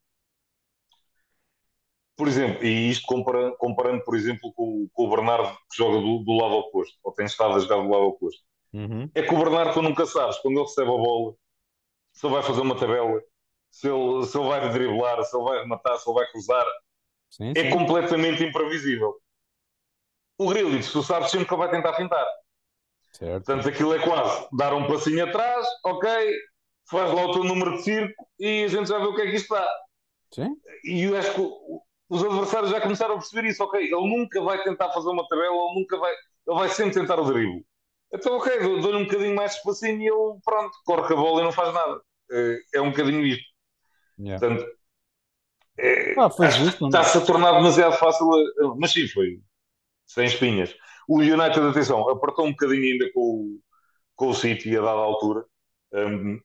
por 2.17 2.29
exemplo, 2.29 2.65
e 2.65 2.91
isto 2.91 3.07
comparando, 3.07 3.57
comparando 3.57 4.05
por 4.05 4.17
exemplo, 4.17 4.53
com, 4.53 4.89
com, 4.93 5.05
o 5.05 5.11
Bernardo 5.11 5.51
que 5.71 5.77
joga 5.77 5.99
do, 5.99 6.19
do, 6.19 6.37
lado 6.37 6.55
oposto, 6.55 6.97
ou 7.03 7.13
tem 7.13 7.27
estado 7.27 7.55
a 7.55 7.59
jogar 7.59 7.77
do 7.77 7.89
lado 7.89 8.05
oposto. 8.05 8.43
Uhum. 8.73 9.11
É 9.15 9.23
que 9.23 9.35
o 9.35 9.39
Bernardo, 9.39 9.73
tu 9.73 9.83
nunca 9.83 10.07
sabes, 10.07 10.39
quando 10.39 10.55
ele 10.55 10.67
recebe 10.67 10.89
a 10.89 10.97
bola, 10.97 11.35
se 12.13 12.27
ele 12.27 12.35
vai 12.35 12.43
fazer 12.43 12.61
uma 12.61 12.77
tabela, 12.77 13.21
se 13.71 13.89
ele, 13.89 14.25
se 14.25 14.39
ele 14.39 14.49
vai 14.49 14.73
driblar, 14.73 15.23
se 15.25 15.37
ele 15.37 15.45
vai 15.45 15.59
rematar, 15.61 15.99
se 15.99 16.09
ele 16.09 16.19
vai 16.19 16.31
cruzar, 16.31 16.67
sim, 17.31 17.53
é 17.57 17.63
sim. 17.63 17.71
completamente 17.71 18.45
imprevisível. 18.45 19.17
O 20.39 20.49
Grealish, 20.49 20.93
tu 20.93 21.03
sabes 21.03 21.31
sempre 21.31 21.47
que 21.47 21.55
ele 21.55 21.63
vai 21.63 21.71
tentar 21.71 21.95
fintar. 21.95 22.27
Certo. 23.13 23.45
Portanto, 23.45 23.69
aquilo 23.69 23.95
é 23.95 23.99
quase 24.01 24.49
dar 24.57 24.75
um 24.75 24.87
passinho 24.87 25.25
atrás, 25.25 25.67
ok, 25.85 26.11
faz 26.91 27.13
lá 27.13 27.27
o 27.27 27.33
teu 27.33 27.45
número 27.45 27.77
de 27.77 27.83
circo 27.83 28.29
e 28.39 28.65
a 28.65 28.69
gente 28.69 28.89
já 28.89 28.99
vê 28.99 29.07
o 29.07 29.15
que 29.15 29.23
é 29.23 29.31
que 29.31 29.37
isto 29.37 29.55
dá. 29.55 29.69
Sim. 30.33 30.57
E 30.85 31.05
eu 31.05 31.17
acho 31.17 31.33
que 31.33 31.41
os 32.09 32.25
adversários 32.25 32.71
já 32.71 32.81
começaram 32.81 33.15
a 33.15 33.19
perceber 33.19 33.49
isso, 33.49 33.63
ok, 33.65 33.81
ele 33.81 34.09
nunca 34.09 34.41
vai 34.43 34.63
tentar 34.63 34.91
fazer 34.91 35.09
uma 35.09 35.27
tabela, 35.27 35.55
ele 35.55 35.81
nunca 35.81 35.97
vai, 35.99 36.13
ele 36.13 36.59
vai 36.59 36.69
sempre 36.69 36.95
tentar 36.95 37.19
o 37.19 37.25
drible. 37.25 37.65
Então, 38.13 38.37
ok, 38.37 38.59
dou-lhe 38.81 38.97
um 38.97 39.05
bocadinho 39.05 39.35
mais 39.35 39.53
de 39.53 39.59
espacinho 39.59 40.01
e 40.01 40.07
ele, 40.07 40.41
pronto, 40.45 40.73
corre 40.85 41.13
a 41.13 41.17
bola 41.17 41.41
e 41.41 41.45
não 41.45 41.53
faz 41.53 41.75
nada. 41.75 42.01
É, 42.31 42.59
é 42.75 42.81
um 42.81 42.91
bocadinho 42.91 43.27
isto. 43.27 43.45
Yeah. 44.19 44.39
Portanto, 44.39 44.71
é, 45.77 46.15
ah, 46.17 46.29
está-se 46.29 47.19
a 47.19 47.21
tornar 47.23 47.53
demasiado 47.55 47.97
fácil, 47.97 48.31
a, 48.33 48.77
mas 48.77 48.93
sim, 48.93 49.09
foi 49.09 49.41
sem 50.07 50.27
espinhas. 50.27 50.75
O 51.09 51.19
United, 51.19 51.61
atenção, 51.61 52.09
apertou 52.09 52.47
um 52.47 52.51
bocadinho 52.51 52.93
ainda 52.93 53.13
com, 53.13 53.21
o, 53.21 53.61
com 54.15 54.29
o 54.29 54.35
City 54.35 54.77
a 54.77 54.81
dada 54.81 54.91
altura, 54.93 55.45
um, 55.93 56.41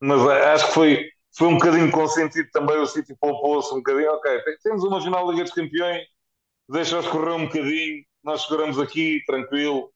mas 0.00 0.20
acho 0.28 0.68
que 0.68 0.72
foi, 0.72 1.10
foi 1.36 1.48
um 1.48 1.54
bocadinho 1.54 1.90
consentido 1.90 2.48
também 2.52 2.76
o 2.78 2.86
City 2.86 3.14
poupou-se 3.20 3.72
um 3.72 3.78
bocadinho. 3.78 4.10
Ok, 4.12 4.40
temos 4.62 4.84
uma 4.84 5.00
final 5.00 5.26
da 5.26 5.32
Liga 5.32 5.44
dos 5.44 5.52
Campeões, 5.52 6.02
deixa-os 6.68 7.06
correr 7.08 7.32
um 7.32 7.46
bocadinho, 7.46 8.04
nós 8.22 8.42
seguramos 8.42 8.78
aqui, 8.78 9.22
tranquilo. 9.26 9.92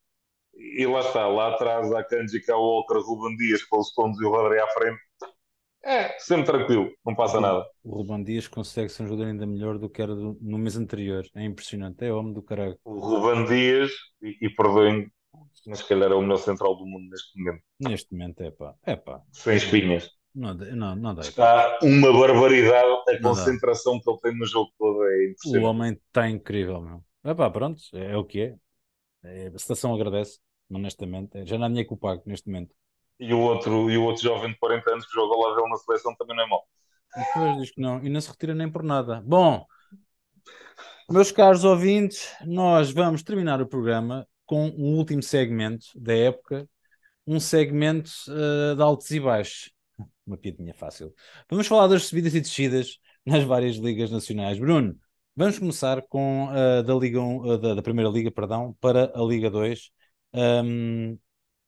E 0.57 0.85
lá 0.85 1.01
está, 1.01 1.27
lá 1.27 1.53
atrás 1.53 1.91
há 1.91 2.01
Kanji, 2.01 2.39
cá 2.41 2.55
o 2.55 2.61
Walker, 2.61 2.99
Ruben 2.99 3.35
Dias, 3.35 3.61
com 3.63 3.79
os 3.79 3.89
Stones 3.89 4.17
e 4.19 4.25
o 4.25 4.29
Rodri 4.29 4.57
à 4.59 4.67
frente. 4.69 4.99
É, 5.83 6.17
sempre 6.17 6.45
tranquilo, 6.45 6.89
não 7.05 7.13
passa 7.13 7.39
nada. 7.39 7.63
O 7.83 7.97
Ruben 7.97 8.23
Dias 8.23 8.47
consegue 8.47 8.89
ser 8.89 9.03
um 9.03 9.07
jogador 9.07 9.27
ainda 9.27 9.45
melhor 9.45 9.77
do 9.77 9.87
que 9.87 10.01
era 10.01 10.15
do, 10.15 10.35
no 10.41 10.57
mês 10.57 10.77
anterior. 10.77 11.23
É 11.35 11.43
impressionante, 11.43 12.03
é 12.03 12.11
homem 12.11 12.33
do 12.33 12.41
caralho. 12.41 12.79
O 12.83 12.97
Ruben 12.97 13.45
Dias, 13.45 13.91
e, 14.21 14.35
e 14.41 14.49
perdoem, 14.49 15.11
mas 15.67 15.79
se 15.79 15.87
calhar 15.87 16.11
é 16.11 16.15
o 16.15 16.21
melhor 16.21 16.37
central 16.37 16.75
do 16.75 16.87
mundo 16.87 17.07
neste 17.09 17.37
momento. 17.37 17.63
Neste 17.79 18.11
momento 18.13 18.41
é 18.41 18.49
pá, 18.49 18.73
é 18.83 18.95
pá. 18.95 19.21
Sem 19.31 19.57
espinhas. 19.57 20.09
Não, 20.35 20.53
não, 20.53 20.95
não 20.97 21.15
dá. 21.15 21.21
Está 21.21 21.79
uma 21.81 22.11
barbaridade 22.11 22.89
a 23.07 23.21
concentração 23.21 24.01
que 24.01 24.09
ele 24.09 24.19
tem 24.19 24.37
no 24.37 24.45
jogo 24.45 24.69
todo. 24.77 25.01
É. 25.05 25.57
O 25.57 25.63
homem 25.63 25.93
está 25.93 26.29
incrível, 26.29 26.81
meu. 26.81 27.03
É 27.23 27.33
pá, 27.33 27.49
pronto, 27.49 27.81
é, 27.93 28.11
é, 28.11 28.17
o 28.17 28.25
que 28.25 28.41
é. 28.41 28.55
é. 29.23 29.47
A 29.47 29.57
situação 29.57 29.95
agradece, 29.95 30.37
honestamente. 30.69 31.45
Já 31.45 31.57
não 31.57 31.65
há 31.65 31.69
dinheiro 31.69 31.87
que 31.87 31.93
o 31.93 31.97
pago 31.97 32.21
neste 32.25 32.49
momento. 32.49 32.75
E 33.17 33.33
o, 33.33 33.39
outro, 33.39 33.89
e 33.89 33.97
o 33.97 34.03
outro 34.03 34.23
jovem 34.23 34.51
de 34.51 34.57
40 34.59 34.91
anos 34.91 35.05
que 35.05 35.13
joga 35.13 35.37
lá 35.37 35.55
dele 35.55 35.69
na 35.69 35.77
seleção 35.77 36.13
também 36.15 36.35
não 36.35 36.43
é 36.43 36.47
mau. 36.49 36.63
Depois 37.15 37.57
diz 37.57 37.71
que 37.71 37.79
não, 37.79 38.03
e 38.03 38.09
não 38.09 38.19
se 38.19 38.29
retira 38.29 38.53
nem 38.53 38.69
por 38.69 38.83
nada. 38.83 39.23
Bom, 39.25 39.65
meus 41.09 41.31
caros 41.31 41.63
ouvintes, 41.63 42.35
nós 42.45 42.91
vamos 42.91 43.23
terminar 43.23 43.61
o 43.61 43.67
programa 43.67 44.27
com 44.45 44.67
um 44.67 44.97
último 44.97 45.23
segmento 45.23 45.85
da 45.95 46.13
época, 46.13 46.67
um 47.25 47.39
segmento 47.39 48.11
uh, 48.27 48.75
de 48.75 48.81
altos 48.81 49.09
e 49.11 49.19
baixos 49.21 49.74
uma 50.25 50.37
piadinha 50.37 50.73
fácil. 50.73 51.13
Vamos 51.49 51.67
falar 51.67 51.87
das 51.87 52.05
subidas 52.05 52.33
e 52.35 52.41
descidas 52.41 52.99
nas 53.25 53.43
várias 53.43 53.75
ligas 53.77 54.11
nacionais. 54.11 54.57
Bruno, 54.59 54.97
vamos 55.35 55.59
começar 55.59 56.01
com 56.07 56.47
uh, 56.49 56.83
da, 56.83 56.93
Liga 56.95 57.19
1, 57.19 57.37
uh, 57.37 57.57
da, 57.57 57.73
da, 57.75 57.81
Primeira 57.81 58.09
Liga 58.09 58.31
perdão, 58.31 58.75
para 58.79 59.11
a 59.15 59.21
Liga 59.23 59.49
2. 59.49 59.91
Um, 60.33 61.17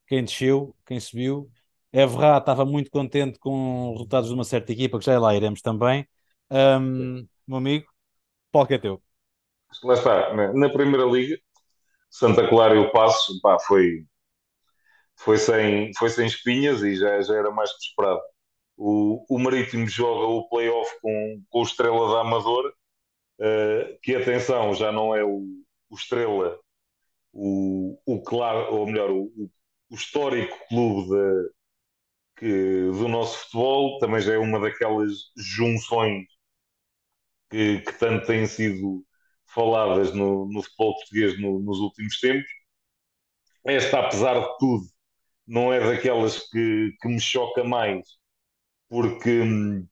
quem 0.08 0.24
desceu, 0.24 0.76
quem 0.86 1.00
subiu. 1.00 1.50
Evra 1.92 2.38
estava 2.38 2.66
muito 2.66 2.92
contente 2.92 3.40
com 3.40 3.90
os 3.90 3.94
resultados 3.94 4.30
de 4.30 4.36
uma 4.36 4.44
certa 4.44 4.72
equipa, 4.72 5.00
que 5.00 5.06
já 5.06 5.20
lá 5.20 5.36
iremos 5.36 5.62
também. 5.62 6.08
Um, 6.52 7.28
meu 7.48 7.58
amigo, 7.58 7.88
que 8.68 8.74
é 8.74 8.78
teu? 8.78 9.02
Lá 9.84 9.94
está, 9.94 10.34
na 10.54 10.70
Primeira 10.70 11.06
Liga, 11.06 11.38
Santa 12.10 12.48
Clara 12.48 12.76
e 12.76 12.80
o 12.80 12.92
Passo, 12.92 13.40
pá, 13.42 13.58
foi 13.60 14.06
foi 15.18 15.38
sem, 15.38 15.92
foi 15.98 16.10
sem 16.10 16.28
espinhas 16.28 16.82
e 16.84 16.96
já, 16.96 17.22
já 17.22 17.36
era 17.36 17.52
mais 17.52 17.72
que 17.72 17.84
esperado. 17.86 18.22
O, 18.78 19.26
o 19.30 19.40
Marítimo 19.40 19.88
joga 19.88 20.28
o 20.28 20.48
playoff 20.50 20.90
com, 21.02 21.44
com 21.50 21.60
o 21.60 21.64
Estrela 21.64 22.14
da 22.14 22.22
Amadora, 22.22 22.70
uh, 23.40 24.00
que 24.04 24.16
atenção, 24.16 24.74
já 24.76 24.92
não 24.92 25.16
é 25.16 25.24
o, 25.24 25.44
o 25.90 25.96
Estrela, 25.96 26.60
o, 27.34 28.00
o 28.06 28.22
claro, 28.24 28.74
ou 28.76 28.86
melhor, 28.88 29.12
o, 29.12 29.32
o 29.90 29.96
histórico 29.96 30.58
clube 30.70 31.10
de, 31.10 31.52
que, 32.38 32.48
do 32.92 33.08
nosso 33.08 33.40
futebol, 33.40 34.00
também 34.00 34.22
já 34.22 34.34
é 34.34 34.38
uma 34.38 34.60
daquelas 34.60 35.12
junções 35.38 36.26
que, 37.50 37.80
que 37.82 37.94
tanto 38.00 38.26
têm 38.28 38.46
sido 38.48 39.06
faladas 39.48 40.14
no, 40.14 40.48
no 40.52 40.62
futebol 40.64 40.96
português 40.96 41.40
no, 41.40 41.60
nos 41.60 41.80
últimos 41.80 42.20
tempos. 42.20 42.50
Esta, 43.66 44.00
apesar 44.00 44.40
de 44.40 44.58
tudo, 44.60 44.86
não 45.48 45.74
é 45.74 45.80
daquelas 45.80 46.50
que, 46.50 46.94
que 47.02 47.08
me 47.08 47.20
choca 47.20 47.64
mais, 47.64 48.08
porque 48.90 49.42
hum, 49.42 49.88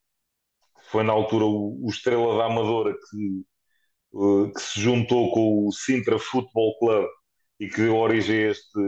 foi 0.89 1.03
na 1.03 1.13
altura 1.13 1.45
o, 1.45 1.87
Estrela 1.89 2.37
da 2.37 2.45
Amadora 2.45 2.93
que, 2.93 3.43
uh, 4.13 4.53
que 4.53 4.61
se 4.61 4.79
juntou 4.79 5.31
com 5.31 5.67
o 5.67 5.71
Sintra 5.71 6.19
Futebol 6.19 6.77
Club 6.79 7.07
e 7.59 7.67
que 7.67 7.81
deu 7.81 7.95
origem 7.95 8.45
a 8.45 8.51
este 8.51 8.79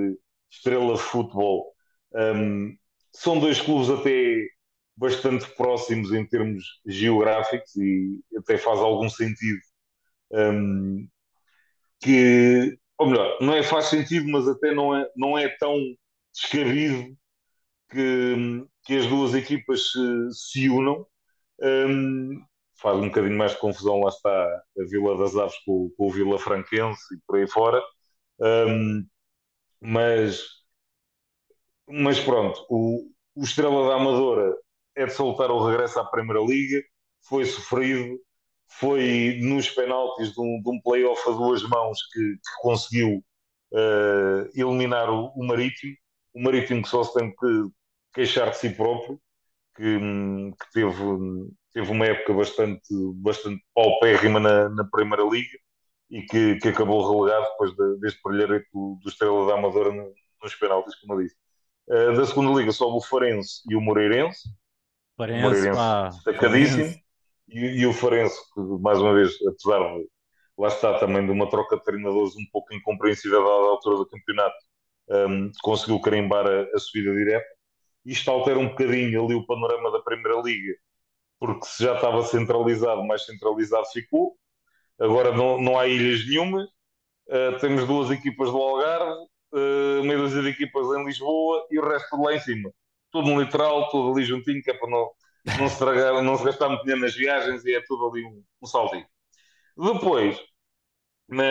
Estrela 0.51 0.97
Futebol. 0.97 1.73
Um, 2.13 2.75
são 3.13 3.39
dois 3.39 3.61
clubes 3.61 3.89
até 3.89 4.47
bastante 4.95 5.47
próximos 5.55 6.11
em 6.11 6.25
termos 6.25 6.63
geográficos 6.85 7.75
e 7.75 8.19
até 8.37 8.57
faz 8.57 8.79
algum 8.79 9.09
sentido 9.09 9.59
um, 10.31 11.07
que, 12.01 12.77
ou 12.97 13.07
melhor, 13.07 13.37
não 13.41 13.53
é 13.53 13.63
faz 13.63 13.85
sentido, 13.85 14.27
mas 14.29 14.47
até 14.47 14.73
não 14.73 14.95
é, 14.95 15.09
não 15.15 15.37
é 15.37 15.49
tão 15.57 15.75
descabido 16.33 17.15
que, 17.89 18.65
que 18.83 18.97
as 18.97 19.07
duas 19.07 19.33
equipas 19.33 19.91
se, 19.91 19.99
se 20.31 20.69
unam. 20.69 21.05
Um, 21.61 22.41
faz 22.79 22.97
um 22.97 23.07
bocadinho 23.07 23.37
mais 23.37 23.53
de 23.53 23.59
confusão, 23.59 23.99
lá 24.01 24.09
está 24.09 24.29
a 24.29 24.83
Vila 24.89 25.17
das 25.17 25.35
Aves 25.35 25.57
com, 25.65 25.89
com 25.97 26.07
o 26.07 26.11
Vila 26.11 26.39
Franquense 26.39 27.01
e 27.15 27.19
por 27.27 27.37
aí 27.37 27.47
fora. 27.47 27.81
Um, 28.39 29.05
mas, 29.81 30.43
mas 31.87 32.19
pronto, 32.19 32.65
o, 32.69 33.09
o 33.35 33.43
Estrela 33.43 33.87
da 33.89 33.95
Amadora 33.95 34.55
é 34.95 35.05
de 35.05 35.13
soltar 35.13 35.51
o 35.51 35.63
regresso 35.65 35.99
à 35.99 36.05
Primeira 36.05 36.41
Liga, 36.41 36.81
foi 37.27 37.45
sofrido, 37.45 38.19
foi 38.67 39.39
nos 39.41 39.69
penaltis 39.69 40.33
de 40.33 40.41
um, 40.41 40.61
de 40.61 40.69
um 40.69 40.81
play-off 40.81 41.21
a 41.29 41.31
duas 41.31 41.63
mãos 41.63 41.99
que, 42.13 42.19
que 42.19 42.61
conseguiu 42.61 43.23
uh, 43.71 44.49
eliminar 44.55 45.09
o, 45.09 45.27
o, 45.35 45.45
Marítimo. 45.45 45.95
O 46.33 46.43
Marítimo 46.43 46.81
que 46.81 46.89
só 46.89 47.03
se 47.03 47.13
tem 47.13 47.29
que 47.29 47.69
queixar 48.17 48.49
de 48.49 48.57
si 48.57 48.71
próprio, 48.71 49.21
que, 49.75 49.99
que 50.59 50.71
teve, 50.73 50.95
teve 51.71 51.91
uma 51.91 52.07
época 52.07 52.33
bastante, 52.33 52.81
bastante 53.13 53.63
paupérrima 53.75 54.39
na, 54.39 54.69
na 54.69 54.83
Primeira 54.85 55.23
Liga 55.23 55.59
e 56.09 56.23
que, 56.23 56.55
que 56.55 56.69
acabou 56.69 57.07
relegado 57.07 57.47
depois 57.51 57.75
de, 57.75 57.99
deste 57.99 58.19
brilharete 58.23 58.67
do, 58.73 58.97
do 59.03 59.07
Estrela 59.07 59.45
da 59.45 59.53
Amadora 59.53 59.93
no, 59.93 60.11
nos 60.41 60.55
penaltis, 60.55 60.95
como 60.95 61.13
eu 61.13 61.23
disse. 61.23 61.35
Uh, 61.87 62.17
da 62.17 62.25
segunda 62.25 62.59
liga 62.59 62.71
sobe 62.71 62.97
o 62.97 63.01
Farense 63.01 63.61
e 63.69 63.75
o 63.75 63.81
Moreirense. 63.81 64.49
Farense, 65.15 65.39
o 65.39 65.43
Moreirense 65.43 65.77
pá, 65.77 66.09
destacadíssimo. 66.09 66.95
E, 67.49 67.81
e, 67.81 67.85
o 67.85 67.93
Farense, 67.93 68.35
que 68.51 68.59
mais 68.81 68.99
uma 68.99 69.13
vez, 69.13 69.33
apesar 69.47 69.79
de 69.79 70.07
lá 70.57 70.67
está 70.69 70.97
também 70.99 71.23
de 71.23 71.31
uma 71.31 71.49
troca 71.49 71.77
de 71.77 71.83
treinadores 71.83 72.35
um 72.35 72.45
pouco 72.51 72.73
incompreensível 72.73 73.47
à 73.47 73.69
altura 73.69 73.97
do 73.97 74.07
campeonato, 74.07 74.57
um, 75.09 75.51
conseguiu 75.61 76.01
carimbar 76.01 76.45
a, 76.47 76.63
a, 76.63 76.79
subida 76.79 77.13
direta. 77.13 77.56
Isto 78.07 78.31
altera 78.31 78.57
um 78.57 78.69
bocadinho 78.69 79.25
ali 79.25 79.35
o 79.35 79.45
panorama 79.45 79.91
da 79.91 79.99
Primeira 79.99 80.41
Liga, 80.41 80.73
porque 81.39 81.65
se 81.65 81.83
já 81.83 81.95
estava 81.95 82.23
centralizado, 82.23 83.03
mais 83.05 83.25
centralizado 83.25 83.85
ficou. 83.87 84.37
Agora 84.97 85.35
não, 85.35 85.61
não 85.61 85.77
há 85.77 85.87
ilhas 85.87 86.25
nenhuma. 86.25 86.67
Uh, 87.27 87.59
temos 87.59 87.85
duas 87.85 88.09
equipas 88.09 88.49
do 88.49 88.57
Algarve, 88.57 89.25
uh, 89.51 90.03
meia 90.03 90.17
dúzia 90.17 90.41
de 90.41 90.49
equipas 90.49 90.87
em 90.87 91.05
Lisboa 91.05 91.67
e 91.69 91.77
o 91.77 91.85
resto 91.85 92.15
lá 92.21 92.33
em 92.33 92.39
cima. 92.39 92.71
Tudo 93.11 93.27
no 93.27 93.41
litoral, 93.41 93.89
tudo 93.89 94.13
ali 94.13 94.25
juntinho, 94.25 94.63
que 94.63 94.71
é 94.71 94.73
para 94.73 94.89
não, 94.89 95.11
não 95.59 95.67
se, 95.67 95.77
tragar, 95.77 96.23
não 96.23 96.37
se 96.37 96.45
gastar 96.45 96.69
muito 96.69 96.83
dinheiro 96.83 97.01
nas 97.01 97.13
viagens 97.13 97.65
e 97.65 97.75
é 97.75 97.81
tudo 97.85 98.07
ali 98.09 98.23
um, 98.23 98.41
um 98.61 98.65
saltinho. 98.65 99.05
Depois, 99.77 100.39
na, 101.27 101.43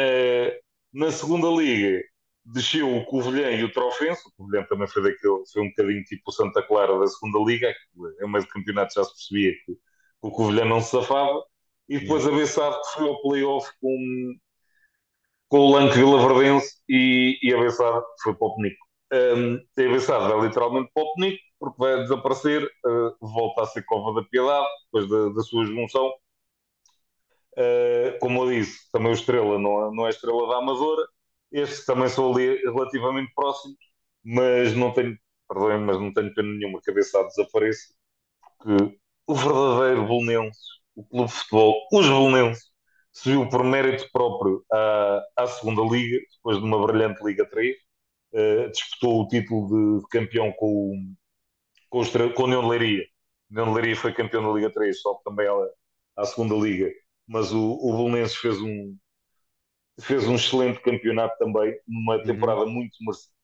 na 0.93 1.11
segunda 1.13 1.49
liga, 1.49 2.03
desceu 2.47 2.97
o 2.97 3.05
Covilhã 3.05 3.51
e 3.51 3.65
o 3.65 3.73
Trofense. 3.73 4.23
O 4.29 4.33
Covilhã 4.37 4.65
também 4.69 4.89
foi 4.89 5.03
daquele, 5.03 5.43
foi 5.53 5.63
um 5.63 5.69
bocadinho 5.69 6.05
tipo 6.05 6.23
o 6.27 6.33
Santa 6.33 6.63
Clara 6.63 6.99
da 6.99 7.07
segunda 7.07 7.39
liga. 7.41 7.75
É 8.21 8.27
meio 8.27 8.45
de 8.45 8.51
campeonato 8.51 8.95
já 8.95 9.05
se 9.05 9.13
percebia 9.13 9.53
que, 9.65 9.75
que 9.75 9.79
o 10.23 10.31
Covilhã 10.31 10.65
não 10.65 10.81
se 10.81 10.91
safava. 10.91 11.43
E 11.89 11.99
depois 12.01 12.27
a 12.27 12.31
Bessade 12.31 12.77
que 12.77 12.99
foi 12.99 13.09
ao 13.09 13.21
playoff 13.23 13.71
com, 13.81 14.35
com 15.49 15.59
o 15.59 15.73
Lanque 15.73 15.97
Vila 15.97 16.27
Verdense 16.27 16.77
e, 16.89 17.39
e 17.43 17.55
a 17.55 17.59
Bessade 17.59 18.05
foi 18.23 18.35
para 18.35 18.47
o 18.47 18.57
Penico. 18.57 18.87
Um, 19.13 19.55
a 19.57 19.93
Bessade 19.93 20.33
vai 20.33 20.47
literalmente 20.47 20.91
para 20.93 21.03
o 21.03 21.15
Penico 21.15 21.39
porque 21.59 21.79
vai 21.79 22.03
desaparecer, 22.03 22.65
uh, 22.65 23.17
volta 23.21 23.63
a 23.63 23.67
ser 23.67 23.83
Cova 23.85 24.21
da 24.21 24.29
Piedade 24.29 24.67
depois 24.85 25.09
da, 25.09 25.29
da 25.35 25.43
sua 25.43 25.65
junção. 25.65 26.13
Uh, 27.59 28.19
como 28.21 28.43
eu 28.43 28.51
disse, 28.51 28.91
também 28.93 29.11
o 29.11 29.15
Estrela 29.15 29.59
não, 29.59 29.89
é, 29.89 29.95
não 29.95 30.07
é 30.07 30.11
Estrela 30.11 30.47
da 30.49 30.59
Amadora. 30.59 31.07
Estes 31.53 31.85
também 31.85 32.09
são 32.09 32.33
ali 32.33 32.57
relativamente 32.65 33.33
próximos, 33.35 33.79
mas 34.25 34.75
não 34.75 34.93
tenho, 34.93 35.17
perdoem, 35.49 35.81
mas 35.81 36.01
não 36.01 36.13
tenho 36.13 36.35
pena 36.35 36.49
nenhuma 36.49 36.81
que 36.83 36.91
a 36.91 36.95
desapareça, 36.95 37.95
porque 38.59 38.99
o 39.27 39.35
verdadeiro 39.35 40.07
Bolonense, 40.07 40.61
o 40.95 41.05
clube 41.05 41.29
de 41.29 41.35
futebol, 41.35 41.75
os 41.93 42.09
Bolonenses, 42.09 42.71
subiu 43.13 43.49
por 43.49 43.65
mérito 43.65 44.09
próprio 44.13 44.65
à, 44.73 45.23
à 45.37 45.47
segunda 45.47 45.83
Liga, 45.83 46.19
depois 46.37 46.59
de 46.59 46.65
uma 46.65 46.87
brilhante 46.87 47.25
Liga 47.25 47.49
3. 47.49 47.77
Uh, 48.33 48.39
eh, 48.39 48.69
disputou 48.69 49.23
o 49.23 49.29
título 49.29 50.01
de, 50.01 50.09
campeão 50.09 50.53
com, 50.53 51.15
com, 51.89 52.01
o, 52.03 52.35
com 52.35 52.43
a 52.43 52.45
União 52.47 52.63
de 52.63 52.69
Leiria. 52.69 53.05
A 53.51 53.53
União 53.53 53.69
de 53.69 53.75
Leiria 53.75 53.97
foi 53.97 54.13
campeão 54.13 54.43
da 54.43 54.53
Liga 54.53 54.71
3, 54.73 55.01
só 55.01 55.15
também 55.25 55.47
à, 55.49 56.23
à 56.23 56.27
segunda 56.27 56.55
Liga. 56.57 56.91
Mas 57.27 57.53
o, 57.53 57.79
o 57.81 57.97
Belenenses 57.97 58.37
fez 58.37 58.61
um, 58.61 58.97
fez 60.01 60.27
um 60.27 60.35
excelente 60.35 60.81
campeonato 60.81 61.37
também, 61.39 61.75
numa 61.87 62.17
uhum. 62.17 62.25
temporada 62.25 62.61
uhum. 62.63 62.71
muito, 62.71 62.97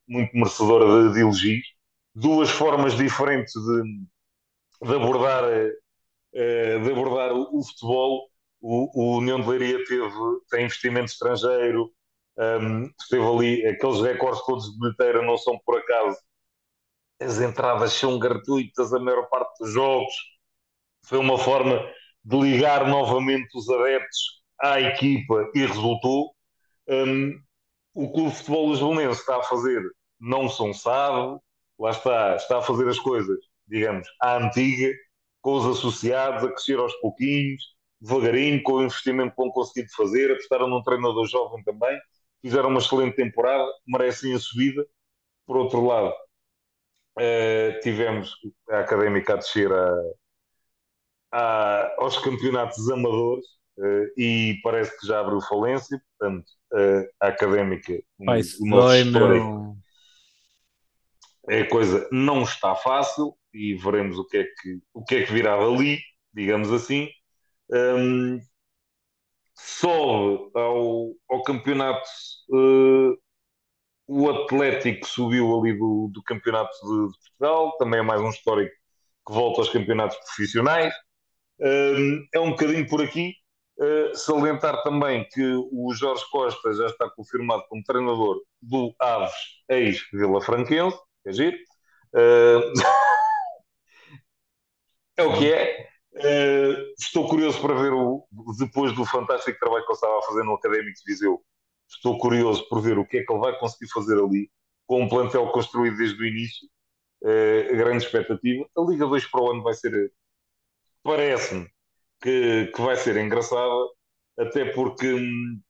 muito 0.09 0.31
merecedora 0.35 1.09
de, 1.09 1.15
de 1.15 1.21
elogios. 1.21 1.67
Duas 2.15 2.51
formas 2.51 2.97
diferentes 2.97 3.55
de, 3.55 4.89
de 4.89 4.95
abordar, 4.95 5.45
uh, 5.45 6.83
de 6.83 6.91
abordar 6.91 7.33
o, 7.33 7.59
o 7.59 7.65
futebol 7.65 8.33
o, 8.63 8.89
o 8.95 9.19
União 9.19 9.41
de 9.41 9.49
Leiria 9.49 9.85
teve, 9.85 10.15
tem 10.49 10.65
investimento 10.65 11.07
estrangeiro, 11.07 11.93
um, 12.39 12.89
esteve 12.99 13.25
ali, 13.25 13.67
aqueles 13.67 14.01
recordes 14.01 14.45
todos 14.47 14.73
de 14.73 14.79
bilheteira 14.79 15.21
não 15.21 15.37
são 15.37 15.59
por 15.67 15.79
acaso, 15.79 16.17
as 17.21 17.41
entradas 17.41 17.93
são 17.93 18.19
gratuitas 18.19 18.95
a 18.95 19.01
maior 19.01 19.29
parte 19.29 19.59
dos 19.59 19.73
jogos, 19.73 20.15
foi 21.05 21.19
uma 21.19 21.37
forma 21.37 21.85
de 22.25 22.39
ligar 22.39 22.89
novamente 22.89 23.49
os 23.57 23.69
adeptos 23.69 24.43
à 24.61 24.81
equipa 24.81 25.51
e 25.55 25.67
resultou. 25.67 26.33
Um, 26.93 27.43
o 27.95 28.11
Clube 28.13 28.31
de 28.31 28.37
Futebol 28.37 28.71
Lisbonense 28.71 29.21
está 29.21 29.37
a 29.37 29.43
fazer 29.43 29.83
não 30.23 30.49
são 30.49 30.73
sabe, 30.73 31.41
lá 31.79 31.91
está, 31.91 32.37
está 32.37 32.59
a 32.59 32.63
fazer 32.63 32.89
as 32.89 32.99
coisas, 32.99 33.39
digamos, 33.67 34.07
à 34.21 34.37
antiga, 34.37 34.95
com 35.41 35.55
os 35.55 35.67
associados, 35.67 36.45
a 36.45 36.49
crescer 36.49 36.79
aos 36.79 36.95
pouquinhos, 37.01 37.61
devagarinho, 38.01 38.63
com 38.63 38.75
o 38.75 38.83
investimento 38.85 39.31
que 39.31 39.43
vão 39.43 39.51
conseguir 39.51 39.89
fazer, 39.91 40.31
apostaram 40.31 40.69
num 40.69 40.83
treinador 40.83 41.27
jovem 41.27 41.63
também, 41.65 41.99
fizeram 42.41 42.69
uma 42.69 42.79
excelente 42.79 43.17
temporada, 43.17 43.69
merecem 43.87 44.33
a 44.35 44.39
subida. 44.39 44.87
Por 45.45 45.57
outro 45.57 45.85
lado, 45.85 46.15
uh, 47.19 47.81
tivemos 47.83 48.33
a 48.71 48.81
Académica 48.81 49.35
a 49.35 49.37
descer 49.37 49.73
a, 49.73 49.97
a, 51.33 51.95
aos 51.99 52.19
campeonatos 52.19 52.89
amadores 52.91 53.47
e 54.17 54.59
parece 54.63 54.99
que 54.99 55.07
já 55.07 55.21
abriu 55.21 55.41
falência, 55.41 56.01
portanto, 56.19 56.47
uh, 56.73 57.09
a 57.21 57.29
Académica, 57.29 57.93
Pai, 58.25 58.41
o 58.61 58.67
nosso 58.67 58.95
histórico, 58.97 59.77
a 61.49 61.69
coisa 61.69 62.09
não 62.13 62.43
está 62.43 62.75
fácil 62.75 63.37
e 63.53 63.75
veremos 63.75 64.19
o 64.19 64.27
que 64.27 64.39
é 64.39 64.45
que, 64.45 64.81
o 64.95 65.05
que, 65.05 65.17
é 65.17 65.27
que 65.27 65.33
virá 65.33 65.57
dali, 65.57 65.99
digamos 66.33 66.73
assim. 66.73 67.09
Um, 67.71 68.41
sobe 69.55 70.51
ao, 70.55 71.13
ao 71.29 71.43
campeonato. 71.43 72.09
Uh, 72.51 73.17
o 74.07 74.29
Atlético 74.31 75.07
subiu 75.07 75.59
ali 75.59 75.77
do, 75.77 76.11
do 76.13 76.23
campeonato 76.23 76.71
de, 76.71 77.13
de, 77.13 77.19
Portugal, 77.19 77.77
também 77.79 78.01
é 78.01 78.03
mais 78.03 78.21
um 78.21 78.31
histórico 78.31 78.75
que 79.27 79.33
volta 79.33 79.61
aos 79.61 79.71
campeonatos 79.71 80.17
profissionais. 80.19 80.93
Um, 81.61 82.27
é 82.35 82.41
um 82.41 82.51
bocadinho 82.51 82.87
por 82.89 83.03
aqui. 83.03 83.35
Uh, 83.83 84.15
salientar 84.15 84.81
também 84.85 85.27
que 85.29 85.43
o 85.73 85.93
Jorge 85.93 86.23
Costa 86.31 86.73
já 86.73 86.87
está 86.87 87.11
confirmado 87.11 87.65
como 87.69 87.83
treinador 87.83 88.41
do 88.61 88.95
Aves 89.01 89.35
ex-Vila 89.69 90.41
Franquense. 90.41 90.97
é 91.27 91.33
giro. 91.33 91.57
Uh, 92.15 92.73
é 95.19 95.25
o 95.25 95.37
que 95.37 95.53
é. 95.53 95.89
Uh, 96.15 96.93
estou 96.97 97.27
curioso 97.27 97.61
para 97.61 97.75
ver 97.75 97.93
o, 97.93 98.25
depois 98.57 98.95
do 98.95 99.05
fantástico 99.05 99.59
trabalho 99.59 99.85
que 99.85 99.91
ele 99.91 99.97
estava 99.97 100.17
a 100.17 100.23
fazer 100.23 100.45
no 100.45 100.55
Académico 100.55 100.99
de 100.99 101.05
Viseu. 101.05 101.43
Estou 101.89 102.17
curioso 102.19 102.65
por 102.69 102.81
ver 102.81 102.99
o 102.99 103.05
que 103.05 103.19
é 103.19 103.25
que 103.25 103.33
ele 103.33 103.41
vai 103.41 103.59
conseguir 103.59 103.91
fazer 103.91 104.17
ali, 104.17 104.49
com 104.87 105.03
um 105.03 105.09
plantel 105.09 105.51
construído 105.51 105.97
desde 105.97 106.23
o 106.23 106.25
início. 106.25 106.69
Uh, 107.25 107.77
grande 107.77 108.05
expectativa. 108.05 108.65
A 108.79 108.83
Liga 108.83 109.07
2 109.07 109.27
para 109.27 109.43
o 109.43 109.51
ano 109.51 109.65
vai 109.65 109.75
ser, 109.75 110.13
parece-me, 111.03 111.69
que, 112.23 112.67
que 112.75 112.81
vai 112.81 112.97
ser 112.97 113.17
engraçada, 113.17 113.75
até 114.39 114.67
porque 114.73 115.13
hum, 115.13 115.61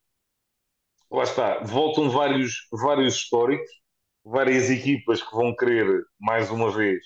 lá 1.11 1.24
está, 1.24 1.61
voltam 1.65 2.11
vários, 2.11 2.66
vários 2.73 3.16
históricos, 3.16 3.70
várias 4.24 4.70
equipas 4.70 5.23
que 5.23 5.35
vão 5.35 5.55
querer, 5.57 6.03
mais 6.20 6.51
uma 6.51 6.70
vez, 6.70 7.05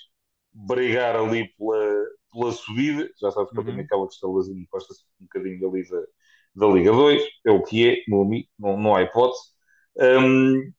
brigar 0.52 1.16
ali 1.16 1.48
pela, 1.56 2.04
pela 2.32 2.52
subida. 2.52 3.08
Já 3.20 3.30
sabes 3.30 3.50
que 3.50 3.58
uhum. 3.58 3.62
eu 3.62 3.72
tenho 3.72 3.84
aquela 3.84 4.06
questãozinha 4.08 4.62
encosta-se 4.62 5.02
um 5.20 5.24
bocadinho 5.24 5.68
ali 5.68 5.88
da, 5.88 6.00
da 6.56 6.66
Liga 6.74 6.92
2, 6.92 7.22
é 7.46 7.50
o 7.50 7.62
que 7.62 7.88
é, 7.88 8.04
meu 8.08 8.22
amigo, 8.22 8.48
não, 8.58 8.76
não 8.78 8.96
há 8.96 9.02
hipótese. 9.02 9.42
Um, 9.98 10.72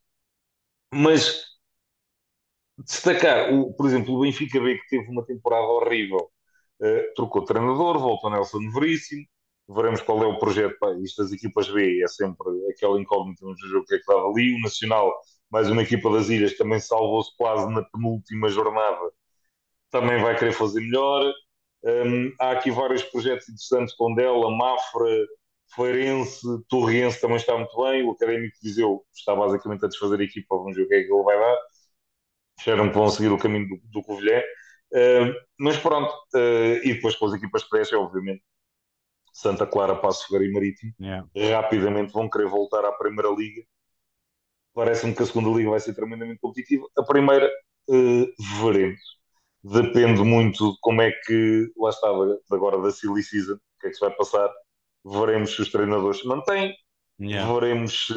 mas 0.94 1.44
destacar, 2.78 3.54
o, 3.54 3.74
por 3.74 3.88
exemplo, 3.88 4.16
o 4.16 4.22
Benfica 4.22 4.60
B, 4.60 4.78
que 4.78 4.88
teve 4.90 5.10
uma 5.10 5.26
temporada 5.26 5.64
horrível, 5.66 6.32
uh, 6.82 7.14
trocou 7.16 7.44
treinador, 7.44 8.00
voltou 8.00 8.30
Nelson 8.30 8.60
Veríssimo, 8.74 9.26
veremos 9.70 10.02
qual 10.02 10.24
é 10.24 10.28
o 10.28 10.40
projeto. 10.40 10.78
Pá, 10.80 10.92
isto 11.04 11.24
das 11.24 11.32
equipas 11.32 11.70
B 11.70 12.02
é 12.04 12.08
sempre 12.08 12.48
aquela 12.72 13.00
incógnita, 13.00 13.46
vamos 13.46 13.62
ver 13.62 13.78
o 13.78 13.86
que 13.86 13.96
é 13.96 13.98
que 14.00 14.06
dá 14.08 14.16
ali. 14.16 14.56
O 14.56 14.62
Nacional, 14.62 15.14
mais 15.52 15.70
uma 15.70 15.82
equipa 15.84 16.10
das 16.12 16.30
Ilhas, 16.30 16.58
também 16.58 16.80
salvou-se 16.80 17.36
quase 17.38 17.70
na 17.74 17.84
penúltima 17.84 18.50
jornada, 18.50 19.12
também 19.92 20.22
vai 20.22 20.38
querer 20.38 20.54
fazer 20.54 20.82
melhor. 20.82 21.32
Um, 21.84 22.34
há 22.40 22.52
aqui 22.52 22.72
vários 22.72 23.04
projetos 23.04 23.48
interessantes, 23.50 23.96
Tondela, 23.96 24.50
Mafra, 24.52 25.28
Feirense, 25.76 26.42
Torriense 26.70 27.22
também 27.22 27.38
está 27.38 27.56
muito 27.58 27.76
bem. 27.84 28.04
O 28.04 28.12
Académico 28.12 28.58
Viseu 28.64 29.06
está 29.14 29.36
basicamente 29.36 29.86
a 29.86 29.88
desfazer 29.88 30.20
a 30.20 30.24
equipa, 30.24 30.58
vamos 30.58 30.76
ver 30.76 30.84
o 30.84 30.88
que 30.88 30.96
é 30.96 31.04
que 31.04 31.14
ele 31.14 31.24
vai 31.24 31.38
dar. 31.38 31.58
Esperam 32.60 32.90
que 32.90 32.96
vão 32.96 33.10
seguir 33.10 33.32
o 33.32 33.38
caminho 33.38 33.68
do, 33.68 33.78
do 33.92 34.02
Covilhã. 34.04 34.42
Uh, 34.94 35.34
mas 35.60 35.78
pronto, 35.78 36.12
uh, 36.36 36.80
e 36.84 36.94
depois 36.94 37.16
com 37.16 37.26
as 37.26 37.34
equipas 37.34 37.64
que 37.64 37.70
crescem, 37.70 37.98
obviamente, 37.98 38.42
Santa 39.34 39.68
Clara, 39.68 39.96
Passo 39.96 40.28
Ferreira 40.28 40.50
e 40.50 40.54
Marítimo, 40.54 40.94
yeah. 41.00 41.28
rapidamente 41.56 42.12
vão 42.12 42.30
querer 42.30 42.48
voltar 42.48 42.84
à 42.86 42.92
Primeira 42.92 43.30
Liga. 43.30 43.64
Parece-me 44.74 45.14
que 45.14 45.24
a 45.24 45.26
segunda 45.26 45.50
Liga 45.50 45.70
vai 45.70 45.80
ser 45.80 45.94
tremendamente 45.94 46.40
competitiva. 46.40 46.86
A 46.98 47.04
primeira, 47.04 47.48
uh, 47.90 48.64
veremos. 48.64 49.18
Depende 49.64 50.22
muito 50.24 50.72
de 50.72 50.78
como 50.82 51.02
é 51.02 51.12
que, 51.12 51.72
lá 51.78 51.90
estava, 51.90 52.40
agora 52.52 52.82
da 52.82 52.92
Silly 52.92 53.22
Season, 53.22 53.56
o 53.56 53.80
que 53.80 53.88
é 53.88 53.90
que 53.90 53.96
se 53.96 54.02
vai 54.02 54.16
passar. 54.16 54.50
Veremos 55.06 55.56
se 55.56 55.62
os 55.62 55.72
treinadores 55.72 56.20
se 56.20 56.28
mantêm, 56.28 56.76
yeah. 57.20 57.52
veremos 57.54 58.08
se, 58.08 58.14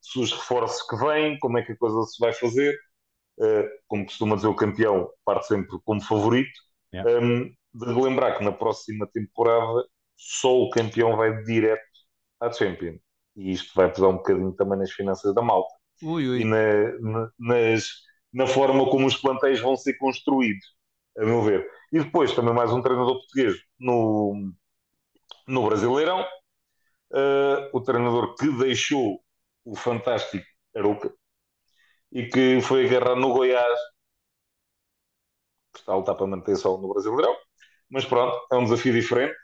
se, 0.00 0.20
os 0.20 0.32
reforços 0.32 0.86
que 0.86 0.96
vêm, 0.96 1.38
como 1.38 1.58
é 1.58 1.62
que 1.62 1.72
a 1.72 1.76
coisa 1.76 2.02
se 2.02 2.18
vai 2.18 2.32
fazer. 2.32 2.76
Uh, 3.38 3.68
como 3.88 4.04
costuma 4.04 4.36
dizer 4.36 4.48
o 4.48 4.54
campeão, 4.54 5.10
parte 5.24 5.48
sempre 5.48 5.76
como 5.84 6.00
favorito. 6.00 6.52
Yeah. 6.92 7.20
Um, 7.20 7.54
de 7.74 8.00
lembrar 8.00 8.38
que 8.38 8.44
na 8.44 8.52
próxima 8.52 9.06
temporada 9.08 9.84
só 10.16 10.56
o 10.56 10.70
campeão 10.70 11.16
vai 11.16 11.42
direto 11.42 11.82
à 12.40 12.52
Champions. 12.52 13.00
E 13.36 13.52
isto 13.52 13.72
vai 13.74 13.92
pesar 13.92 14.08
um 14.08 14.16
bocadinho 14.16 14.52
também 14.52 14.78
nas 14.78 14.92
finanças 14.92 15.34
da 15.34 15.42
malta. 15.42 15.74
Ui, 16.02 16.28
ui. 16.28 16.40
E 16.40 16.44
na, 16.44 16.92
na, 17.00 17.30
nas, 17.38 17.88
na 18.32 18.46
forma 18.46 18.88
como 18.88 19.06
os 19.06 19.16
plantéis 19.16 19.60
vão 19.60 19.76
ser 19.76 19.94
construídos, 19.94 20.64
a 21.18 21.24
meu 21.24 21.42
ver. 21.42 21.68
E 21.92 21.98
depois 21.98 22.32
também 22.32 22.54
mais 22.54 22.72
um 22.72 22.80
treinador 22.80 23.14
português 23.14 23.56
no, 23.78 24.52
no 25.48 25.66
Brasileirão. 25.66 26.24
Uh, 27.10 27.70
o 27.72 27.80
treinador 27.80 28.34
que 28.34 28.48
deixou 28.58 29.20
o 29.64 29.76
fantástico 29.76 30.44
Aruca 30.76 31.12
e 32.14 32.28
que 32.28 32.60
foi 32.62 32.86
agarrar 32.86 33.16
no 33.16 33.32
Goiás, 33.32 33.78
que 35.72 35.80
está 35.80 35.92
a 35.92 35.96
lutar 35.96 36.14
para 36.14 36.26
manter 36.26 36.56
só 36.56 36.78
no 36.78 36.92
Brasileirão. 36.92 37.36
Mas 37.90 38.04
pronto, 38.04 38.46
é 38.52 38.56
um 38.56 38.64
desafio 38.64 38.92
diferente. 38.92 39.34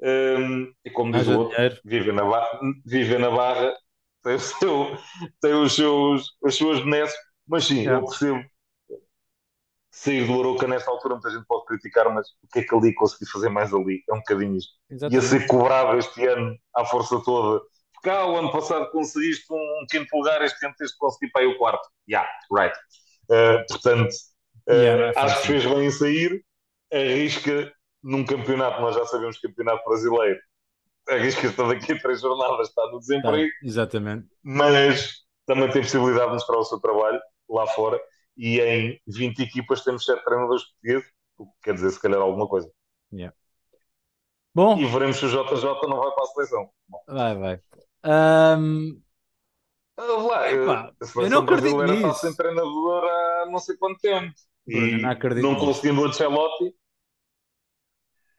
Um, 0.00 0.72
e 0.84 0.90
como 0.90 1.12
diz 1.12 1.28
o 1.28 1.40
outro, 1.40 1.56
vive 1.84 2.12
na, 2.12 2.24
barra, 2.24 2.60
vive 2.84 3.18
na 3.18 3.30
barra, 3.30 3.72
tem, 4.22 4.38
seu, 4.38 4.96
tem 5.40 5.54
os, 5.54 5.74
seus, 5.74 6.36
as 6.44 6.54
suas 6.54 6.80
benesses, 6.80 7.16
mas 7.46 7.64
sim, 7.64 7.86
é. 7.86 7.94
eu 7.94 8.04
percebo 8.04 8.42
sair 9.92 10.26
do 10.26 10.40
Aroca 10.40 10.66
nesta 10.66 10.90
altura, 10.90 11.14
muita 11.14 11.30
gente 11.30 11.44
pode 11.46 11.66
criticar, 11.66 12.12
mas 12.12 12.26
o 12.42 12.48
que 12.50 12.60
é 12.60 12.64
que 12.64 12.74
ali 12.74 12.94
consegui 12.94 13.30
fazer 13.30 13.50
mais 13.50 13.72
ali? 13.74 14.02
É 14.08 14.14
um 14.14 14.18
bocadinho 14.18 14.56
isto. 14.56 14.72
Exatamente. 14.90 15.22
Ia 15.22 15.28
ser 15.28 15.46
cobrado 15.46 15.98
este 15.98 16.26
ano 16.26 16.56
à 16.74 16.84
força 16.84 17.20
toda. 17.22 17.62
Ah, 18.04 18.26
o 18.26 18.36
ano 18.36 18.50
passado 18.50 18.90
conseguiste 18.90 19.44
um 19.52 19.86
quinto 19.90 20.16
lugar, 20.16 20.42
este 20.42 20.64
ano 20.66 20.74
tens 20.76 20.90
de 20.90 20.98
conseguir 20.98 21.30
para 21.30 21.42
aí 21.42 21.48
o 21.48 21.56
quarto. 21.58 21.88
Yeah, 22.08 22.28
right. 22.50 22.76
Uh, 23.30 23.64
portanto, 23.68 24.12
uh, 24.68 24.72
yeah, 24.72 25.20
acho 25.20 25.42
que 25.42 25.46
fez 25.46 25.64
bem 25.64 25.86
em 25.86 25.90
sair, 25.90 26.44
arrisca 26.92 27.72
num 28.02 28.24
campeonato, 28.24 28.80
nós 28.80 28.96
já 28.96 29.06
sabemos 29.06 29.38
campeonato 29.38 29.84
brasileiro, 29.88 30.40
arrisca 31.08 31.46
estar 31.46 31.68
daqui 31.68 31.92
a 31.92 32.00
três 32.00 32.20
jornadas, 32.20 32.68
está 32.68 32.86
no 32.90 32.98
desemprego. 32.98 33.48
Tá, 33.48 33.66
exatamente. 33.66 34.26
Mas 34.42 35.22
também 35.46 35.70
tem 35.70 35.82
possibilidade 35.82 36.26
de 36.26 36.32
mostrar 36.34 36.58
o 36.58 36.64
seu 36.64 36.80
trabalho 36.80 37.20
lá 37.48 37.66
fora. 37.68 38.00
E 38.36 38.60
em 38.60 39.00
20 39.06 39.42
equipas 39.42 39.84
temos 39.84 40.04
7 40.04 40.24
treinadores 40.24 40.64
portugueses, 40.64 41.12
o 41.38 41.46
que 41.46 41.52
quer 41.62 41.74
dizer, 41.74 41.90
se 41.90 42.00
calhar, 42.00 42.20
alguma 42.20 42.48
coisa. 42.48 42.70
Yeah. 43.12 43.34
Bom. 44.54 44.78
E 44.78 44.86
veremos 44.86 45.16
se 45.16 45.26
o 45.26 45.28
JJ 45.28 45.64
não 45.88 45.98
vai 45.98 46.10
para 46.12 46.24
a 46.24 46.26
seleção. 46.26 46.70
Bom. 46.88 47.02
Vai, 47.06 47.36
vai. 47.36 47.60
Um... 48.04 49.00
Lá, 49.98 50.50
Epá, 50.50 50.92
eu 51.16 51.30
não 51.30 51.42
acredito 51.42 51.82
nisso. 51.82 51.94
Está 51.94 52.14
sem 52.14 52.34
treinador 52.34 53.04
há 53.04 53.46
não 53.46 53.58
sei 53.58 53.76
quanto 53.76 54.00
tempo. 54.00 54.32
E 54.66 54.96
não, 54.98 55.10
acredito 55.10 55.42
não 55.42 55.54
conseguindo 55.56 56.00
o 56.00 56.04
Ancelotti, 56.06 56.74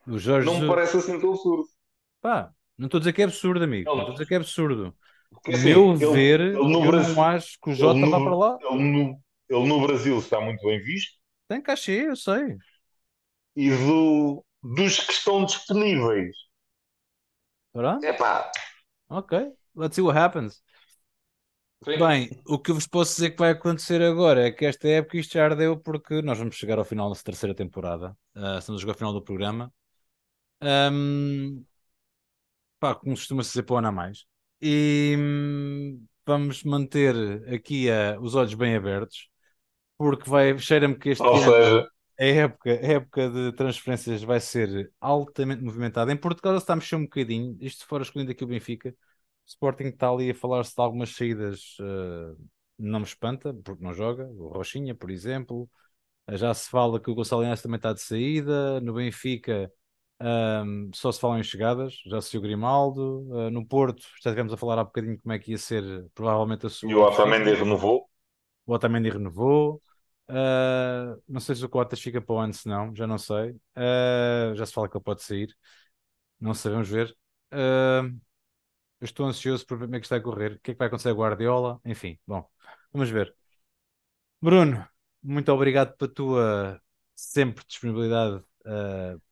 o 0.08 0.18
Jorge 0.18 0.46
não 0.46 0.60
me 0.60 0.68
parece 0.68 0.98
assim 0.98 1.20
tão 1.20 1.32
absurdo. 1.32 1.66
Pá, 2.22 2.52
não 2.78 2.88
estou 2.88 2.98
a 2.98 3.00
dizer 3.00 3.14
que 3.14 3.22
é 3.22 3.26
absurdo, 3.26 3.64
amigo. 3.64 3.90
Não, 3.90 4.00
estou 4.00 4.10
a 4.10 4.14
dizer 4.14 4.26
que 4.26 4.34
é 4.34 4.38
absurdo. 4.38 4.96
Porque, 5.30 5.52
assim, 5.52 5.70
meu 5.70 5.94
ele, 5.94 6.06
ver, 6.08 6.40
ele 6.42 6.58
eu 6.58 6.82
Brasil, 6.82 7.16
não 7.16 7.24
acho 7.24 7.58
que 7.62 7.70
o 7.70 7.74
Jota 7.74 8.06
vá 8.06 8.20
para 8.20 8.36
lá. 8.36 8.58
Ele 8.62 8.84
no, 8.84 9.22
ele 9.50 9.68
no 9.68 9.82
Brasil 9.82 10.18
está 10.20 10.40
muito 10.42 10.66
bem 10.66 10.80
visto. 10.82 11.18
Tem 11.48 11.62
cachê, 11.62 12.08
eu 12.08 12.16
sei. 12.16 12.58
E 13.56 13.70
do, 13.70 14.46
dos 14.62 15.00
que 15.00 15.12
estão 15.12 15.46
disponíveis. 15.46 16.36
Pronto. 17.72 18.06
É 18.06 18.14
pá. 18.14 18.52
Ok, 19.14 19.38
let's 19.76 19.96
see 19.96 20.02
what 20.02 20.18
happens. 20.18 20.64
Sim. 21.86 22.00
Bem, 22.00 22.42
o 22.48 22.58
que 22.58 22.72
vos 22.72 22.88
posso 22.88 23.14
dizer 23.16 23.32
que 23.32 23.38
vai 23.38 23.52
acontecer 23.52 24.02
agora 24.02 24.48
é 24.48 24.52
que 24.52 24.66
esta 24.66 24.88
época 24.88 25.18
isto 25.18 25.34
já 25.34 25.46
ardeu 25.46 25.78
porque 25.78 26.22
nós 26.24 26.40
vamos 26.40 26.56
chegar 26.56 26.80
ao 26.80 26.86
final 26.86 27.14
da 27.14 27.20
terceira 27.20 27.54
temporada. 27.54 28.18
Uh, 28.36 28.58
estamos 28.58 28.80
a 28.80 28.82
jogar 28.82 28.94
ao 28.94 28.98
final 28.98 29.14
do 29.14 29.22
programa. 29.22 29.72
Um, 30.64 31.64
pá, 32.80 32.96
como 32.96 33.16
costuma 33.16 33.44
dizer 33.44 33.62
para 33.64 33.76
o 33.76 33.78
ano 33.78 33.90
a 33.90 33.92
mais. 33.92 34.26
E 34.60 35.16
hum, 35.20 36.04
vamos 36.26 36.64
manter 36.64 37.16
aqui 37.54 37.90
uh, 37.90 38.20
os 38.20 38.34
olhos 38.34 38.56
bem 38.56 38.76
abertos 38.76 39.30
porque 39.96 40.28
vai, 40.28 40.58
cheira-me 40.58 40.96
que 40.96 41.10
este 41.10 41.24
Ou 41.24 41.36
ano, 41.36 41.52
seja... 41.52 41.88
a 42.20 42.26
época, 42.26 42.70
a 42.70 42.74
época 42.74 43.30
de 43.30 43.52
transferências 43.54 44.24
vai 44.24 44.40
ser 44.40 44.92
altamente 45.00 45.64
movimentada. 45.64 46.12
Em 46.12 46.18
Portugal 46.18 46.58
está 46.58 46.74
a 46.74 46.76
mexer 46.76 46.96
um 46.96 47.04
bocadinho, 47.04 47.58
isto 47.60 47.82
se 47.82 47.88
for 47.88 48.02
escolhendo 48.02 48.32
aqui 48.32 48.44
o 48.44 48.48
Benfica 48.48 48.96
o 49.46 49.50
Sporting 49.50 49.86
está 49.86 50.10
ali 50.10 50.32
a 50.32 50.36
falar-se 50.36 50.74
de 50.74 50.82
algumas 50.82 51.10
saídas, 51.10 51.78
uh, 51.80 52.38
não 52.80 53.00
me 53.00 53.06
espanta, 53.06 53.54
porque 53.54 53.84
não 53.84 53.94
joga. 53.94 54.26
O 54.26 54.48
Rochinha, 54.48 54.96
por 54.96 55.12
exemplo. 55.12 55.70
Já 56.32 56.54
se 56.54 56.70
fala 56.70 57.02
que 57.02 57.12
o 57.12 57.16
Gonçalo 57.16 57.44
também 57.58 57.76
está 57.76 57.92
de 57.92 58.02
saída. 58.02 58.80
No 58.80 58.94
Benfica 58.94 59.70
um, 60.22 60.90
só 60.94 61.12
se 61.12 61.20
falam 61.20 61.40
em 61.40 61.44
chegadas. 61.44 62.02
Já 62.06 62.22
se 62.22 62.38
o 62.38 62.42
Grimaldo. 62.42 63.28
Uh, 63.30 63.50
no 63.50 63.66
Porto, 63.68 64.02
já 64.24 64.30
estivemos 64.30 64.54
a 64.54 64.58
falar 64.58 64.80
há 64.80 64.84
bocadinho 64.86 65.20
como 65.22 65.34
é 65.34 65.40
que 65.40 65.52
ia 65.52 65.58
ser 65.58 65.84
provavelmente 66.16 66.66
a 66.66 66.70
sua. 66.70 66.90
E 66.90 66.96
o 66.96 67.02
Otamendi 67.02 67.54
renovou. 67.54 68.10
O 68.66 68.74
Otamendi 68.74 69.10
renovou. 69.10 69.82
Uh, 70.30 71.22
não 71.28 71.40
sei 71.40 71.56
se 71.56 71.66
o 71.66 71.70
Cotas 71.70 72.00
fica 72.00 72.22
para 72.22 72.36
o 72.36 72.40
ano, 72.40 72.54
se 72.54 72.68
não, 72.68 72.96
já 72.96 73.06
não 73.06 73.18
sei. 73.18 73.52
Uh, 73.76 74.56
já 74.56 74.66
se 74.66 74.74
fala 74.74 74.90
que 74.90 74.98
ele 74.98 75.04
pode 75.04 75.22
sair. 75.22 75.56
Não 76.40 76.54
sabemos 76.54 76.90
ver. 76.90 77.16
Uh, 77.54 78.20
estou 79.02 79.26
ansioso 79.26 79.66
por 79.66 79.78
ver 79.78 79.86
como 79.86 79.96
é 79.96 80.00
que 80.00 80.06
está 80.06 80.16
a 80.16 80.22
correr. 80.22 80.54
O 80.54 80.60
que 80.60 80.72
é 80.72 80.74
que 80.74 80.78
vai 80.78 80.88
acontecer 80.88 81.10
a 81.10 81.14
Guardiola? 81.14 81.80
Enfim, 81.86 82.18
bom, 82.26 82.48
vamos 82.92 83.10
ver. 83.10 83.36
Bruno, 84.42 84.86
muito 85.22 85.52
obrigado 85.52 85.96
pela 85.96 86.14
tua 86.14 86.82
sempre 87.16 87.64
disponibilidade. 87.68 88.44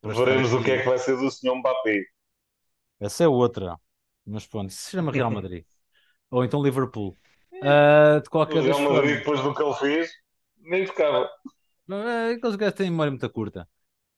Veremos 0.04 0.54
o 0.54 0.64
que 0.64 0.72
é 0.72 0.80
que 0.80 0.90
vai 0.90 0.98
ser 0.98 1.18
do 1.18 1.30
senhor 1.32 1.56
Mbappé. 1.56 2.04
Essa 3.00 3.24
é 3.24 3.28
outra. 3.28 3.78
Mas 4.26 4.46
pronto, 4.46 4.70
isso 4.70 4.84
se 4.84 4.92
chama 4.92 5.12
Real 5.12 5.32
Madrid. 5.32 5.66
Ou 6.30 6.46
então 6.46 6.64
Liverpool. 6.64 7.18
Uh, 7.54 8.22
de 8.22 8.30
qualquer 8.30 8.60
o 8.60 8.64
Real 8.64 8.94
Madrid, 8.94 9.18
depois 9.18 9.42
do 9.42 9.54
que 9.54 9.62
ele 9.62 9.74
fez. 9.76 10.21
Nem 10.62 10.86
tocava. 10.86 11.30
É, 11.90 12.34
aqueles 12.34 12.56
gajos 12.56 12.76
têm 12.76 12.90
memória 12.90 13.12
muito 13.12 13.30
curta. 13.30 13.68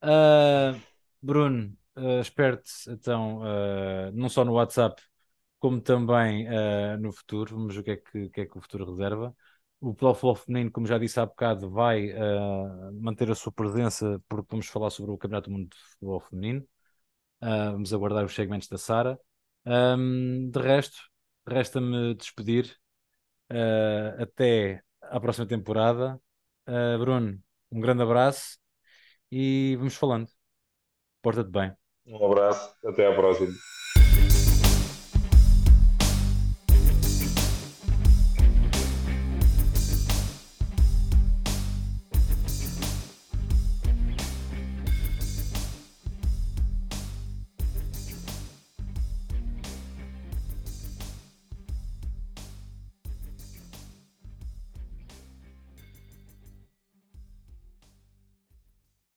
Uh, 0.03 0.79
Bruno, 1.21 1.75
uh, 1.95 2.19
espero-te 2.19 2.71
então, 2.89 3.39
uh, 3.39 4.11
não 4.13 4.27
só 4.27 4.43
no 4.43 4.53
WhatsApp, 4.53 5.01
como 5.59 5.81
também 5.81 6.47
uh, 6.47 6.97
no 6.99 7.11
futuro. 7.11 7.55
Vamos 7.55 7.73
ver 7.75 7.81
o 7.81 7.83
que 7.83 7.91
é 7.91 7.97
que, 7.97 8.29
que, 8.29 8.41
é 8.41 8.45
que 8.45 8.57
o 8.57 8.61
futuro 8.61 8.91
reserva. 8.91 9.35
O 9.79 9.91
futebol 9.91 10.35
feminino, 10.35 10.71
como 10.71 10.87
já 10.87 10.97
disse 10.97 11.19
há 11.19 11.25
bocado, 11.25 11.69
vai 11.69 12.13
manter 13.01 13.29
a 13.29 13.35
sua 13.35 13.51
presença 13.51 14.17
porque 14.29 14.47
vamos 14.49 14.67
falar 14.67 14.89
sobre 14.89 15.11
o 15.11 15.17
Campeonato 15.17 15.49
do 15.49 15.57
Mundo 15.57 15.69
de 15.69 15.77
Futebol 15.77 16.21
Feminino. 16.21 16.65
vamos 17.41 17.93
aguardar 17.93 18.23
os 18.23 18.33
segmentos 18.33 18.69
da 18.69 18.77
Sara. 18.77 19.19
Um, 19.65 20.49
de 20.49 20.59
resto, 20.61 20.97
resta-me 21.45 22.15
despedir 22.15 22.73
até 24.17 24.81
à 25.01 25.19
próxima 25.19 25.45
temporada. 25.45 26.17
Bruno, 26.99 27.39
um 27.71 27.79
grande 27.81 28.03
abraço 28.03 28.57
e 29.31 29.75
vamos 29.77 29.95
falando. 29.95 30.29
Porta-te 31.21 31.51
bem. 31.51 31.73
Um 32.05 32.25
abraço, 32.25 32.73
até 32.85 33.07
à 33.07 33.13
próxima. 33.15 33.53